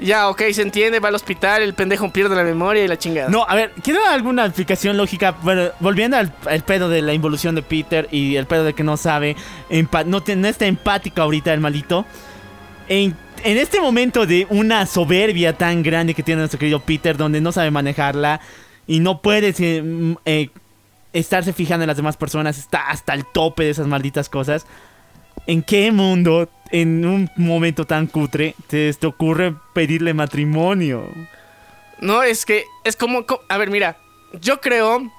[0.00, 3.28] ya, ok, se entiende, va al hospital, el pendejo pierde la memoria y la chingada.
[3.28, 5.32] No, a ver, ¿quiero alguna explicación lógica?
[5.42, 6.30] Bueno, volviendo al,
[6.64, 9.36] pedo de la involución de Peter y el pedo de que no sabe,
[9.70, 12.06] no, no está empático ahorita el malito.
[12.88, 17.40] En, en este momento de una soberbia tan grande que tiene nuestro querido Peter, donde
[17.40, 18.40] no sabe manejarla
[18.86, 20.50] y no puede eh, mm, eh,
[21.12, 24.66] estarse fijando en las demás personas, está hasta el tope de esas malditas cosas.
[25.46, 31.06] ¿En qué mundo, en un momento tan cutre, te, ocurre pedirle matrimonio?
[32.00, 33.96] No, es que es como, co- a ver, mira,
[34.40, 35.10] yo creo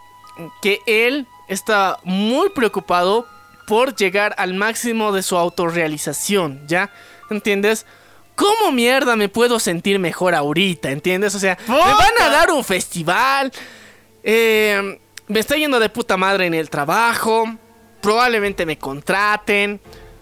[0.61, 3.25] que él está muy preocupado
[3.67, 6.91] por llegar al máximo de su autorrealización, ¿ya?
[7.29, 7.85] ¿Entiendes?
[8.39, 10.91] ¿Cómo mierda me puedo sentir mejor ahorita?
[10.91, 11.35] ¿Entiendes?
[11.35, 13.51] O sea, me van a dar un festival.
[14.23, 17.43] eh, me está yendo de puta madre en el trabajo.
[18.01, 19.81] Probablemente me contraten.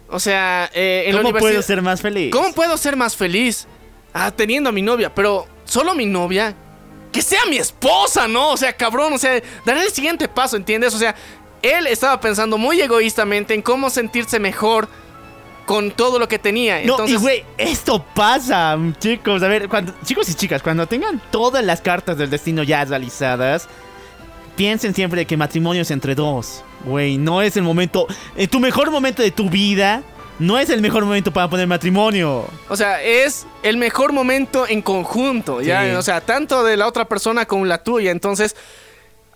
[0.09, 2.31] O sea, eh, en la ¿Cómo puedo ser más feliz?
[2.31, 3.67] ¿Cómo puedo ser más feliz?
[4.13, 6.55] Ah, teniendo a mi novia, pero solo mi novia.
[7.11, 8.49] Que sea mi esposa, ¿no?
[8.49, 10.95] O sea, cabrón, o sea, daré el siguiente paso, ¿entiendes?
[10.95, 11.13] O sea,
[11.61, 14.87] él estaba pensando muy egoístamente en cómo sentirse mejor
[15.67, 16.77] con todo lo que tenía.
[16.77, 19.43] No, Entonces, y güey, esto pasa, chicos.
[19.43, 23.67] A ver, cuando, chicos y chicas, cuando tengan todas las cartas del destino ya realizadas,
[24.55, 26.63] piensen siempre que matrimonio es entre dos.
[26.85, 30.03] Güey, no es el momento, en tu mejor momento de tu vida,
[30.39, 32.45] no es el mejor momento para poner matrimonio.
[32.69, 35.83] o sea, es el mejor momento en conjunto, ¿ya?
[35.83, 35.91] Sí.
[35.95, 38.11] O sea, tanto de la otra persona como la tuya.
[38.11, 38.55] Entonces,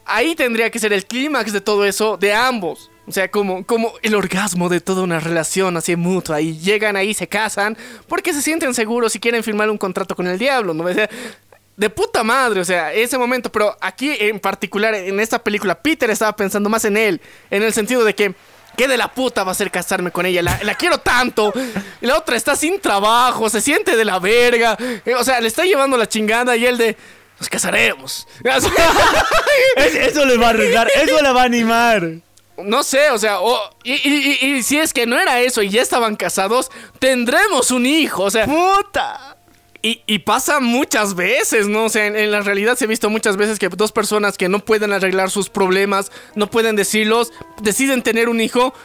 [0.06, 2.91] ahí tendría que ser el clímax de todo eso de ambos.
[3.08, 6.40] O sea, como, como el orgasmo de toda una relación así mutua.
[6.42, 10.28] Y llegan ahí, se casan, porque se sienten seguros y quieren firmar un contrato con
[10.28, 10.86] el diablo, ¿no?
[10.86, 10.90] O
[11.78, 13.52] de puta madre, o sea, ese momento.
[13.52, 17.20] Pero aquí en particular, en esta película, Peter estaba pensando más en él.
[17.50, 18.36] En el sentido de que,
[18.78, 20.44] ¿qué de la puta va a ser casarme con ella?
[20.44, 21.52] La, la quiero tanto.
[22.02, 24.78] La otra está sin trabajo, se siente de la verga.
[25.06, 26.96] Eh, O sea, le está llevando la chingada y él de...
[27.40, 28.28] Nos casaremos.
[29.76, 32.08] Es- eso le va a arreglar, eso le va a animar.
[32.58, 33.40] No sé, o sea,
[33.84, 37.72] y, y- y- y si es que no era eso y ya estaban casados, tendremos
[37.72, 39.38] un hijo, o sea, ¡Puta!
[39.84, 41.86] y, pasa muchas veces, ¿no?
[41.86, 44.48] O sea, en, en la realidad se ha visto muchas veces que dos personas que
[44.48, 47.32] no pueden arreglar sus problemas, no pueden decirlos,
[47.62, 48.76] deciden tener un hijo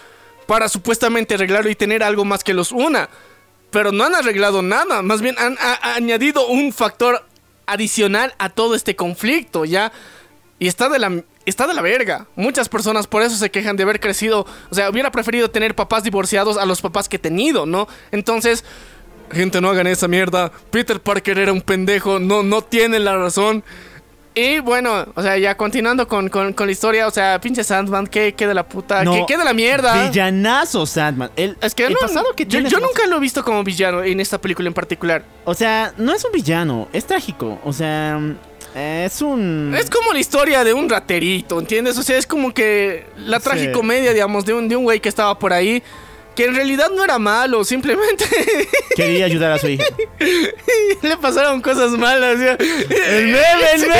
[0.46, 3.10] para supuestamente arreglarlo y tener algo más que los una.
[3.70, 7.26] Pero no han arreglado nada, más bien han ha- añadido un factor
[7.66, 9.92] adicional a todo este conflicto, ¿ya?
[10.58, 11.12] Y está de la
[11.46, 12.26] está de la verga.
[12.36, 16.02] Muchas personas por eso se quejan de haber crecido, o sea, hubiera preferido tener papás
[16.04, 17.88] divorciados a los papás que he tenido, ¿no?
[18.12, 18.64] Entonces,
[19.32, 20.52] gente, no hagan esa mierda.
[20.70, 23.64] Peter Parker era un pendejo, no no tiene la razón.
[24.38, 28.06] Y bueno, o sea, ya continuando con, con- con la historia, o sea, pinche Sandman,
[28.06, 29.02] ¿qué, qué de la puta?
[29.02, 30.10] No, ¿Qué, qué de la mierda?
[30.10, 31.30] Villanazo, Sandman.
[31.36, 34.02] El, Es que el no, pasado que yo, yo nunca lo he visto como villano
[34.04, 35.24] en esta película en particular.
[35.46, 37.58] O sea, no es un villano, es trágico.
[37.64, 38.20] O sea,
[38.76, 39.74] es un.
[39.74, 41.96] Es como la historia de un raterito, ¿entiendes?
[41.96, 45.38] O sea, es como que la tragicomedia, digamos, de un, de un güey que estaba
[45.38, 45.82] por ahí,
[46.34, 48.26] que en realidad no era malo, simplemente
[48.94, 49.84] Quería ayudar a su hija.
[51.02, 52.38] le pasaron cosas malas.
[52.38, 53.96] ¡El meme, el meme,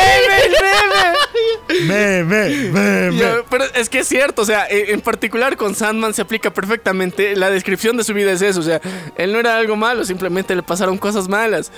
[1.79, 2.49] el meme!
[3.11, 6.53] ¡Meme, pero es que es cierto, o sea, en en particular con Sandman se aplica
[6.53, 7.35] perfectamente.
[7.35, 8.83] La descripción de su vida es eso, o sea,
[9.17, 11.73] él no era algo malo, simplemente le pasaron cosas malas.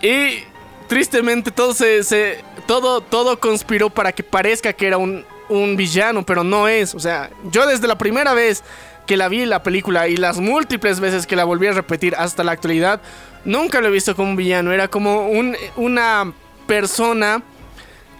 [0.00, 0.44] Y
[0.88, 6.42] tristemente todo se, todo, todo conspiró para que parezca que era un, un villano, pero
[6.44, 6.94] no es.
[6.94, 8.62] O sea, yo desde la primera vez
[9.06, 12.44] que la vi la película y las múltiples veces que la volví a repetir hasta
[12.44, 13.00] la actualidad,
[13.44, 14.72] nunca lo he visto como un villano.
[14.72, 16.32] Era como un- una
[16.66, 17.42] persona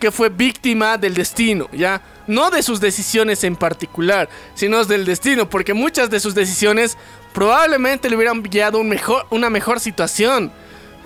[0.00, 2.00] que fue víctima del destino, ¿ya?
[2.26, 6.96] No de sus decisiones en particular, sino del destino, porque muchas de sus decisiones
[7.32, 10.52] probablemente le hubieran guiado un mejor, una mejor situación.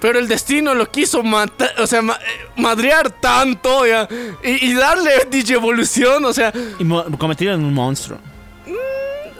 [0.03, 4.07] Pero el destino lo quiso matar, o sea, ma- eh, madrear tanto, ¿ya?
[4.45, 6.85] Y, y darle digievolución, o sea, Y
[7.17, 8.19] convertido en un monstruo.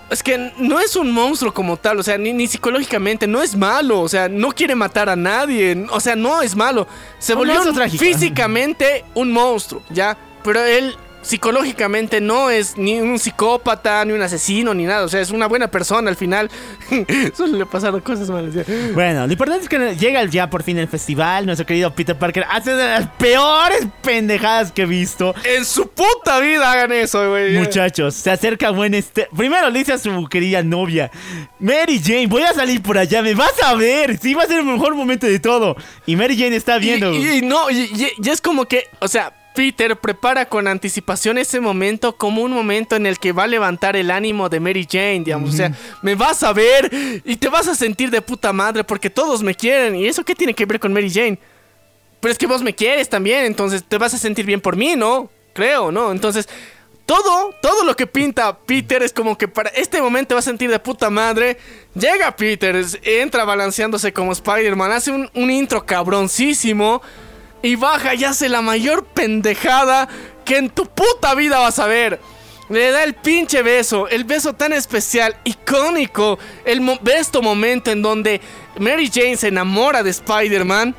[0.09, 3.57] es que no es un monstruo como tal, o sea, ni, ni psicológicamente, no es
[3.57, 6.87] malo, o sea, no quiere matar a nadie, o sea, no es malo.
[7.19, 7.61] Se volvió
[7.99, 10.17] físicamente un monstruo, ¿ya?
[10.45, 15.21] Pero él psicológicamente no es ni un psicópata, ni un asesino, ni nada, o sea,
[15.21, 16.51] es una buena persona al final.
[17.37, 18.55] Solo le pasaron cosas malas.
[18.95, 21.47] Bueno, lo importante es que llega ya por fin el festival.
[21.47, 25.35] Nuestro querido Peter Parker hace de las peores pendejadas que he visto.
[25.45, 27.57] En su puta vida hagan eso, güey.
[27.59, 29.29] Muchachos, se acerca buen este.
[29.37, 31.11] Primero le dice a su querida novia:
[31.59, 34.19] Mary Jane, voy a salir por allá, me vas a ver.
[34.19, 35.77] Sí, va a ser el mejor momento de todo.
[36.07, 37.13] Y Mary Jane está viendo.
[37.13, 41.61] Y, y no, y- y es como que, o sea, Peter prepara con anticipación ese
[41.61, 45.21] momento como un momento en el que va a levantar el ánimo de Mary Jane,
[45.21, 45.51] digamos.
[45.51, 46.91] O sea, me vas a ver
[47.25, 49.97] y te vas a sentir de puta madre porque todos me quieren.
[49.97, 51.39] ¿Y eso qué tiene que ver con Mary Jane?
[52.21, 54.95] Pero es que vos me quieres también, entonces te vas a sentir bien por mí,
[54.97, 55.29] ¿no?
[55.53, 56.13] Creo, ¿no?
[56.13, 56.49] Entonces,
[57.05, 60.71] todo, todo lo que pinta Peter es como que para este momento vas a sentir
[60.71, 61.59] de puta madre.
[61.95, 67.03] Llega Peter, entra balanceándose como Spider-Man, hace un, un intro cabroncísimo
[67.63, 70.09] y baja y hace la mayor pendejada
[70.45, 72.21] que en tu puta vida vas a ver.
[72.69, 78.01] Le da el pinche beso, el beso tan especial, icónico, el mo- besto momento en
[78.03, 78.41] donde
[78.79, 80.95] Mary Jane se enamora de Spider-Man.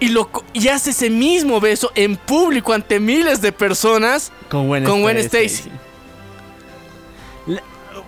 [0.00, 4.82] y, lo, y hace ese mismo beso en público ante miles de personas Con Gwen,
[4.84, 5.46] con Gwen Stacy.
[5.46, 5.70] Stacy.
[7.46, 7.62] La-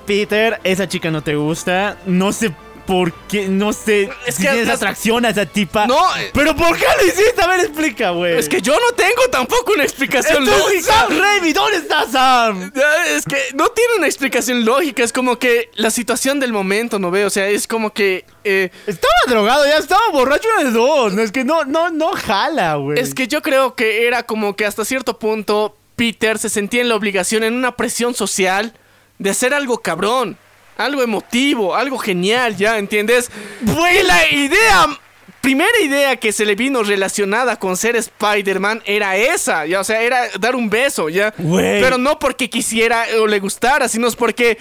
[0.06, 1.96] Peter, esa chica no te gusta.
[2.06, 2.52] No sé
[2.86, 3.48] por qué.
[3.48, 5.86] No sé Es si que tienes atracción a esa tipa.
[5.86, 7.40] No, eh, ¿Pero por qué lo hiciste?
[7.42, 8.36] A ver, explica, güey.
[8.38, 10.92] Es que yo no tengo tampoco una explicación Entonces, lógica.
[11.08, 12.72] Sam Raimi, ¿dónde está Sam?
[13.08, 17.10] Es que no tiene una explicación lógica, es como que la situación del momento, ¿no
[17.10, 17.26] veo?
[17.26, 18.24] O sea, es como que...
[18.44, 21.12] eh, Estaba drogado, ya estaba borracho de dos.
[21.12, 22.98] No, es que no, no, no jala, güey.
[22.98, 26.88] es que yo creo que era como que hasta cierto punto Peter se sentía en
[26.88, 28.74] la obligación, en una presión social,
[29.18, 30.36] de hacer algo cabrón,
[30.76, 32.78] algo emotivo, algo genial, ¿ya?
[32.78, 33.30] ¿Entiendes?
[33.62, 34.86] Y la idea...
[35.40, 40.00] Primera idea que se le vino relacionada con ser Spider-Man era esa, ya, o sea,
[40.00, 41.34] era dar un beso, ya.
[41.36, 44.56] Pero no porque quisiera o le gustara, sino es porque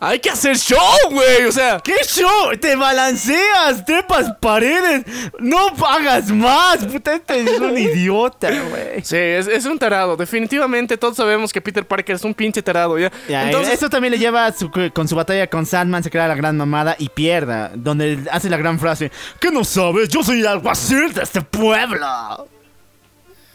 [0.00, 0.78] hay que hacer show,
[1.10, 1.80] güey, o sea.
[1.82, 2.56] ¿Qué show?
[2.60, 5.04] Te balanceas, trepas paredes.
[5.40, 6.78] No hagas más.
[6.84, 9.02] Puta, este es un idiota, güey.
[9.02, 10.16] Sí, es, es un tarado.
[10.16, 13.10] Definitivamente todos sabemos que Peter Parker es un pinche tarado, ¿ya?
[13.28, 16.36] Ya, Entonces, eso también le lleva su- con su batalla con Sandman, se crea la
[16.36, 19.10] gran mamada y pierda, donde hace la gran frase,
[19.40, 20.08] ¿qué no sabes?
[20.08, 22.46] Yo soy el alguacil de este pueblo.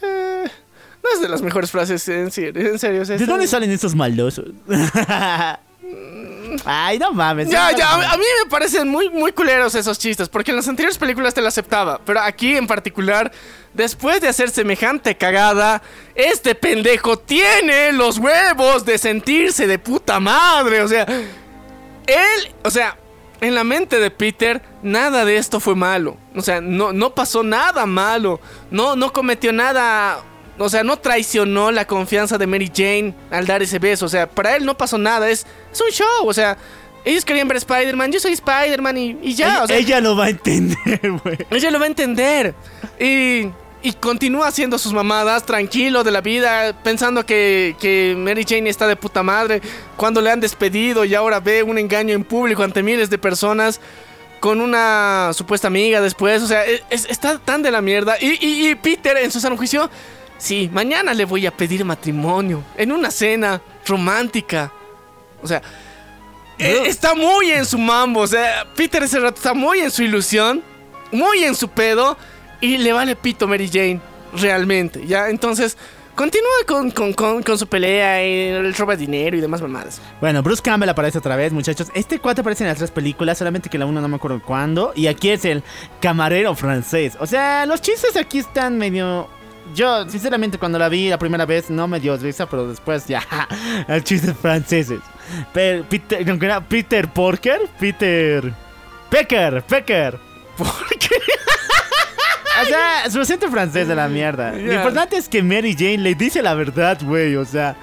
[0.02, 2.70] no es de las mejores frases, en serio.
[2.70, 4.46] En serio ¿De dónde salen estos malosos?
[6.66, 7.50] Ay, no mames.
[7.50, 8.08] Ya, no ya, mames.
[8.08, 11.34] a, a mí me parecen muy, muy culeros esos chistes, porque en las anteriores películas
[11.34, 13.32] te lo aceptaba, pero aquí en particular,
[13.74, 15.82] después de hacer semejante cagada,
[16.16, 22.98] este pendejo tiene los huevos de sentirse de puta madre, o sea, él, o sea,
[23.42, 27.44] en la mente de Peter, nada de esto fue malo, o sea, no, no pasó
[27.44, 28.40] nada malo,
[28.70, 30.24] no, no cometió nada...
[30.60, 34.06] O sea, no traicionó la confianza de Mary Jane al dar ese beso.
[34.06, 35.30] O sea, para él no pasó nada.
[35.30, 36.28] Es, es un show.
[36.28, 36.58] O sea,
[37.06, 38.12] ellos querían ver Spider-Man.
[38.12, 39.48] Yo soy Spider-Man y, y ya.
[39.48, 41.38] ella, o sea, ella lo va a entender, güey.
[41.50, 42.54] ella lo va a entender.
[43.00, 43.48] Y,
[43.82, 48.86] y continúa haciendo sus mamadas, tranquilo de la vida, pensando que, que Mary Jane está
[48.88, 49.60] de puta madre.
[49.98, 53.82] Cuando le han despedido y ahora ve un engaño en público ante miles de personas.
[54.40, 56.44] Con una supuesta amiga después.
[56.44, 58.18] O sea, es- está tan de la mierda.
[58.22, 59.90] Y, y- y Peter, en su sano juicio,
[60.44, 62.64] sí, mañana le voy a pedir matrimonio.
[62.78, 64.72] En una cena romántica.
[65.42, 65.62] O sea,
[66.60, 68.20] eh, está muy en su mambo.
[68.22, 70.62] O sea, Peter ese rato está muy en su ilusión,
[71.12, 72.18] muy en su pedo,
[72.62, 74.00] y le vale pito Mary Jane,
[74.34, 75.06] realmente.
[75.08, 75.30] ¿Ya?
[75.30, 75.78] Entonces,
[76.16, 80.00] continúa con, con- con- con su pelea, y el roba dinero y demás mamadas.
[80.22, 81.88] Bueno, Bruce Campbell aparece otra vez, muchachos.
[81.94, 84.94] Este cuate aparece en las tres películas, solamente que la uno no me acuerdo cuándo.
[84.96, 85.64] Y aquí es el
[86.00, 87.18] camarero francés.
[87.20, 89.28] O sea, los chistes aquí están medio.
[89.74, 93.24] Yo, sinceramente, cuando la vi la primera vez no me dio risa, pero después ya.
[93.88, 95.00] El chistes franceses.
[95.54, 96.62] Pero Peter, ¿cómo que era?
[96.62, 98.54] Peter Porker, Peter.
[99.10, 100.20] Pecker, Pecker.
[102.62, 104.52] O sea, su acento francés de la mierda.
[104.52, 104.76] Lo Ya.
[104.76, 107.36] importante es que Mary Jane le dice la verdad, güey.
[107.36, 107.76] O sea,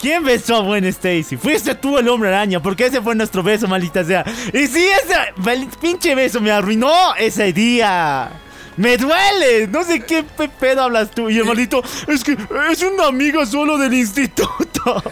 [0.00, 1.36] ¿quién besó a Gwen Stacy?
[1.36, 4.24] Fuiste tú el hombre araña, porque ese fue nuestro beso, maldita sea.
[4.52, 8.28] Y sí, ese pinche beso me arruinó ese día.
[8.76, 11.30] Me duele, no sé qué pe- pedo hablas tú.
[11.30, 12.36] Y el maldito, es que
[12.70, 15.02] es una amiga solo del instituto.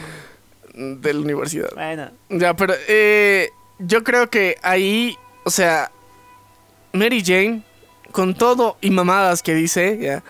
[0.75, 1.71] De la universidad.
[1.75, 5.91] Bueno, Ya, pero eh, yo creo que ahí, o sea,
[6.93, 7.63] Mary Jane,
[8.13, 10.23] con todo y mamadas que dice, ya,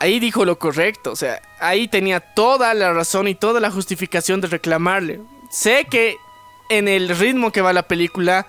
[0.00, 1.12] ahí dijo lo correcto.
[1.12, 5.20] O sea, ahí tenía toda la razón y toda la justificación de reclamarle.
[5.50, 6.16] Sé que
[6.68, 8.46] en el ritmo que va la película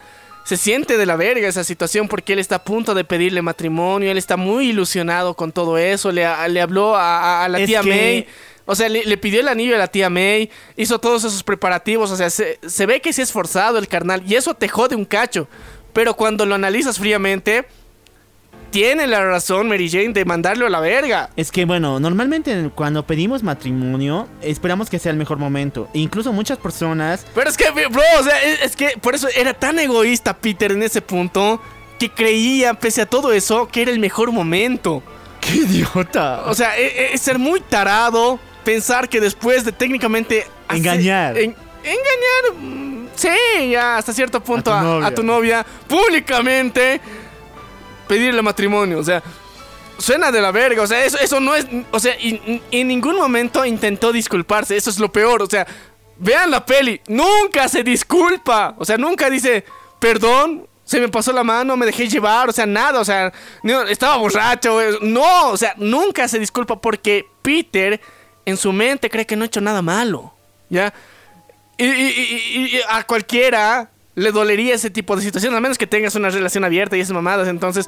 [0.48, 4.10] se siente de la verga esa situación porque él está a punto de pedirle matrimonio,
[4.10, 7.66] él está muy ilusionado con todo eso, le, le habló a, a- a la Es
[7.68, 8.28] tía que- May.
[8.66, 12.12] O sea, le, le pidió el anillo a la tía May, hizo todos esos preparativos,
[12.12, 14.96] o sea, se, se ve que sí es forzado el carnal y eso te jode
[14.96, 15.50] un cacho.
[15.92, 17.66] Pero cuando lo analizas fríamente,
[18.70, 21.30] tiene la razón Mary Jane de mandarlo a la verga.
[21.36, 25.90] Es que bueno, normalmente cuando pedimos matrimonio, esperamos que sea el mejor momento.
[25.94, 29.28] E incluso muchas personas Pero es que, bro, o sea, es, es que por eso
[29.36, 31.62] era tan egoísta Peter en ese punto
[32.00, 35.02] que creía, pese a todo eso, que era el mejor momento.
[35.42, 36.44] ¡Qué idiota!
[36.46, 40.46] O sea, e- e- es, ser muy tarado pensar que después de técnicamente...
[40.68, 41.38] hacer- Engañar.
[41.38, 42.62] en- engañar...
[42.62, 47.02] mm, Sí, ya hasta cierto punto A tu novia, públicamente
[48.08, 49.00] pedirle matrimonio.
[49.00, 49.22] O sea,
[49.98, 50.82] suena de la verga.
[50.84, 51.66] O sea, eso, eso no es...
[51.92, 54.76] O sea, y- en ningún momento intentó disculparse.
[54.78, 55.42] Eso es lo peor.
[55.42, 55.66] O sea,
[56.18, 57.02] vean la peli.
[57.08, 58.76] Nunca se disculpa.
[58.78, 59.64] O sea, nunca dice,
[60.00, 60.68] perdón.
[60.86, 63.34] Se me pasó la mano, me dejé llevar, o sea, nada, o sea,
[63.90, 68.00] estaba borracho, no, o sea, nunca se disculpa porque Peter
[68.46, 70.34] en su mente cree que no ha hecho nada malo,
[70.70, 70.94] ¿ya?
[71.78, 71.92] Y, y-
[72.54, 76.30] y- y a cualquiera le dolería ese tipo de situaciones, a menos que tengas una
[76.32, 77.48] relación abierta y esas mamadas.
[77.48, 77.88] Entonces,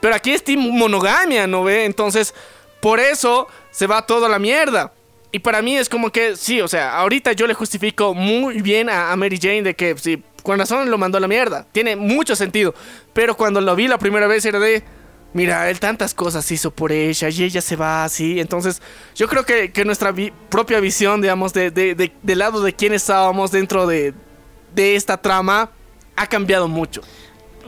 [0.00, 1.84] Pero aquí es team monogamia, ¿no ve?
[1.84, 2.34] Entonces,
[2.80, 4.92] por eso se va todo a la mierda.
[5.30, 8.90] Y para mí es como que, sí, o sea, ahorita yo le justifico muy bien
[8.90, 11.66] a, Mary Jane de que, sí, con razón lo mandó a la mierda.
[11.70, 12.74] Tiene mucho sentido.
[13.12, 14.82] Pero cuando lo vi la primera vez era de,
[15.34, 18.40] mira, él tantas cosas hizo por ella y ella se va así.
[18.40, 18.82] Entonces,
[19.14, 20.12] yo creo que, que nuestra
[20.48, 24.14] propia visión, digamos, de- de- del lado de quién estábamos dentro de,
[24.74, 25.70] de esta trama
[26.16, 27.02] ha cambiado mucho.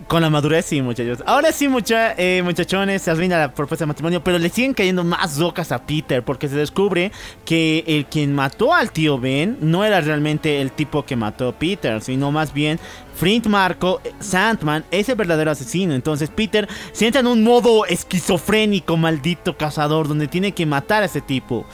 [0.08, 1.22] Con la madurez, sí, muchachos.
[1.26, 5.04] Ahora sí, mucha, eh, muchachones, se arruina la propuesta de matrimonio, pero le siguen cayendo
[5.04, 7.12] más locas a Peter porque se descubre
[7.44, 11.52] que el quien mató al tío Ben no era realmente el tipo que mató a
[11.52, 12.80] Peter, sino más bien
[13.14, 15.94] Flint Marco Sandman es el verdadero asesino.
[15.94, 21.06] Entonces Peter se entra en un modo esquizofrénico, maldito cazador, donde tiene que matar a
[21.06, 21.66] ese tipo.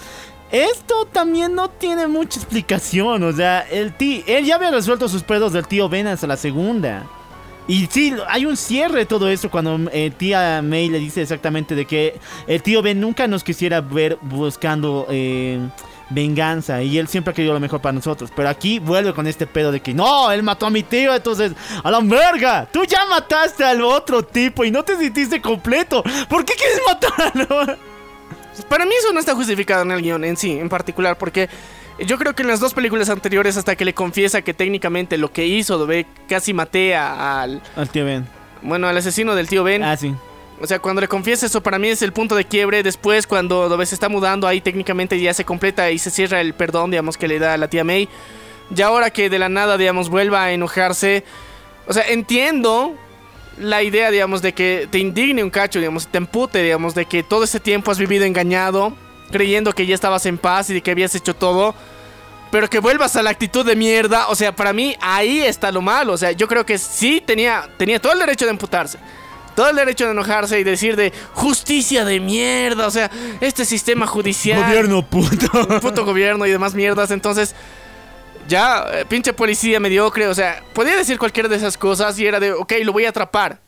[0.51, 5.23] Esto también no tiene mucha explicación, o sea, el tí- él ya había resuelto sus
[5.23, 7.05] pedos del tío Ben hasta la segunda.
[7.67, 11.75] Y sí, hay un cierre de todo eso cuando eh, tía May le dice exactamente
[11.75, 15.59] de que el tío Ben nunca nos quisiera ver buscando eh,
[16.09, 18.31] venganza y él siempre ha querido lo mejor para nosotros.
[18.35, 21.52] Pero aquí vuelve con este pedo de que no, él mató a mi tío, entonces
[21.85, 26.02] a la verga, tú ya mataste al otro tipo y no te sentiste completo.
[26.31, 27.77] ¿Por qué quieres matarlo?
[28.69, 31.49] Para mí eso no está justificado en el guion en sí, en particular, porque
[31.99, 35.33] yo creo que en las dos películas anteriores, hasta que le confiesa que técnicamente lo
[35.33, 38.27] que hizo, ve, casi maté a- al, Al tío Ben.
[38.62, 39.83] bueno, al asesino del tío Ben.
[39.83, 40.15] Ah, sí.
[40.61, 42.83] O sea, cuando le confiesa eso, para mí es el punto de quiebre.
[42.83, 46.53] Después, cuando Dove se está mudando, ahí técnicamente ya se completa y se cierra el
[46.53, 48.09] perdón, digamos, que le da a la tía May.
[48.75, 51.23] Y ahora que de la nada, digamos, vuelva a enojarse.
[51.87, 52.95] O sea, entiendo
[53.61, 57.23] la idea, digamos, de que te indigne un cacho, digamos, te empute, digamos, de que
[57.23, 58.93] todo ese tiempo has vivido engañado,
[59.31, 61.75] creyendo que ya estabas en paz y de que habías hecho todo.
[62.51, 65.83] Pero que vuelvas a la actitud de mierda, o sea, para mí ahí está lo
[65.83, 66.15] malo.
[66.15, 68.99] O sea, yo creo que sí tenía, tenía todo el derecho de emputarse.
[69.55, 72.87] Todo el derecho de enojarse y decir de justicia de mierda.
[72.87, 74.62] O sea, este sistema judicial.
[74.62, 75.81] Gobierno puto.
[75.81, 77.11] puto gobierno y demás mierdas.
[77.11, 77.55] Entonces,
[78.49, 80.27] ya, eh, pinche policía mediocre.
[80.27, 83.10] O sea, podía decir cualquiera de esas cosas y era de, ok, lo voy a
[83.10, 83.60] atrapar.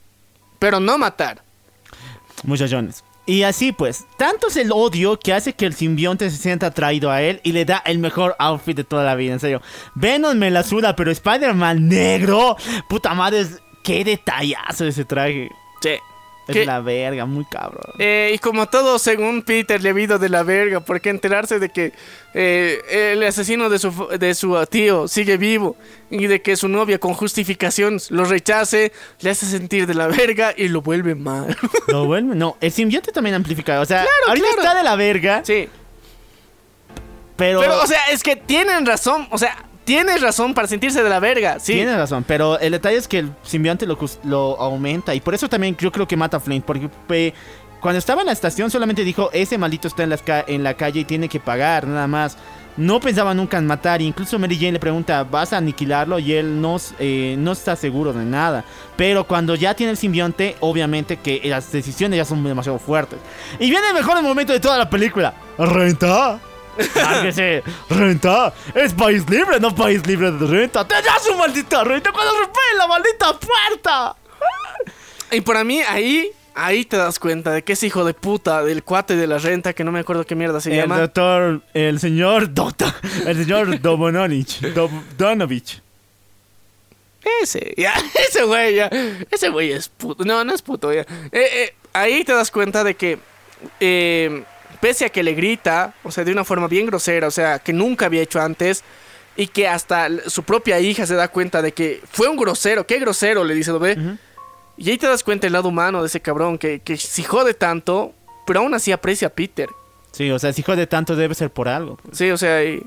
[0.59, 1.43] Pero no matar.
[2.43, 3.05] Muchachones.
[3.27, 7.11] Y así pues, tanto es el odio que hace que el simbionte se sienta atraído
[7.11, 9.63] a él y le da el mejor outfit de toda la vida, en serio.
[9.95, 12.57] Venom me la suda, pero Spider-Man negro,
[12.89, 13.47] puta madre,
[13.85, 15.51] qué detallazo ese traje.
[15.81, 15.91] Sí.
[16.51, 17.95] Es la verga, muy cabrón.
[17.99, 21.69] Eh, y como todo, según Peter, le ha habido de la verga, porque enterarse de
[21.69, 21.93] que
[22.35, 25.77] eh, el asesino de su, de su tío sigue vivo
[26.11, 30.53] y de que su novia con justificación lo rechace, le hace sentir de la verga
[30.57, 31.57] y lo vuelve mal.
[31.89, 34.63] Lo vuelve, no, el simbionte también amplifica, o sea, ahorita claro.
[34.63, 35.69] está de la verga, sí.
[37.37, 37.61] pero...
[37.61, 39.57] Pero, o sea, es que tienen razón, o sea,
[39.91, 41.73] tienes razón para sentirse de la verga, sí.
[41.75, 45.77] Tienes razón, pero el detalle es que el simbionte lo, aumenta y por eso también
[45.77, 47.35] yo creo que mata a Flint, porque
[47.81, 51.01] cuando estaba en la estación solamente dijo, ese maldito está en, ca- en la calle
[51.01, 52.37] y tiene que pagar, nada más.
[52.77, 56.19] No pensaba nunca en matar, incluso Mary Jane le pregunta, ¿vas a aniquilarlo?
[56.21, 58.65] Y él no, eh, no está seguro de nada.
[58.97, 63.19] Pero cuando ya tiene el simbionte, obviamente que las decisiones ya son demasiado fuertes.
[63.59, 65.35] Y viene el mejor momento de toda la película.
[65.59, 66.39] ¿Renta?
[66.95, 68.53] Lárguese, renta.
[68.75, 70.87] Es país libre, no país libre de renta.
[70.87, 74.17] ¡Te da su maldita renta cuando rompe la maldita puerta!
[75.33, 78.83] Y para mí, ahí, ahí te das cuenta de que es hijo de puta del
[78.83, 80.99] cuate de la renta, que no me acuerdo qué mierda se El llama.
[80.99, 82.93] doctor, el señor Doctor,
[83.27, 85.83] el señor Dobonovich, Dob- Donovich.
[87.43, 87.95] Ese, ya,
[88.29, 88.91] ese güey, ya.
[89.31, 90.25] Ese güey es puto.
[90.25, 91.03] No, no es puto, ya.
[91.03, 93.19] Eh, eh, ahí te das cuenta de que,
[93.79, 94.43] eh,
[94.81, 97.73] pese a que le grita, o sea, de una forma bien grosera, o sea, que
[97.73, 98.83] nunca había hecho antes,
[99.37, 102.99] y que hasta su propia hija se da cuenta de que fue un grosero, qué
[102.99, 103.97] grosero, le dice, ¿lo ve?
[104.77, 107.55] Y ahí te das cuenta el lado humano de ese cabrón, que, que si jode
[107.55, 108.13] tanto,
[108.47, 109.69] pero aún así aprecia a Peter.
[110.13, 111.97] Sí, o sea, si hijo de tanto debe ser por algo.
[112.03, 112.19] pues.
[112.19, 112.83] Sí, o sea, y-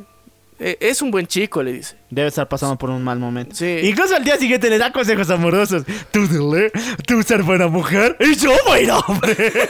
[0.59, 1.95] eh, es un buen chico, le dice.
[2.09, 3.55] Debe estar pasando por un mal momento.
[3.55, 3.79] Sí.
[3.83, 5.83] Incluso al día siguiente le da consejos amorosos.
[6.11, 6.71] Tú dile,
[7.07, 9.35] tú ser buena mujer y yo buen hombre.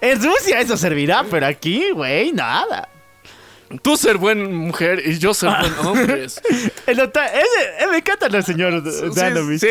[0.00, 2.88] en Rusia eso servirá, pero aquí, güey, nada.
[3.82, 6.26] Tú ser buena mujer y yo ser buen hombre.
[6.86, 7.08] El ese-
[7.80, 8.82] eh, me encanta el señor
[9.14, 9.60] Danovich.
[9.60, 9.66] Sí,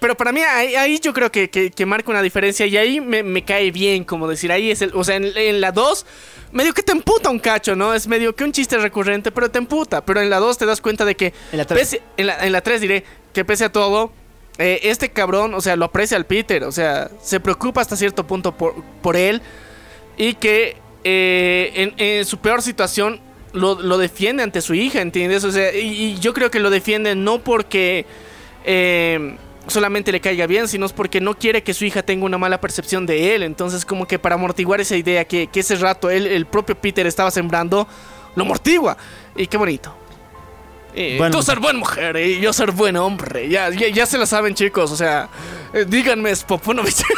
[0.00, 3.00] pero para mí ahí, ahí yo creo que, que- que marca una diferencia y ahí
[3.00, 6.04] me, me cae bien, como decir, ahí es el, o sea, en, en la 2,
[6.50, 7.94] medio que te emputa un cacho, ¿no?
[7.94, 10.80] Es medio que un chiste recurrente, pero te emputa, pero en la 2 te das
[10.80, 11.78] cuenta de que, En la tres.
[11.92, 14.12] pese- en la, en la 3 diré, que pese a todo,
[14.58, 18.26] eh, este cabrón, o sea, lo aprecia al Peter, o sea, se preocupa hasta cierto
[18.26, 19.40] punto por, por él
[20.16, 23.20] y que eh, en, su peor situación
[23.52, 25.44] lo, lo defiende ante su hija, ¿entiendes?
[25.44, 28.04] O sea, y, y yo creo que lo defiende no porque
[28.64, 29.36] eh,
[29.68, 32.60] solamente le caiga bien, sino es porque no quiere que su hija tenga una mala
[32.60, 33.42] percepción de él.
[33.42, 37.06] Entonces, como que para amortiguar esa idea que, que ese rato él, el propio Peter
[37.06, 37.86] estaba sembrando,
[38.34, 38.96] lo amortigua.
[39.36, 39.97] Y qué bonito.
[40.94, 41.36] Eh, Bueno.
[41.36, 43.48] tú ser buena mujer y yo ser buen hombre.
[43.48, 44.90] Ya, ya, ya se la saben, chicos.
[44.90, 45.28] O sea,
[45.72, 47.02] eh, díganme, Spoponovich.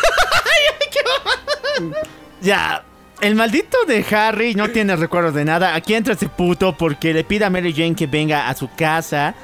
[2.43, 2.85] Ya,
[3.21, 5.75] el maldito de Harry no tiene recuerdos de nada.
[5.75, 9.35] Aquí entra ese puto porque le pide a Mary Jane que venga a su casa.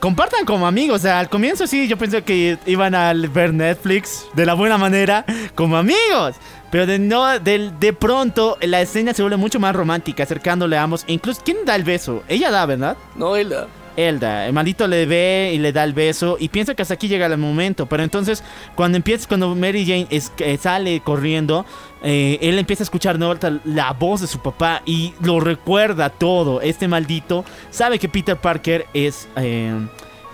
[0.00, 0.96] Compartan como amigos.
[0.96, 4.78] O sea, al comienzo sí, yo pensé que iban a ver Netflix de la buena
[4.78, 6.36] manera como amigos.
[6.70, 10.82] Pero de, no, de, de pronto la escena se vuelve mucho más romántica, acercándole a
[10.82, 11.04] ambos.
[11.06, 12.22] Incluso, ¿quién da el beso?
[12.28, 12.96] Ella da, ¿verdad?
[13.16, 13.66] no, Ella.
[13.98, 17.08] Elda, el maldito le ve y le da el beso y piensa que hasta aquí
[17.08, 18.44] llega el momento, pero entonces
[18.76, 21.66] cuando empieza, cuando Mary Jane es- eh, sale corriendo,
[22.02, 26.10] eh, él empieza a escuchar de vuelta la voz de su papá y lo recuerda
[26.10, 26.60] todo.
[26.60, 29.74] Este maldito sabe que Peter Parker es eh,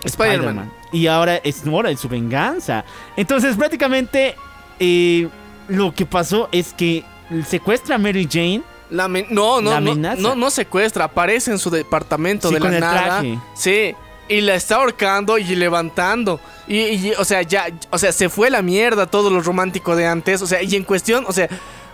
[0.03, 0.71] Spider-Man.
[0.91, 2.85] y ahora es hora de su venganza.
[3.17, 4.35] Entonces prácticamente
[5.67, 7.03] lo que pasó es que
[7.47, 8.61] secuestra a Mary Jane.
[8.89, 9.07] No,
[9.61, 12.79] no, La no, no, no secuestra, aparece en su departamento Sí, de la con el
[12.79, 13.39] traje.
[13.55, 13.95] Sí,
[14.27, 16.39] y la está ahorcando y levantando.
[16.67, 20.07] Y, y, o sea, ya, o sea, se fue la mierda todo lo romántico de
[20.07, 20.41] antes.
[20.41, 21.47] O sea, y en cuestión, o sea,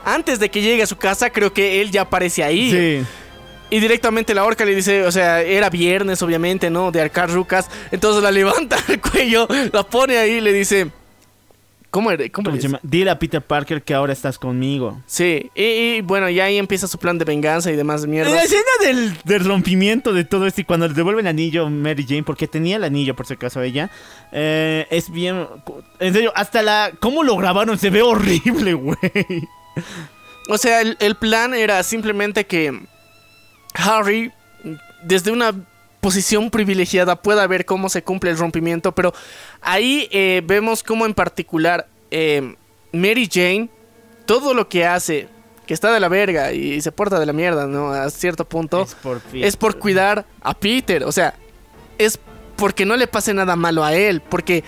[0.06, 2.72] antes de que llegue a su casa, creo que él ya aparece ahí.
[2.72, 3.06] Sí.
[3.70, 6.92] Y directamente la horca le dice, o sea, era viernes, obviamente, ¿no?
[6.92, 7.70] De arcar rucas.
[7.92, 10.92] Entonces la levanta al cuello, la pone ahí y le dice.
[11.92, 12.24] ¿Cómo era?
[12.30, 12.78] ¿Cómo ¿Cómo le se dice?
[12.78, 12.80] llama?
[12.90, 15.02] Dile a Peter Parker que ahora estás conmigo.
[15.06, 15.62] Sí, y,
[15.98, 18.46] y, bueno, ya ahí empieza su plan de venganza y demás La mierdas.
[18.46, 22.24] escena del, del rompimiento de todo esto y cuando le devuelve el anillo Mary Jane,
[22.24, 23.92] porque tenía el anillo por si acaso ella,
[24.32, 25.46] eh, es bien...
[26.00, 26.92] En serio, hasta la...
[27.00, 27.78] ¿Cómo lo grabaron?
[27.78, 28.98] Se ve horrible, güey.
[30.50, 32.80] O sea, el, el plan era simplemente que
[33.74, 34.32] Harry,
[35.04, 35.54] desde una
[36.02, 39.14] posición privilegiada, pueda ver cómo se cumple el rompimiento, pero
[39.62, 42.56] ahí eh, vemos cómo en particular eh,
[42.92, 43.70] Mary Jane,
[44.26, 45.30] todo lo que hace,
[45.66, 47.92] que está de la verga y se porta de la mierda, ¿no?
[47.94, 51.36] A cierto punto, Es por es por cuidar a Peter, o sea,
[51.98, 52.20] es
[52.58, 54.64] porque no le pase nada malo a él, porque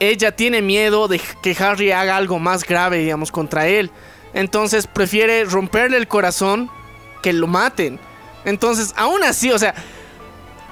[0.00, 3.90] ella tiene miedo de que Harry haga algo más grave, digamos, contra él.
[4.34, 6.68] Entonces prefiere romperle el corazón
[7.22, 8.00] que lo maten.
[8.44, 9.74] Entonces, aún así, o sea,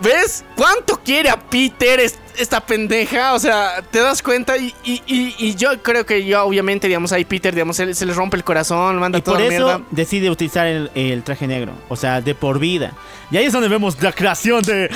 [0.02, 3.34] ¿ves cuánto quiere a Peter es- esta pendeja?
[3.34, 7.12] O sea, te das cuenta y, y- y- y yo creo que yo, obviamente, digamos,
[7.12, 9.54] ahí Peter, digamos, se, le- se le rompe el corazón, manda Y toda por la
[9.54, 9.84] eso mierda.
[9.90, 11.72] decide utilizar el, el traje negro.
[11.88, 12.92] O sea, de por vida.
[13.30, 14.90] Y ahí es donde vemos la creación de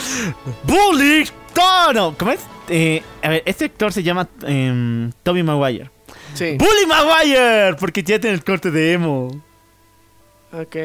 [0.64, 2.14] Bully Tono.
[2.18, 2.40] ¿Cómo es?
[2.68, 5.90] Eh, a ver, este actor se llama eh, Toby Maguire.
[6.34, 6.56] Sí.
[6.58, 7.74] ¡Bully Maguire!
[7.78, 9.28] Porque ya tiene el corte de emo.
[10.52, 10.76] Ok.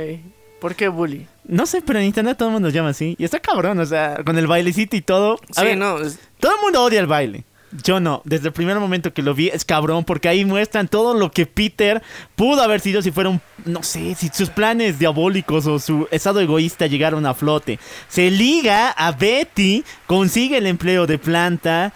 [0.60, 1.26] ¿Por qué bully?
[1.50, 3.16] No sé, pero en internet todo el mundo llama así.
[3.18, 5.40] Y está cabrón, o sea, con el bailecito y todo.
[5.56, 5.98] A Sí, ver, no.
[6.00, 7.44] es- Todo el mundo odia el baile.
[7.84, 8.22] Yo no.
[8.26, 11.46] Desde el primer momento que lo vi es cabrón porque ahí muestran todo lo que
[11.46, 12.02] Peter
[12.36, 13.42] pudo haber sido si fuera un...
[13.66, 17.78] No sé, si sus planes diabólicos o su estado egoísta llegaron a flote.
[18.08, 21.94] Se liga a Betty, consigue el empleo de planta.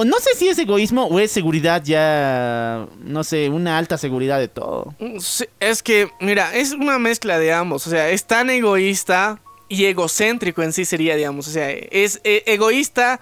[0.00, 2.86] O no sé si es egoísmo o es seguridad ya...
[3.04, 4.94] No sé, una alta seguridad de todo.
[5.18, 7.86] Sí, es que, mira, es una mezcla de ambos.
[7.86, 11.48] O sea, es tan egoísta y egocéntrico en sí sería, digamos.
[11.48, 13.20] O sea, es eh, egoísta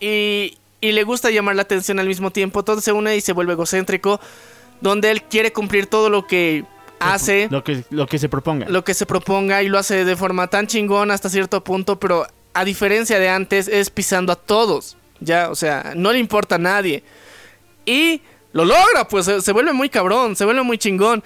[0.00, 2.64] y, y le gusta llamar la atención al mismo tiempo.
[2.64, 4.20] Todo se une y se vuelve egocéntrico.
[4.80, 6.64] Donde él quiere cumplir todo lo que
[6.98, 8.68] hace, Lo que, lo que se proponga.
[8.68, 12.00] lo que se proponga y lo hace de forma tan chingón hasta cierto punto.
[12.00, 14.96] Pero a diferencia de antes, es pisando a todos.
[15.20, 17.02] Ya, o sea, no le importa a nadie.
[17.84, 18.20] Y
[18.52, 21.22] lo logra, pues se, se vuelve muy cabrón, se vuelve muy chingón.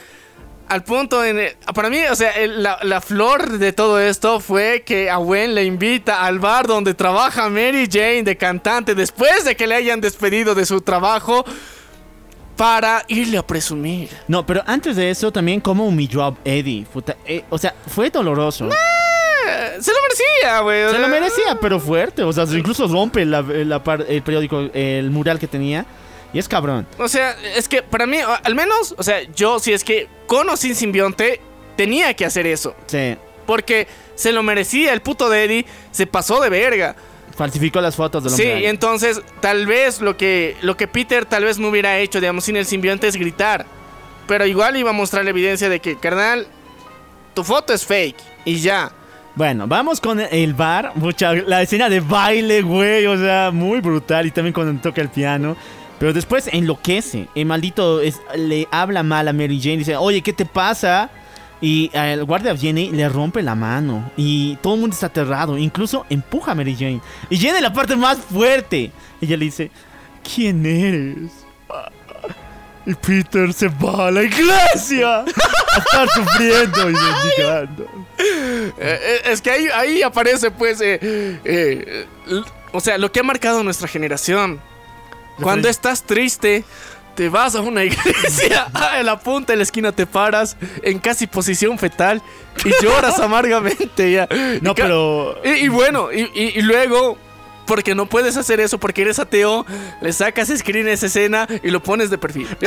[0.67, 1.39] Al punto en...
[1.39, 5.17] el- para mí, o sea, el- la, la flor de todo esto fue que a
[5.17, 9.75] Gwen le invita al bar donde trabaja Mary Jane de cantante después de que le
[9.75, 11.45] hayan despedido de su trabajo
[12.57, 14.09] para irle a presumir.
[14.29, 16.87] No, pero antes de eso también como humilló a Eddie.
[16.93, 18.69] Puta, eh, o sea, fue doloroso.
[19.81, 20.91] Se lo merecía, güey.
[20.91, 22.23] Se lo merecía, pero fuerte.
[22.23, 25.85] O sea, incluso rompe la- la par- el periódico, el mural que tenía.
[26.33, 26.87] Y es cabrón.
[26.99, 30.49] O sea, es que para mí, al menos, o sea, yo si es que con
[30.51, 31.41] o sin simbionte,
[31.77, 32.75] tenía que hacer eso.
[32.87, 33.17] Sí.
[33.47, 33.87] Porque
[34.17, 36.97] se lo merecía, el puto de Eddie se pasó de verga.
[37.37, 38.61] Falsificó las fotos del Sí, hombre.
[38.61, 42.45] y entonces tal vez lo que, lo que Peter tal vez no hubiera hecho, digamos,
[42.45, 43.67] sin el simbionte es gritar.
[44.27, 46.47] Pero igual iba a mostrar la evidencia de que, carnal,
[47.35, 48.17] tu foto es fake.
[48.45, 48.91] Y ya.
[49.37, 50.93] Bueno, vamos con el bar.
[50.95, 53.07] Mucha, la escena de baile, güey.
[53.07, 54.27] O sea, muy brutal.
[54.27, 55.57] Y también cuando toca el piano.
[55.99, 57.27] Pero después enloquece.
[57.35, 58.01] El maldito
[58.37, 59.79] le habla mal a Mary Jane.
[59.79, 61.11] Dice, oye, ¿qué te pasa?
[61.61, 64.09] Y el guardia viene y le rompe la mano.
[64.17, 65.59] Y todo el mundo está aterrado.
[65.59, 67.01] Incluso empuja a Mary Jane.
[67.29, 68.93] Y viene la parte más fuerte.
[69.21, 69.71] Ella le dice,
[70.23, 71.45] ¿quién eres?
[72.87, 77.85] Y Peter se va a la iglesia a estar sufriendo y mendigando.
[78.19, 82.05] Eh, eh, es que ahí, ahí aparece, pues, eh, eh,
[82.73, 84.61] o sea, lo que ha marcado nuestra generación.
[85.41, 86.65] Cuando estás triste,
[87.17, 88.67] te vas a una iglesia,
[88.99, 92.23] en la punta de la esquina te paras en casi posición fetal
[92.65, 94.29] y lloras amargamente ya.
[94.61, 95.41] No, Y pero.
[95.45, 97.19] Y, y bueno, y luego,
[97.67, 99.65] porque no puedes hacer eso porque eres ateo,
[100.01, 102.49] le sacas screen a esa escena y lo pones de perfil.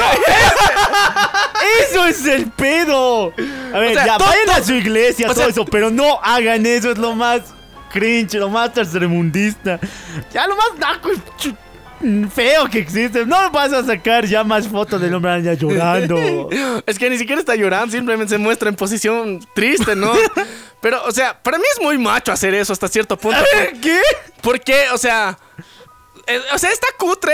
[1.89, 3.33] ¡Eso es el pedo!
[3.73, 5.89] A ver, O sea, ya todo- vayan a su iglesia, o todo sea- eso, pero
[5.91, 7.41] no hagan eso, es lo más
[7.91, 9.79] cringe, lo más tercermundista.
[10.33, 11.09] Ya lo más naco
[12.33, 13.25] feo que existe.
[13.25, 16.49] No vas a sacar ya más fotos del hombre araña llorando.
[16.85, 20.13] Es que ni siquiera está llorando, simplemente se muestra en posición triste, ¿no?
[20.81, 23.39] Pero, o sea, para mí es muy macho hacer eso hasta cierto punto.
[23.81, 23.99] ¿Qué?
[24.41, 25.37] Porque, o sea.
[26.27, 27.33] eh, o sea, está cutre,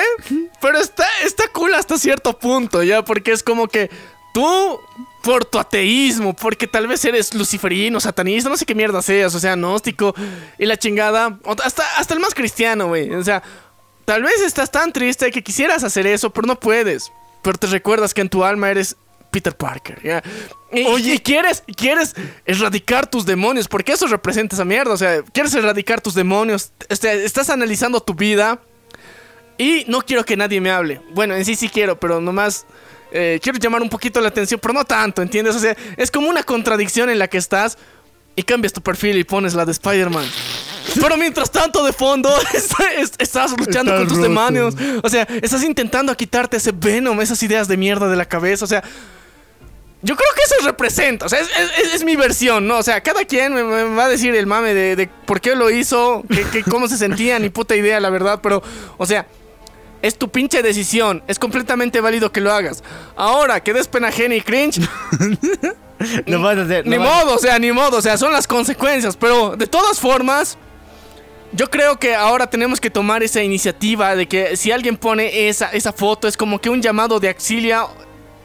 [0.61, 3.03] pero está, está cool hasta cierto punto, ¿ya?
[3.03, 3.89] Porque es como que
[4.33, 4.79] tú,
[5.23, 9.39] por tu ateísmo, porque tal vez eres luciferino, satanista, no sé qué mierda seas, o
[9.39, 10.15] sea, gnóstico
[10.57, 13.13] y la chingada, hasta, hasta el más cristiano, güey.
[13.13, 13.43] O sea,
[14.05, 17.11] tal vez estás tan triste que quisieras hacer eso, pero no puedes.
[17.41, 18.95] Pero te recuerdas que en tu alma eres
[19.31, 20.23] Peter Parker, ¿ya?
[20.71, 22.15] Y, Oye, quieres, quieres
[22.45, 27.13] erradicar tus demonios, porque eso representa esa mierda, o sea, quieres erradicar tus demonios, sea,
[27.13, 28.59] estás analizando tu vida
[29.57, 31.01] y no quiero que nadie me hable.
[31.13, 32.65] Bueno, en sí sí quiero, pero nomás
[33.11, 35.55] eh, quiero llamar un poquito la atención, pero no tanto, ¿entiendes?
[35.55, 37.77] O sea, es como una contradicción en la que estás
[38.35, 40.25] y cambias tu perfil y pones la de Spider-Man.
[40.99, 44.29] Pero mientras tanto, de fondo, está- es- estás luchando Está con tus roto.
[44.29, 44.75] demonios.
[45.03, 48.65] O sea, estás intentando quitarte ese venom, esas ideas de mierda de la cabeza.
[48.65, 48.83] O sea,
[50.01, 51.47] yo creo que eso representa, o sea, es,
[51.81, 52.77] es- es mi versión, ¿no?
[52.79, 55.55] O sea, cada quien me, me va a decir el mame de, de por qué
[55.55, 58.61] lo hizo, que, que cómo se sentía, ni puta idea, la verdad, pero,
[58.97, 59.25] o sea,
[60.01, 62.83] es tu pinche decisión, es completamente válido que lo hagas.
[63.15, 64.81] Ahora, que des pena ajena y cringe,
[66.25, 66.85] Lo vas a hacer.
[66.85, 69.67] ni lo vas- modo, o sea, ni modo, o sea, son las consecuencias, pero de
[69.67, 70.57] todas formas,
[71.53, 75.71] yo creo que ahora tenemos que tomar esa iniciativa de que si alguien pone esa,
[75.71, 77.85] esa foto, es como que un llamado de auxilia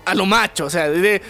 [0.05, 1.21] a lo macho, o sea, de,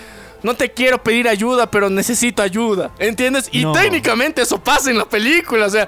[0.43, 3.49] no te quiero pedir ayuda, pero necesito ayuda, ¿entiendes?
[3.53, 3.73] Y No.
[3.73, 5.87] técnicamente eso pasa en la película, o sea,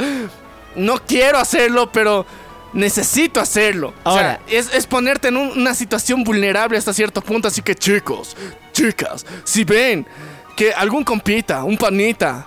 [0.75, 2.25] no quiero hacerlo, pero
[2.73, 3.93] necesito hacerlo.
[4.05, 4.41] O sea, Ahora.
[4.49, 7.49] es, es ponerte en un- una situación vulnerable hasta cierto punto.
[7.49, 8.37] Así que chicos,
[8.73, 10.07] chicas, si ven
[10.57, 12.47] que algún compita, un panita,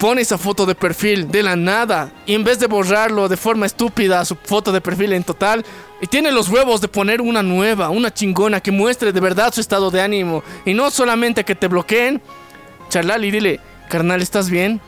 [0.00, 3.66] pone esa foto de perfil de la nada y en vez de borrarlo de forma
[3.66, 5.62] estúpida su foto de perfil en total
[6.00, 9.60] y tiene los huevos de poner una nueva, una chingona que muestre de verdad su
[9.60, 12.22] estado de ánimo y no solamente que te bloqueen,
[12.88, 14.80] charlale y dile, carnal, ¿estás bien?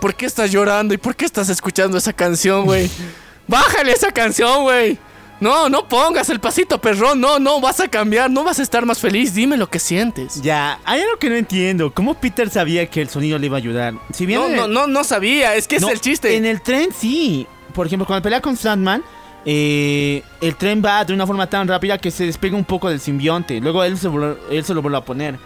[0.00, 2.90] ¿Por qué estás llorando y por qué estás escuchando esa canción, güey?
[3.46, 4.98] Bájale esa canción, güey.
[5.40, 7.20] No, no pongas el pasito perrón.
[7.20, 8.30] No, no, vas a cambiar.
[8.30, 9.34] No vas a estar más feliz.
[9.34, 10.42] Dime lo que sientes.
[10.42, 11.92] Ya, hay algo que no entiendo.
[11.94, 13.94] ¿Cómo Peter sabía que el sonido le iba a ayudar?
[14.12, 15.54] Si bien No, el- no, no, no sabía.
[15.54, 16.36] Es que es el chiste.
[16.36, 17.46] En el tren sí.
[17.72, 19.04] Por ejemplo, cuando pelea con Sandman,
[19.44, 22.98] eh, el tren va de una forma tan rápida que se despega un poco del
[22.98, 23.60] simbionte.
[23.60, 24.08] Luego él se,
[24.50, 25.38] él se lo vuelve a poner.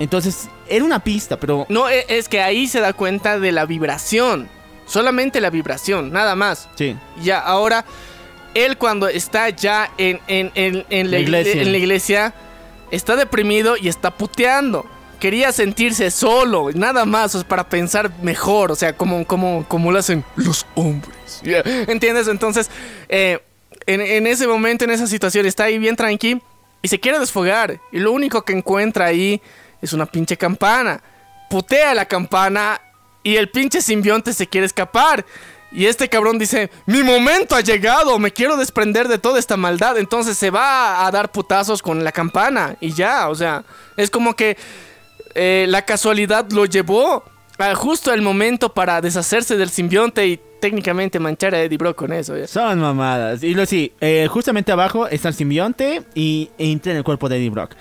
[0.00, 1.66] Entonces, era una pista, pero...
[1.68, 4.48] No, e- es que ahí se da cuenta de la vibración.
[4.86, 6.68] Solamente la vibración, nada más.
[6.74, 6.96] Sí.
[7.22, 7.84] Ya, ahora,
[8.54, 11.52] él cuando está ya en, en, en, en la, La iglesia.
[11.52, 11.62] iglesia.
[11.62, 12.34] en la iglesia,
[12.90, 14.86] está deprimido y está puteando.
[15.18, 19.92] Quería sentirse solo, nada más, o sea, para pensar mejor, o sea, como, como, como
[19.92, 21.42] lo hacen los hombres.
[21.42, 22.26] ¿Entiendes?
[22.28, 22.70] Entonces,
[23.08, 23.38] eh,
[23.86, 26.40] en, en ese momento, en esa situación, está ahí bien tranqui
[26.82, 27.80] y se quiere desfogar.
[27.92, 29.42] Y lo único que encuentra ahí
[29.82, 31.02] es una pinche campana.
[31.50, 32.80] Putea la campana
[33.22, 35.26] y el pinche simbionte se quiere escapar.
[35.72, 39.98] Y este cabrón dice, mi momento ha llegado, me quiero desprender de toda esta maldad.
[39.98, 43.64] Entonces se va a dar putazos con la campana y ya, o sea,
[43.96, 44.56] es como que
[45.34, 47.24] eh, la casualidad lo llevó
[47.58, 52.12] a justo el momento para deshacerse del simbionte y técnicamente manchar a Eddie Brock con
[52.12, 52.36] eso.
[52.36, 52.46] ya.
[52.46, 53.42] Son mamadas.
[53.42, 57.36] Y lo sí, eh, justamente abajo está el simbionte y entra en el cuerpo de
[57.36, 57.72] Eddie Brock.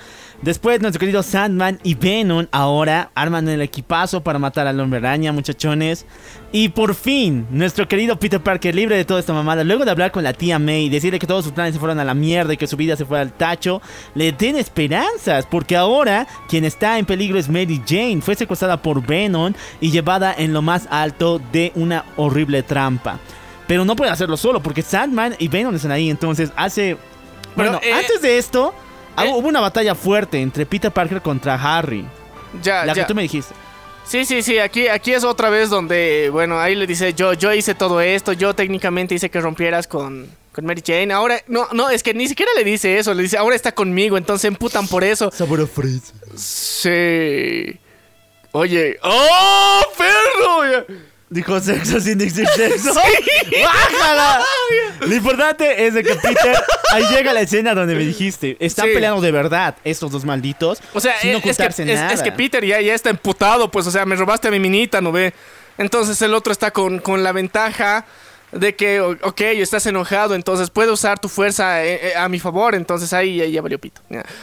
[0.42, 5.34] Después, nuestro querido Sandman y Venom ahora arman el equipazo para matar al hombre araña,
[5.34, 6.06] muchachones.
[6.54, 9.66] Y por fin, nuestro querido Peter Parker libre de toda esta mamada.
[9.66, 12.00] Luego de hablar con la tía May y decirle que todos sus planes se fueron
[12.00, 13.82] a la mierda y que su vida se fue al tacho,
[14.16, 15.46] le den esperanzas.
[15.46, 18.22] Porque ahora, quien está en peligro es Mary Jane.
[18.22, 23.20] Fue secuestrada por Venom y llevada en lo más alto de una horrible trampa.
[23.68, 26.10] Pero no puede hacerlo solo porque Sandman y Venom están ahí.
[26.10, 26.98] Entonces hace.
[27.56, 28.74] Pero, Bueno, eh, antes de esto,
[29.16, 32.06] ah, eh, hubo una batalla fuerte entre Peter Parker contra Harry.
[32.62, 33.04] Ya, La ya.
[33.04, 33.54] que tú me dijiste.
[34.06, 37.54] Sí, sí, sí, aquí, aquí es otra vez donde, bueno, ahí le dice, yo, yo
[37.54, 41.14] hice todo esto, yo técnicamente hice que rompieras con, con Mary Jane.
[41.14, 44.18] Ahora, no, no, es que ni siquiera le dice eso, le dice, ahora está conmigo,
[44.18, 45.30] entonces se emputan por eso.
[45.32, 46.14] Sabor a fresa.
[46.36, 47.80] Sí.
[48.52, 50.86] Oye, ¡oh, perro!
[51.32, 52.94] Dijo sexo sin decir sexo.
[53.64, 54.42] ¡Bájala!
[55.02, 56.56] Lo importante es de que Peter.
[56.92, 58.58] Ahí llega la escena donde me dijiste.
[58.60, 58.94] Están Sí.
[58.96, 60.80] peleando de verdad estos dos malditos.
[60.94, 62.14] O sea, sin eh, es, que, ocultarse es- nada.
[62.14, 65.02] es que Peter ya, ya está emputado, pues, o sea, me robaste a mi minita,
[65.02, 65.34] ¿no ve?
[65.78, 68.06] Entonces el otro está con, con la ventaja
[68.52, 72.76] de que, ok, estás enojado, entonces puedo usar tu fuerza eh, eh, a mi favor,
[72.76, 74.02] entonces ahí ya, ya valió pito.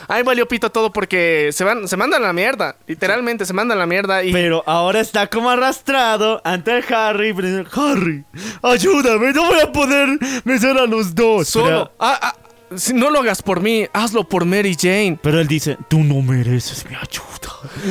[0.08, 3.78] Ahí valió pito todo porque se van, se mandan a la mierda, literalmente se mandan
[3.78, 4.32] a la mierda y...
[4.32, 7.34] Pero ahora está como arrastrado ante el Harry.
[7.72, 8.24] Harry,
[8.62, 11.48] ayúdame, no voy a poder vencer a los dos.
[11.48, 12.34] Solo, ah, ah,
[12.74, 15.18] si no lo hagas por mí, hazlo por Mary Jane.
[15.22, 17.26] Pero, él dice, tú no mereces mi ayuda.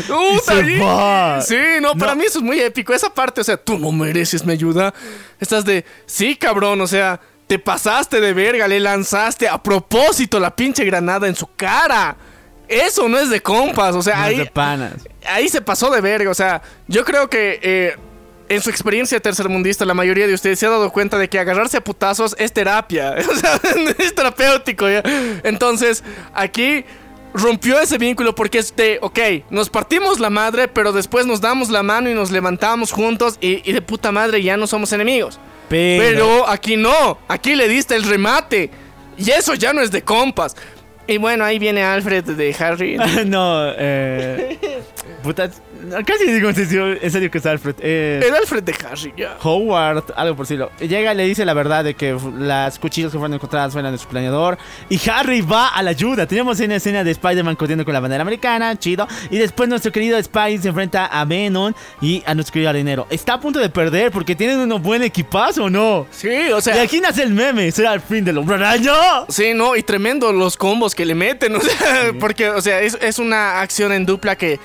[0.08, 1.42] Puta, se va.
[1.42, 2.94] Sí, no, para mí eso es muy épico.
[2.94, 4.94] Esa parte, o sea, tú no mereces mi ayuda.
[5.40, 10.56] Estás de, sí, cabrón, o sea, te pasaste de verga, le lanzaste a propósito la
[10.56, 12.16] pinche granada en su cara.
[12.68, 14.94] Eso no es de compas, o sea, No es ahí, de panas.
[15.28, 16.32] ahí se pasó de verga.
[16.32, 17.96] O sea, yo creo que eh,
[18.50, 21.78] en su experiencia tercermundista, la mayoría de ustedes se ha dado cuenta de que agarrarse
[21.78, 23.16] a putazos es terapia.
[23.30, 23.60] O sea,
[23.98, 24.90] es terapéutico.
[24.90, 25.02] ¿ya?
[25.44, 26.86] Entonces, aquí
[27.34, 31.70] rompió ese vínculo porque es de, ok, nos partimos la madre, pero después nos damos
[31.70, 35.40] la mano y nos levantamos juntos y, y de puta madre ya no somos enemigos.
[35.68, 38.70] Pero, Pero aquí no, aquí le diste el remate.
[39.18, 40.56] Y eso ya no es de compas.
[41.08, 42.98] Y bueno, ahí viene Alfred de Harry.
[43.26, 44.58] no, eh.
[45.22, 45.50] Puta,
[46.06, 46.56] casi digo en
[47.12, 47.76] serio, que es Alfred.
[47.80, 49.38] Eh, El Alfred de Harry, ya.
[49.44, 50.72] Howard, algo por decirlo.
[50.80, 53.98] Llega y le dice la verdad de que las cuchillas que fueron encontradas fueron de
[54.00, 54.58] su planeador.
[54.90, 56.26] Y Harry va a la ayuda.
[56.26, 59.08] Tenemos una escena de Spider-Man corriendo con la bandera americana, chido.
[59.30, 63.06] Y después nuestro querido Spidey se enfrenta a Venom y a nuestro querido arenero.
[63.12, 66.08] Está a punto de perder porque tienen un buen equipazo, ¿o no?
[66.10, 66.82] Sí, o Y sea.
[66.82, 67.72] aquí nace el meme.
[67.72, 68.94] ¿Será el fin del hombre araña?
[69.30, 72.98] Sí, no, y tremendo los combos que le meten, o sea, porque, o sea, es,
[73.02, 74.60] es una acción en dupla que,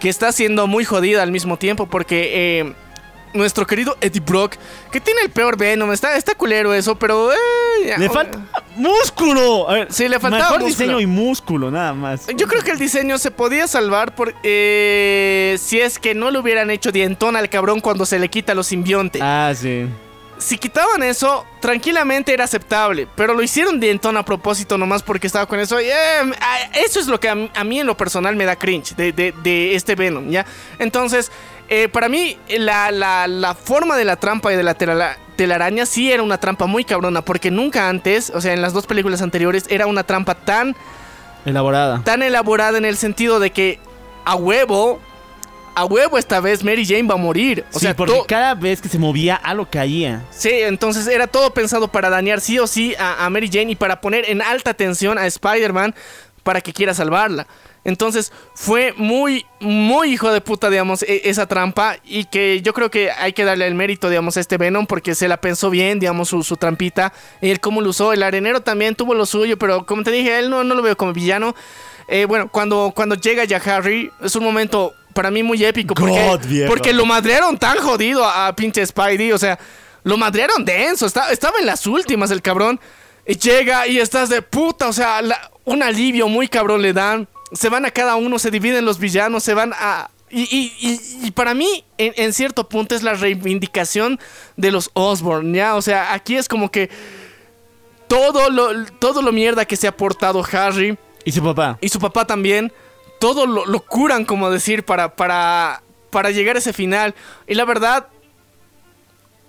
[0.00, 2.72] que está siendo muy jodida al mismo tiempo, porque eh,
[3.34, 4.54] nuestro querido Eddie Brock,
[4.92, 7.32] que tiene el peor Venom, está, está culero eso, pero...
[7.32, 7.36] eh,
[7.86, 8.38] ya, Le falta
[8.76, 9.68] músculo.
[9.68, 10.86] A ver, Sí, le faltaba Mejor músculo.
[10.86, 12.26] diseño y músculo, nada más.
[12.36, 16.38] Yo creo que el diseño se podía salvar por, eh, si es que no le
[16.38, 19.18] hubieran hecho dientón al cabrón cuando se le quita los simbionte.
[19.22, 19.86] Ah, sí.
[20.38, 23.06] Si quitaban eso, tranquilamente era aceptable.
[23.16, 25.80] Pero lo hicieron dientón a propósito nomás porque estaba con eso.
[25.80, 25.92] y, eh,
[26.84, 29.12] eso es lo que a, mí- a mí en lo personal me da cringe de,
[29.12, 30.44] de- de este Venom, ¿ya?
[30.78, 31.30] Entonces,
[31.68, 35.86] eh, para mí, la, la- la forma de la trampa y de la tela- telaraña
[35.86, 37.22] sí era una trampa muy cabrona.
[37.22, 40.76] Porque nunca antes, o sea, en las dos películas anteriores, era una trampa tan
[41.46, 42.02] Elaborada.
[42.04, 43.78] tan elaborada en el sentido de que
[44.24, 45.00] a huevo,
[45.74, 47.64] a huevo esta vez Mary Jane va a morir.
[47.72, 50.24] O sí, sea, porque cada vez que se movía, algo caía.
[50.30, 53.76] sí, entonces era todo pensado para dañar sí o sí a, a Mary Jane y
[53.76, 55.94] para poner en alta tensión a Spider-Man
[56.42, 57.46] para que quiera salvarla.
[57.86, 61.96] Entonces fue muy, muy hijo de puta, digamos, e- esa trampa.
[62.02, 64.86] Y que yo creo que hay que darle el mérito, digamos, a este Venom.
[64.86, 67.12] Porque se la pensó bien, digamos, su, su trampita.
[67.42, 68.14] Y él cómo lo usó.
[68.14, 69.58] El arenero también tuvo lo suyo.
[69.58, 71.54] Pero como te dije, él no, no lo veo como villano.
[72.08, 75.94] Eh, bueno, cuando, cuando llega ya Harry, es un momento para mí muy épico.
[75.94, 79.32] Porque, God, porque lo madrearon tan jodido a, a pinche Spidey.
[79.32, 79.58] O sea,
[80.02, 81.06] lo madrearon denso.
[81.06, 82.78] Está- estaba en las últimas el cabrón.
[83.26, 84.88] Y llega y estás de puta.
[84.88, 87.26] O sea, la- un alivio muy cabrón le dan.
[87.52, 90.10] Se van a cada uno, se dividen los villanos, se van a...
[90.30, 94.18] Y, y- y- y para mí, en, en cierto punto, es la reivindicación
[94.56, 95.76] de los Osborn, ¿ya?
[95.76, 96.90] O sea, aquí es como que
[98.08, 101.78] todo lo, todo lo mierda que se ha portado Harry Y su papá.
[101.80, 102.72] y su papá también,
[103.24, 107.14] todo lo, lo curan, como decir, para, para, para llegar a ese final.
[107.46, 108.08] Y la verdad,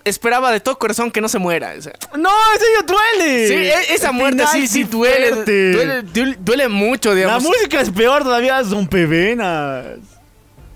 [0.06, 1.74] esperaba de todo corazón que no se muera.
[1.78, 1.92] o sea.
[2.16, 3.48] ¡No, ese ya duele!
[3.50, 7.44] Sí, e- esa El muerte sí, sí duele, duele, duele- duele mucho, La digamos.
[7.44, 9.98] música es peor todavía, son pevenas.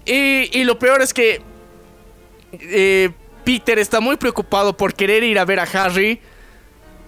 [0.06, 1.42] Y, y lo peor es que
[2.52, 3.12] eh,
[3.46, 6.20] Peter está muy preocupado por querer ir a ver a Harry,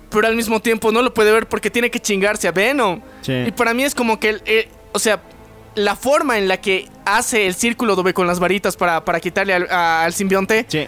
[0.10, 3.02] pero al mismo tiempo no lo puede ver porque tiene que chingarse a Venom.
[3.24, 3.34] Sí.
[3.48, 5.22] Y para mí es como que, el- o sea,
[5.76, 9.54] la forma en la que hace el círculo doble con las varitas para, para quitarle
[9.54, 10.88] al, a- al simbionte, Sí.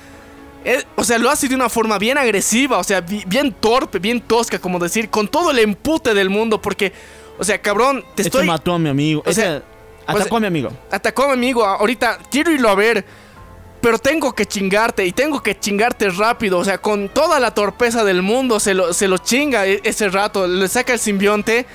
[0.66, 4.00] eh, o sea, lo hace de una forma bien agresiva, o sea, bi- bien torpe,
[4.00, 6.92] bien tosca, como decir, con todo el empute del mundo, porque,
[7.40, 8.46] o sea, cabrón, te Este estoy...
[8.48, 9.24] mató a mi amigo.
[9.26, 9.64] o sea, Ese
[10.06, 10.72] atacó pues- a mi amigo.
[10.92, 11.66] atacó a mi amigo.
[11.66, 13.06] Ahorita quiero irlo a ver.
[13.82, 16.58] Pero tengo que chingarte y tengo que chingarte rápido.
[16.58, 20.08] O sea, con toda la torpeza del mundo se lo, se lo chinga e- ese
[20.08, 20.48] rato.
[20.48, 21.66] Le saca el simbionte.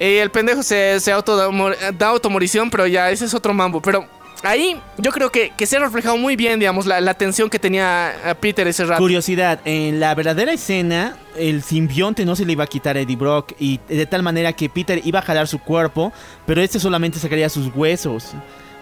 [0.00, 3.82] El pendejo se, se auto da, da automorición, pero ya ese es otro mambo.
[3.82, 4.08] Pero
[4.42, 8.30] ahí yo creo que, se ha reflejado muy bien, digamos, la, la tensión que tenía
[8.30, 8.98] a Peter ese rato.
[8.98, 13.16] Curiosidad, en la verdadera escena, el simbionte no se le iba a quitar a Eddie
[13.16, 16.14] Brock y de tal manera que Peter iba a jalar su cuerpo,
[16.46, 18.32] pero este solamente sacaría sus huesos.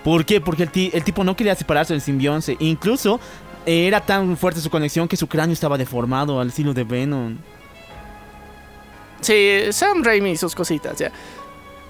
[0.05, 0.41] ¿Por qué?
[0.41, 2.57] Porque el, el tipo no quería separarse del simbionte.
[2.61, 3.19] Incluso
[3.67, 7.37] eh, era tan fuerte su conexión que su cráneo estaba deformado al estilo de Venom.
[9.21, 11.11] Sí, Sam Raimi y sus cositas, ya.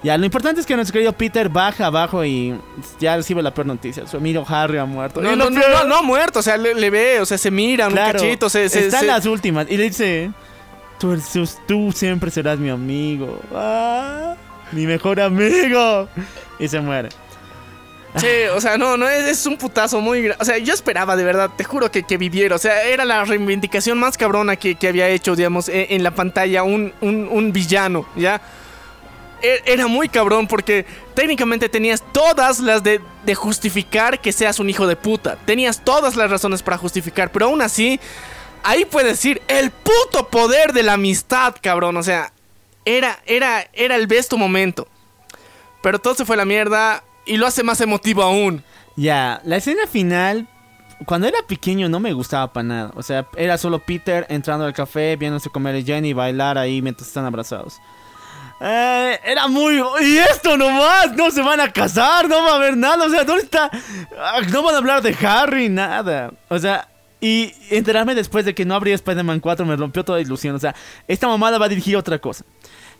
[0.01, 2.55] Ya, lo importante es que nuestro querido Peter baja abajo y
[3.01, 4.07] ya recibe la peor noticia.
[4.07, 5.21] Su amigo Harry ha muerto.
[5.21, 7.51] No, no, no, no, no ha muerto, o sea, le, le ve, o sea, se
[7.51, 9.67] miran Claro, un cachito, se, se, están se- las últimas.
[9.69, 10.31] Y le dice:
[10.99, 11.21] Tú,
[11.67, 13.41] tú siempre serás mi amigo.
[13.53, 14.35] Ah,
[14.71, 16.07] mi mejor amigo.
[16.59, 17.09] Y se muere.
[18.15, 20.29] Sí, o sea, no, no, es, un putazo muy.
[20.29, 22.55] O sea, yo esperaba de verdad, te juro que, que viviera.
[22.55, 26.11] O sea, era la reivindicación más cabrona que, que había hecho, digamos, e- en, la
[26.11, 28.41] pantalla un, un, un villano, ¿ya?
[29.41, 34.69] E- Era muy cabrón porque técnicamente tenías todas las de, de justificar que seas un
[34.71, 35.37] hijo de puta.
[35.45, 37.99] Tenías todas las razones para justificar, pero aún así,
[38.63, 41.95] ahí puedes decir el puto poder de la amistad, cabrón.
[41.95, 42.33] O sea,
[42.85, 44.87] era, era, era el besto momento.
[45.83, 48.63] Pero todo se fue a la mierda y lo hace más emotivo aún.
[48.95, 50.47] Ya, la escena final.
[51.05, 52.91] Cuando era pequeño no me gustaba para nada.
[52.95, 56.81] O sea, era solo Peter entrando al café, viéndose comer a Jenny y bailar ahí
[56.81, 57.79] mientras están abrazados.
[58.59, 59.81] Eh, era muy...
[60.01, 63.05] Y esto nomás, no se van a casar, no va a haber nada.
[63.05, 63.71] O sea, ¿dónde está?
[64.17, 66.33] Ah, No van a hablar de Harry, nada.
[66.49, 66.89] O sea,
[67.21, 70.55] y enterarme después de que no habría Spider-Man 4 me rompió toda ilusión.
[70.55, 70.75] O sea,
[71.07, 72.43] esta mamada va a dirigir otra cosa.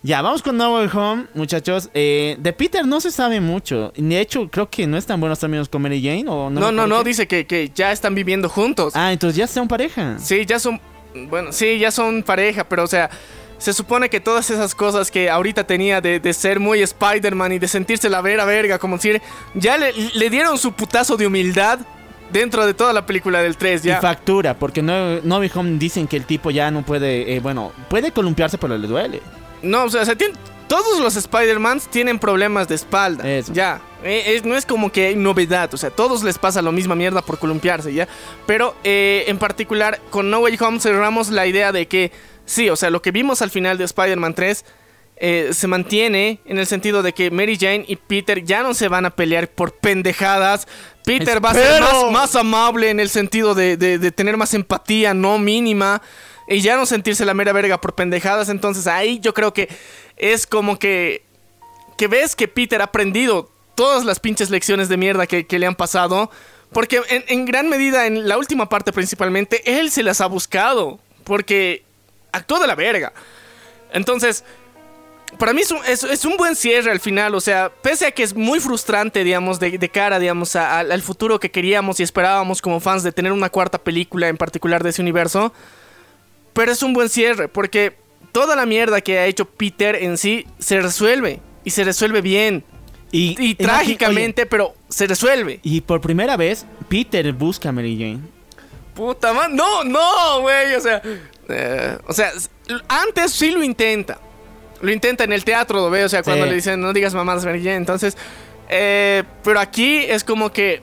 [0.01, 1.89] Ya, vamos con No Way Home, muchachos.
[1.93, 3.91] Eh, de Peter no se sabe mucho.
[3.97, 6.23] De hecho, creo que no están buenos términos con Mary Jane.
[6.27, 7.09] ¿o No, no, no, parece?
[7.09, 8.93] dice que, que ya están viviendo juntos.
[8.95, 10.17] Ah, entonces ya son pareja.
[10.19, 10.79] Sí, ya son.
[11.29, 13.09] Bueno, sí, ya son pareja, pero o sea,
[13.57, 17.59] se supone que todas esas cosas que ahorita tenía de, de ser muy Spider-Man y
[17.59, 19.21] de sentirse la vera verga, como decir,
[19.53, 21.79] ya le, le dieron su putazo de humildad
[22.31, 23.99] dentro de toda la película del 3, Y ya.
[23.99, 28.11] factura, porque no, no Home dicen que el tipo ya no puede, eh, bueno, puede
[28.11, 29.21] columpiarse, pero le duele.
[29.61, 30.33] No, o sea, se tiene-
[30.67, 33.27] todos los Spider-Mans tienen problemas de espalda.
[33.29, 33.51] Eso.
[33.53, 33.81] Ya.
[34.03, 35.73] Eh, es- no es como que hay novedad.
[35.73, 38.07] O sea, todos les pasa la misma mierda por columpiarse, ¿ya?
[38.45, 42.11] Pero eh, en particular, con No Way Home cerramos la idea de que,
[42.45, 44.63] sí, o sea, lo que vimos al final de Spider-Man 3
[45.21, 48.87] eh, se mantiene en el sentido de que Mary Jane y Peter ya no se
[48.87, 50.65] van a pelear por pendejadas.
[51.03, 54.53] Peter va a ser más, más amable en el sentido de, de- de tener más
[54.53, 56.01] empatía, no mínima.
[56.49, 58.49] Y ya no sentirse la mera verga por pendejadas.
[58.49, 59.69] Entonces ahí yo creo que
[60.17, 61.23] es como que.
[61.97, 65.75] Que ves que Peter ha aprendido todas las pinches lecciones de mierda que, le han
[65.75, 66.31] pasado.
[66.71, 70.99] Porque en, gran medida, en la última parte principalmente, él se las ha buscado.
[71.23, 71.83] Porque
[72.31, 73.13] actuó de la verga.
[73.91, 74.43] Entonces,
[75.37, 78.59] para mí es un, buen cierre al final, o sea, pese a que es muy
[78.59, 83.31] frustrante, digamos, de, cara, digamos, al futuro que queríamos y esperábamos como fans de tener
[83.31, 85.53] una cuarta película en particular de ese universo,
[86.59, 87.93] pero es un buen cierre, porque
[88.33, 92.65] toda la mierda que ha hecho Peter en sí se resuelve, y se resuelve bien,
[93.13, 95.61] Y, trágicamente, pero se resuelve.
[95.63, 98.19] y por primera vez, Peter busca a Mary Jane.
[98.93, 101.01] Puta madre, no, no, güey, o sea,
[101.47, 102.33] eh, o sea,
[102.89, 104.19] antes sí lo intenta.
[104.81, 106.49] Lo intenta en el teatro, lo veo, o sea, cuando Sí.
[106.49, 108.17] le dicen no digas mamadas, Mary Jane", entonces,
[108.67, 110.81] eh, pero aquí es como que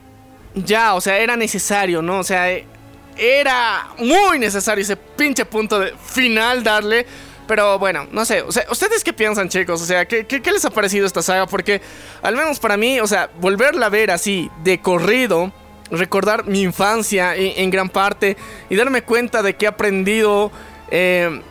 [0.55, 2.17] ya, o sea, era necesario, ¿no?
[2.17, 2.65] O sea, eh,
[3.17, 7.05] era muy necesario ese pinche punto de final darle.
[7.47, 9.81] Pero bueno, no sé, o sea, ¿ustedes qué piensan, chicos?
[9.81, 11.47] O sea, ¿qué, qué, les ha parecido esta saga?
[11.47, 11.81] Porque,
[12.21, 15.53] al menos para mí, o sea, volverla a ver así, de corrido,
[15.89, 18.35] recordar mi infancia en, en gran parte
[18.69, 20.51] y darme cuenta de que he aprendido
[20.91, 21.41] eh,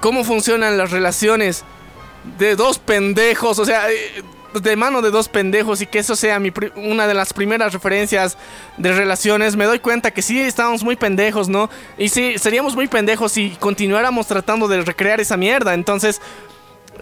[0.00, 1.64] cómo funcionan las relaciones
[2.38, 4.22] de dos pendejos, o sea, eh,
[4.62, 8.36] de mano de dos pendejos y que eso sea mi una de las primeras referencias
[8.76, 11.68] de relaciones, me doy cuenta que sí estábamos muy pendejos, ¿no?
[11.98, 16.20] Y sí, seríamos muy pendejos si continuáramos tratando de recrear esa mierda, entonces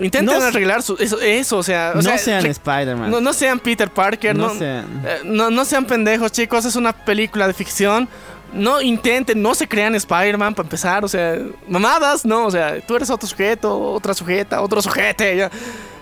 [0.01, 3.11] intenten No arreglar su- eso, eso, o sea, o no sea, sean Spider-Man.
[3.11, 5.03] no, no sean Peter Parker, No no, sean.
[5.05, 6.65] eh, no, no sean pendejos, chicos.
[6.65, 8.09] Es una película de ficción.
[8.55, 11.05] No intenten, no se crean Spider-Man para empezar.
[11.05, 12.47] O sea, mamadas, no.
[12.47, 15.37] O sea, tú eres otro sujeto, otra sujeta, otro sujete.
[15.37, 15.51] ya.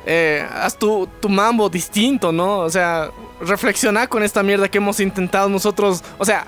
[0.06, 2.60] Eh, haz tu, tu mambo distinto, ¿no?
[2.60, 6.02] O sea, reflexiona con esta mierda que hemos intentado nosotros.
[6.18, 6.46] O sea,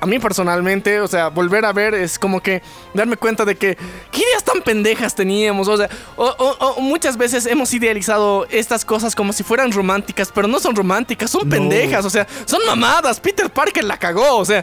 [0.00, 2.60] a mí personalmente, o sea, volver a ver es como que
[2.92, 3.76] darme cuenta de que
[4.10, 8.84] qué ideas tan pendejas teníamos, o sea, o, o- o muchas veces hemos idealizado estas
[8.84, 11.50] cosas como si fueran románticas, pero no son románticas, son No.
[11.56, 13.18] pendejas, o sea, son mamadas.
[13.18, 14.62] Peter Parker la cagó, o sea,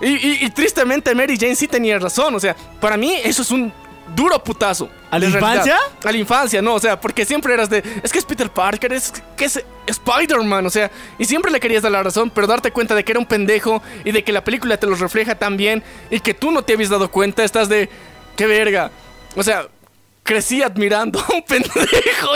[0.00, 3.52] y, y- y tristemente Mary Jane sí tenía razón, o sea, para mí eso es
[3.52, 3.72] un
[4.14, 4.88] duro putazo.
[5.10, 5.40] ¿A la realidad.
[5.40, 5.76] infancia?
[6.04, 7.82] A la infancia, no, o sea, porque siempre eras de.
[8.02, 11.82] Es que es Peter Parker, es que es Spider-Man, o sea, y siempre le querías
[11.82, 14.42] dar la razón, pero darte cuenta de que era un pendejo y de que la
[14.44, 17.68] película te los refleja tan bien y que tú no te habías dado cuenta, estás
[17.68, 17.88] de.
[18.36, 18.90] ¡Qué verga!
[19.36, 19.68] O sea,
[20.22, 22.30] crecí admirando a un pendejo.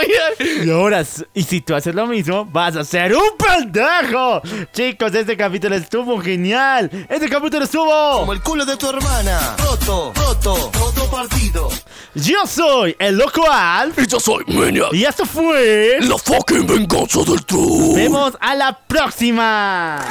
[0.63, 4.41] Y ahora, y si tú haces lo mismo, vas a ser un pendejo.
[4.73, 6.89] Chicos, este capítulo estuvo genial.
[7.09, 8.19] Este capítulo estuvo.
[8.19, 9.55] Como el culo de tu hermana.
[9.63, 11.69] Roto, roto, roto partido.
[12.15, 13.97] Yo soy el loco Alf.
[13.99, 14.93] Y yo soy Maniac.
[14.93, 15.97] Y esto fue.
[16.01, 17.95] La fucking venganza del truth.
[17.95, 20.03] Vemos a la próxima.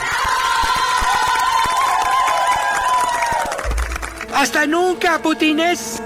[4.35, 6.03] ¡Hasta nunca, putines!